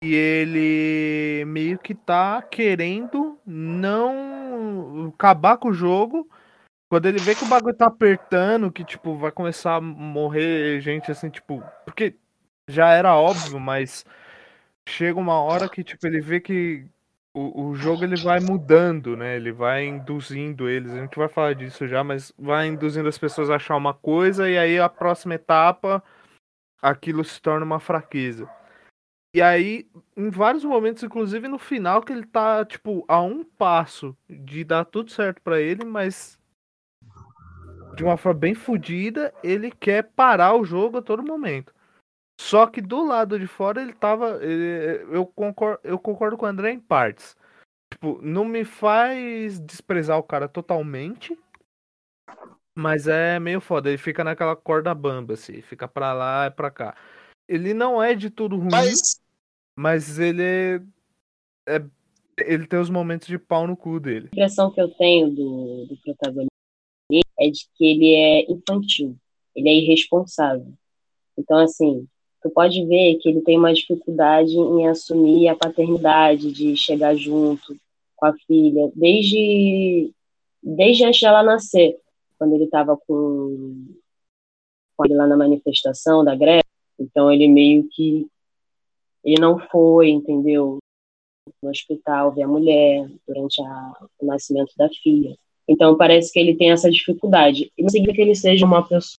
que 0.00 0.14
ele 0.14 1.44
meio 1.46 1.78
que 1.78 1.94
tá 1.94 2.40
querendo 2.42 3.38
não 3.44 5.12
acabar 5.14 5.56
com 5.56 5.68
o 5.68 5.74
jogo. 5.74 6.28
Quando 6.90 7.06
ele 7.06 7.18
vê 7.18 7.34
que 7.34 7.44
o 7.44 7.48
bagulho 7.48 7.76
tá 7.76 7.86
apertando, 7.86 8.70
que 8.70 8.84
tipo, 8.84 9.16
vai 9.16 9.32
começar 9.32 9.76
a 9.76 9.80
morrer 9.80 10.80
gente 10.80 11.10
assim, 11.10 11.28
tipo. 11.28 11.62
Porque 11.84 12.14
já 12.68 12.90
era 12.92 13.16
óbvio, 13.16 13.58
mas 13.58 14.04
chega 14.88 15.18
uma 15.18 15.40
hora 15.42 15.68
que 15.68 15.82
tipo 15.82 16.06
ele 16.06 16.20
vê 16.20 16.40
que 16.40 16.86
o, 17.34 17.68
o 17.68 17.74
jogo 17.74 18.04
ele 18.04 18.16
vai 18.16 18.40
mudando, 18.40 19.16
né? 19.16 19.36
Ele 19.36 19.52
vai 19.52 19.84
induzindo 19.86 20.68
eles. 20.68 20.92
A 20.92 21.00
gente 21.00 21.18
vai 21.18 21.28
falar 21.28 21.54
disso 21.54 21.86
já, 21.86 22.02
mas 22.04 22.32
vai 22.38 22.68
induzindo 22.68 23.08
as 23.08 23.18
pessoas 23.18 23.50
a 23.50 23.56
achar 23.56 23.76
uma 23.76 23.92
coisa 23.92 24.48
e 24.48 24.56
aí 24.56 24.78
a 24.78 24.88
próxima 24.88 25.34
etapa 25.34 26.02
aquilo 26.80 27.24
se 27.24 27.40
torna 27.40 27.64
uma 27.64 27.80
fraqueza. 27.80 28.48
E 29.34 29.42
aí, 29.42 29.86
em 30.16 30.30
vários 30.30 30.64
momentos, 30.64 31.02
inclusive 31.02 31.46
no 31.48 31.58
final, 31.58 32.02
que 32.02 32.12
ele 32.12 32.26
tá, 32.26 32.64
tipo, 32.64 33.04
a 33.06 33.20
um 33.20 33.44
passo 33.44 34.16
de 34.28 34.64
dar 34.64 34.84
tudo 34.84 35.10
certo 35.10 35.42
pra 35.42 35.60
ele, 35.60 35.84
mas 35.84 36.38
de 37.94 38.04
uma 38.04 38.16
forma 38.16 38.38
bem 38.38 38.54
fodida, 38.54 39.34
ele 39.42 39.70
quer 39.70 40.04
parar 40.04 40.54
o 40.54 40.64
jogo 40.64 40.98
a 40.98 41.02
todo 41.02 41.22
momento. 41.22 41.74
Só 42.40 42.66
que 42.66 42.80
do 42.80 43.04
lado 43.04 43.38
de 43.38 43.46
fora 43.46 43.82
ele 43.82 43.92
tava. 43.92 44.38
ele- 44.42 45.04
eu, 45.10 45.26
concordo, 45.26 45.80
eu 45.82 45.98
concordo 45.98 46.36
com 46.36 46.46
o 46.46 46.48
André 46.48 46.70
em 46.70 46.78
partes. 46.78 47.36
Tipo, 47.92 48.20
não 48.22 48.44
me 48.44 48.64
faz 48.64 49.58
desprezar 49.58 50.16
o 50.18 50.22
cara 50.22 50.48
totalmente. 50.48 51.36
Mas 52.78 53.08
é 53.08 53.40
meio 53.40 53.60
foda. 53.60 53.88
Ele 53.88 53.98
fica 53.98 54.22
naquela 54.22 54.54
corda 54.54 54.94
bamba, 54.94 55.34
assim. 55.34 55.60
Fica 55.62 55.88
pra 55.88 56.12
lá 56.12 56.46
e 56.46 56.50
pra 56.52 56.70
cá. 56.70 56.96
Ele 57.48 57.74
não 57.74 58.00
é 58.00 58.14
de 58.14 58.30
tudo 58.30 58.56
ruim. 58.56 58.70
Mas, 59.76 60.16
ele 60.16 60.42
é, 60.44 60.80
é- 61.68 61.84
Ele 62.38 62.68
tem 62.68 62.78
os 62.78 62.88
momentos 62.88 63.26
de 63.26 63.36
pau 63.36 63.66
no 63.66 63.76
cu 63.76 63.98
dele. 63.98 64.28
A 64.32 64.36
impressão 64.36 64.70
que 64.70 64.80
eu 64.80 64.88
tenho 64.90 65.28
do, 65.28 65.86
do 65.86 65.96
protagonista 66.04 66.52
é 67.40 67.50
de 67.50 67.66
que 67.74 67.84
ele 67.84 68.14
é 68.14 68.52
infantil, 68.52 69.16
ele 69.56 69.68
é 69.68 69.74
irresponsável. 69.74 70.72
Então, 71.36 71.58
assim, 71.58 72.06
tu 72.40 72.48
pode 72.50 72.86
ver 72.86 73.16
que 73.16 73.28
ele 73.28 73.40
tem 73.40 73.58
uma 73.58 73.74
dificuldade 73.74 74.52
em 74.56 74.86
assumir 74.86 75.48
a 75.48 75.56
paternidade, 75.56 76.52
de 76.52 76.76
chegar 76.76 77.16
junto 77.16 77.76
com 78.14 78.26
a 78.26 78.32
filha, 78.46 78.88
desde, 78.94 80.12
desde 80.62 81.04
antes 81.04 81.20
dela 81.20 81.42
nascer, 81.42 81.96
quando 82.38 82.54
ele 82.54 82.64
estava 82.64 82.96
com, 82.96 83.86
com 84.96 85.04
ele 85.04 85.14
lá 85.14 85.26
na 85.26 85.36
manifestação 85.36 86.24
da 86.24 86.34
greve. 86.34 86.64
Então, 86.98 87.30
ele 87.30 87.48
meio 87.48 87.88
que 87.88 88.26
ele 89.24 89.40
não 89.40 89.58
foi, 89.58 90.10
entendeu? 90.10 90.78
No 91.62 91.70
hospital 91.70 92.32
ver 92.32 92.42
a 92.42 92.48
mulher 92.48 93.10
durante 93.26 93.60
a- 93.62 94.06
o 94.18 94.26
nascimento 94.26 94.72
da 94.76 94.88
filha. 94.88 95.36
Então 95.68 95.96
parece 95.96 96.32
que 96.32 96.38
ele 96.38 96.56
tem 96.56 96.70
essa 96.70 96.90
dificuldade. 96.90 97.70
E 97.76 97.82
não 97.82 97.90
significa 97.90 98.16
que 98.16 98.22
ele 98.22 98.34
seja 98.34 98.64
uma 98.64 98.86
pessoa, 98.86 99.18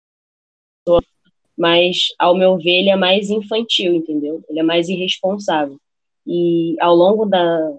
mas 1.56 2.08
ao 2.18 2.34
meu 2.34 2.56
ver 2.56 2.80
ele 2.80 2.90
é 2.90 2.96
mais 2.96 3.28
infantil, 3.28 3.92
entendeu? 3.94 4.42
Ele 4.48 4.60
é 4.60 4.62
mais 4.62 4.88
irresponsável. 4.88 5.78
E 6.26 6.76
ao 6.80 6.94
longo 6.94 7.26
da, 7.26 7.78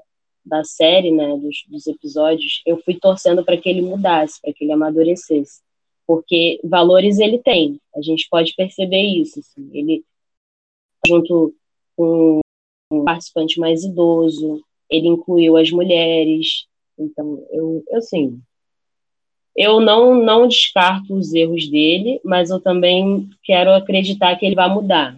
da 0.49 0.63
série, 0.63 1.11
né, 1.11 1.37
dos, 1.37 1.63
dos 1.67 1.87
episódios, 1.87 2.61
eu 2.65 2.77
fui 2.83 2.95
torcendo 2.95 3.45
para 3.45 3.57
que 3.57 3.69
ele 3.69 3.81
mudasse, 3.81 4.41
para 4.41 4.51
que 4.53 4.63
ele 4.63 4.73
amadurecesse, 4.73 5.61
porque 6.07 6.59
valores 6.63 7.19
ele 7.19 7.37
tem. 7.37 7.79
A 7.95 8.01
gente 8.01 8.27
pode 8.29 8.53
perceber 8.55 9.01
isso. 9.01 9.39
assim. 9.39 9.69
Ele 9.71 10.03
junto 11.05 11.53
com 11.95 12.39
um 12.91 13.03
participante 13.03 13.59
mais 13.59 13.83
idoso, 13.83 14.61
ele 14.89 15.07
incluiu 15.07 15.55
as 15.55 15.69
mulheres. 15.69 16.65
Então, 16.97 17.45
eu, 17.51 17.83
eu 17.87 17.97
assim, 17.97 18.41
eu 19.55 19.79
não, 19.79 20.15
não 20.15 20.47
descarto 20.47 21.13
os 21.13 21.33
erros 21.33 21.69
dele, 21.69 22.19
mas 22.23 22.49
eu 22.49 22.59
também 22.59 23.29
quero 23.43 23.71
acreditar 23.73 24.35
que 24.35 24.45
ele 24.45 24.55
vai 24.55 24.69
mudar. 24.69 25.17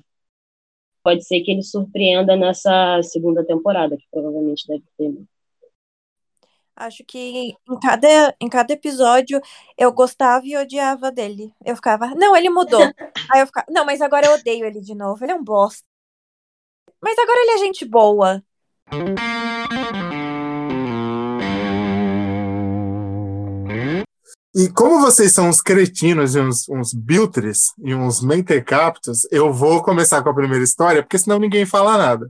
Pode 1.04 1.26
ser 1.26 1.42
que 1.42 1.52
ele 1.52 1.64
surpreenda 1.64 2.36
nessa 2.36 3.02
segunda 3.04 3.46
temporada, 3.46 3.98
que 3.98 4.06
provavelmente 4.12 4.68
deve 4.68 4.84
ter. 4.98 5.14
Acho 6.76 7.04
que 7.06 7.54
em 7.70 7.80
cada, 7.82 8.36
em 8.40 8.50
cada 8.50 8.74
episódio 8.74 9.42
eu 9.78 9.92
gostava 9.92 10.46
e 10.46 10.58
odiava 10.58 11.12
dele. 11.12 11.54
Eu 11.64 11.76
ficava, 11.76 12.08
não, 12.16 12.36
ele 12.36 12.50
mudou. 12.50 12.82
Aí 13.32 13.42
eu 13.42 13.46
ficava, 13.48 13.68
não, 13.70 13.86
mas 13.86 14.02
agora 14.02 14.26
eu 14.26 14.34
odeio 14.34 14.66
ele 14.66 14.82
de 14.82 14.96
novo. 14.96 15.24
Ele 15.24 15.32
é 15.32 15.36
um 15.36 15.44
bosta. 15.44 15.84
Mas 17.02 17.18
agora 17.18 17.40
ele 17.40 17.52
é 17.52 17.58
gente 17.58 17.86
boa. 17.86 18.44
E 24.54 24.70
como 24.70 25.00
vocês 25.00 25.32
são 25.32 25.48
uns 25.48 25.62
cretinos 25.62 26.36
e 26.36 26.40
uns, 26.40 26.68
uns 26.68 26.94
biltres 26.94 27.74
e 27.84 27.96
uns 27.96 28.22
mentecaptos, 28.22 29.26
eu 29.32 29.54
vou 29.54 29.82
começar 29.82 30.22
com 30.22 30.30
a 30.30 30.34
primeira 30.34 30.64
história, 30.64 31.02
porque 31.02 31.18
senão 31.18 31.40
ninguém 31.40 31.66
fala 31.66 31.98
nada. 31.98 32.30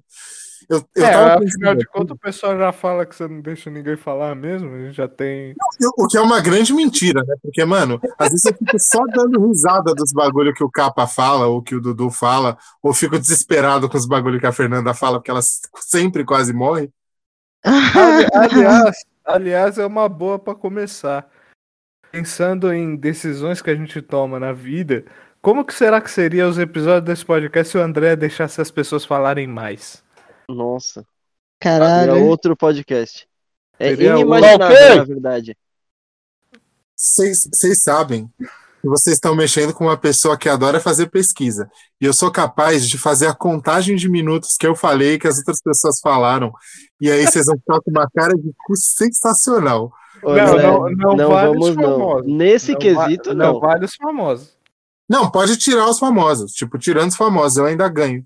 Eu, 0.69 0.85
eu 0.95 1.06
é, 1.06 1.11
tava 1.11 1.26
afinal 1.34 1.39
pensando 1.41 1.77
de 1.80 1.85
contas, 1.88 2.11
o 2.15 2.19
pessoal 2.19 2.57
já 2.57 2.72
fala 2.72 3.06
que 3.06 3.14
você 3.14 3.27
não 3.27 3.41
deixa 3.41 3.69
ninguém 3.69 3.98
falar 3.98 4.35
mesmo. 4.35 4.73
A 4.73 4.80
gente 4.80 4.95
já 4.95 5.07
tem. 5.07 5.53
O 5.98 6.07
que 6.07 6.18
é 6.18 6.22
uma 6.22 6.39
grande 6.39 6.73
mentira, 6.73 7.22
né? 7.27 7.35
Porque, 7.41 7.65
mano, 7.65 7.99
às 8.18 8.30
vezes 8.30 8.45
eu 8.45 8.53
fico 8.53 8.80
só 8.80 9.03
dando 9.07 9.48
risada 9.48 9.93
dos 9.93 10.14
bagulho 10.14 10.53
que 10.53 10.64
o 10.64 10.69
Capa 10.69 11.06
fala, 11.07 11.48
ou 11.48 11.61
que 11.61 11.76
o 11.76 11.81
Dudu 11.81 12.10
fala, 12.10 12.57
ou 12.81 12.93
fico 12.93 13.19
desesperado 13.19 13.89
com 13.89 13.98
os 13.98 14.06
bagulho 14.06 14.39
que 14.39 14.48
a 14.48 14.53
Fernanda 14.53 14.93
fala, 14.93 15.18
porque 15.18 15.31
ela 15.31 15.41
sempre 15.76 16.23
quase 16.23 16.53
morre. 16.53 16.89
Ali- 17.65 18.27
aliás, 18.34 18.95
aliás, 19.26 19.77
é 19.77 19.85
uma 19.85 20.07
boa 20.07 20.39
pra 20.39 20.56
começar. 20.56 21.27
Pensando 22.11 22.73
em 22.73 22.95
decisões 22.95 23.61
que 23.61 23.69
a 23.69 23.75
gente 23.75 24.01
toma 24.01 24.39
na 24.39 24.51
vida, 24.51 25.05
como 25.41 25.65
que 25.65 25.73
será 25.73 26.01
que 26.01 26.11
seria 26.11 26.47
os 26.47 26.59
episódios 26.59 27.05
desse 27.05 27.25
podcast 27.25 27.71
se 27.71 27.77
o 27.77 27.81
André 27.81 28.15
deixasse 28.15 28.59
as 28.61 28.69
pessoas 28.69 29.05
falarem 29.05 29.47
mais? 29.47 30.03
Nossa. 30.47 31.05
Caralho. 31.59 32.11
Era 32.11 32.15
outro 32.15 32.55
podcast. 32.55 33.27
É 33.79 33.89
Seria 33.89 34.11
inimaginável, 34.11 34.95
na 34.97 35.03
verdade. 35.03 35.57
Vocês 36.95 37.49
vocês 37.51 37.81
sabem 37.81 38.29
que 38.81 38.88
vocês 38.88 39.15
estão 39.15 39.35
mexendo 39.35 39.73
com 39.73 39.85
uma 39.85 39.97
pessoa 39.97 40.38
que 40.38 40.49
adora 40.49 40.79
fazer 40.79 41.07
pesquisa. 41.07 41.69
E 41.99 42.05
eu 42.05 42.13
sou 42.13 42.31
capaz 42.31 42.88
de 42.88 42.97
fazer 42.97 43.27
a 43.27 43.33
contagem 43.33 43.95
de 43.95 44.09
minutos 44.09 44.57
que 44.57 44.67
eu 44.67 44.75
falei, 44.75 45.17
que 45.17 45.27
as 45.27 45.38
outras 45.38 45.61
pessoas 45.61 45.99
falaram. 45.99 46.51
E 46.99 47.09
aí 47.09 47.25
vocês 47.25 47.45
vão 47.45 47.57
ficar 47.57 47.79
com 47.81 47.91
uma 47.91 48.09
cara 48.09 48.35
de 48.35 48.51
cu 48.65 48.75
sensacional. 48.75 49.91
Ô, 50.23 50.34
Não, 50.35 50.57
não- 50.57 50.89
não 50.91 51.15
não 51.15 51.30
vale 51.30 51.49
os 51.49 51.60
vamos 51.60 51.76
não. 51.76 51.84
famosos. 51.99 52.27
Nesse 52.31 52.73
va- 52.73 52.80
quesito, 52.80 53.34
não. 53.34 53.60
vale 53.60 53.85
os 53.85 53.95
famosos. 53.95 54.56
Não, 55.10 55.30
pode 55.30 55.57
tirar 55.57 55.88
os 55.89 55.99
famosos. 55.99 56.52
Tipo, 56.53 56.77
tirando 56.77 57.10
os 57.10 57.15
famosos, 57.15 57.57
eu 57.57 57.65
ainda 57.65 57.88
ganho. 57.89 58.23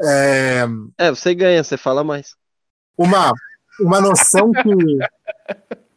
É, 0.00 0.64
É, 0.98 1.10
você 1.10 1.34
ganha, 1.34 1.62
você 1.64 1.76
fala 1.76 2.04
mais. 2.04 2.34
uma, 2.96 3.32
uma 3.80 4.00
noção 4.00 4.52
que. 4.52 4.70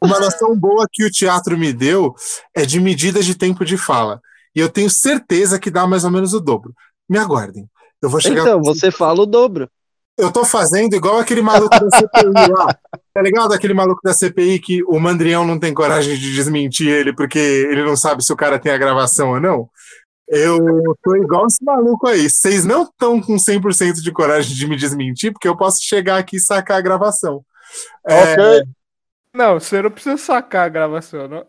Uma 0.01 0.17
noção 0.19 0.57
boa 0.57 0.85
que 0.91 1.03
o 1.03 1.11
teatro 1.11 1.57
me 1.57 1.73
deu 1.73 2.15
é 2.55 2.65
de 2.65 2.79
medida 2.79 3.21
de 3.21 3.35
tempo 3.35 3.65
de 3.65 3.77
fala. 3.77 4.21
E 4.55 4.59
eu 4.59 4.69
tenho 4.69 4.89
certeza 4.89 5.59
que 5.59 5.69
dá 5.69 5.85
mais 5.85 6.05
ou 6.05 6.11
menos 6.11 6.33
o 6.33 6.39
dobro. 6.39 6.73
Me 7.07 7.17
aguardem. 7.17 7.69
Eu 8.01 8.09
vou 8.09 8.19
chegar. 8.21 8.41
Então, 8.43 8.61
você 8.63 8.91
fala 8.91 9.21
o 9.21 9.25
dobro. 9.25 9.69
Eu 10.17 10.31
tô 10.31 10.43
fazendo 10.45 10.93
igual 10.95 11.17
aquele 11.19 11.41
maluco 11.41 11.69
da 11.77 11.89
CPI 11.97 12.51
lá. 12.51 12.77
Tá 13.19 13.23
ligado? 13.23 13.53
Aquele 13.53 13.73
maluco 13.73 13.99
da 14.01 14.13
CPI 14.13 14.59
que 14.59 14.81
o 14.85 14.97
Mandrião 14.97 15.45
não 15.45 15.59
tem 15.59 15.73
coragem 15.73 16.15
de 16.15 16.33
desmentir 16.33 16.87
ele 16.87 17.13
porque 17.13 17.37
ele 17.37 17.83
não 17.83 17.97
sabe 17.97 18.23
se 18.23 18.31
o 18.31 18.35
cara 18.37 18.57
tem 18.57 18.71
a 18.71 18.77
gravação 18.77 19.31
ou 19.31 19.41
não. 19.41 19.69
Eu 20.25 20.57
tô 21.03 21.17
igual 21.17 21.45
esse 21.45 21.61
maluco 21.61 22.07
aí. 22.07 22.29
Vocês 22.29 22.63
não 22.63 22.83
estão 22.83 23.19
com 23.21 23.35
100% 23.35 23.95
de 23.95 24.09
coragem 24.13 24.55
de 24.55 24.67
me 24.67 24.77
desmentir, 24.77 25.33
porque 25.33 25.49
eu 25.49 25.57
posso 25.57 25.79
chegar 25.83 26.17
aqui 26.17 26.37
e 26.37 26.39
sacar 26.39 26.77
a 26.77 26.81
gravação. 26.81 27.43
É, 28.07 28.33
Ok. 28.33 28.63
Não, 29.35 29.59
você 29.59 29.81
não 29.81 29.91
precisa 29.91 30.15
sacar 30.17 30.65
a 30.67 30.69
gravação. 30.69 31.27
não. 31.27 31.39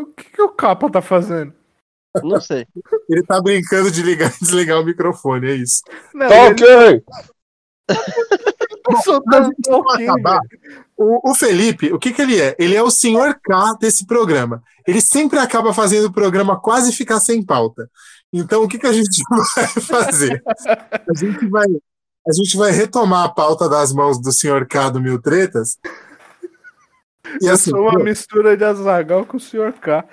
O 0.00 0.06
que, 0.06 0.24
que 0.24 0.42
o 0.42 0.48
capa 0.48 0.90
tá 0.90 1.00
fazendo? 1.00 1.54
Não 2.24 2.40
sei. 2.40 2.66
Ele 3.08 3.22
tá 3.22 3.40
brincando 3.40 3.88
de 3.88 4.02
ligar 4.02 4.32
e 4.34 4.44
desligar 4.44 4.80
o 4.80 4.84
microfone, 4.84 5.48
é 5.48 5.54
isso. 5.54 5.80
Não, 6.12 6.28
Tá 6.28 6.46
ele- 6.48 7.04
Bom, 7.06 7.14
acabar, 9.90 10.40
o, 10.96 11.30
o 11.30 11.34
Felipe, 11.34 11.92
o 11.92 11.98
que, 11.98 12.12
que 12.12 12.20
ele 12.20 12.40
é? 12.40 12.54
Ele 12.58 12.74
é 12.74 12.82
o 12.82 12.90
senhor 12.90 13.38
K 13.42 13.74
desse 13.80 14.06
programa. 14.06 14.62
Ele 14.86 15.00
sempre 15.00 15.38
acaba 15.38 15.72
fazendo 15.72 16.06
o 16.06 16.12
programa 16.12 16.60
quase 16.60 16.92
ficar 16.92 17.20
sem 17.20 17.44
pauta. 17.44 17.90
Então, 18.32 18.62
o 18.62 18.68
que, 18.68 18.78
que 18.78 18.86
a 18.86 18.92
gente 18.92 19.22
vai 19.56 19.66
fazer? 19.66 20.42
A 20.46 21.14
gente 21.16 21.48
vai, 21.48 21.66
a 21.66 22.32
gente 22.32 22.56
vai 22.56 22.70
retomar 22.70 23.24
a 23.24 23.28
pauta 23.28 23.68
das 23.68 23.92
mãos 23.92 24.20
do 24.20 24.32
senhor 24.32 24.66
K 24.66 24.90
do 24.90 25.00
Mil 25.00 25.20
Tretas. 25.20 25.78
E 27.40 27.46
Eu 27.46 27.54
assim, 27.54 27.70
sou 27.70 27.80
uma 27.80 28.02
mistura 28.02 28.56
de 28.56 28.64
Azagal 28.64 29.24
com 29.24 29.36
o 29.36 29.40
Sr. 29.40 29.72
K. 29.80 30.04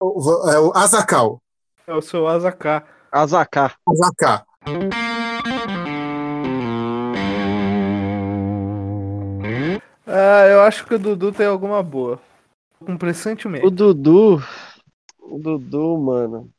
o, 0.00 0.50
é 0.50 0.58
o 0.58 0.72
Azacal. 0.74 1.42
Eu 1.86 2.00
sou 2.00 2.24
o 2.24 2.28
Azaká. 2.28 2.84
Azaká. 3.10 3.74
Azaká. 3.86 4.44
Ah, 10.08 10.46
eu 10.46 10.62
acho 10.62 10.86
que 10.86 10.94
o 10.94 10.98
Dudu 10.98 11.30
tem 11.32 11.46
alguma 11.46 11.82
boa. 11.82 12.18
Com 12.78 12.96
pressentimento. 12.96 13.66
O 13.66 13.70
Dudu. 13.70 14.38
O 15.20 15.38
Dudu, 15.38 15.98
mano. 15.98 16.50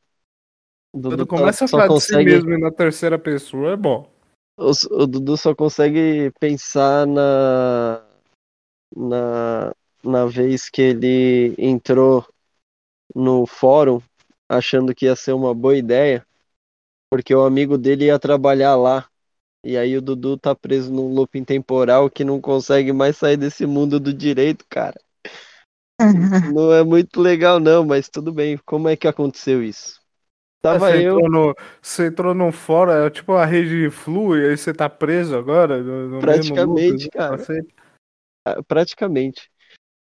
O 0.94 1.02
Quando 1.02 1.18
Dudu 1.18 1.28
começa 1.28 1.66
a 1.66 1.68
só 1.68 1.78
falar 1.78 1.88
de 1.88 1.94
consegue. 1.96 2.30
si 2.30 2.36
mesmo 2.36 2.54
e 2.54 2.58
na 2.60 2.72
terceira 2.72 3.18
pessoa, 3.18 3.72
é 3.72 3.76
bom. 3.76 4.08
O, 4.56 4.72
o 4.92 5.08
Dudu 5.08 5.36
só 5.36 5.56
consegue 5.56 6.32
pensar 6.40 7.08
na, 7.08 8.04
na, 8.96 9.74
na 10.04 10.26
vez 10.26 10.70
que 10.70 10.82
ele 10.82 11.56
entrou 11.58 12.26
no 13.16 13.48
fórum 13.48 14.00
achando 14.48 14.94
que 14.94 15.06
ia 15.06 15.16
ser 15.16 15.34
uma 15.34 15.54
boa 15.56 15.78
ideia, 15.78 16.26
porque 17.10 17.34
o 17.34 17.46
amigo 17.46 17.78
dele 17.78 18.06
ia 18.06 18.20
trabalhar 18.20 18.76
lá 18.76 19.08
E 19.64 19.78
aí 19.78 19.98
o 19.98 20.02
Dudu 20.02 20.38
tá 20.38 20.56
preso 20.56 20.92
num 20.92 21.14
looping 21.14 21.44
temporal 21.44 22.10
que 22.10 22.24
não 22.24 22.40
consegue 22.40 22.94
mais 22.94 23.18
sair 23.18 23.38
desse 23.38 23.66
mundo 23.66 24.00
do 24.00 24.14
direito, 24.14 24.66
cara. 24.70 25.00
Não 26.56 26.72
é 26.72 26.82
muito 26.82 27.20
legal, 27.20 27.60
não, 27.60 27.86
mas 27.86 28.08
tudo 28.08 28.32
bem. 28.32 28.58
Como 28.66 28.88
é 28.88 28.96
que 28.96 29.06
aconteceu 29.06 29.62
isso? 29.62 30.00
Tava 30.62 30.90
você, 30.90 31.06
eu. 31.06 31.16
entrou 31.16 31.30
no, 31.30 31.56
você 31.82 32.08
entrou 32.08 32.34
num 32.34 32.52
fórum, 32.52 32.92
é 32.92 33.10
tipo 33.10 33.34
a 33.34 33.46
rede 33.46 33.90
flu, 33.90 34.38
e 34.38 34.50
aí 34.50 34.58
você 34.58 34.74
tá 34.74 34.90
preso 34.90 35.38
agora? 35.38 35.82
No, 35.82 36.10
no 36.10 36.10
mesmo 36.10 36.20
Praticamente, 36.22 37.04
loop, 37.04 37.10
cara. 37.12 37.44
Ah, 38.46 38.64
Praticamente. 38.64 39.50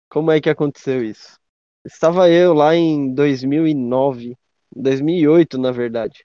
Como 0.08 0.30
é 0.30 0.40
que 0.40 0.48
aconteceu 0.48 1.04
isso? 1.04 1.38
Estava 1.84 2.30
eu 2.30 2.54
lá 2.54 2.74
em 2.74 3.12
2009, 3.12 4.36
2008, 4.74 5.58
na 5.58 5.70
verdade. 5.70 6.24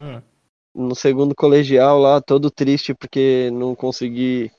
Hum. 0.00 0.22
No 0.74 0.94
segundo 0.94 1.34
colegial 1.34 1.98
lá, 1.98 2.20
todo 2.20 2.50
triste 2.50 2.94
porque 2.94 3.50
não 3.52 3.74
consegui 3.74 4.50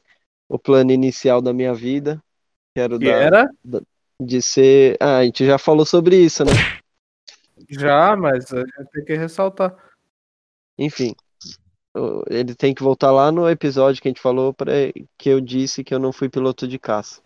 o 0.48 0.60
plano 0.60 0.91
inicial 0.91 1.41
da 1.41 1.52
minha 1.53 1.73
vida. 1.73 2.22
Que 2.76 2.81
era 2.81 2.99
Que 2.99 3.06
da, 3.06 3.11
era? 3.11 3.49
da- 3.64 3.81
de 4.22 4.41
ser. 4.41 4.95
Ah, 4.99 5.18
a 5.18 5.26
gente 5.26 5.45
já 5.45 5.57
falou 5.57 5.85
sobre 5.85 6.15
isso, 6.18 6.45
né? 6.45 6.52
Já, 7.69 8.15
mas 8.15 8.52
a 8.53 8.60
gente 8.60 8.91
tem 8.94 9.06
que 9.06 9.15
ressaltar. 9.15 9.76
Enfim, 10.77 11.15
ele 12.30 12.56
tem 12.56 12.73
que 12.73 12.84
voltar 12.84 13.11
lá 13.11 13.31
no 13.31 13.49
episódio 13.49 14.02
que 14.02 14.07
a 14.07 14.11
gente 14.11 14.22
falou 14.22 14.53
para 14.53 14.72
que 15.18 15.30
eu 15.30 15.40
disse 15.40 15.84
que 15.84 15.94
eu 15.94 15.99
não 15.99 16.11
fui 16.11 16.30
piloto 16.30 16.68
de 16.68 16.77
caça. 16.80 17.22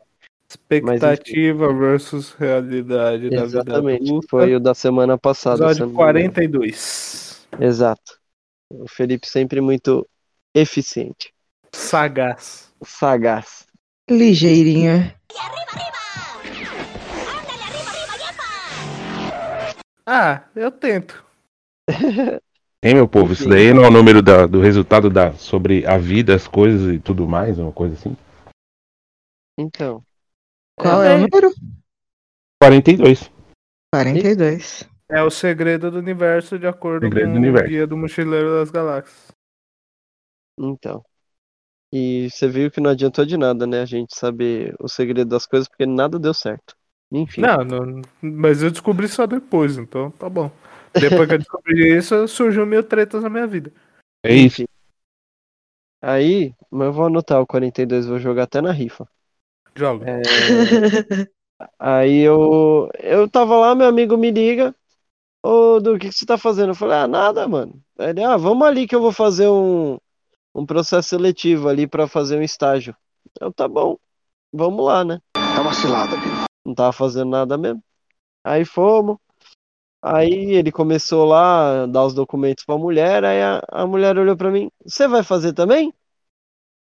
Mas. 0.81 0.95
Expectativa 0.95 1.73
versus 1.73 2.31
realidade 2.33 3.29
da 3.29 3.43
vida 3.43 3.43
Exatamente, 3.43 4.03
adulta. 4.09 4.27
foi 4.29 4.55
o 4.55 4.59
da 4.59 4.73
semana 4.73 5.17
passada. 5.17 5.65
Episódio 5.65 5.79
não 5.81 5.87
me 5.87 5.93
engano. 5.93 6.31
42. 6.31 7.47
Exato. 7.59 8.16
O 8.69 8.87
Felipe 8.87 9.27
sempre 9.27 9.61
muito 9.61 10.07
eficiente. 10.53 11.33
Sagaz. 11.73 12.73
Sagaz. 12.83 13.65
Ligeirinho. 14.09 15.13
Ah, 20.05 20.43
eu 20.55 20.71
tento. 20.71 21.23
Hein, 22.83 22.93
meu 22.93 23.07
povo? 23.07 23.33
Isso 23.33 23.49
daí 23.49 23.73
não 23.73 23.83
é 23.83 23.87
o 23.87 23.91
número 23.91 24.21
da- 24.21 24.45
do 24.45 24.61
resultado 24.61 25.09
da, 25.09 25.33
sobre 25.33 25.83
a 25.87 25.97
vida, 25.97 26.35
as 26.35 26.47
coisas 26.47 26.93
e 26.93 26.99
tudo 26.99 27.27
mais, 27.27 27.57
uma 27.57 27.71
coisa 27.71 27.95
assim? 27.95 28.15
Então. 29.57 30.05
Qual 30.77 31.01
é 31.01 31.15
o 31.15 31.17
número? 31.17 31.51
42. 32.61 33.31
42. 33.91 34.87
É 35.09 35.23
o 35.23 35.29
segredo 35.29 35.89
do 35.89 35.99
universo 35.99 36.59
de 36.59 36.67
acordo 36.67 37.05
Segredo 37.05 37.31
com 37.31 37.39
o 37.39 37.63
guia 37.63 37.87
do 37.87 37.95
Mochileiro 37.95 38.59
das 38.59 38.69
Galáxias. 38.69 39.31
Então. 40.59 41.03
E 41.91 42.29
você 42.29 42.47
viu 42.49 42.69
que 42.69 42.81
não 42.81 42.91
adiantou 42.91 43.25
de 43.25 43.37
nada, 43.37 43.65
né? 43.65 43.81
A 43.81 43.85
gente 43.85 44.17
saber 44.17 44.75
o 44.79 44.89
segredo 44.89 45.29
das 45.29 45.45
coisas, 45.45 45.69
porque 45.69 45.85
nada 45.85 46.19
deu 46.19 46.33
certo. 46.33 46.75
Enfim. 47.09 47.41
Não, 47.41 47.63
não, 47.63 48.01
mas 48.21 48.61
eu 48.61 48.69
descobri 48.69 49.07
só 49.07 49.25
depois, 49.25 49.77
então 49.77 50.11
tá 50.11 50.29
bom. 50.29 50.51
Depois 50.99 51.27
que 51.27 51.35
eu 51.35 51.39
descobri 51.39 51.87
isso, 51.97 52.27
surgiu 52.27 52.65
mil 52.65 52.83
tretas 52.83 53.23
na 53.23 53.29
minha 53.29 53.47
vida. 53.47 53.71
É 54.23 54.33
isso. 54.33 54.65
Aí, 56.01 56.53
mas 56.69 56.87
eu 56.87 56.93
vou 56.93 57.05
anotar 57.05 57.41
o 57.41 57.47
42, 57.47 58.05
vou 58.05 58.19
jogar 58.19 58.43
até 58.43 58.61
na 58.61 58.71
rifa. 58.71 59.07
Joga. 59.73 60.05
É, 60.09 60.21
Aí 61.79 62.19
eu, 62.19 62.89
eu 62.99 63.29
tava 63.29 63.57
lá, 63.57 63.73
meu 63.73 63.87
amigo 63.87 64.17
me 64.17 64.29
liga. 64.29 64.75
Ô, 65.49 65.79
Du, 65.79 65.95
o 65.95 65.99
que, 65.99 66.09
que 66.09 66.13
você 66.13 66.25
tá 66.25 66.37
fazendo? 66.37 66.71
Eu 66.71 66.75
falei, 66.75 66.97
ah, 66.97 67.07
nada, 67.07 67.47
mano. 67.47 67.81
Aí 67.97 68.09
ele, 68.09 68.21
ah, 68.21 68.35
vamos 68.35 68.67
ali 68.67 68.85
que 68.85 68.93
eu 68.93 69.01
vou 69.01 69.13
fazer 69.13 69.47
um, 69.47 69.97
um 70.53 70.65
processo 70.65 71.09
seletivo 71.09 71.69
ali 71.69 71.87
pra 71.87 72.05
fazer 72.05 72.37
um 72.37 72.41
estágio. 72.41 72.93
Eu, 73.39 73.53
tá 73.53 73.65
bom, 73.65 73.97
vamos 74.51 74.85
lá, 74.85 75.05
né? 75.05 75.21
Tá 75.33 75.63
amigo. 76.17 76.45
Não 76.65 76.75
tava 76.75 76.91
fazendo 76.91 77.29
nada 77.29 77.57
mesmo. 77.57 77.81
Aí 78.43 78.65
fomos. 78.65 79.17
Aí 80.01 80.53
ele 80.55 80.71
começou 80.71 81.25
lá 81.25 81.83
a 81.83 81.85
dar 81.85 82.05
os 82.05 82.13
documentos 82.13 82.65
pra 82.65 82.77
mulher. 82.77 83.23
Aí 83.23 83.41
a, 83.41 83.61
a 83.71 83.87
mulher 83.87 84.17
olhou 84.17 84.35
pra 84.35 84.51
mim: 84.51 84.69
Você 84.85 85.07
vai 85.07 85.23
fazer 85.23 85.53
também? 85.53 85.93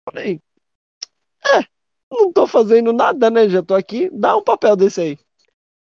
Falei: 0.06 0.42
É, 1.46 1.66
não 2.12 2.32
tô 2.32 2.48
fazendo 2.48 2.94
nada, 2.94 3.30
né? 3.30 3.50
Já 3.50 3.62
tô 3.62 3.76
aqui. 3.76 4.10
Dá 4.12 4.38
um 4.38 4.44
papel 4.44 4.76
desse 4.76 5.02
aí. 5.02 5.20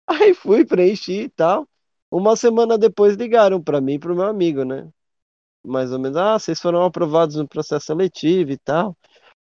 Aí 0.08 0.34
fui, 0.34 0.64
preenchi 0.64 1.22
e 1.24 1.28
tal. 1.30 1.68
Uma 2.10 2.36
semana 2.36 2.78
depois 2.78 3.16
ligaram 3.16 3.62
pra 3.62 3.80
mim 3.80 3.94
e 3.94 3.98
pro 3.98 4.14
meu 4.14 4.24
amigo, 4.26 4.64
né? 4.64 4.88
Mais 5.64 5.92
ou 5.92 5.98
menos: 5.98 6.16
Ah, 6.16 6.38
vocês 6.38 6.60
foram 6.60 6.82
aprovados 6.84 7.36
no 7.36 7.48
processo 7.48 7.86
seletivo 7.86 8.52
e 8.52 8.58
tal. 8.58 8.96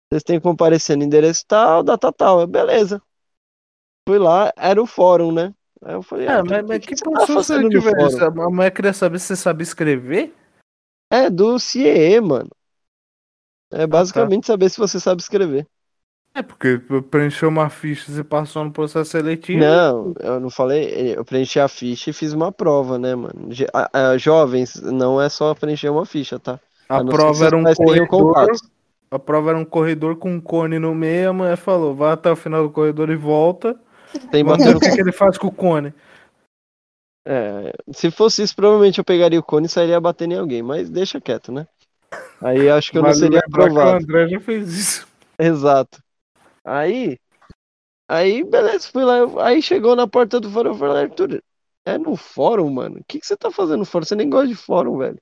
Vocês 0.09 0.23
têm 0.23 0.37
que 0.39 0.43
comparecer 0.43 0.97
no 0.97 1.03
endereço 1.03 1.43
tal, 1.47 1.83
data 1.83 2.11
tal. 2.13 2.41
Eu, 2.41 2.47
beleza. 2.47 3.01
Fui 4.07 4.17
lá, 4.17 4.51
era 4.57 4.81
o 4.81 4.87
fórum, 4.87 5.31
né? 5.33 5.53
Aí 5.83 5.93
eu 5.93 6.01
falei, 6.01 6.27
É, 6.27 6.31
ah, 6.31 6.43
mas, 6.43 6.63
o 6.63 6.67
mas 6.67 6.79
que, 6.79 6.87
que 6.87 6.95
que 6.95 6.95
você 6.95 7.03
tá 7.03 7.11
passou 7.11 7.43
se 7.43 7.53
fazendo 7.53 7.65
eu 7.65 7.69
no 7.69 7.81
tiver 7.81 7.91
isso? 8.07 8.17
fórum? 8.19 8.41
A 8.41 8.49
mulher 8.49 8.71
queria 8.71 8.93
saber 8.93 9.19
se 9.19 9.27
você 9.27 9.35
sabe 9.35 9.63
escrever? 9.63 10.33
É 11.11 11.29
do 11.29 11.59
CIE, 11.59 12.21
mano. 12.21 12.49
Ah, 13.71 13.81
É 13.83 13.87
basicamente 13.87 14.47
saber 14.47 14.69
se 14.69 14.77
você 14.77 14.99
sabe 14.99 15.21
escrever. 15.21 15.67
É, 16.37 16.43
porque 16.43 16.79
preencheu 17.09 17.49
uma 17.49 17.67
ficha 17.67 18.11
e 18.11 18.23
passou 18.23 18.63
no 18.63 18.71
processo 18.71 19.09
seletivo. 19.09 19.59
Não, 19.59 20.13
eu 20.19 20.39
não 20.39 20.51
falei. 20.51 21.15
Eu 21.17 21.25
preenchi 21.25 21.59
a 21.59 21.67
ficha 21.67 22.11
e 22.11 22.13
fiz 22.13 22.31
uma 22.31 22.51
prova, 22.51 22.99
né, 22.99 23.15
mano? 23.15 23.49
A- 23.73 24.11
a- 24.11 24.17
Jovens, 24.19 24.75
não 24.75 25.19
é 25.19 25.29
só 25.29 25.55
preencher 25.55 25.89
uma 25.89 26.05
ficha, 26.05 26.37
tá? 26.37 26.59
A 26.87 26.99
que 26.99 27.05
prova 27.09 27.45
era 27.47 27.57
um 27.57 27.63
corredor. 27.73 28.51
A 29.09 29.17
prova 29.17 29.49
era 29.49 29.57
um 29.57 29.65
corredor 29.65 30.17
com 30.17 30.31
um 30.31 30.39
cone 30.39 30.77
no 30.77 30.93
meio. 30.93 31.31
A 31.31 31.33
mulher 31.33 31.57
falou: 31.57 31.95
vai 31.95 32.11
até 32.11 32.31
o 32.31 32.35
final 32.35 32.61
do 32.63 32.69
corredor 32.69 33.09
e 33.09 33.15
volta. 33.15 33.75
Tem 34.31 34.43
ver 34.43 34.51
o 34.51 34.53
que, 34.53 34.57
bastante- 34.57 34.95
que 34.95 35.01
ele 35.01 35.11
faz 35.11 35.37
com 35.39 35.47
o 35.47 35.51
cone. 35.51 35.91
É, 37.25 37.73
se 37.91 38.09
fosse 38.09 38.43
isso, 38.43 38.55
provavelmente 38.55 38.99
eu 38.99 39.03
pegaria 39.03 39.39
o 39.39 39.43
cone 39.43 39.65
e 39.65 39.69
sairia 39.69 39.99
batendo 39.99 40.33
em 40.33 40.37
alguém, 40.37 40.61
mas 40.63 40.89
deixa 40.89 41.19
quieto, 41.19 41.51
né? 41.51 41.67
Aí 42.41 42.69
acho 42.69 42.91
que 42.91 42.97
eu 42.97 43.03
não 43.03 43.13
seria 43.13 43.41
que 43.41 43.49
O 43.49 43.63
aprovado. 43.63 44.03
André 44.03 44.27
já 44.29 44.39
fez 44.39 44.73
isso. 44.73 45.07
Exato. 45.39 45.99
Aí, 46.67 47.17
aí, 48.07 48.43
beleza, 48.43 48.89
fui 48.91 49.03
lá. 49.05 49.47
aí 49.47 49.61
chegou 49.63 49.95
na 49.95 50.07
porta 50.07 50.39
do 50.39 50.49
fórum, 50.51 50.71
eu 50.71 50.75
falei, 50.75 51.03
Arthur, 51.05 51.43
é 51.85 51.97
no 51.97 52.15
fórum, 52.17 52.69
mano? 52.71 52.99
O 53.01 53.05
que, 53.05 53.19
que 53.19 53.27
você 53.27 53.37
tá 53.37 53.51
fazendo 53.51 53.79
no 53.79 53.85
fórum? 53.85 54.05
Você 54.05 54.15
nem 54.15 54.29
gosta 54.29 54.47
de 54.49 54.55
fórum, 54.55 54.97
velho. 54.99 55.21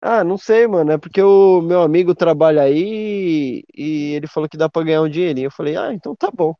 Ah, 0.00 0.22
não 0.22 0.38
sei, 0.38 0.66
mano. 0.66 0.92
É 0.92 0.98
porque 0.98 1.20
o 1.22 1.60
meu 1.62 1.82
amigo 1.82 2.14
trabalha 2.14 2.62
aí 2.62 3.64
e 3.76 4.12
ele 4.14 4.26
falou 4.28 4.48
que 4.48 4.56
dá 4.56 4.68
pra 4.68 4.82
ganhar 4.84 5.02
um 5.02 5.08
dinheirinho. 5.08 5.46
Eu 5.46 5.50
falei, 5.50 5.76
ah, 5.76 5.92
então 5.92 6.14
tá 6.14 6.30
bom. 6.30 6.54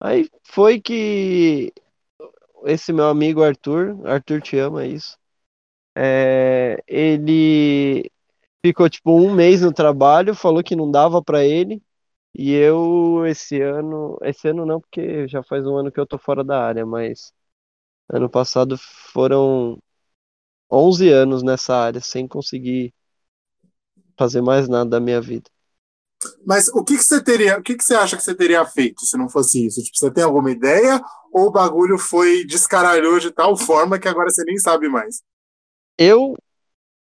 Aí 0.00 0.28
foi 0.44 0.80
que 0.80 1.72
esse 2.66 2.92
meu 2.92 3.08
amigo 3.08 3.42
Arthur, 3.42 3.98
Arthur 4.06 4.42
te 4.42 4.58
ama, 4.58 4.84
é 4.84 4.88
isso. 4.88 5.18
É, 5.96 6.82
ele 6.88 8.10
ficou 8.64 8.90
tipo 8.90 9.12
um 9.12 9.34
mês 9.34 9.62
no 9.62 9.72
trabalho, 9.72 10.34
falou 10.34 10.62
que 10.64 10.76
não 10.76 10.90
dava 10.90 11.22
pra 11.22 11.44
ele. 11.44 11.82
E 12.34 12.52
eu 12.52 13.26
esse 13.26 13.60
ano, 13.60 14.18
esse 14.22 14.48
ano 14.48 14.64
não, 14.64 14.80
porque 14.80 15.26
já 15.28 15.42
faz 15.42 15.66
um 15.66 15.76
ano 15.76 15.90
que 15.90 15.98
eu 15.98 16.06
tô 16.06 16.18
fora 16.18 16.44
da 16.44 16.64
área, 16.64 16.86
mas 16.86 17.32
ano 18.08 18.30
passado 18.30 18.76
foram 19.12 19.78
11 20.70 21.10
anos 21.10 21.42
nessa 21.42 21.76
área 21.76 22.00
sem 22.00 22.28
conseguir 22.28 22.94
fazer 24.16 24.42
mais 24.42 24.68
nada 24.68 24.90
da 24.90 25.00
minha 25.00 25.20
vida. 25.20 25.50
Mas 26.44 26.68
o 26.68 26.82
que, 26.82 26.96
que 26.96 27.02
você 27.02 27.22
teria, 27.22 27.58
o 27.58 27.62
que, 27.62 27.76
que 27.76 27.84
você 27.84 27.94
acha 27.94 28.16
que 28.16 28.22
você 28.22 28.34
teria 28.34 28.64
feito 28.66 29.04
se 29.06 29.16
não 29.16 29.28
fosse 29.28 29.64
isso? 29.66 29.82
Tipo, 29.82 29.96
você 29.96 30.10
tem 30.10 30.24
alguma 30.24 30.50
ideia? 30.50 31.00
Ou 31.32 31.46
o 31.46 31.52
bagulho 31.52 31.96
foi 31.98 32.44
descaralhou 32.44 33.20
de 33.20 33.30
tal 33.30 33.56
forma 33.56 33.98
que 33.98 34.08
agora 34.08 34.30
você 34.30 34.42
nem 34.44 34.58
sabe 34.58 34.88
mais? 34.88 35.22
Eu 35.96 36.34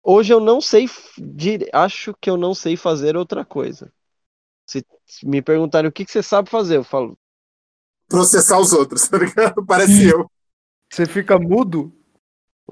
hoje 0.03 0.33
eu 0.33 0.41
não 0.41 0.61
sei, 0.61 0.87
acho 1.73 2.15
que 2.21 2.29
eu 2.29 2.37
não 2.37 2.55
sei 2.55 2.77
fazer 2.77 3.17
outra 3.17 3.45
coisa. 3.45 3.93
Se 4.67 4.85
se 5.07 5.27
me 5.27 5.43
perguntarem 5.43 5.89
o 5.89 5.93
que 5.93 6.05
que 6.05 6.11
você 6.11 6.23
sabe 6.23 6.51
fazer, 6.51 6.77
eu 6.77 6.85
falo, 6.85 7.17
Processar 8.09 8.59
os 8.59 8.73
outros, 8.73 9.07
tá 9.09 9.19
ligado? 9.19 9.65
Parece 9.65 10.09
eu. 10.09 10.31
Você 10.93 11.07
fica 11.07 11.39
mudo? 11.39 11.93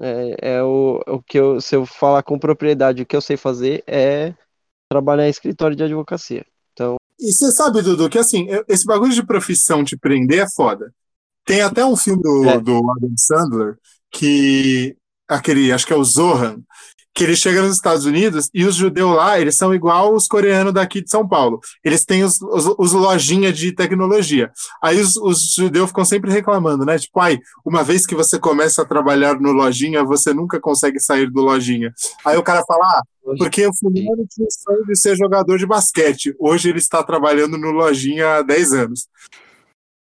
é, 0.01 0.55
é 0.55 0.63
o, 0.63 1.01
o 1.07 1.21
que 1.21 1.37
eu, 1.37 1.61
se 1.61 1.75
eu 1.75 1.85
falar 1.85 2.23
com 2.23 2.39
propriedade, 2.39 3.01
o 3.01 3.05
que 3.05 3.15
eu 3.15 3.21
sei 3.21 3.37
fazer 3.37 3.83
é 3.85 4.33
trabalhar 4.89 5.27
em 5.27 5.29
escritório 5.29 5.75
de 5.75 5.83
advocacia. 5.83 6.45
Então, 6.73 6.95
E 7.19 7.31
você 7.31 7.51
sabe, 7.51 7.81
Dudu, 7.81 8.09
que 8.09 8.17
assim, 8.17 8.47
esse 8.67 8.85
bagulho 8.85 9.13
de 9.13 9.25
profissão 9.25 9.83
te 9.83 9.97
prender 9.97 10.39
é 10.39 10.49
foda. 10.55 10.93
Tem 11.45 11.61
até 11.61 11.85
um 11.85 11.95
filme 11.95 12.21
do, 12.21 12.49
É. 12.49 12.59
do 12.59 12.77
Adam 12.91 13.13
Sandler 13.17 13.77
que 14.11 14.95
aquele, 15.27 15.71
acho 15.71 15.85
que 15.85 15.93
é 15.93 15.95
o 15.95 16.03
Zohan, 16.03 16.61
que 17.13 17.23
ele 17.23 17.35
chega 17.35 17.61
nos 17.61 17.75
Estados 17.75 18.05
Unidos 18.05 18.49
e 18.53 18.65
os 18.65 18.75
judeus 18.75 19.15
lá, 19.15 19.39
eles 19.39 19.55
são 19.55 19.73
igual 19.73 20.15
os 20.15 20.27
coreanos 20.27 20.73
daqui 20.73 21.01
de 21.01 21.09
São 21.09 21.27
Paulo. 21.27 21.59
Eles 21.83 22.03
têm 22.03 22.23
os, 22.23 22.41
os, 22.41 22.65
os 22.77 22.91
lojinhas 22.91 23.55
de 23.57 23.71
tecnologia. 23.71 24.51
Aí 24.81 24.99
os, 24.99 25.15
os 25.17 25.53
judeus 25.53 25.89
ficam 25.89 26.03
sempre 26.03 26.31
reclamando, 26.31 26.85
né? 26.85 26.97
Tipo, 26.97 27.19
ai, 27.19 27.37
uma 27.63 27.83
vez 27.83 28.05
que 28.05 28.15
você 28.15 28.39
começa 28.39 28.81
a 28.81 28.85
trabalhar 28.85 29.39
no 29.39 29.51
lojinha, 29.51 30.03
você 30.03 30.33
nunca 30.33 30.59
consegue 30.59 30.99
sair 30.99 31.29
do 31.29 31.41
lojinha. 31.41 31.93
Aí 32.25 32.35
o 32.35 32.43
cara 32.43 32.63
fala, 32.65 32.83
ah, 32.83 33.01
porque 33.37 33.65
o 33.67 33.73
fulano 33.73 34.25
tinha 34.29 34.47
o 34.47 34.51
sonho 34.51 34.85
de 34.85 34.99
ser 34.99 35.15
jogador 35.15 35.57
de 35.57 35.67
basquete. 35.67 36.35
Hoje 36.39 36.69
ele 36.69 36.79
está 36.79 37.03
trabalhando 37.03 37.57
no 37.57 37.71
lojinha 37.71 38.37
há 38.37 38.41
10 38.41 38.73
anos. 38.73 39.07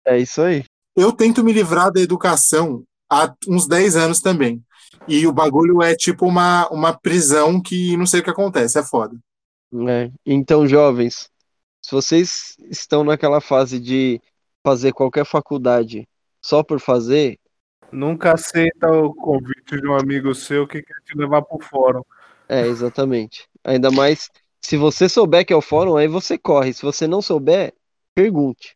É 0.06 0.18
isso 0.18 0.42
aí. 0.42 0.64
Eu 0.96 1.12
tento 1.12 1.44
me 1.44 1.52
livrar 1.52 1.92
da 1.92 2.00
educação 2.00 2.84
há 3.10 3.34
uns 3.48 3.68
10 3.68 3.96
anos 3.96 4.22
também. 4.22 4.64
E 5.08 5.28
o 5.28 5.34
bagulho 5.34 5.82
é 5.82 5.96
tipo 5.96 6.26
uma, 6.26 6.68
uma 6.70 6.98
prisão 6.98 7.62
que 7.62 7.96
não 7.98 8.06
sei 8.06 8.22
o 8.22 8.24
que 8.24 8.30
acontece, 8.30 8.80
é 8.80 8.84
foda. 8.84 9.16
É, 9.90 10.12
Então, 10.26 10.68
jovens, 10.68 11.30
se 11.82 11.92
vocês 11.92 12.56
estão 12.70 13.04
naquela 13.04 13.42
fase 13.42 13.80
de 13.80 14.22
fazer 14.64 14.94
qualquer 14.94 15.26
faculdade 15.26 16.08
só 16.42 16.64
por 16.64 16.80
fazer, 16.80 17.40
Nunca 17.92 18.34
aceita 18.34 18.92
o 18.92 19.14
convite 19.14 19.80
de 19.80 19.88
um 19.88 19.94
amigo 19.96 20.34
seu 20.34 20.68
que 20.68 20.82
quer 20.82 21.00
te 21.06 21.16
levar 21.16 21.44
pro 21.44 21.60
fórum. 21.60 22.02
é, 22.50 22.62
exatamente. 22.68 23.48
Ainda 23.64 23.92
mais 23.92 24.30
se 24.62 24.78
você 24.78 25.08
souber 25.10 25.46
que 25.46 25.54
é 25.54 25.56
o 25.56 25.62
fórum, 25.62 25.98
aí 25.98 26.08
você 26.08 26.38
corre. 26.38 26.74
Se 26.74 26.82
você 26.82 27.06
não 27.06 27.22
souber, 27.22 27.74
pergunte. 28.16 28.76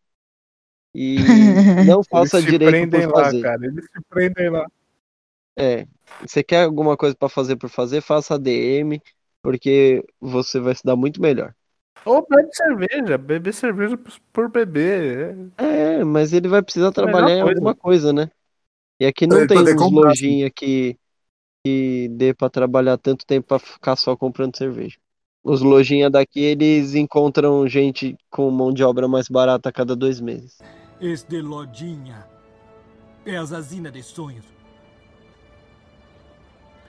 E 0.94 1.18
não 1.88 2.04
faça 2.04 2.38
Eles 2.38 2.52
direito 2.52 2.72
prendem 2.72 3.02
por 3.08 3.16
lá, 3.16 3.24
fazer. 3.24 3.42
cara. 3.42 3.66
Eles 3.66 3.86
te 3.86 4.02
prendem 4.10 4.50
lá. 4.50 4.66
É. 5.58 5.88
Você 6.22 6.44
quer 6.44 6.64
alguma 6.66 6.96
coisa 6.98 7.16
pra 7.16 7.30
fazer 7.30 7.56
por 7.58 7.70
fazer, 7.70 8.02
faça 8.02 8.36
ADM, 8.36 9.02
porque 9.42 10.04
você 10.20 10.60
vai 10.60 10.76
se 10.76 10.84
dar 10.84 10.96
muito 10.96 11.22
melhor. 11.22 11.54
Ou 12.06 12.26
bebe 12.30 12.50
cerveja, 12.54 13.18
beber 13.18 13.54
cerveja 13.54 13.98
por- 13.98 14.20
por 14.32 14.50
beber. 14.50 15.52
É, 15.58 16.04
mas 16.04 16.34
ele 16.34 16.48
vai 16.48 16.62
precisar 16.62 16.90
a 16.90 16.92
trabalhar 16.92 17.36
em 17.36 17.42
alguma 17.42 17.76
coisa, 17.76 18.14
né? 18.14 18.30
E 19.00 19.06
aqui 19.06 19.28
não 19.28 19.40
ele 19.40 19.48
tem 19.48 19.64
uns 19.76 19.92
lojinha 19.92 20.50
que, 20.52 20.98
que 21.66 22.10
dê 22.12 22.34
pra 22.34 22.50
trabalhar 22.50 22.98
tanto 22.98 23.26
tempo 23.26 23.48
pra 23.48 23.60
ficar 23.60 23.96
só 23.96 24.16
comprando 24.18 24.58
cerveja. 24.58 24.98
Os 25.44 25.62
lojinha 25.62 26.10
daqui, 26.10 26.42
eles 26.42 26.96
encontram 26.96 27.68
gente 27.68 28.18
com 28.30 28.52
mão 28.52 28.74
de 28.74 28.84
obra 28.84 29.08
mais 29.08 29.30
barata 29.30 29.70
a 29.70 29.74
cada 29.74 29.96
dois 29.96 30.22
meses. 30.22 30.58
Este 31.00 31.42
Lodinha 31.42 32.26
é 33.26 33.38
a 33.38 33.46
Zazina 33.46 33.92
de 33.92 34.02
sonhos. 34.04 34.46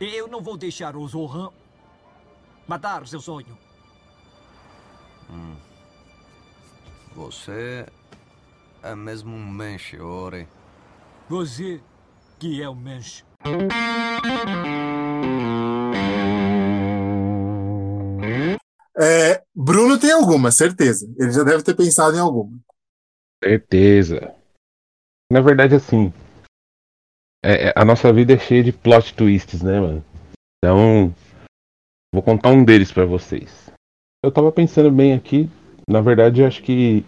Eu 0.00 0.28
não 0.28 0.40
vou 0.40 0.56
deixar 0.56 0.96
o 0.96 1.06
Zohan 1.06 1.50
matar 2.66 3.06
seu 3.06 3.20
sonho. 3.20 3.58
Hum. 5.30 5.56
Você 7.14 7.86
é 8.82 8.94
mesmo 8.94 9.34
um 9.34 9.50
mensch, 9.50 9.94
Ori. 9.94 10.46
Você 11.28 11.80
que 12.38 12.62
é 12.62 12.68
o 12.68 12.74
mensch. 12.74 13.24
É, 19.00 19.42
Bruno 19.54 19.98
tem 19.98 20.12
alguma, 20.12 20.50
certeza. 20.50 21.12
Ele 21.18 21.32
já 21.32 21.42
deve 21.42 21.62
ter 21.62 21.74
pensado 21.74 22.16
em 22.16 22.20
alguma. 22.20 22.58
Certeza. 23.42 24.34
Na 25.32 25.40
verdade, 25.40 25.74
assim. 25.74 26.12
É- 27.44 27.68
é- 27.68 27.72
a 27.76 27.84
nossa 27.84 28.12
vida 28.12 28.34
é 28.34 28.38
cheia 28.38 28.62
de 28.62 28.72
plot 28.72 29.14
twists, 29.14 29.62
né, 29.62 29.80
mano? 29.80 30.04
Então. 30.58 31.14
Vou 32.12 32.22
contar 32.22 32.50
um 32.50 32.64
deles 32.64 32.90
pra 32.90 33.04
vocês. 33.04 33.70
Eu 34.24 34.32
tava 34.32 34.50
pensando 34.50 34.90
bem 34.90 35.12
aqui. 35.12 35.48
Na 35.88 36.00
verdade, 36.00 36.42
acho 36.42 36.62
que 36.62 37.04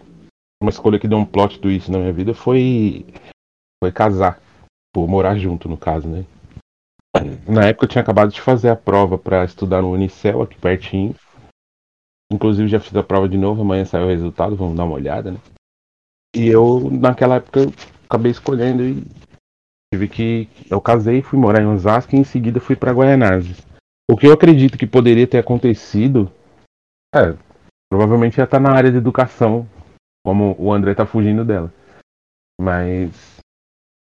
uma 0.61 0.69
escolha 0.69 0.99
que 0.99 1.07
deu 1.07 1.17
um 1.17 1.25
plot 1.25 1.59
twist 1.59 1.89
na 1.89 1.97
minha 1.97 2.13
vida 2.13 2.33
foi. 2.33 3.05
Foi 3.83 3.91
casar. 3.91 4.39
Pô, 4.93 5.07
morar 5.07 5.37
junto, 5.37 5.67
no 5.67 5.77
caso, 5.77 6.07
né? 6.07 6.25
Na 7.47 7.65
época 7.67 7.85
eu 7.85 7.89
tinha 7.89 8.01
acabado 8.01 8.31
de 8.31 8.39
fazer 8.39 8.69
a 8.69 8.75
prova 8.75 9.17
pra 9.17 9.43
estudar 9.43 9.81
no 9.81 9.91
Unicel, 9.91 10.41
aqui 10.41 10.57
pertinho. 10.57 11.15
Inclusive 12.31 12.69
já 12.69 12.79
fiz 12.79 12.95
a 12.95 13.03
prova 13.03 13.27
de 13.27 13.37
novo, 13.37 13.61
amanhã 13.61 13.83
saiu 13.83 14.05
o 14.05 14.09
resultado, 14.09 14.55
vamos 14.55 14.77
dar 14.77 14.85
uma 14.85 14.95
olhada, 14.95 15.31
né? 15.31 15.39
E 16.33 16.47
eu, 16.47 16.89
naquela 16.89 17.35
época, 17.35 17.61
eu 17.61 17.73
acabei 18.05 18.31
escolhendo 18.31 18.83
e 18.83 19.03
tive 19.93 20.07
que. 20.07 20.49
Eu 20.69 20.81
casei, 20.81 21.21
fui 21.21 21.37
morar 21.37 21.61
em 21.61 21.67
Osasco 21.67 22.15
e 22.15 22.19
em 22.19 22.23
seguida 22.23 22.59
fui 22.59 22.75
pra 22.75 22.93
Guaianazes. 22.93 23.57
O 24.09 24.15
que 24.15 24.27
eu 24.27 24.33
acredito 24.33 24.77
que 24.77 24.87
poderia 24.87 25.27
ter 25.27 25.39
acontecido. 25.39 26.31
É, 27.13 27.35
provavelmente 27.89 28.37
ia 28.37 28.45
estar 28.45 28.59
na 28.59 28.71
área 28.71 28.89
de 28.89 28.97
educação, 28.97 29.67
como 30.25 30.55
o 30.57 30.71
André 30.71 30.95
tá 30.95 31.05
fugindo 31.05 31.43
dela. 31.43 31.71
Mas. 32.59 33.37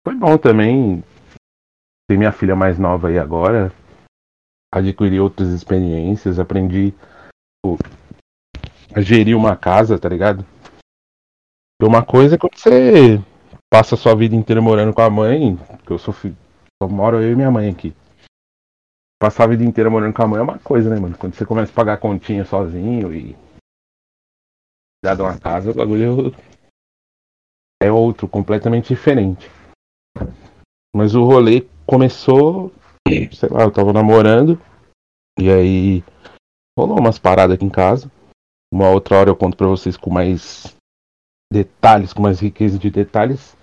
Foi 0.05 0.15
bom 0.15 0.37
também 0.37 1.03
ter 2.09 2.17
minha 2.17 2.31
filha 2.31 2.55
mais 2.55 2.77
nova 2.77 3.07
aí 3.07 3.17
agora. 3.17 3.71
Adquirir 4.71 5.19
outras 5.19 5.49
experiências, 5.49 6.39
aprendi 6.39 6.93
a 8.93 9.01
gerir 9.01 9.35
uma 9.35 9.55
casa, 9.55 9.97
tá 9.97 10.09
ligado? 10.09 10.45
Uma 11.81 12.03
coisa 12.05 12.35
é 12.35 12.37
quando 12.37 12.57
você 12.57 13.21
passa 13.73 13.95
sua 13.95 14.15
vida 14.15 14.35
inteira 14.35 14.61
morando 14.61 14.93
com 14.93 15.01
a 15.01 15.09
mãe, 15.09 15.57
que 15.83 15.89
eu 15.89 15.97
sou 15.97 16.13
filho, 16.13 16.37
só 16.79 16.87
moro 16.87 17.19
eu 17.19 17.31
e 17.31 17.35
minha 17.35 17.49
mãe 17.49 17.71
aqui. 17.71 17.91
Passar 19.19 19.45
a 19.45 19.47
vida 19.47 19.63
inteira 19.63 19.89
morando 19.89 20.13
com 20.13 20.21
a 20.21 20.27
mãe 20.27 20.39
é 20.39 20.43
uma 20.43 20.59
coisa, 20.59 20.91
né, 20.91 20.99
mano? 20.99 21.17
Quando 21.17 21.33
você 21.33 21.43
começa 21.43 21.71
a 21.71 21.75
pagar 21.75 21.93
a 21.93 21.97
continha 21.97 22.45
sozinho 22.45 23.11
e 23.11 23.35
cuidar 25.01 25.15
de 25.15 25.21
uma 25.23 25.39
casa, 25.39 25.71
o 25.71 25.73
bagulho 25.73 26.35
é 27.81 27.91
outro, 27.91 28.27
completamente 28.27 28.89
diferente. 28.89 29.49
Mas 30.95 31.15
o 31.15 31.23
rolê 31.23 31.67
começou, 31.83 32.71
sei 33.07 33.49
lá, 33.49 33.63
eu 33.63 33.71
tava 33.71 33.91
namorando, 33.91 34.61
e 35.39 35.49
aí 35.49 36.03
rolou 36.77 36.99
umas 36.99 37.17
paradas 37.17 37.55
aqui 37.55 37.65
em 37.65 37.71
casa. 37.71 38.11
Uma 38.71 38.91
outra 38.91 39.17
hora 39.17 39.31
eu 39.31 39.35
conto 39.35 39.57
pra 39.57 39.65
vocês 39.65 39.97
com 39.97 40.11
mais 40.11 40.77
detalhes, 41.51 42.13
com 42.13 42.21
mais 42.21 42.39
riqueza 42.39 42.77
de 42.77 42.91
detalhes. 42.91 43.57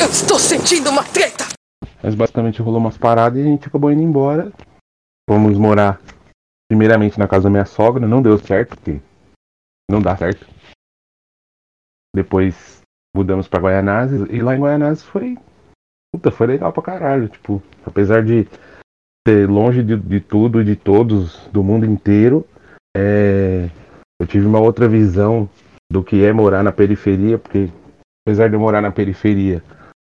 Eu 0.00 0.08
estou 0.08 0.38
sentindo 0.38 0.90
uma 0.90 1.04
treta! 1.04 1.44
Mas 2.02 2.14
basicamente 2.14 2.60
rolou 2.60 2.80
umas 2.80 2.96
paradas 2.96 3.38
e 3.38 3.42
a 3.42 3.44
gente 3.44 3.68
acabou 3.68 3.90
indo 3.90 4.02
embora. 4.02 4.52
Fomos 5.28 5.56
morar 5.56 6.00
primeiramente 6.70 7.18
na 7.18 7.28
casa 7.28 7.44
da 7.44 7.50
minha 7.50 7.64
sogra, 7.64 8.06
não 8.06 8.22
deu 8.22 8.38
certo, 8.38 8.76
porque 8.76 9.00
não 9.90 10.00
dá 10.00 10.16
certo. 10.16 10.46
Depois 12.14 12.80
mudamos 13.14 13.46
pra 13.46 13.60
Guaianazes 13.60 14.26
e 14.30 14.40
lá 14.40 14.56
em 14.56 14.60
Guaianazes 14.60 15.02
foi. 15.02 15.36
Puta, 16.14 16.30
foi 16.30 16.46
legal 16.46 16.72
pra 16.72 16.82
caralho. 16.82 17.28
Tipo, 17.28 17.62
apesar 17.86 18.24
de 18.24 18.48
ser 19.26 19.48
longe 19.48 19.82
de, 19.82 19.96
de 19.96 20.20
tudo 20.20 20.60
e 20.60 20.64
de 20.64 20.76
todos, 20.76 21.46
do 21.48 21.62
mundo 21.62 21.86
inteiro, 21.86 22.46
é, 22.96 23.70
eu 24.20 24.26
tive 24.26 24.46
uma 24.46 24.60
outra 24.60 24.88
visão 24.88 25.48
do 25.90 26.02
que 26.02 26.24
é 26.24 26.32
morar 26.32 26.62
na 26.62 26.72
periferia, 26.72 27.38
porque 27.38 27.70
apesar 28.26 28.48
de 28.48 28.54
eu 28.54 28.60
morar 28.60 28.80
na 28.80 28.90
periferia, 28.90 29.62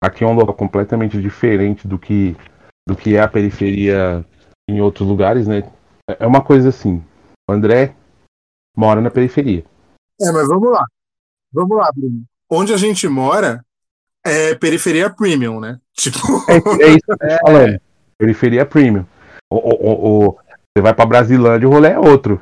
aqui 0.04 0.24
é 0.24 0.26
um 0.26 0.34
local 0.34 0.54
completamente 0.54 1.20
diferente 1.20 1.86
do 1.88 1.98
que, 1.98 2.36
do 2.88 2.94
que 2.96 3.16
é 3.16 3.20
a 3.20 3.28
periferia 3.28 4.24
em 4.68 4.80
outros 4.80 5.06
lugares, 5.08 5.46
né? 5.46 5.62
É 6.18 6.26
uma 6.26 6.42
coisa 6.42 6.68
assim, 6.68 7.02
o 7.48 7.52
André 7.52 7.94
mora 8.76 9.00
na 9.00 9.10
periferia. 9.10 9.64
É, 10.20 10.30
mas 10.32 10.48
vamos 10.48 10.70
lá. 10.70 10.84
Vamos 11.52 11.76
lá, 11.76 11.90
Bruno. 11.94 12.22
Onde 12.50 12.72
a 12.72 12.76
gente 12.76 13.08
mora 13.08 13.64
é 14.24 14.54
periferia 14.54 15.08
premium, 15.10 15.60
né? 15.60 15.78
Tipo. 15.96 16.18
É, 16.48 16.84
é 16.84 16.88
isso 16.88 17.00
que 17.06 17.12
eu 17.12 17.18
tô 17.18 17.46
falando. 17.46 17.80
Periferia 18.18 18.66
premium. 18.66 19.06
O, 19.50 19.56
o, 19.56 20.28
o- 20.28 20.38
você 20.76 20.82
vai 20.82 20.92
pra 20.94 21.06
Brasilândia, 21.06 21.68
o 21.68 21.72
rolê 21.72 21.90
é 21.90 21.98
outro. 21.98 22.40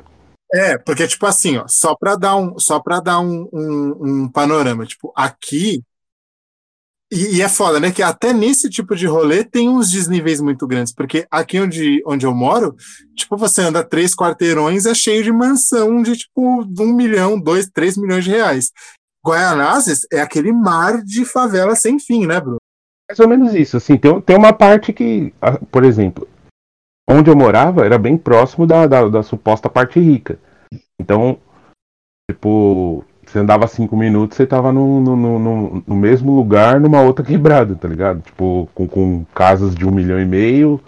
É, 0.51 0.77
porque, 0.77 1.07
tipo 1.07 1.25
assim, 1.25 1.57
ó, 1.57 1.65
só 1.67 1.95
pra 1.95 2.15
dar 2.15 2.35
um, 2.35 2.57
só 2.59 2.79
pra 2.79 2.99
dar 2.99 3.19
um, 3.19 3.47
um, 3.53 3.97
um 4.01 4.29
panorama, 4.31 4.85
tipo, 4.85 5.11
aqui. 5.15 5.83
E, 7.13 7.35
e 7.35 7.41
é 7.43 7.47
foda, 7.47 7.79
né? 7.79 7.91
Que 7.91 8.01
até 8.01 8.33
nesse 8.33 8.67
tipo 8.67 8.95
de 8.95 9.05
rolê 9.05 9.43
tem 9.43 9.69
uns 9.69 9.91
desníveis 9.91 10.41
muito 10.41 10.65
grandes, 10.65 10.91
porque 10.91 11.27
aqui 11.29 11.59
onde, 11.59 12.01
onde 12.07 12.25
eu 12.25 12.33
moro, 12.33 12.75
tipo, 13.15 13.37
você 13.37 13.61
anda 13.61 13.83
três 13.83 14.15
quarteirões, 14.15 14.87
é 14.87 14.95
cheio 14.95 15.23
de 15.23 15.31
mansão 15.31 16.01
de, 16.01 16.17
tipo, 16.17 16.63
um 16.63 16.93
milhão, 16.93 17.39
dois, 17.39 17.69
três 17.69 17.95
milhões 17.95 18.23
de 18.23 18.31
reais. 18.31 18.71
Guaianazes 19.23 20.07
é 20.11 20.21
aquele 20.21 20.51
mar 20.51 21.03
de 21.03 21.23
favela 21.23 21.75
sem 21.75 21.99
fim, 21.99 22.25
né, 22.25 22.41
Bruno? 22.41 22.57
Mais 23.07 23.19
ou 23.19 23.27
menos 23.27 23.53
isso, 23.53 23.77
assim, 23.77 23.95
tem, 23.95 24.19
tem 24.21 24.35
uma 24.35 24.51
parte 24.51 24.91
que, 24.91 25.31
por 25.69 25.83
exemplo, 25.83 26.27
onde 27.07 27.29
eu 27.29 27.35
morava 27.35 27.85
era 27.85 27.99
bem 27.99 28.17
próximo 28.17 28.65
da, 28.65 28.87
da, 28.87 29.07
da 29.07 29.21
suposta 29.21 29.69
parte 29.69 29.99
rica. 29.99 30.39
Então, 30.99 31.37
tipo, 32.29 33.05
você 33.33 33.39
andava 33.39 33.65
cinco 33.67 33.97
minutos, 33.97 34.37
você 34.37 34.45
tava 34.45 34.71
no, 34.71 35.01
no, 35.01 35.15
no, 35.17 35.83
no- 35.87 35.95
mesmo 35.95 36.35
lugar, 36.35 36.79
numa 36.79 37.01
outra 37.01 37.25
quebrada, 37.25 37.75
tá 37.75 37.87
ligado? 37.87 38.21
Tipo, 38.21 38.69
com, 38.75 38.87
com 38.87 39.25
casas 39.33 39.73
de 39.73 39.87
um 39.87 39.91
milhão 39.91 40.19
e 40.19 40.25
meio, 40.25 40.79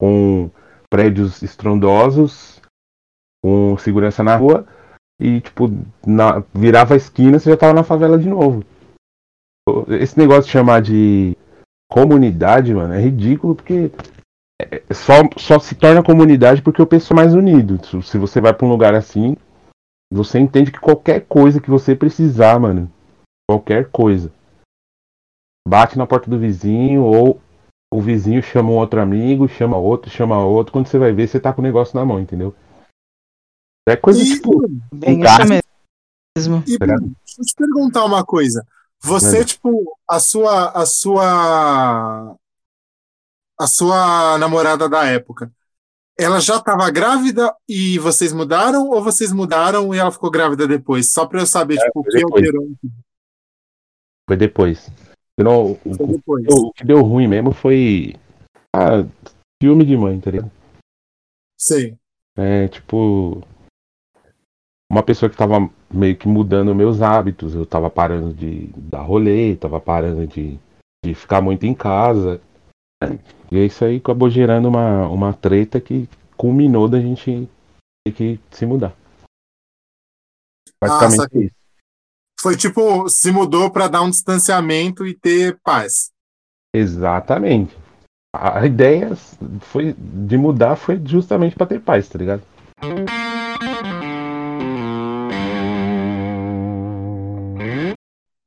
com 0.00 0.48
prédios 0.88 1.42
estrondosos, 1.42 2.60
com 3.44 3.76
segurança 3.78 4.22
na 4.22 4.36
rua, 4.36 4.64
e 5.20 5.40
tipo, 5.40 5.68
na- 6.06 6.44
virava 6.54 6.94
a 6.94 6.96
esquina 6.96 7.40
você 7.40 7.50
já 7.50 7.56
tava 7.56 7.74
na 7.74 7.82
favela 7.82 8.16
de 8.16 8.28
novo. 8.28 8.64
Esse 9.88 10.16
negócio 10.16 10.44
de 10.44 10.50
chamar 10.50 10.82
de 10.82 11.36
comunidade, 11.90 12.72
mano, 12.72 12.94
é 12.94 13.00
ridículo 13.00 13.56
porque 13.56 13.90
é- 14.62 14.82
é 14.88 14.94
só, 14.94 15.14
só 15.36 15.58
se 15.58 15.74
torna 15.74 16.04
comunidade 16.04 16.62
porque 16.62 16.80
o 16.80 16.86
pessoal 16.86 17.18
é 17.18 17.22
mais 17.24 17.34
unido. 17.34 17.80
Se- 18.02 18.16
você 18.16 18.40
vai 18.40 18.54
pra 18.54 18.64
um 18.64 18.70
lugar 18.70 18.94
assim, 18.94 19.36
você 20.12 20.38
entende 20.38 20.72
que 20.72 20.80
qualquer 20.80 21.26
coisa 21.26 21.60
que 21.60 21.70
você 21.70 21.94
precisar, 21.94 22.58
mano, 22.58 22.90
qualquer 23.48 23.90
coisa, 23.90 24.32
bate 25.66 25.96
na 25.96 26.06
porta 26.06 26.28
do 26.28 26.38
vizinho 26.38 27.02
ou 27.02 27.40
o 27.92 28.00
vizinho 28.00 28.42
chama 28.42 28.70
um 28.70 28.76
outro 28.76 29.00
amigo, 29.00 29.48
chama 29.48 29.76
outro, 29.76 30.10
chama 30.10 30.38
outro. 30.44 30.72
Quando 30.72 30.86
você 30.86 30.98
vai 30.98 31.12
ver, 31.12 31.28
você 31.28 31.40
tá 31.40 31.52
com 31.52 31.60
o 31.60 31.64
negócio 31.64 31.96
na 31.98 32.04
mão, 32.04 32.20
entendeu? 32.20 32.54
É 33.88 33.96
coisa 33.96 34.22
tipo. 34.22 34.66
Bem, 34.92 35.18
um 35.18 35.24
isso 35.24 36.50
mesmo. 36.50 36.64
E 36.66 36.78
tá 36.78 36.86
deixa 36.86 37.40
eu 37.40 37.44
te 37.44 37.54
perguntar 37.56 38.04
uma 38.04 38.24
coisa. 38.24 38.64
Você, 39.02 39.44
tipo, 39.44 39.96
a 40.08 40.20
sua, 40.20 40.70
a 40.70 40.86
sua, 40.86 42.36
a 43.58 43.66
sua 43.66 44.38
namorada 44.38 44.88
da 44.88 45.06
época, 45.06 45.50
ela 46.20 46.40
já 46.40 46.56
estava 46.56 46.90
grávida 46.90 47.54
e 47.68 47.98
vocês 47.98 48.32
mudaram 48.32 48.88
ou 48.90 49.02
vocês 49.02 49.32
mudaram 49.32 49.94
e 49.94 49.98
ela 49.98 50.10
ficou 50.10 50.30
grávida 50.30 50.66
depois? 50.68 51.12
Só 51.12 51.26
para 51.26 51.40
eu 51.40 51.46
saber, 51.46 51.78
tipo, 51.78 52.00
o 52.00 52.04
que 52.04 52.22
alterou. 52.22 52.68
Foi 54.28 54.36
depois. 54.36 54.90
Não, 55.38 55.72
o, 55.72 55.76
Foi 55.96 56.06
depois. 56.06 56.46
o- 56.48 56.66
o 56.68 56.72
que 56.72 56.84
deu 56.84 57.00
ruim 57.02 57.26
mesmo 57.26 57.52
foi. 57.52 58.14
Ah, 58.76 59.04
filme 59.62 59.84
de 59.84 59.96
mãe, 59.96 60.20
tá 60.20 60.30
ligado? 60.30 60.50
Sim. 61.58 61.96
É, 62.36 62.68
tipo. 62.68 63.42
Uma 64.90 65.02
pessoa 65.02 65.30
que 65.30 65.36
tava 65.36 65.70
meio 65.92 66.16
que 66.16 66.26
mudando 66.28 66.74
meus 66.74 67.00
hábitos. 67.00 67.54
Eu 67.54 67.64
tava 67.64 67.88
parando 67.88 68.34
de 68.34 68.66
dar 68.76 69.02
rolê, 69.02 69.56
tava 69.56 69.80
parando 69.80 70.26
de, 70.26 70.58
de 71.04 71.14
ficar 71.14 71.40
muito 71.40 71.64
em 71.64 71.74
casa. 71.74 72.40
E 73.50 73.64
isso 73.64 73.84
aí 73.84 73.96
acabou 73.96 74.28
gerando 74.28 74.68
uma, 74.68 75.08
uma 75.08 75.32
treta 75.32 75.80
que 75.80 76.08
culminou 76.36 76.88
da 76.88 77.00
gente 77.00 77.48
ter 78.04 78.12
que 78.12 78.40
se 78.50 78.66
mudar. 78.66 78.94
Basicamente 80.82 81.14
Ah, 81.20 81.22
saquei. 81.22 81.44
isso. 81.46 81.54
Foi 82.40 82.56
tipo, 82.56 83.08
se 83.08 83.30
mudou 83.30 83.70
para 83.70 83.88
dar 83.88 84.02
um 84.02 84.10
distanciamento 84.10 85.06
e 85.06 85.14
ter 85.14 85.58
paz. 85.62 86.10
Exatamente. 86.74 87.76
A 88.34 88.64
ideia 88.64 89.16
foi 89.60 89.92
de 89.94 90.36
mudar 90.38 90.76
foi 90.76 91.00
justamente 91.04 91.56
pra 91.56 91.66
ter 91.66 91.80
paz, 91.80 92.08
tá 92.08 92.18
ligado? 92.18 92.42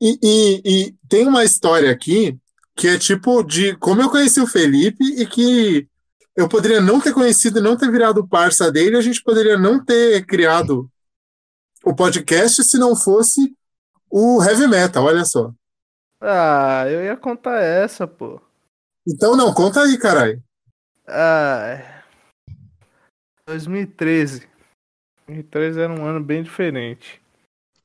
E, 0.02 0.18
e- 0.22 0.62
e 0.66 0.96
tem 1.08 1.28
uma 1.28 1.44
história 1.44 1.92
aqui 1.92 2.38
que 2.76 2.88
é 2.88 2.98
tipo 2.98 3.44
de 3.44 3.76
como 3.78 4.02
eu 4.02 4.10
conheci 4.10 4.40
o 4.40 4.48
Felipe 4.48 5.04
e 5.04 5.26
que 5.26 5.88
eu 6.36 6.50
poderia 6.50 6.82
não 6.82 7.00
ter 7.00 7.14
conhecido 7.14 7.60
e 7.60 7.62
não 7.62 7.78
ter 7.78 7.92
virado 7.92 8.28
parça 8.28 8.72
dele, 8.72 8.98
a 8.98 9.02
gente 9.02 9.22
poderia 9.22 9.58
não 9.58 9.84
ter 9.84 10.26
criado 10.26 10.90
o 11.84 11.96
podcast 11.96 12.64
se 12.64 12.78
não 12.78 12.96
fosse 12.96 13.56
o 14.10 14.42
heavy 14.44 14.68
metal, 14.68 15.04
olha 15.04 15.26
só. 15.26 15.54
Ah, 16.20 16.86
eu 16.88 17.04
ia 17.04 17.18
contar 17.18 17.60
essa, 17.60 18.08
pô. 18.08 18.42
Então 19.08 19.36
não, 19.36 19.54
conta 19.54 19.82
aí, 19.82 19.98
caralho. 19.98 20.42
Ah, 21.06 22.04
2013. 23.46 24.48
2013 25.28 25.82
era 25.82 25.94
um 25.94 26.06
ano 26.06 26.24
bem 26.24 26.42
diferente. 26.44 27.22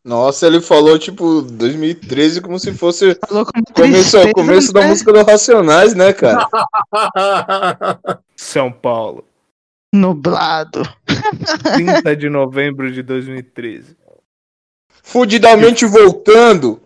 Nossa, 0.09 0.47
ele 0.47 0.63
falou 0.63 0.99
tipo 0.99 1.43
2013 1.43 2.41
como 2.41 2.59
se 2.59 2.73
fosse 2.73 3.15
começo, 3.15 3.53
tristeza, 3.75 4.33
começo 4.33 4.73
da 4.73 4.81
né? 4.81 4.87
música 4.87 5.13
do 5.13 5.23
Racionais, 5.23 5.93
né, 5.93 6.15
cara? 6.15 6.49
São 8.35 8.73
Paulo. 8.73 9.23
Nublado. 9.95 10.83
30 11.75 12.17
de 12.17 12.31
novembro 12.31 12.91
de 12.91 13.03
2013. 13.03 13.99
Fudidamente 15.03 15.85
voltando 15.85 16.81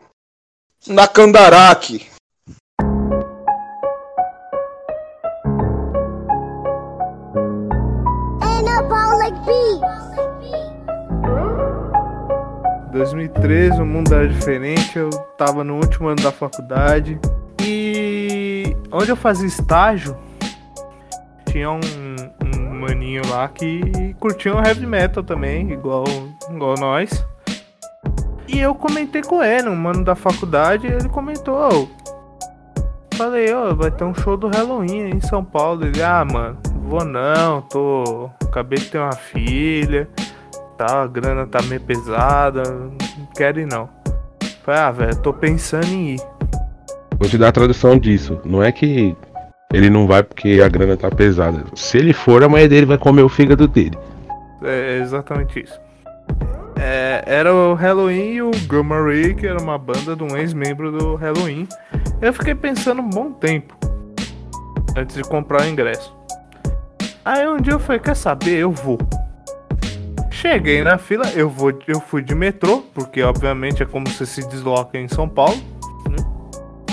na 0.89 1.07
Candaraque. 1.07 2.05
2013, 13.03 13.83
o 13.83 13.85
mundo 13.85 14.15
era 14.15 14.29
diferente, 14.29 14.97
eu 14.97 15.11
tava 15.37 15.65
no 15.65 15.75
último 15.75 16.07
ano 16.07 16.23
da 16.23 16.31
faculdade 16.31 17.19
e 17.61 18.77
onde 18.93 19.11
eu 19.11 19.17
fazia 19.17 19.49
estágio 19.49 20.17
tinha 21.47 21.69
um, 21.69 21.81
um 22.45 22.81
maninho 22.81 23.23
lá 23.29 23.49
que 23.49 24.15
curtia 24.21 24.55
um 24.55 24.65
heavy 24.65 24.87
metal 24.87 25.25
também, 25.25 25.73
igual, 25.73 26.05
igual 26.49 26.77
nós. 26.79 27.27
E 28.47 28.61
eu 28.61 28.73
comentei 28.73 29.23
com 29.23 29.43
ele, 29.43 29.69
um 29.69 29.75
mano 29.75 30.05
da 30.05 30.15
faculdade, 30.15 30.87
ele 30.87 31.09
comentou, 31.09 31.57
"Ô, 31.57 31.89
falei, 33.17 33.53
ó, 33.53 33.75
vai 33.75 33.91
ter 33.91 34.05
um 34.05 34.15
show 34.15 34.37
do 34.37 34.47
Halloween 34.47 35.11
em 35.11 35.21
São 35.21 35.45
Paulo. 35.45 35.85
Ele, 35.85 36.01
ah, 36.03 36.25
mano, 36.25 36.57
vou 36.85 37.05
não, 37.05 37.63
tô. 37.63 38.31
Acabei 38.45 38.79
de 38.79 38.91
ter 38.91 38.99
uma 38.99 39.13
filha 39.13 40.09
tá, 40.87 41.03
a 41.03 41.07
grana 41.07 41.47
tá 41.47 41.63
meio 41.63 41.81
pesada, 41.81 42.63
não 42.63 43.27
quero 43.37 43.61
ir 43.61 43.67
não. 43.67 43.89
Falei, 44.65 44.81
ah, 44.81 44.91
velho, 44.91 45.17
tô 45.17 45.33
pensando 45.33 45.87
em 45.87 46.15
ir. 46.15 46.21
Vou 47.19 47.29
te 47.29 47.39
dar 47.39 47.49
a 47.49 47.53
tradução 47.53 47.99
disso. 47.99 48.41
Não 48.45 48.63
é 48.63 48.73
que 48.73 49.17
ele 49.73 49.89
não 49.89 50.07
vai 50.07 50.23
porque 50.23 50.61
a 50.65 50.69
grana 50.69 50.97
tá 50.97 51.11
pesada. 51.11 51.65
Se 51.75 51.99
ele 51.99 52.13
for, 52.13 52.43
a 52.43 52.49
mãe 52.49 52.69
dele 52.69 52.87
vai 52.87 52.99
comer 52.99 53.23
o 53.23 53.29
fígado 53.29 53.69
dele. 53.69 53.97
É 54.63 54.99
exatamente 54.99 55.63
isso. 55.63 55.81
É, 56.77 57.23
era 57.27 57.55
o 57.55 57.75
Halloween 57.75 58.33
e 58.33 58.43
o 58.43 58.51
Gamma 58.67 59.01
Ray, 59.01 59.35
que 59.35 59.47
era 59.47 59.61
uma 59.61 59.79
banda 59.79 60.17
de 60.17 60.23
um 60.25 60.37
ex-membro 60.37 60.91
do 60.91 61.15
Halloween. 61.15 61.69
Eu 62.21 62.33
fiquei 62.33 62.55
pensando 62.55 63.01
um 63.01 63.09
bom 63.09 63.31
tempo 63.33 63.77
antes 64.97 65.15
de 65.15 65.23
comprar 65.23 65.63
o 65.63 65.69
ingresso. 65.69 66.15
Aí 67.25 67.47
um 67.47 67.61
dia 67.61 67.75
eu 67.75 67.79
falei, 67.79 68.01
quer 68.01 68.17
saber? 68.17 68.59
Eu 68.59 68.73
vou. 68.73 68.99
Cheguei 70.43 70.83
na 70.83 70.99
fila, 70.99 71.31
eu 71.37 71.49
vou, 71.49 71.73
eu 71.87 72.01
fui 72.01 72.21
de 72.21 72.35
metrô, 72.35 72.83
porque 72.93 73.23
obviamente 73.23 73.81
é 73.81 73.87
como 73.87 74.09
você 74.09 74.27
se 74.27 74.45
desloca 74.49 74.99
em 74.99 75.07
São 75.07 75.29
Paulo, 75.29 75.55
né? 76.11 76.17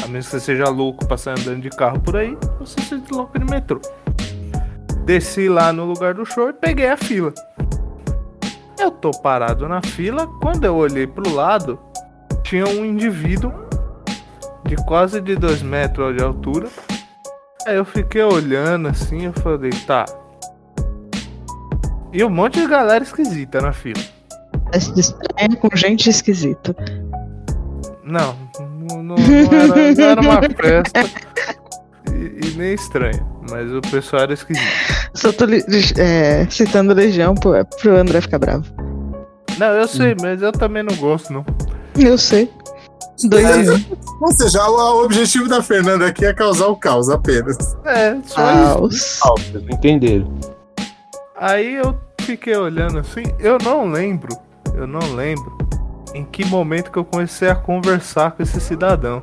A 0.04 0.08
menos 0.08 0.28
que 0.28 0.34
você 0.34 0.40
seja 0.40 0.70
louco 0.70 1.04
pra 1.08 1.18
sair 1.18 1.34
andando 1.40 1.60
de 1.60 1.72
carro 1.72 2.00
por 2.00 2.16
aí, 2.16 2.38
você 2.60 2.80
se 2.80 3.00
desloca 3.00 3.40
de 3.40 3.46
metrô. 3.46 3.82
Desci 5.04 5.50
lá 5.50 5.74
no 5.74 5.86
lugar 5.86 6.14
do 6.14 6.24
show 6.28 6.50
e 6.50 6.54
peguei 6.54 6.90
a 6.90 6.96
fila. 6.96 7.34
Eu 8.78 8.92
tô 8.92 9.10
parado 9.10 9.68
na 9.68 9.82
fila, 9.82 10.28
quando 10.40 10.66
eu 10.66 10.76
olhei 10.76 11.08
pro 11.08 11.34
lado, 11.34 11.80
tinha 12.44 12.68
um 12.68 12.86
indivíduo 12.86 13.52
de 14.64 14.76
quase 14.86 15.20
de 15.20 15.36
2 15.36 15.64
metros 15.64 16.16
de 16.16 16.24
altura. 16.24 16.68
Aí 17.66 17.78
eu 17.78 17.84
fiquei 17.84 18.22
olhando 18.22 18.90
assim, 18.90 19.26
eu 19.26 19.34
falei, 19.34 19.72
tá. 19.88 20.06
E 22.12 22.24
um 22.24 22.30
monte 22.30 22.60
de 22.60 22.68
galera 22.68 23.04
esquisita 23.04 23.62
na 23.62 23.72
fila. 23.72 24.02
Se 24.80 24.92
distraia 24.94 25.56
com 25.60 25.70
gente 25.76 26.10
esquisita. 26.10 26.76
Não, 28.04 28.36
não, 28.90 29.04
não- 29.04 29.16
era, 29.18 29.68
não 29.96 30.04
era 30.04 30.22
uma 30.22 30.42
festa 30.42 31.30
e, 32.12 32.48
e 32.48 32.58
nem 32.58 32.74
estranha, 32.74 33.26
mas 33.50 33.72
o 33.72 33.82
pessoal 33.82 34.24
era 34.24 34.34
esquisito. 34.34 34.66
Só 35.14 35.32
tô 35.32 35.46
é, 35.98 36.48
citando 36.50 36.94
Legião 36.94 37.36
pro, 37.36 37.54
pro 37.82 37.98
André 37.98 38.22
ficar 38.22 38.40
bravo. 38.40 38.66
Não, 39.58 39.68
eu 39.68 39.88
sei, 39.88 40.16
mas 40.22 40.42
eu 40.42 40.52
também 40.52 40.82
não 40.84 40.96
gosto, 40.96 41.32
não. 41.34 41.46
Eu 41.96 42.18
sei. 42.18 42.52
Dois 43.26 43.46
em 43.58 43.70
um. 43.70 43.84
Ou 44.22 44.32
seja, 44.32 44.64
o, 44.66 45.02
o 45.02 45.04
objetivo 45.04 45.50
da 45.50 45.62
Fernanda 45.62 46.08
aqui 46.08 46.26
é 46.26 46.34
causar 46.34 46.68
o 46.68 46.76
caos 46.78 47.10
apenas. 47.10 47.58
É, 47.86 48.16
só 48.26 48.42
isso. 48.52 49.20
Caos. 49.20 49.20
Vocês 49.22 49.64
não 49.66 49.76
entenderam. 49.76 50.40
Aí 51.40 51.76
eu 51.76 51.98
fiquei 52.20 52.54
olhando 52.58 53.00
assim, 53.00 53.24
eu 53.40 53.58
não 53.64 53.90
lembro, 53.90 54.30
eu 54.76 54.86
não 54.86 55.16
lembro 55.16 55.58
em 56.14 56.26
que 56.26 56.44
momento 56.44 56.92
que 56.92 57.00
eu 57.00 57.06
comecei 57.06 57.50
a 57.50 57.56
conversar 57.56 58.32
com 58.32 58.44
esse 58.44 58.60
cidadão. 58.60 59.22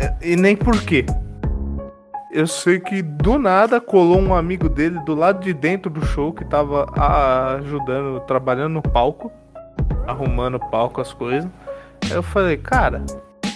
É, 0.00 0.12
E 0.20 0.34
nem 0.34 0.56
por 0.56 0.82
quê. 0.82 1.06
Eu 2.32 2.48
sei 2.48 2.80
que 2.80 3.00
do 3.00 3.38
nada 3.38 3.80
colou 3.80 4.20
um 4.20 4.34
amigo 4.34 4.68
dele 4.68 4.98
do 5.06 5.14
lado 5.14 5.40
de 5.40 5.54
dentro 5.54 5.88
do 5.88 6.04
show 6.04 6.32
que 6.32 6.44
tava 6.44 6.84
ajudando, 7.58 8.18
trabalhando 8.26 8.74
no 8.74 8.82
palco, 8.82 9.30
arrumando 10.04 10.56
o 10.56 10.70
palco, 10.70 11.00
as 11.00 11.12
coisas. 11.12 11.48
Aí 12.04 12.12
eu 12.12 12.24
falei, 12.24 12.56
cara, 12.56 13.04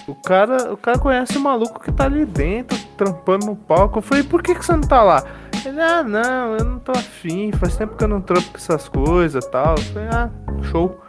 o 0.07 0.15
cara, 0.15 0.73
o 0.73 0.77
cara 0.77 0.97
conhece 0.97 1.37
o 1.37 1.41
maluco 1.41 1.81
que 1.81 1.91
tá 1.91 2.05
ali 2.05 2.25
dentro, 2.25 2.77
trampando 2.97 3.47
no 3.47 3.55
palco. 3.55 3.99
Eu 3.99 4.01
falei, 4.01 4.23
por 4.23 4.41
que, 4.41 4.55
que 4.55 4.65
você 4.65 4.71
não 4.71 4.81
tá 4.81 5.03
lá? 5.03 5.23
Ele, 5.65 5.79
ah, 5.79 6.03
não, 6.03 6.55
eu 6.57 6.65
não 6.65 6.79
tô 6.79 6.91
afim, 6.91 7.51
faz 7.51 7.77
tempo 7.77 7.95
que 7.95 8.03
eu 8.03 8.07
não 8.07 8.19
trampo 8.19 8.49
com 8.49 8.57
essas 8.57 8.89
coisas 8.89 9.45
e 9.45 9.51
tal. 9.51 9.75
Eu 9.75 9.83
falei, 9.83 10.07
ah, 10.09 10.29
show. 10.71 10.99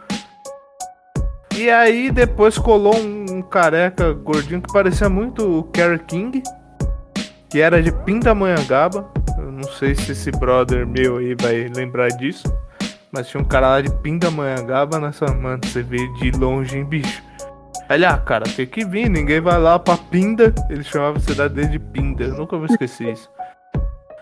E 1.55 1.69
aí 1.69 2.11
depois 2.11 2.57
colou 2.57 2.95
um, 2.95 3.25
um 3.37 3.41
careca 3.41 4.11
gordinho 4.13 4.61
que 4.61 4.71
parecia 4.71 5.09
muito 5.09 5.59
o 5.59 5.63
Kerry 5.63 5.99
King, 5.99 6.43
que 7.49 7.61
era 7.61 7.81
de 7.81 7.91
Pindamonhangaba. 7.91 9.11
Eu 9.37 9.51
não 9.51 9.63
sei 9.63 9.95
se 9.95 10.11
esse 10.11 10.31
brother 10.31 10.85
meu 10.85 11.17
aí 11.17 11.35
vai 11.39 11.67
lembrar 11.75 12.09
disso. 12.09 12.51
Mas 13.11 13.27
tinha 13.27 13.41
um 13.41 13.45
cara 13.45 13.69
lá 13.69 13.81
de 13.81 13.91
Pindamonhangaba 13.91 14.99
nessa 14.99 15.27
mano, 15.27 15.61
você 15.63 15.83
vê 15.83 16.07
de 16.13 16.31
longe, 16.31 16.77
hein, 16.77 16.83
bicho. 16.83 17.23
Ele, 17.89 18.05
ah, 18.05 18.17
cara, 18.17 18.45
tem 18.45 18.65
que 18.65 18.83
vir, 18.85 19.09
ninguém 19.09 19.39
vai 19.39 19.59
lá 19.59 19.77
pra 19.77 19.97
Pinda. 19.97 20.53
Ele 20.69 20.83
chamava 20.83 21.17
a 21.17 21.21
cidade 21.21 21.53
dele 21.53 21.67
de 21.67 21.79
Pinda, 21.79 22.23
eu 22.23 22.35
nunca 22.35 22.57
vou 22.57 22.65
esquecer 22.65 23.13
isso. 23.13 23.29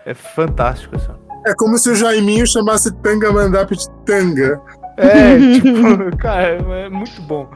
É 0.04 0.14
fantástico, 0.14 0.96
assim. 0.96 1.12
É 1.46 1.54
como 1.54 1.76
se 1.76 1.90
o 1.90 1.94
Jaiminho 1.94 2.46
chamasse 2.46 2.92
Tangamandap 2.98 3.74
de 3.74 3.90
Tanga. 4.04 4.60
É, 4.96 5.38
tipo, 5.54 6.16
cara, 6.18 6.58
é 6.76 6.88
muito 6.88 7.20
bom. 7.22 7.48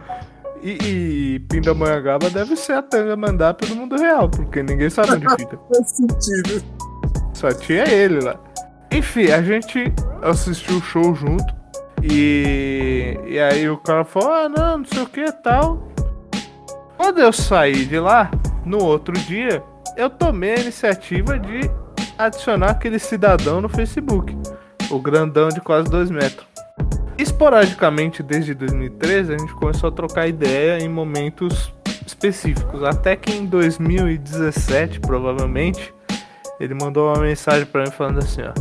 E, 0.63 0.79
e 0.83 1.39
Pindamonhangaba 1.49 2.31
deve 2.31 2.57
ser 2.57 2.73
a 2.73 2.83
Tangamandap 2.83 3.65
do 3.67 3.77
mundo 3.77 3.97
real, 3.97 4.29
porque 4.29 4.63
ninguém 4.63 4.91
sabe 4.91 5.13
onde 5.13 5.29
fica. 5.37 5.59
Faz 5.73 5.91
sentido. 5.91 6.65
Só 7.33 7.53
tinha 7.53 7.89
ele 7.89 8.21
lá. 8.21 8.37
Enfim, 8.91 9.31
a 9.31 9.43
gente 9.43 9.93
assistiu 10.23 10.79
o 10.79 10.83
show 10.83 11.15
junto. 11.15 11.55
E, 12.03 13.19
e 13.27 13.39
aí 13.39 13.69
o 13.69 13.77
cara 13.79 14.05
falou: 14.05 14.33
Ah, 14.33 14.49
não, 14.49 14.79
não 14.79 14.85
sei 14.85 15.03
o 15.03 15.07
que 15.07 15.31
tal. 15.33 15.89
Quando 16.97 17.21
eu 17.21 17.33
saí 17.33 17.85
de 17.85 17.99
lá, 17.99 18.31
no 18.65 18.83
outro 18.83 19.13
dia, 19.13 19.63
eu 19.97 20.09
tomei 20.09 20.55
a 20.55 20.61
iniciativa 20.61 21.39
de 21.39 21.71
adicionar 22.19 22.71
aquele 22.71 22.99
cidadão 22.99 23.61
no 23.61 23.69
Facebook. 23.69 24.37
O 24.91 25.01
grandão 25.01 25.49
de 25.49 25.61
quase 25.61 25.91
2 25.91 26.11
metros. 26.11 26.47
Esporadicamente, 27.19 28.23
desde 28.23 28.55
2013, 28.55 29.35
a 29.35 29.39
gente 29.39 29.53
começou 29.55 29.89
a 29.89 29.93
trocar 29.93 30.29
ideia 30.29 30.79
em 30.79 30.89
momentos 30.89 31.73
específicos. 32.07 32.83
Até 32.83 33.17
que 33.17 33.33
em 33.33 33.47
2017, 33.47 35.01
provavelmente, 35.01 35.95
ele 36.61 36.75
mandou 36.75 37.09
uma 37.13 37.21
mensagem 37.23 37.67
pra 37.67 37.85
mim 37.85 37.91
falando 37.91 38.19
assim, 38.19 38.43
ó. 38.43 38.53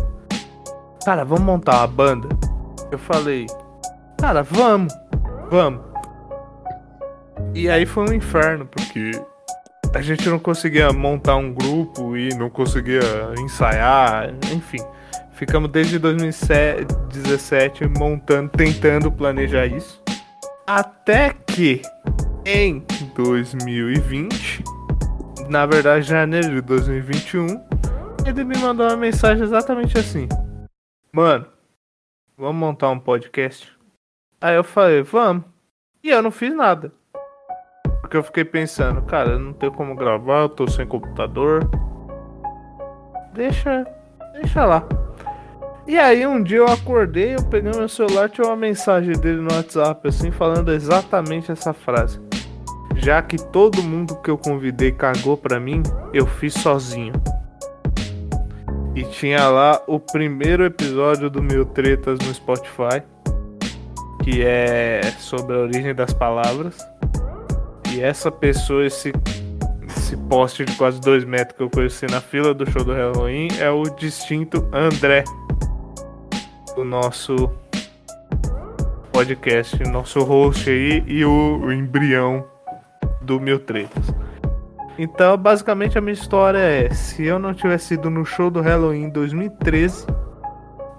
Cara, 1.04 1.24
vamos 1.24 1.44
montar 1.44 1.78
uma 1.80 1.88
banda? 1.88 2.30
Eu 2.92 2.98
falei, 2.98 3.46
cara, 4.18 4.42
vamos, 4.42 4.94
vamos. 5.52 5.82
E 7.54 7.70
aí 7.70 7.86
foi 7.86 8.10
um 8.10 8.14
inferno, 8.14 8.66
porque 8.66 9.12
a 9.96 10.02
gente 10.02 10.28
não 10.28 10.38
conseguia 10.38 10.92
montar 10.92 11.38
um 11.38 11.54
grupo 11.54 12.18
e 12.18 12.28
não 12.36 12.50
conseguia 12.50 13.00
ensaiar, 13.40 14.30
enfim. 14.54 14.80
Ficamos 15.32 15.72
desde 15.72 15.98
2017 15.98 17.88
montando, 17.98 18.50
tentando 18.50 19.10
planejar 19.10 19.68
isso. 19.68 20.04
Até 20.68 21.34
que 21.34 21.82
em 22.46 22.84
2020, 23.16 24.66
na 25.48 25.66
verdade 25.66 26.06
janeiro 26.06 26.50
de 26.56 26.62
2021, 26.62 27.48
ele 28.26 28.44
me 28.44 28.58
mandou 28.58 28.88
uma 28.88 28.98
mensagem 28.98 29.46
exatamente 29.46 29.98
assim: 29.98 30.28
Mano, 31.14 31.46
vamos 32.38 32.60
montar 32.60 32.90
um 32.90 33.00
podcast? 33.00 33.72
Aí 34.42 34.58
eu 34.58 34.64
falei, 34.64 35.04
vamos. 35.04 35.46
E 36.04 36.10
eu 36.10 36.22
não 36.22 36.32
fiz 36.32 36.54
nada. 36.54 36.92
Porque 38.16 38.18
eu 38.18 38.24
fiquei 38.24 38.46
pensando, 38.46 39.02
cara, 39.02 39.38
não 39.38 39.52
tenho 39.52 39.74
como 39.74 39.94
gravar, 39.94 40.44
eu 40.44 40.50
tô 40.50 40.70
sem 40.70 40.88
computador. 40.88 41.70
Deixa. 43.34 43.86
Deixa 44.36 44.64
lá. 44.64 44.88
E 45.86 46.00
aí 46.00 46.26
um 46.26 46.42
dia 46.42 46.60
eu 46.60 46.66
acordei, 46.66 47.36
eu 47.36 47.44
peguei 47.44 47.72
meu 47.74 47.90
celular, 47.90 48.30
tinha 48.30 48.48
uma 48.48 48.56
mensagem 48.56 49.12
dele 49.20 49.42
no 49.42 49.54
WhatsApp, 49.54 50.08
assim, 50.08 50.32
falando 50.32 50.72
exatamente 50.72 51.52
essa 51.52 51.74
frase. 51.74 52.22
Já 52.96 53.22
que 53.22 53.36
todo 53.36 53.84
mundo 53.84 54.16
que 54.22 54.32
eu 54.32 54.38
convidei 54.38 54.94
cagou 54.94 55.36
pra 55.36 55.60
mim, 55.60 55.84
eu 56.14 56.26
fiz 56.26 56.54
sozinho. 56.54 57.12
E 58.96 59.04
tinha 59.04 59.50
lá 59.50 59.82
o 59.88 60.00
primeiro 60.00 60.64
episódio 60.64 61.30
do 61.30 61.44
Mil 61.44 61.66
Tretas 61.66 62.18
no 62.20 62.34
Spotify, 62.34 63.04
que 64.24 64.42
é 64.42 65.02
sobre 65.20 65.54
a 65.54 65.60
origem 65.60 65.94
das 65.94 66.14
palavras. 66.14 66.78
E 67.96 68.02
essa 68.02 68.30
pessoa, 68.30 68.86
esse, 68.86 69.14
esse 69.88 70.18
poste 70.28 70.66
de 70.66 70.76
quase 70.76 71.00
dois 71.00 71.24
metros 71.24 71.56
que 71.56 71.64
eu 71.64 71.70
conheci 71.70 72.06
na 72.08 72.20
fila 72.20 72.54
do 72.54 72.70
show 72.70 72.84
do 72.84 72.92
Halloween, 72.92 73.48
é 73.58 73.70
o 73.70 73.84
distinto 73.84 74.68
André, 74.74 75.24
o 76.76 76.84
nosso 76.84 77.50
podcast, 79.14 79.82
nosso 79.84 80.20
host 80.26 80.70
aí 80.70 81.06
e 81.08 81.24
o, 81.24 81.62
o 81.64 81.72
embrião 81.72 82.46
do 83.22 83.40
Mil 83.40 83.60
Tretas. 83.60 84.14
Então, 85.00 85.38
basicamente, 85.38 85.98
a 85.98 86.02
minha 86.02 86.12
história 86.12 86.58
é: 86.58 86.90
se 86.94 87.24
eu 87.24 87.40
não 87.40 87.54
tivesse 87.54 87.94
ido 87.94 88.10
no 88.10 88.26
show 88.26 88.52
do 88.52 88.60
Halloween 88.60 89.04
em 89.04 89.10
2013, 89.10 90.06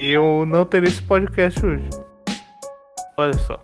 eu 0.01 0.47
não 0.47 0.65
teria 0.65 0.89
esse 0.89 1.03
podcast 1.03 1.67
hoje. 1.67 1.91
Olha 3.19 3.35
só. 3.35 3.61